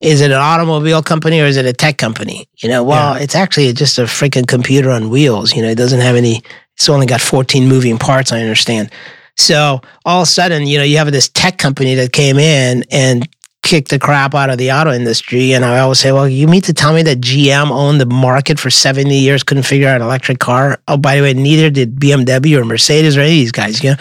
Is 0.00 0.20
it 0.20 0.32
an 0.32 0.38
automobile 0.38 1.02
company 1.02 1.40
or 1.40 1.44
is 1.44 1.56
it 1.56 1.64
a 1.64 1.72
tech 1.72 1.96
company? 1.96 2.48
You 2.60 2.68
know, 2.68 2.82
well, 2.82 3.14
it's 3.14 3.36
actually 3.36 3.72
just 3.72 3.98
a 3.98 4.02
freaking 4.02 4.48
computer 4.48 4.90
on 4.90 5.10
wheels. 5.10 5.54
You 5.54 5.62
know, 5.62 5.68
it 5.68 5.76
doesn't 5.76 6.00
have 6.00 6.16
any, 6.16 6.42
it's 6.76 6.88
only 6.88 7.06
got 7.06 7.20
14 7.20 7.68
moving 7.68 7.98
parts, 7.98 8.32
I 8.32 8.40
understand. 8.40 8.90
So 9.36 9.80
all 10.04 10.22
of 10.22 10.24
a 10.24 10.30
sudden, 10.30 10.66
you 10.66 10.76
know, 10.76 10.84
you 10.84 10.98
have 10.98 11.10
this 11.12 11.28
tech 11.28 11.56
company 11.56 11.94
that 11.94 12.12
came 12.12 12.38
in 12.38 12.84
and 12.90 13.28
kicked 13.62 13.90
the 13.90 13.98
crap 13.98 14.34
out 14.34 14.50
of 14.50 14.58
the 14.58 14.72
auto 14.72 14.90
industry. 14.90 15.52
And 15.52 15.64
I 15.64 15.78
always 15.78 16.00
say, 16.00 16.10
well, 16.10 16.28
you 16.28 16.48
mean 16.48 16.62
to 16.62 16.72
tell 16.74 16.92
me 16.92 17.04
that 17.04 17.20
GM 17.20 17.70
owned 17.70 18.00
the 18.00 18.06
market 18.06 18.58
for 18.58 18.70
70 18.70 19.14
years, 19.16 19.44
couldn't 19.44 19.62
figure 19.62 19.88
out 19.88 20.00
an 20.00 20.02
electric 20.02 20.40
car? 20.40 20.80
Oh, 20.88 20.96
by 20.96 21.16
the 21.16 21.22
way, 21.22 21.32
neither 21.32 21.70
did 21.70 21.94
BMW 21.94 22.58
or 22.58 22.64
Mercedes 22.64 23.16
or 23.16 23.20
any 23.20 23.30
of 23.30 23.34
these 23.34 23.52
guys. 23.52 23.84
You 23.84 23.90
know, 23.90 23.96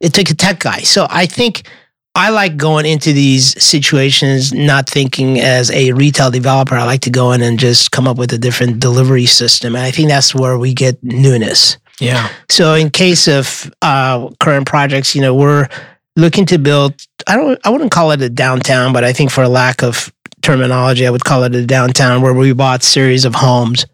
it 0.00 0.12
took 0.12 0.28
a 0.28 0.34
tech 0.34 0.58
guy. 0.58 0.80
So 0.80 1.06
I 1.08 1.26
think 1.26 1.68
I 2.16 2.30
like 2.30 2.56
going 2.56 2.86
into 2.86 3.12
these 3.12 3.62
situations 3.62 4.50
not 4.50 4.88
thinking 4.88 5.38
as 5.38 5.70
a 5.70 5.92
retail 5.92 6.30
developer. 6.30 6.74
I 6.74 6.84
like 6.84 7.02
to 7.02 7.10
go 7.10 7.32
in 7.32 7.42
and 7.42 7.58
just 7.58 7.92
come 7.92 8.08
up 8.08 8.16
with 8.16 8.32
a 8.32 8.38
different 8.38 8.80
delivery 8.80 9.26
system. 9.26 9.76
And 9.76 9.84
I 9.84 9.90
think 9.90 10.08
that's 10.08 10.34
where 10.34 10.56
we 10.58 10.72
get 10.72 10.98
newness. 11.04 11.76
Yeah. 12.00 12.30
So 12.48 12.72
in 12.72 12.88
case 12.88 13.28
of 13.28 13.70
uh, 13.82 14.30
current 14.40 14.66
projects, 14.66 15.14
you 15.14 15.20
know, 15.20 15.34
we're 15.34 15.68
looking 16.16 16.46
to 16.46 16.58
build. 16.58 16.94
I 17.26 17.36
don't. 17.36 17.60
I 17.66 17.70
wouldn't 17.70 17.90
call 17.90 18.12
it 18.12 18.22
a 18.22 18.30
downtown, 18.30 18.94
but 18.94 19.04
I 19.04 19.12
think 19.12 19.30
for 19.30 19.44
a 19.44 19.48
lack 19.48 19.82
of 19.82 20.10
terminology, 20.40 21.06
I 21.06 21.10
would 21.10 21.24
call 21.24 21.44
it 21.44 21.54
a 21.54 21.66
downtown 21.66 22.22
where 22.22 22.32
we 22.32 22.54
bought 22.54 22.82
series 22.82 23.26
of 23.26 23.34
homes 23.34 23.84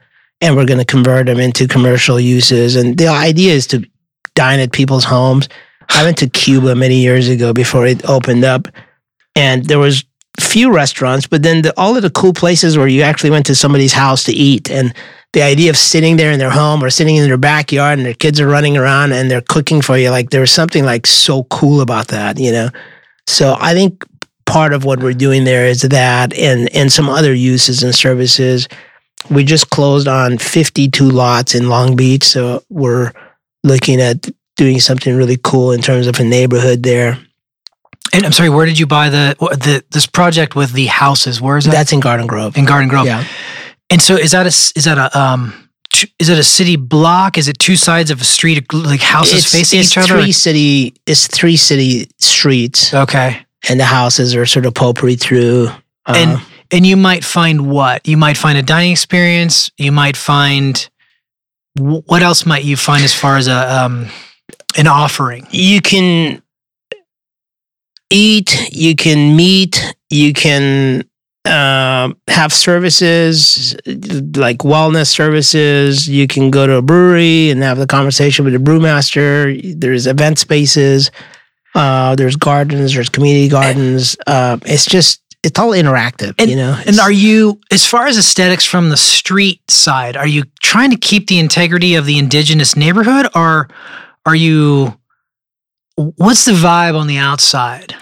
and 0.41 0.55
we're 0.55 0.67
going 0.67 0.79
to 0.79 0.85
convert 0.85 1.27
them 1.27 1.41
into 1.41 1.67
commercial 1.67 2.21
uses. 2.21 2.77
And 2.77 2.97
the 2.97 3.09
idea 3.09 3.53
is 3.53 3.67
to 3.69 3.85
dine 4.37 4.61
at 4.61 4.71
people's 4.71 5.05
homes. 5.05 5.49
I 5.93 6.05
went 6.05 6.19
to 6.19 6.29
Cuba 6.29 6.75
many 6.75 6.97
years 6.97 7.29
ago 7.29 7.53
before 7.53 7.87
it 7.87 8.09
opened 8.09 8.45
up, 8.45 8.69
and 9.37 9.65
there 9.67 9.79
was 9.79 10.05
few 10.41 10.73
restaurants, 10.73 11.27
but 11.27 11.43
then 11.43 11.63
the, 11.63 11.79
all 11.79 11.97
of 11.97 12.03
the 12.03 12.11
cool 12.11 12.33
places 12.33 12.79
where 12.79 12.89
you 12.89 13.03
actually 13.03 13.31
went 13.31 13.47
to 13.47 13.55
somebody's 13.55 13.93
house 13.93 14.25
to 14.25 14.33
eat. 14.33 14.71
And 14.71 14.95
the 15.33 15.43
idea 15.43 15.71
of 15.71 15.77
sitting 15.77 16.17
there 16.17 16.33
in 16.33 16.39
their 16.39 16.51
home 16.51 16.83
or 16.83 16.91
sitting 16.91 17.17
in 17.17 17.27
their 17.27 17.39
backyard 17.39 17.99
and 17.99 18.07
their 18.07 18.15
kids 18.15 18.41
are 18.41 18.47
running 18.47 18.77
around 18.77 19.13
and 19.13 19.31
they're 19.31 19.43
cooking 19.43 19.81
for 19.81 19.97
you 19.97 20.11
like 20.11 20.31
there 20.31 20.43
was 20.43 20.51
something 20.51 20.85
like 20.85 21.07
so 21.07 21.45
cool 21.45 21.81
about 21.81 22.09
that 22.09 22.39
you 22.39 22.53
know? 22.53 22.69
So 23.27 23.57
i 23.59 23.73
think 23.73 24.05
part 24.45 24.73
of 24.73 24.85
what 24.85 25.01
we're 25.01 25.15
doing 25.15 25.45
there 25.45 25.67
is 25.67 25.83
that 25.83 26.37
and 26.37 26.69
and 26.75 26.93
some 26.93 27.09
other 27.09 27.33
uses 27.33 27.83
and 27.83 27.95
services. 27.95 28.69
We 29.31 29.45
just 29.45 29.71
closed 29.71 30.09
on 30.09 30.39
52 30.39 31.09
lots 31.09 31.55
in 31.55 31.69
long 31.69 31.97
beach 31.97 32.25
so 32.25 32.63
we're 32.69 33.13
looking 33.65 34.01
at 34.01 34.29
doing 34.57 34.81
something 34.81 35.17
really 35.17 35.39
cool 35.43 35.73
in 35.73 35.81
terms 35.81 36.07
of 36.07 36.19
a 36.21 36.25
neighborhood 36.25 36.83
there 36.83 37.19
And 38.13 38.25
I'm 38.27 38.33
sorry, 38.33 38.51
where 38.51 38.67
did 38.67 38.79
you 38.79 38.87
buy 38.87 39.09
the 39.11 39.35
the 39.39 39.83
this 39.91 40.07
project 40.07 40.55
with 40.55 40.73
the 40.73 40.87
houses? 40.87 41.41
Where 41.41 41.57
is 41.57 41.65
that? 41.65 41.73
that's 41.73 41.93
in 41.93 42.01
garden 42.01 42.27
grove 42.27 42.57
in 42.57 42.65
Garden 42.67 42.89
Grove. 42.89 43.07
yeah 43.07 43.25
And 43.91 44.01
so 44.03 44.15
is 44.17 44.31
that 44.33 44.45
a 44.47 44.53
is 44.79 44.85
that 44.85 44.99
a 44.99 45.09
um 45.19 45.55
is 46.19 46.29
it 46.31 46.39
a 46.39 46.43
city 46.45 46.77
block? 46.77 47.37
Is 47.39 47.49
it 47.49 47.59
two 47.59 47.77
sides 47.77 48.11
of 48.11 48.21
a 48.21 48.25
street 48.25 48.73
like 48.73 49.01
houses 49.03 49.45
facing 49.53 49.81
it's 49.81 49.91
each 49.93 49.99
other? 49.99 50.21
three 50.23 50.33
city 50.33 50.95
it's 51.07 51.27
three 51.27 51.57
city 51.57 52.09
streets 52.19 52.93
Okay. 52.95 53.37
and 53.69 53.79
the 53.79 53.85
houses 53.85 54.35
are 54.35 54.47
sort 54.47 54.67
of 54.67 54.73
potpourri 54.75 55.17
through 55.17 55.69
uh, 56.07 56.15
And 56.17 56.41
and 56.75 56.87
you 56.87 56.97
might 56.97 57.25
find 57.25 57.71
what? 57.71 58.07
You 58.09 58.17
might 58.17 58.39
find 58.39 58.57
a 58.59 58.63
dining 58.63 58.93
experience. 58.93 59.71
You 59.77 59.93
might 59.93 60.17
find 60.17 60.89
what 61.79 62.23
else 62.23 62.47
might 62.47 62.65
you 62.65 62.77
find 62.77 63.05
as 63.05 63.15
far 63.15 63.37
as 63.37 63.47
a 63.49 63.61
um 63.85 64.09
an 64.77 64.87
offering? 64.87 65.47
you 65.51 65.81
can 65.81 66.43
eat, 68.11 68.69
you 68.73 68.95
can 68.95 69.37
meet, 69.37 69.95
you 70.11 70.33
can 70.33 71.05
uh, 71.45 72.13
have 72.29 72.53
services 72.53 73.75
like 73.87 74.59
wellness 74.59 75.09
services. 75.09 76.09
You 76.09 76.29
can 76.29 76.51
go 76.51 76.67
to 76.67 76.75
a 76.75 76.83
brewery 76.83 77.51
and 77.51 77.63
have 77.63 77.79
the 77.79 77.87
conversation 77.87 78.45
with 78.45 78.55
the 78.55 78.61
brewmaster. 78.61 79.81
There's 79.81 80.07
event 80.07 80.39
spaces. 80.39 81.11
Uh, 81.75 82.15
there's 82.15 82.37
gardens. 82.37 82.95
There's 82.95 83.09
community 83.09 83.49
gardens. 83.49 84.17
Uh, 84.27 84.59
it's 84.65 84.87
just 84.87 85.21
it's 85.43 85.59
all 85.59 85.71
interactive. 85.71 86.35
and, 86.39 86.49
you 86.49 86.57
know. 86.57 86.81
And 86.87 87.01
are 87.01 87.11
you, 87.11 87.61
as 87.73 87.85
far 87.85 88.07
as 88.07 88.17
aesthetics 88.17 88.65
from 88.65 88.91
the 88.91 88.97
street 88.97 89.69
side, 89.69 90.17
are 90.17 90.27
you 90.27 90.45
trying 90.63 90.91
to 90.91 90.97
keep 90.97 91.27
the 91.27 91.41
integrity 91.41 91.97
of 91.97 92.07
the 92.07 92.19
indigenous 92.19 92.77
neighborhood, 92.77 93.27
or 93.35 93.69
are 94.27 94.35
you? 94.35 94.99
What's 95.97 96.45
the 96.47 96.53
vibe 96.53 96.99
on 96.99 97.07
the 97.07 97.19
outside? 97.19 97.95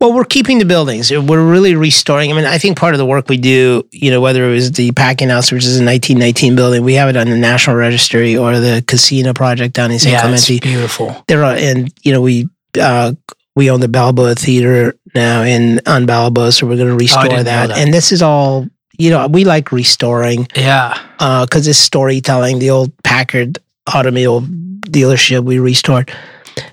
Well, 0.00 0.14
we're 0.14 0.24
keeping 0.24 0.58
the 0.58 0.64
buildings. 0.64 1.10
We're 1.12 1.44
really 1.44 1.74
restoring. 1.74 2.32
I 2.32 2.34
mean, 2.34 2.46
I 2.46 2.56
think 2.56 2.78
part 2.78 2.94
of 2.94 2.98
the 2.98 3.04
work 3.04 3.28
we 3.28 3.36
do, 3.36 3.86
you 3.92 4.10
know, 4.10 4.20
whether 4.22 4.48
it 4.48 4.52
was 4.54 4.72
the 4.72 4.92
packing 4.92 5.28
house, 5.28 5.52
which 5.52 5.62
is 5.64 5.78
a 5.78 5.84
1919 5.84 6.56
building, 6.56 6.82
we 6.82 6.94
have 6.94 7.10
it 7.10 7.16
on 7.18 7.28
the 7.28 7.36
National 7.36 7.76
Registry, 7.76 8.34
or 8.34 8.58
the 8.58 8.82
casino 8.86 9.34
project 9.34 9.74
down 9.74 9.90
in 9.90 9.98
San 9.98 10.12
yeah, 10.12 10.32
it's 10.32 10.46
Clemente. 10.46 10.60
beautiful. 10.66 11.22
There 11.28 11.44
are, 11.44 11.54
and 11.54 11.92
you 12.02 12.12
know, 12.12 12.22
we 12.22 12.48
uh, 12.80 13.12
we 13.54 13.70
own 13.70 13.80
the 13.80 13.88
Balboa 13.88 14.34
Theater 14.36 14.96
now 15.14 15.42
in 15.42 15.80
on 15.86 16.06
Balboa, 16.06 16.50
so 16.52 16.66
we're 16.66 16.76
going 16.76 16.88
to 16.88 16.96
restore 16.96 17.24
didn't 17.24 17.44
that. 17.44 17.66
that. 17.68 17.78
And 17.78 17.92
this 17.92 18.10
is 18.10 18.22
all 18.22 18.66
you 18.96 19.10
know. 19.10 19.28
We 19.28 19.44
like 19.44 19.70
restoring 19.70 20.48
Yeah. 20.56 20.94
because 21.18 21.68
it's 21.68 21.78
storytelling. 21.78 22.58
The 22.58 22.70
old 22.70 22.90
Packard 23.02 23.58
automobile 23.92 24.46
dealership 24.86 25.44
we 25.44 25.58
restored. 25.58 26.12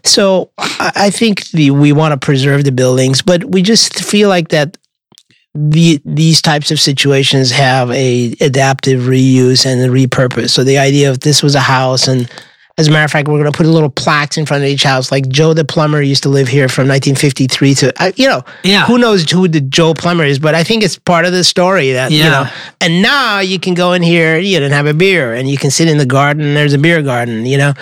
So 0.03 0.51
I, 0.57 1.09
think 1.09 1.49
the, 1.49 1.71
we 1.71 1.91
want 1.91 2.19
to 2.19 2.25
preserve 2.25 2.63
the 2.63 2.71
buildings, 2.71 3.21
but 3.21 3.43
we 3.45 3.61
just 3.61 4.03
feel 4.03 4.29
like 4.29 4.49
that 4.49 4.77
the 5.53 5.99
these 6.05 6.39
types 6.41 6.69
of 6.69 6.79
situations 6.79 7.49
have 7.49 7.89
a 7.91 8.35
adaptive 8.41 9.01
reuse 9.01 9.65
and 9.65 9.81
a 9.81 9.87
repurpose. 9.87 10.51
So 10.51 10.63
the 10.63 10.77
idea 10.77 11.09
of 11.09 11.21
this 11.21 11.41
was 11.41 11.55
a 11.55 11.59
house 11.59 12.07
and 12.07 12.29
as 12.80 12.88
a 12.88 12.91
matter 12.91 13.05
of 13.05 13.11
fact, 13.11 13.28
we're 13.28 13.39
going 13.39 13.51
to 13.51 13.57
put 13.57 13.65
a 13.65 13.71
little 13.71 13.89
plaques 13.89 14.38
in 14.38 14.45
front 14.45 14.63
of 14.63 14.69
each 14.69 14.84
house. 14.84 15.11
Like 15.11 15.28
Joe 15.30 15.53
the 15.53 15.65
plumber 15.65 15.99
used 16.01 16.21
to 16.23 16.30
live 16.30 16.47
here 16.47 16.69
from 16.69 16.88
1953 16.88 17.73
to, 17.75 17.93
I- 18.01 18.13
you 18.15 18.28
know, 18.28 18.43
Yeah. 18.63 18.86
who 18.86 18.97
knows 18.99 19.30
who 19.30 19.47
the 19.47 19.61
Joe 19.61 19.93
plumber 19.95 20.23
is, 20.23 20.38
but 20.38 20.53
I 20.53 20.63
think 20.63 20.84
it's 20.84 20.97
part 20.99 21.25
of 21.25 21.32
the 21.32 21.43
story 21.43 21.91
that, 21.93 22.11
you 22.11 22.23
know, 22.23 22.47
and 22.80 23.01
now 23.01 23.39
you 23.39 23.59
can 23.59 23.73
go 23.73 23.93
in 23.93 24.03
here, 24.03 24.38
you 24.38 24.59
know, 24.59 24.65
and 24.65 24.73
have 24.75 24.86
a 24.86 24.93
beer 24.93 25.34
and 25.34 25.49
you 25.49 25.57
can 25.57 25.71
sit 25.71 25.88
in 25.88 25.97
the 25.97 26.05
garden. 26.05 26.43
And 26.45 26.55
there's 26.55 26.73
a 26.73 26.78
beer 26.78 27.01
garden, 27.01 27.45
you 27.47 27.57
know, 27.57 27.73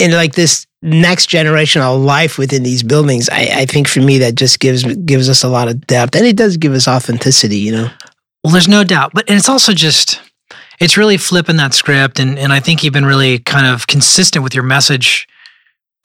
and 0.00 0.12
like 0.14 0.34
this 0.34 0.66
next 0.82 1.26
generation 1.26 1.80
of 1.82 2.00
life 2.00 2.36
within 2.38 2.62
these 2.64 2.82
buildings. 2.82 3.28
I, 3.28 3.50
I 3.52 3.66
think 3.66 3.86
for 3.86 4.00
me, 4.00 4.18
that 4.18 4.34
just 4.34 4.58
gives, 4.58 4.82
gives 4.82 5.28
us 5.28 5.44
a 5.44 5.48
lot 5.48 5.68
of 5.68 5.86
depth 5.86 6.16
and 6.16 6.26
it 6.26 6.36
does 6.36 6.56
give 6.56 6.72
us 6.72 6.88
authenticity, 6.88 7.58
you 7.58 7.70
know? 7.72 7.90
Well, 8.42 8.52
there's 8.52 8.66
no 8.68 8.82
doubt, 8.82 9.12
but 9.14 9.28
and 9.28 9.38
it's 9.38 9.48
also 9.50 9.72
just 9.74 10.18
it's 10.80 10.96
really 10.96 11.18
flipping 11.18 11.56
that 11.56 11.74
script, 11.74 12.18
and 12.18 12.38
and 12.38 12.52
I 12.52 12.60
think 12.60 12.82
you've 12.82 12.92
been 12.92 13.04
really 13.04 13.38
kind 13.38 13.66
of 13.66 13.86
consistent 13.86 14.42
with 14.42 14.54
your 14.54 14.64
message 14.64 15.28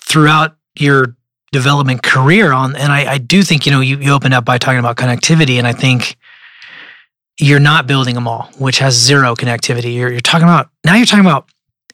throughout 0.01 0.55
your 0.77 1.15
development 1.51 2.03
career 2.03 2.51
on, 2.51 2.75
and 2.75 2.91
I, 2.91 3.13
I 3.13 3.17
do 3.17 3.41
think 3.41 3.65
you 3.65 3.71
know 3.71 3.79
you 3.79 3.97
you 3.97 4.11
opened 4.11 4.33
up 4.33 4.45
by 4.45 4.57
talking 4.57 4.79
about 4.79 4.97
connectivity, 4.97 5.57
and 5.57 5.65
I 5.65 5.73
think 5.73 6.17
you're 7.39 7.59
not 7.59 7.85
building 7.85 8.15
a 8.15 8.21
mall 8.21 8.49
which 8.59 8.79
has 8.79 8.93
zero 8.93 9.35
connectivity. 9.35 9.95
You're 9.95 10.11
you're 10.11 10.21
talking 10.21 10.47
about 10.47 10.69
now 10.85 10.95
you're 10.95 11.05
talking 11.05 11.25
about 11.25 11.49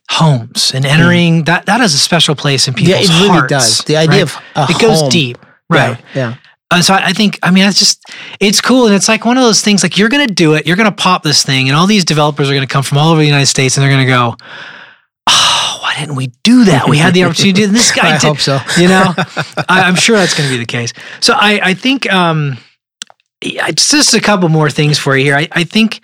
homes 0.09 0.71
and 0.73 0.83
hmm. 0.83 0.91
entering 0.91 1.43
that 1.45 1.67
that 1.67 1.81
is 1.81 1.93
a 1.93 1.97
special 1.97 2.35
place 2.35 2.67
in 2.67 2.73
people's 2.73 3.09
yeah, 3.09 3.15
it 3.15 3.21
really 3.21 3.29
hearts. 3.29 3.49
does. 3.49 3.77
The 3.85 3.97
idea 3.97 4.25
right? 4.25 4.35
of 4.55 4.69
a 4.69 4.71
it 4.71 4.81
goes 4.81 5.01
home. 5.01 5.09
deep, 5.09 5.37
Yeah, 5.71 5.87
right? 5.87 6.01
Yeah. 6.15 6.35
Uh, 6.71 6.81
so 6.81 6.93
I, 6.93 7.07
I 7.07 7.13
think, 7.13 7.37
I 7.43 7.51
mean, 7.51 7.67
it's 7.67 7.77
just, 7.77 8.03
it's 8.39 8.61
cool. 8.61 8.85
And 8.87 8.95
it's 8.95 9.09
like 9.09 9.25
one 9.25 9.37
of 9.37 9.43
those 9.43 9.61
things 9.61 9.83
like 9.83 9.97
you're 9.97 10.09
going 10.09 10.25
to 10.25 10.33
do 10.33 10.53
it, 10.53 10.65
you're 10.65 10.77
going 10.77 10.89
to 10.89 10.95
pop 10.95 11.21
this 11.21 11.43
thing, 11.43 11.67
and 11.67 11.75
all 11.75 11.85
these 11.85 12.05
developers 12.05 12.49
are 12.49 12.53
going 12.53 12.65
to 12.65 12.73
come 12.73 12.83
from 12.83 12.97
all 12.97 13.11
over 13.11 13.19
the 13.19 13.27
United 13.27 13.47
States 13.47 13.77
and 13.77 13.83
they're 13.83 13.91
going 13.91 14.05
to 14.05 14.11
go, 14.11 14.35
oh, 15.27 15.79
why 15.81 15.95
didn't 15.99 16.15
we 16.15 16.31
do 16.43 16.63
that? 16.65 16.87
We 16.87 16.97
had 16.97 17.13
the 17.13 17.25
opportunity 17.25 17.61
to 17.61 17.67
do 17.67 17.73
this 17.73 17.91
guy 17.95 18.15
I 18.15 18.17
did. 18.17 18.27
hope 18.27 18.39
so. 18.39 18.59
You 18.77 18.87
know, 18.87 19.13
I, 19.17 19.81
I'm 19.83 19.95
sure 19.95 20.15
that's 20.15 20.33
going 20.33 20.49
to 20.49 20.55
be 20.55 20.59
the 20.59 20.65
case. 20.65 20.93
So 21.19 21.33
I, 21.35 21.59
I 21.61 21.73
think, 21.73 22.11
um, 22.11 22.57
it's 23.41 23.89
just 23.89 24.13
a 24.13 24.21
couple 24.21 24.49
more 24.49 24.69
things 24.69 24.97
for 24.97 25.17
you 25.17 25.25
here. 25.25 25.35
I, 25.35 25.47
I 25.51 25.63
think 25.63 26.01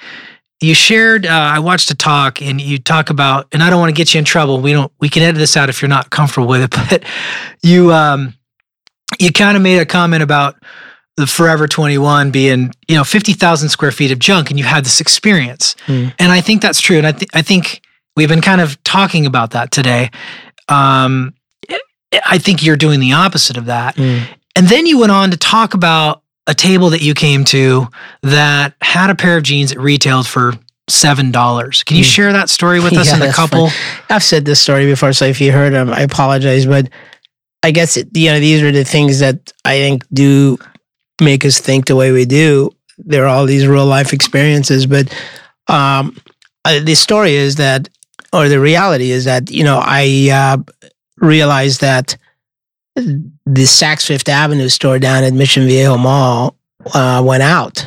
you 0.60 0.74
shared, 0.74 1.26
uh, 1.26 1.30
I 1.30 1.60
watched 1.60 1.92
a 1.92 1.96
talk 1.96 2.42
and 2.42 2.60
you 2.60 2.80
talk 2.80 3.10
about, 3.10 3.48
and 3.52 3.62
I 3.62 3.70
don't 3.70 3.80
want 3.80 3.92
to 3.92 3.98
get 3.98 4.14
you 4.14 4.18
in 4.18 4.26
trouble. 4.26 4.60
We 4.60 4.74
don't, 4.74 4.92
we 5.00 5.08
can 5.08 5.22
edit 5.22 5.38
this 5.38 5.56
out 5.56 5.70
if 5.70 5.82
you're 5.82 5.90
not 5.90 6.10
comfortable 6.10 6.48
with 6.48 6.64
it, 6.64 6.72
but 6.90 7.04
you, 7.62 7.94
um, 7.94 8.34
you 9.20 9.32
kind 9.32 9.56
of 9.58 9.64
made 9.64 9.80
a 9.80 9.86
comment 9.86 10.24
about 10.24 10.56
the 11.18 11.26
Forever 11.28 11.68
21 11.68 12.30
being, 12.32 12.72
you 12.88 12.96
know, 12.96 13.04
50,000 13.04 13.70
square 13.70 13.92
feet 13.92 14.12
of 14.12 14.20
junk 14.20 14.50
and 14.52 14.60
you 14.60 14.66
had 14.66 14.86
this 14.86 15.02
experience. 15.02 15.76
Hmm. 15.88 16.10
And 16.20 16.32
I 16.32 16.42
think 16.42 16.62
that's 16.62 16.80
true. 16.80 16.98
And 16.98 17.08
I, 17.08 17.12
th- 17.12 17.30
I 17.34 17.42
think 17.42 17.82
we've 18.16 18.30
been 18.30 18.42
kind 18.42 18.62
of 18.62 18.82
talking 18.84 19.26
about 19.26 19.52
that 19.52 19.72
today. 19.72 20.12
Um, 20.70 21.34
I 22.26 22.38
think 22.38 22.64
you're 22.64 22.78
doing 22.78 23.00
the 23.00 23.14
opposite 23.14 23.58
of 23.58 23.66
that. 23.66 23.96
Mm. 23.96 24.24
And 24.56 24.68
then 24.68 24.86
you 24.86 25.00
went 25.00 25.12
on 25.12 25.32
to 25.32 25.38
talk 25.38 25.74
about 25.74 26.24
a 26.48 26.54
table 26.54 26.90
that 26.92 27.02
you 27.02 27.14
came 27.14 27.44
to 27.46 27.88
that 28.24 28.74
had 28.82 29.10
a 29.10 29.16
pair 29.16 29.38
of 29.38 29.44
jeans 29.44 29.72
that 29.72 29.80
retailed 29.80 30.26
for 30.28 30.54
seven 30.90 31.32
dollars. 31.32 31.84
Can 31.84 31.98
you 31.98 32.04
Mm. 32.04 32.08
share 32.14 32.34
that 32.34 32.50
story 32.50 32.80
with 32.80 32.94
us 32.96 33.08
Yeah, 33.10 33.16
in 33.18 33.22
a 33.22 33.26
that's 33.26 33.36
couple? 33.36 33.70
I've 34.10 34.24
said 34.24 34.46
this 34.46 34.62
story 34.62 34.86
before, 34.86 35.12
so 35.14 35.26
if 35.26 35.42
you 35.42 35.52
heard 35.52 35.74
them, 35.74 35.90
I 35.90 36.02
apologize. 36.02 36.66
But 36.66 36.90
I 37.68 37.72
guess 37.72 37.98
it, 37.98 38.08
you 38.16 38.32
know 38.32 38.40
these 38.40 38.64
are 38.64 38.72
the 38.72 38.86
things 38.86 39.20
that 39.20 39.52
I 39.66 39.78
think 39.80 40.06
do 40.14 40.58
make 41.22 41.44
us 41.44 41.60
think 41.60 41.86
the 41.86 41.98
way 41.98 42.14
we 42.14 42.24
do. 42.24 42.72
There 42.98 43.26
are 43.26 43.28
all 43.28 43.46
these 43.46 43.68
real 43.68 43.86
life 43.86 44.14
experiences, 44.14 44.86
but 44.86 45.14
um, 45.68 46.16
uh, 46.64 46.80
the 46.80 46.96
story 46.96 47.36
is 47.36 47.58
that, 47.58 47.90
or 48.32 48.48
the 48.48 48.62
reality 48.62 49.12
is 49.12 49.26
that 49.26 49.52
you 49.52 49.66
know 49.66 49.82
I 49.84 50.30
uh, 50.32 50.58
realized 51.18 51.82
that 51.82 52.16
the 52.96 53.66
Saks 53.66 54.08
Fifth 54.08 54.30
Avenue 54.30 54.70
store 54.70 54.98
down 54.98 55.26
at 55.26 55.34
Mission 55.34 55.68
Viejo 55.68 55.98
Mall 55.98 56.56
uh, 56.94 57.22
went 57.26 57.44
out, 57.44 57.86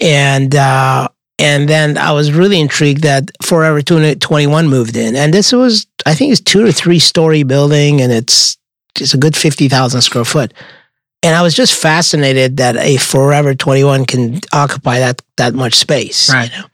and 0.00 0.54
uh, 0.54 1.08
and 1.40 1.68
then 1.68 1.98
I 1.98 2.12
was 2.12 2.30
really 2.30 2.60
intrigued 2.60 3.02
that 3.02 3.30
Forever 3.42 3.82
21 3.82 4.68
moved 4.68 4.96
in. 4.96 5.16
And 5.16 5.34
this 5.34 5.52
was, 5.52 5.86
I 6.04 6.14
think 6.14 6.32
it's 6.32 6.40
two 6.40 6.64
or 6.64 6.72
three 6.72 6.98
story 6.98 7.44
building 7.44 8.00
and 8.00 8.12
it's 8.12 8.57
it's 9.00 9.14
a 9.14 9.18
good 9.18 9.36
50,000 9.36 10.00
square 10.00 10.24
foot. 10.24 10.52
And 11.22 11.34
I 11.34 11.42
was 11.42 11.54
just 11.54 11.74
fascinated 11.74 12.58
that 12.58 12.76
a 12.76 12.96
Forever 12.96 13.54
21 13.54 14.04
can 14.06 14.40
occupy 14.52 15.00
that 15.00 15.20
that 15.36 15.54
much 15.54 15.74
space. 15.74 16.32
Right. 16.32 16.50
You 16.52 16.62
know? 16.62 16.68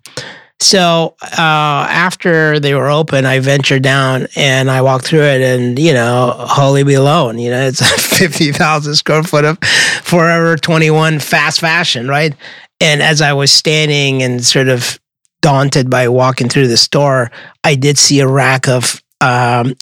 So 0.60 1.16
uh, 1.22 1.86
after 1.90 2.60
they 2.60 2.74
were 2.74 2.88
open, 2.88 3.26
I 3.26 3.40
ventured 3.40 3.82
down 3.82 4.28
and 4.36 4.70
I 4.70 4.82
walked 4.82 5.06
through 5.06 5.22
it, 5.22 5.40
and 5.42 5.78
you 5.78 5.92
know, 5.92 6.34
holy 6.38 6.84
be 6.84 6.94
alone, 6.94 7.38
you 7.38 7.50
know, 7.50 7.66
it's 7.66 7.82
fifty 8.18 8.52
thousand 8.52 8.94
square 8.94 9.22
foot 9.22 9.44
of 9.44 9.58
Forever 10.02 10.56
Twenty 10.56 10.90
One 10.90 11.18
fast 11.18 11.60
fashion, 11.60 12.08
right? 12.08 12.34
And 12.80 13.02
as 13.02 13.20
I 13.20 13.32
was 13.32 13.52
standing 13.52 14.22
and 14.22 14.44
sort 14.44 14.68
of 14.68 14.98
daunted 15.42 15.90
by 15.90 16.08
walking 16.08 16.48
through 16.48 16.68
the 16.68 16.76
store, 16.76 17.30
I 17.62 17.74
did 17.74 17.98
see 17.98 18.20
a 18.20 18.28
rack 18.28 18.68
of 18.68 19.02
um, 19.20 19.74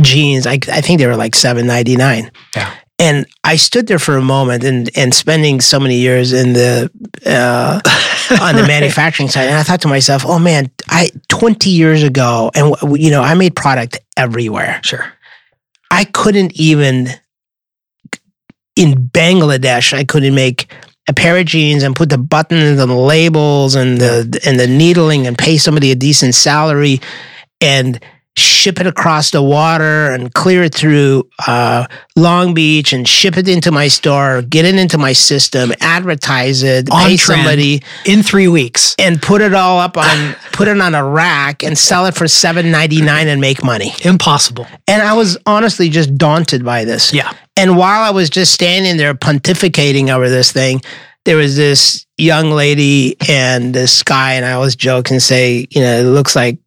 jeans. 0.00 0.46
I, 0.46 0.54
I 0.72 0.80
think 0.80 0.98
they 0.98 1.06
were 1.06 1.16
like 1.16 1.34
seven 1.34 1.66
ninety 1.66 1.96
nine. 1.96 2.30
Yeah. 2.56 2.72
And 3.00 3.26
I 3.44 3.54
stood 3.56 3.86
there 3.86 4.00
for 4.00 4.16
a 4.16 4.22
moment, 4.22 4.64
and 4.64 4.90
and 4.96 5.14
spending 5.14 5.60
so 5.60 5.78
many 5.78 5.98
years 5.98 6.32
in 6.32 6.52
the 6.52 6.90
uh, 7.24 7.80
on 8.42 8.56
the 8.56 8.62
manufacturing 8.66 9.28
side, 9.28 9.46
and 9.46 9.54
I 9.54 9.62
thought 9.62 9.80
to 9.82 9.88
myself, 9.88 10.24
"Oh 10.26 10.40
man, 10.40 10.70
I 10.88 11.10
twenty 11.28 11.70
years 11.70 12.02
ago, 12.02 12.50
and 12.54 12.74
you 13.00 13.10
know, 13.10 13.22
I 13.22 13.34
made 13.34 13.54
product 13.54 14.00
everywhere. 14.16 14.80
Sure. 14.82 15.12
I 15.90 16.04
couldn't 16.04 16.58
even 16.58 17.08
in 18.78 18.94
Bangladesh, 18.94 19.92
I 19.92 20.04
couldn't 20.04 20.34
make 20.34 20.72
a 21.08 21.12
pair 21.12 21.36
of 21.36 21.46
jeans 21.46 21.82
and 21.82 21.96
put 21.96 22.10
the 22.10 22.18
buttons 22.18 22.78
and 22.78 22.90
the 22.90 22.94
labels 22.94 23.74
and 23.74 23.98
the 23.98 24.40
and 24.46 24.60
the 24.60 24.68
needling 24.68 25.26
and 25.26 25.36
pay 25.36 25.58
somebody 25.58 25.90
a 25.90 25.96
decent 25.96 26.34
salary 26.34 27.00
and 27.60 28.00
ship 28.38 28.80
it 28.80 28.86
across 28.86 29.30
the 29.30 29.42
water 29.42 30.10
and 30.10 30.32
clear 30.32 30.62
it 30.64 30.74
through 30.74 31.28
uh, 31.46 31.86
Long 32.16 32.54
Beach 32.54 32.92
and 32.92 33.06
ship 33.08 33.36
it 33.36 33.48
into 33.48 33.70
my 33.70 33.88
store, 33.88 34.42
get 34.42 34.64
it 34.64 34.74
into 34.76 34.98
my 34.98 35.12
system, 35.12 35.72
advertise 35.80 36.62
it, 36.62 36.90
On 36.90 37.06
pay 37.08 37.16
somebody, 37.16 37.82
In 38.06 38.22
three 38.22 38.48
weeks. 38.48 38.94
and 38.98 39.20
put 39.20 39.40
it 39.40 39.54
all 39.54 39.78
up 39.80 39.96
on 39.96 40.34
put 40.52 40.68
it 40.68 40.80
on 40.80 40.94
a 40.94 41.04
rack 41.04 41.62
and 41.62 41.76
sell 41.76 42.06
it 42.06 42.14
for 42.14 42.26
seven 42.28 42.70
ninety 42.70 43.02
nine 43.02 43.28
and 43.28 43.40
make 43.40 43.62
money. 43.64 43.92
Impossible. 44.04 44.66
And 44.86 45.02
I 45.02 45.14
was 45.14 45.36
honestly 45.46 45.88
just 45.88 46.16
daunted 46.16 46.64
by 46.64 46.84
this. 46.84 47.12
Yeah. 47.12 47.32
And 47.56 47.76
while 47.76 48.02
I 48.02 48.10
was 48.10 48.30
just 48.30 48.52
standing 48.52 48.96
there 48.96 49.14
pontificating 49.14 50.10
over 50.10 50.28
this 50.28 50.52
thing, 50.52 50.80
there 51.24 51.36
was 51.36 51.56
this 51.56 52.06
young 52.16 52.50
lady 52.50 53.16
and 53.28 53.74
this 53.74 54.02
guy, 54.02 54.34
and 54.34 54.44
I 54.44 54.52
always 54.52 54.76
joke 54.76 55.10
and 55.10 55.22
say, 55.22 55.66
you 55.70 55.80
know, 55.80 55.98
it 56.00 56.04
looks 56.04 56.34
like, 56.36 56.58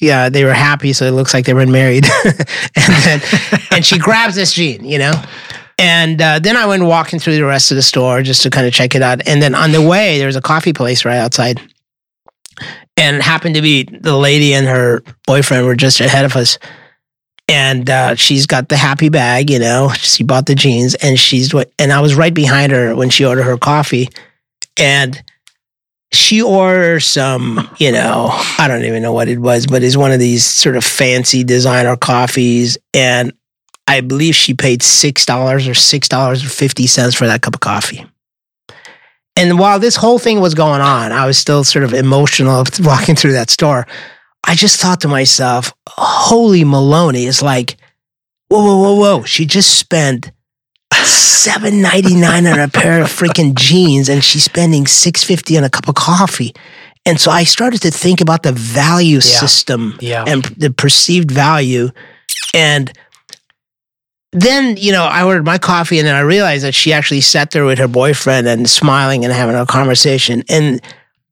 yeah, 0.00 0.28
they 0.28 0.44
were 0.44 0.52
happy, 0.52 0.92
so 0.92 1.04
it 1.06 1.12
looks 1.12 1.34
like 1.34 1.46
they 1.46 1.54
were 1.54 1.66
married. 1.66 2.06
and 2.24 3.04
then, 3.04 3.20
and 3.70 3.84
she 3.84 3.98
grabs 3.98 4.34
this 4.34 4.52
jean, 4.52 4.84
you 4.84 4.98
know. 4.98 5.12
And 5.78 6.20
uh, 6.22 6.38
then 6.38 6.56
I 6.56 6.66
went 6.66 6.84
walking 6.84 7.18
through 7.18 7.36
the 7.36 7.44
rest 7.44 7.70
of 7.70 7.76
the 7.76 7.82
store 7.82 8.22
just 8.22 8.42
to 8.42 8.50
kind 8.50 8.66
of 8.66 8.72
check 8.72 8.94
it 8.94 9.02
out. 9.02 9.26
And 9.26 9.42
then 9.42 9.54
on 9.54 9.72
the 9.72 9.82
way, 9.82 10.18
there 10.18 10.26
was 10.26 10.36
a 10.36 10.40
coffee 10.40 10.72
place 10.72 11.04
right 11.04 11.18
outside. 11.18 11.60
And 12.96 13.22
happened 13.22 13.56
to 13.56 13.60
be 13.62 13.82
the 13.82 14.16
lady 14.16 14.54
and 14.54 14.66
her 14.66 15.02
boyfriend 15.26 15.66
were 15.66 15.74
just 15.74 16.00
ahead 16.00 16.24
of 16.24 16.34
us 16.34 16.58
and 17.48 17.88
uh, 17.88 18.14
she's 18.16 18.46
got 18.46 18.68
the 18.68 18.76
happy 18.76 19.08
bag, 19.08 19.50
you 19.50 19.58
know. 19.58 19.90
She 19.96 20.24
bought 20.24 20.46
the 20.46 20.54
jeans, 20.54 20.94
and 20.96 21.18
she's. 21.18 21.54
And 21.78 21.92
I 21.92 22.00
was 22.00 22.14
right 22.14 22.34
behind 22.34 22.72
her 22.72 22.94
when 22.96 23.10
she 23.10 23.24
ordered 23.24 23.44
her 23.44 23.56
coffee, 23.56 24.08
and 24.76 25.22
she 26.12 26.40
ordered 26.42 27.00
some, 27.00 27.68
you 27.78 27.92
know, 27.92 28.28
I 28.58 28.68
don't 28.68 28.84
even 28.84 29.02
know 29.02 29.12
what 29.12 29.28
it 29.28 29.38
was, 29.38 29.66
but 29.66 29.82
it's 29.82 29.96
one 29.96 30.12
of 30.12 30.20
these 30.20 30.44
sort 30.44 30.76
of 30.76 30.84
fancy 30.84 31.44
designer 31.44 31.96
coffees, 31.96 32.78
and 32.94 33.32
I 33.86 34.00
believe 34.00 34.34
she 34.34 34.54
paid 34.54 34.82
six 34.82 35.26
dollars 35.26 35.68
or 35.68 35.72
$6.50 35.72 37.16
for 37.16 37.26
that 37.26 37.42
cup 37.42 37.54
of 37.54 37.60
coffee. 37.60 38.06
And 39.36 39.58
while 39.58 39.78
this 39.78 39.96
whole 39.96 40.18
thing 40.18 40.40
was 40.40 40.54
going 40.54 40.80
on, 40.80 41.12
I 41.12 41.26
was 41.26 41.36
still 41.36 41.62
sort 41.62 41.84
of 41.84 41.92
emotional 41.92 42.64
walking 42.80 43.14
through 43.14 43.32
that 43.32 43.50
store. 43.50 43.86
I 44.44 44.54
just 44.54 44.80
thought 44.80 45.00
to 45.02 45.08
myself, 45.08 45.74
holy 45.88 46.64
Maloney 46.64 47.26
is 47.26 47.42
like, 47.42 47.76
whoa, 48.48 48.64
whoa, 48.64 48.78
whoa, 48.78 48.94
whoa. 48.94 49.22
She 49.24 49.44
just 49.44 49.78
spent 49.78 50.30
seven 50.94 51.80
ninety 51.82 52.14
nine 52.14 52.46
on 52.46 52.58
a 52.58 52.68
pair 52.68 53.00
of 53.00 53.08
freaking 53.08 53.54
jeans, 53.54 54.08
and 54.08 54.22
she's 54.22 54.44
spending 54.44 54.86
six 54.86 55.22
fifty 55.24 55.56
on 55.56 55.64
a 55.64 55.70
cup 55.70 55.88
of 55.88 55.94
coffee. 55.94 56.54
And 57.04 57.20
so 57.20 57.30
I 57.30 57.44
started 57.44 57.80
to 57.82 57.90
think 57.90 58.20
about 58.20 58.42
the 58.42 58.52
value 58.52 59.16
Yeah. 59.16 59.20
system 59.20 59.96
Yeah. 60.00 60.24
and 60.26 60.44
the 60.56 60.70
perceived 60.72 61.30
value. 61.30 61.90
And 62.52 62.90
then, 64.32 64.76
you 64.76 64.90
know, 64.90 65.04
I 65.04 65.22
ordered 65.22 65.44
my 65.46 65.56
coffee 65.56 65.98
and 65.98 66.06
then 66.06 66.16
I 66.16 66.20
realized 66.20 66.64
that 66.64 66.74
she 66.74 66.92
actually 66.92 67.20
sat 67.20 67.52
there 67.52 67.64
with 67.64 67.78
her 67.78 67.86
boyfriend 67.88 68.48
and 68.48 68.68
smiling 68.68 69.24
and 69.24 69.32
having 69.32 69.54
a 69.54 69.64
conversation. 69.64 70.42
And 70.48 70.80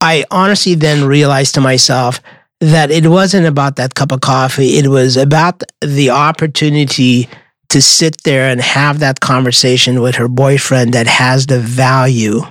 I 0.01 0.25
honestly 0.31 0.75
then 0.77 1.05
realized 1.05 1.55
to 1.57 1.61
myself 1.61 2.21
that 2.61 2.93
it 2.93 3.09
wasn't 3.09 3.47
about 3.47 3.77
that 3.77 3.95
cup 3.97 4.13
of 4.13 4.21
coffee. 4.21 4.79
It 4.79 4.87
was 4.87 5.17
about 5.17 5.65
the 5.81 6.11
opportunity 6.11 7.29
to 7.69 7.83
sit 7.83 8.23
there 8.25 8.49
and 8.49 8.61
have 8.61 9.01
that 9.01 9.21
conversation 9.21 10.01
with 10.01 10.17
her 10.17 10.29
boyfriend 10.29 10.95
that 10.95 11.07
has 11.07 11.47
the 11.47 11.59
value 11.59 12.43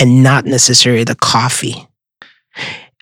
and 0.00 0.22
not 0.22 0.44
necessarily 0.44 1.04
the 1.04 1.14
coffee. 1.14 1.86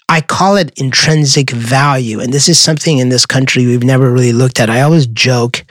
I 0.08 0.20
call 0.20 0.56
it 0.56 0.78
intrinsic 0.78 1.50
value. 1.50 2.20
And 2.20 2.32
this 2.32 2.48
is 2.48 2.58
something 2.58 2.98
in 2.98 3.10
this 3.10 3.26
country 3.26 3.66
we've 3.66 3.84
never 3.84 4.10
really 4.10 4.32
looked 4.32 4.58
at. 4.58 4.70
I 4.70 4.80
always 4.80 5.06
joke 5.06 5.64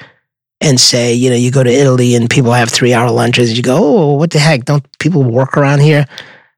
and 0.62 0.80
say, 0.80 1.14
you 1.14 1.30
know, 1.30 1.36
you 1.36 1.52
go 1.52 1.64
to 1.64 1.70
Italy 1.70 2.16
and 2.16 2.30
people 2.30 2.54
have 2.54 2.70
three 2.70 2.94
hour 2.94 3.10
lunches. 3.12 3.56
You 3.58 3.64
go, 3.64 3.78
oh, 3.78 4.14
what 4.14 4.32
the 4.32 4.40
heck? 4.40 4.66
Don't 4.66 4.86
people 5.00 5.24
work 5.24 5.58
around 5.58 5.82
here? 5.82 6.06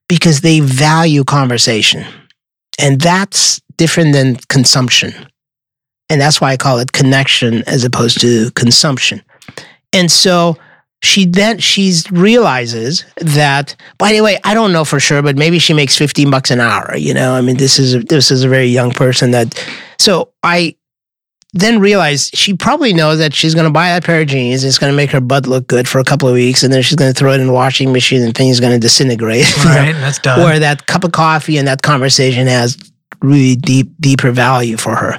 Because 0.07 0.41
they 0.41 0.59
value 0.59 1.23
conversation. 1.23 2.05
And 2.79 2.99
that's 2.99 3.61
different 3.77 4.13
than 4.13 4.37
consumption. 4.49 5.13
And 6.09 6.19
that's 6.19 6.41
why 6.41 6.51
I 6.51 6.57
call 6.57 6.79
it 6.79 6.91
connection 6.91 7.63
as 7.67 7.83
opposed 7.83 8.19
to 8.21 8.51
consumption. 8.51 9.21
And 9.93 10.11
so 10.11 10.57
she 11.01 11.25
then 11.25 11.59
she's 11.59 12.09
realizes 12.11 13.05
that 13.17 13.75
by 13.97 14.11
the 14.11 14.21
way 14.21 14.37
i 14.43 14.53
don't 14.53 14.73
know 14.73 14.83
for 14.83 14.99
sure 14.99 15.21
but 15.21 15.37
maybe 15.37 15.59
she 15.59 15.73
makes 15.73 15.95
15 15.95 16.29
bucks 16.29 16.51
an 16.51 16.59
hour 16.59 16.95
you 16.97 17.13
know 17.13 17.33
i 17.33 17.41
mean 17.41 17.57
this 17.57 17.79
is 17.79 17.95
a, 17.95 17.99
this 17.99 18.31
is 18.31 18.43
a 18.43 18.49
very 18.49 18.67
young 18.67 18.91
person 18.91 19.31
that 19.31 19.65
so 19.97 20.31
i 20.43 20.75
then 21.53 21.79
realized 21.79 22.35
she 22.35 22.53
probably 22.53 22.93
knows 22.93 23.17
that 23.17 23.33
she's 23.33 23.55
going 23.55 23.65
to 23.65 23.71
buy 23.71 23.87
that 23.87 24.03
pair 24.03 24.21
of 24.21 24.27
jeans 24.27 24.63
it's 24.63 24.77
going 24.77 24.91
to 24.91 24.95
make 24.95 25.09
her 25.09 25.21
butt 25.21 25.47
look 25.47 25.67
good 25.67 25.87
for 25.87 25.99
a 25.99 26.03
couple 26.03 26.27
of 26.27 26.33
weeks 26.33 26.63
and 26.63 26.73
then 26.73 26.81
she's 26.81 26.97
going 26.97 27.11
to 27.11 27.17
throw 27.17 27.31
it 27.31 27.39
in 27.39 27.47
the 27.47 27.53
washing 27.53 27.93
machine 27.93 28.21
and 28.21 28.35
things 28.35 28.59
going 28.59 28.73
to 28.73 28.79
disintegrate 28.79 29.47
you 29.57 29.63
know? 29.63 29.69
Right. 29.69 29.93
That's 29.93 30.19
done. 30.19 30.41
where 30.41 30.59
that 30.59 30.85
cup 30.85 31.03
of 31.03 31.13
coffee 31.13 31.57
and 31.57 31.67
that 31.67 31.81
conversation 31.81 32.45
has 32.47 32.77
really 33.21 33.55
deep 33.55 33.89
deeper 33.99 34.31
value 34.31 34.77
for 34.77 34.95
her 34.95 35.17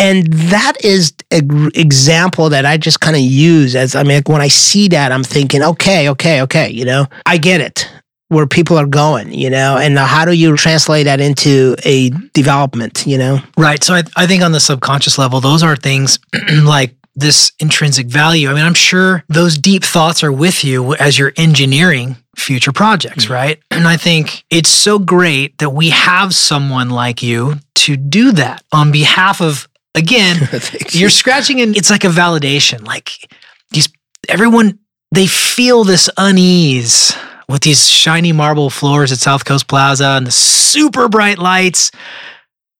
and 0.00 0.26
that 0.32 0.72
is 0.84 1.12
an 1.30 1.70
example 1.74 2.48
that 2.48 2.66
i 2.66 2.76
just 2.76 3.00
kind 3.00 3.16
of 3.16 3.22
use 3.22 3.76
as 3.76 3.94
i 3.94 4.02
mean 4.02 4.16
like 4.16 4.28
when 4.28 4.40
i 4.40 4.48
see 4.48 4.88
that 4.88 5.12
i'm 5.12 5.24
thinking 5.24 5.62
okay 5.62 6.08
okay 6.08 6.42
okay 6.42 6.68
you 6.70 6.84
know 6.84 7.06
i 7.26 7.36
get 7.36 7.60
it 7.60 7.88
where 8.28 8.46
people 8.46 8.78
are 8.78 8.86
going 8.86 9.32
you 9.32 9.50
know 9.50 9.76
and 9.76 9.98
how 9.98 10.24
do 10.24 10.32
you 10.32 10.56
translate 10.56 11.04
that 11.04 11.20
into 11.20 11.76
a 11.84 12.10
development 12.32 13.04
you 13.06 13.18
know 13.18 13.40
Right. 13.60 13.84
So 13.84 13.94
I, 13.94 14.02
I 14.16 14.26
think 14.26 14.42
on 14.42 14.52
the 14.52 14.60
subconscious 14.60 15.18
level, 15.18 15.40
those 15.40 15.62
are 15.62 15.76
things 15.76 16.18
like 16.64 16.94
this 17.14 17.52
intrinsic 17.60 18.06
value. 18.06 18.48
I 18.48 18.54
mean, 18.54 18.64
I'm 18.64 18.74
sure 18.74 19.22
those 19.28 19.58
deep 19.58 19.84
thoughts 19.84 20.24
are 20.24 20.32
with 20.32 20.64
you 20.64 20.94
as 20.94 21.18
you're 21.18 21.32
engineering 21.36 22.16
future 22.36 22.72
projects, 22.72 23.24
mm-hmm. 23.24 23.34
right? 23.34 23.62
And 23.70 23.86
I 23.86 23.96
think 23.98 24.44
it's 24.50 24.70
so 24.70 24.98
great 24.98 25.58
that 25.58 25.70
we 25.70 25.90
have 25.90 26.34
someone 26.34 26.88
like 26.88 27.22
you 27.22 27.56
to 27.76 27.96
do 27.96 28.32
that 28.32 28.64
on 28.72 28.90
behalf 28.92 29.42
of, 29.42 29.68
again, 29.94 30.48
you're 30.90 31.10
scratching 31.10 31.60
and 31.60 31.76
it's 31.76 31.90
like 31.90 32.04
a 32.04 32.08
validation. 32.08 32.86
Like 32.86 33.32
these, 33.70 33.88
everyone, 34.28 34.78
they 35.12 35.26
feel 35.26 35.84
this 35.84 36.08
unease 36.16 37.12
with 37.48 37.62
these 37.62 37.88
shiny 37.88 38.32
marble 38.32 38.70
floors 38.70 39.10
at 39.12 39.18
South 39.18 39.44
Coast 39.44 39.66
Plaza 39.68 40.06
and 40.16 40.26
the 40.26 40.30
super 40.30 41.08
bright 41.08 41.38
lights. 41.38 41.90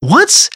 What's 0.01 0.49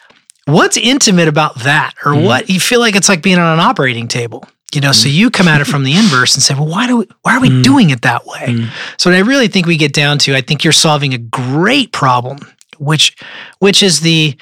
what's 0.45 0.77
intimate 0.77 1.27
about 1.27 1.59
that 1.63 1.93
or 2.05 2.13
Mm. 2.13 2.23
what 2.25 2.49
you 2.49 2.59
feel 2.59 2.79
like 2.79 2.95
it's 2.95 3.09
like 3.09 3.21
being 3.23 3.39
on 3.39 3.53
an 3.55 3.59
operating 3.59 4.07
table 4.07 4.47
you 4.75 4.79
know 4.81 4.91
so 4.91 5.09
you 5.09 5.31
come 5.31 5.47
at 5.47 5.59
it 5.59 5.65
from 5.65 5.83
the 5.83 5.95
inverse 5.95 6.35
and 6.35 6.43
say 6.43 6.53
well 6.53 6.67
why 6.67 6.85
do 6.85 6.97
we 6.97 7.07
why 7.23 7.35
are 7.35 7.39
we 7.41 7.49
Mm. 7.49 7.63
doing 7.63 7.89
it 7.89 8.03
that 8.03 8.27
way 8.27 8.45
Mm. 8.49 8.69
so 8.97 9.09
what 9.09 9.17
i 9.17 9.21
really 9.21 9.47
think 9.47 9.65
we 9.65 9.75
get 9.75 9.91
down 9.91 10.19
to 10.19 10.35
i 10.35 10.41
think 10.41 10.63
you're 10.63 10.71
solving 10.73 11.15
a 11.15 11.17
great 11.17 11.91
problem 11.91 12.37
which 12.77 13.15
which 13.57 13.81
is 13.81 14.01
the 14.01 14.37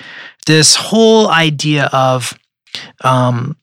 this 0.45 0.75
whole 0.75 1.29
idea 1.29 1.89
of 1.93 2.33
um 3.03 3.55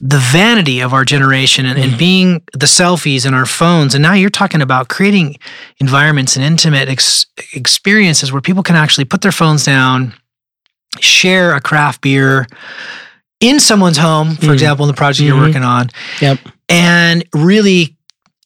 the 0.00 0.18
vanity 0.18 0.78
of 0.80 0.92
our 0.94 1.04
generation 1.04 1.66
and, 1.66 1.76
and 1.78 1.92
Mhm. 1.94 1.98
being 1.98 2.42
the 2.52 2.66
selfies 2.66 3.26
in 3.26 3.34
our 3.34 3.46
phones 3.46 3.94
and 3.94 4.02
now 4.02 4.12
you're 4.12 4.30
talking 4.30 4.62
about 4.62 4.88
creating 4.88 5.36
environments 5.80 6.36
and 6.36 6.44
intimate 6.44 6.88
ex- 6.88 7.26
experiences 7.52 8.30
where 8.30 8.40
people 8.40 8.62
can 8.62 8.76
actually 8.76 9.04
put 9.04 9.22
their 9.22 9.32
phones 9.32 9.64
down 9.64 10.14
share 11.00 11.54
a 11.54 11.60
craft 11.60 12.00
beer 12.00 12.46
in 13.40 13.60
someone's 13.60 13.98
home, 13.98 14.34
for 14.36 14.46
Mm. 14.46 14.52
example, 14.54 14.84
in 14.84 14.88
the 14.88 14.96
project 14.96 15.24
you're 15.26 15.36
Mhm. 15.36 15.46
working 15.46 15.62
on, 15.62 15.90
Yep. 16.20 16.38
and 16.68 17.24
really 17.34 17.96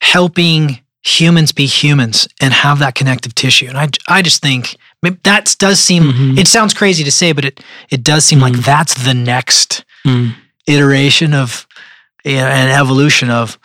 helping 0.01 0.79
humans 1.05 1.51
be 1.51 1.65
humans 1.65 2.27
and 2.41 2.53
have 2.53 2.79
that 2.79 2.95
connective 2.95 3.35
tissue. 3.35 3.67
And 3.67 3.77
I, 3.77 3.89
I 4.07 4.21
just 4.21 4.41
think 4.41 4.77
that 5.23 5.55
does 5.59 5.79
seem, 5.79 6.03
Mhm. 6.03 6.37
it 6.39 6.47
sounds 6.47 6.73
crazy 6.73 7.03
to 7.03 7.11
say, 7.11 7.33
but 7.33 7.43
it, 7.45 7.59
it 7.89 8.03
does 8.03 8.23
seem 8.25 8.39
like 8.39 8.53
Mhm. 8.53 8.63
that's 8.63 8.93
the 8.93 9.13
next 9.13 9.83
Mm. 10.05 10.33
iteration 10.67 11.33
of 11.33 11.65
yeah, 12.25 12.47
an 12.47 12.69
evolution 12.69 13.29
of 13.29 13.57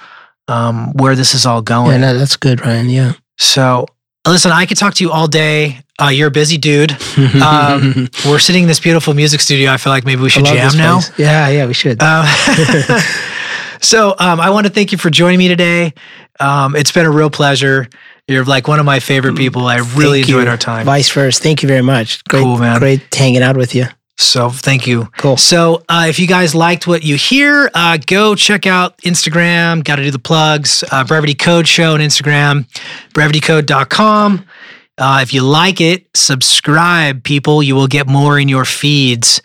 um, 0.49 0.93
where 0.95 1.15
this 1.15 1.35
is 1.35 1.45
all 1.47 1.63
going. 1.63 1.93
yeah 1.93 1.99
no, 2.13 2.19
that's 2.19 2.37
good 2.37 2.61
ryan 2.65 2.89
yeah 2.91 3.13
So, 3.39 3.87
listen, 4.27 4.51
I 4.51 4.67
could 4.67 4.77
talk 4.79 4.95
to 4.95 5.05
you 5.05 5.13
all 5.13 5.29
day. 5.29 5.81
Uh, 6.01 6.09
you're 6.09 6.29
a 6.29 6.31
busy 6.31 6.59
dude. 6.59 6.97
Um, 7.43 8.09
We're 8.25 8.39
sitting 8.41 8.63
in 8.63 8.69
this 8.69 8.81
beautiful 8.81 9.15
music 9.15 9.41
studio. 9.41 9.73
I 9.73 9.77
feel 9.77 9.93
like 9.93 10.05
maybe 10.05 10.23
we 10.23 10.31
should 10.31 10.45
jam 10.47 10.77
now. 10.77 11.01
yeah 11.19 11.49
yeah 11.49 11.67
we 11.67 11.75
should 11.75 12.03
Um, 12.03 12.25
so 13.81 14.15
um, 14.19 14.41
I 14.41 14.51
want 14.51 14.67
to 14.67 14.73
thank 14.73 14.91
you 14.93 14.99
for 14.99 15.11
joining 15.11 15.39
me 15.39 15.49
today. 15.49 15.93
Um, 16.41 16.77
it's 16.77 16.93
been 16.93 17.07
a 17.07 17.11
real 17.11 17.31
pleasure. 17.31 17.89
You're 18.27 18.45
like 18.45 18.69
one 18.69 18.79
of 18.79 18.85
my 18.87 19.01
favorite 19.01 19.37
people. 19.37 19.67
I 19.67 19.77
really 19.79 19.89
Mm, 19.89 19.97
Thank 20.23 20.29
you. 20.29 20.35
enjoyed 20.39 20.49
our 20.49 20.57
time. 20.59 20.85
vice 20.87 21.11
versa 21.11 21.43
thank 21.43 21.63
you 21.63 21.69
very 21.69 21.83
much 21.83 22.23
great 22.25 22.43
Cool, 22.43 22.59
man. 22.59 22.79
great 22.79 23.15
hanging 23.15 23.43
out 23.43 23.57
with 23.57 23.75
you 23.75 23.87
So 24.19 24.51
thank 24.51 24.87
you. 24.87 25.09
cool 25.17 25.37
So 25.37 25.83
uh, 25.89 26.07
if 26.09 26.19
you 26.19 26.27
guys 26.27 26.55
liked 26.55 26.87
what 26.87 27.03
you 27.05 27.17
hear, 27.17 27.71
uh, 27.75 27.97
go 28.05 28.35
check 28.35 28.67
out 28.67 28.99
Instagram. 28.99 29.83
Got 29.83 29.97
to 29.97 30.03
do 30.03 30.11
the 30.11 30.19
plugs. 30.19 30.85
Uh, 30.91 31.05
Brevity 31.05 31.35
Code 31.35 31.67
Show 31.69 31.95
on 31.95 32.01
Instagram, 32.01 32.67
brevitycode.com. 33.15 34.45
Uh, 34.99 35.21
if 35.23 35.33
you 35.33 35.43
like 35.43 35.81
it, 35.81 36.07
subscribe, 36.15 37.23
people. 37.23 37.63
You 37.63 37.77
will 37.77 37.87
get 37.87 38.09
more 38.09 38.39
in 38.39 38.49
your 38.49 38.65
feeds. 38.65 39.41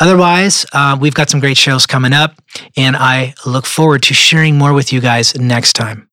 Otherwise, 0.00 0.66
uh, 0.72 0.96
we've 1.00 1.14
got 1.14 1.30
some 1.30 1.38
great 1.40 1.56
shows 1.56 1.86
coming 1.86 2.12
up, 2.12 2.34
and 2.76 2.96
I 2.96 3.34
look 3.46 3.64
forward 3.66 4.02
to 4.02 4.14
sharing 4.14 4.58
more 4.58 4.72
with 4.74 4.92
you 4.92 5.00
guys 5.00 5.34
next 5.36 5.74
time. 5.74 6.05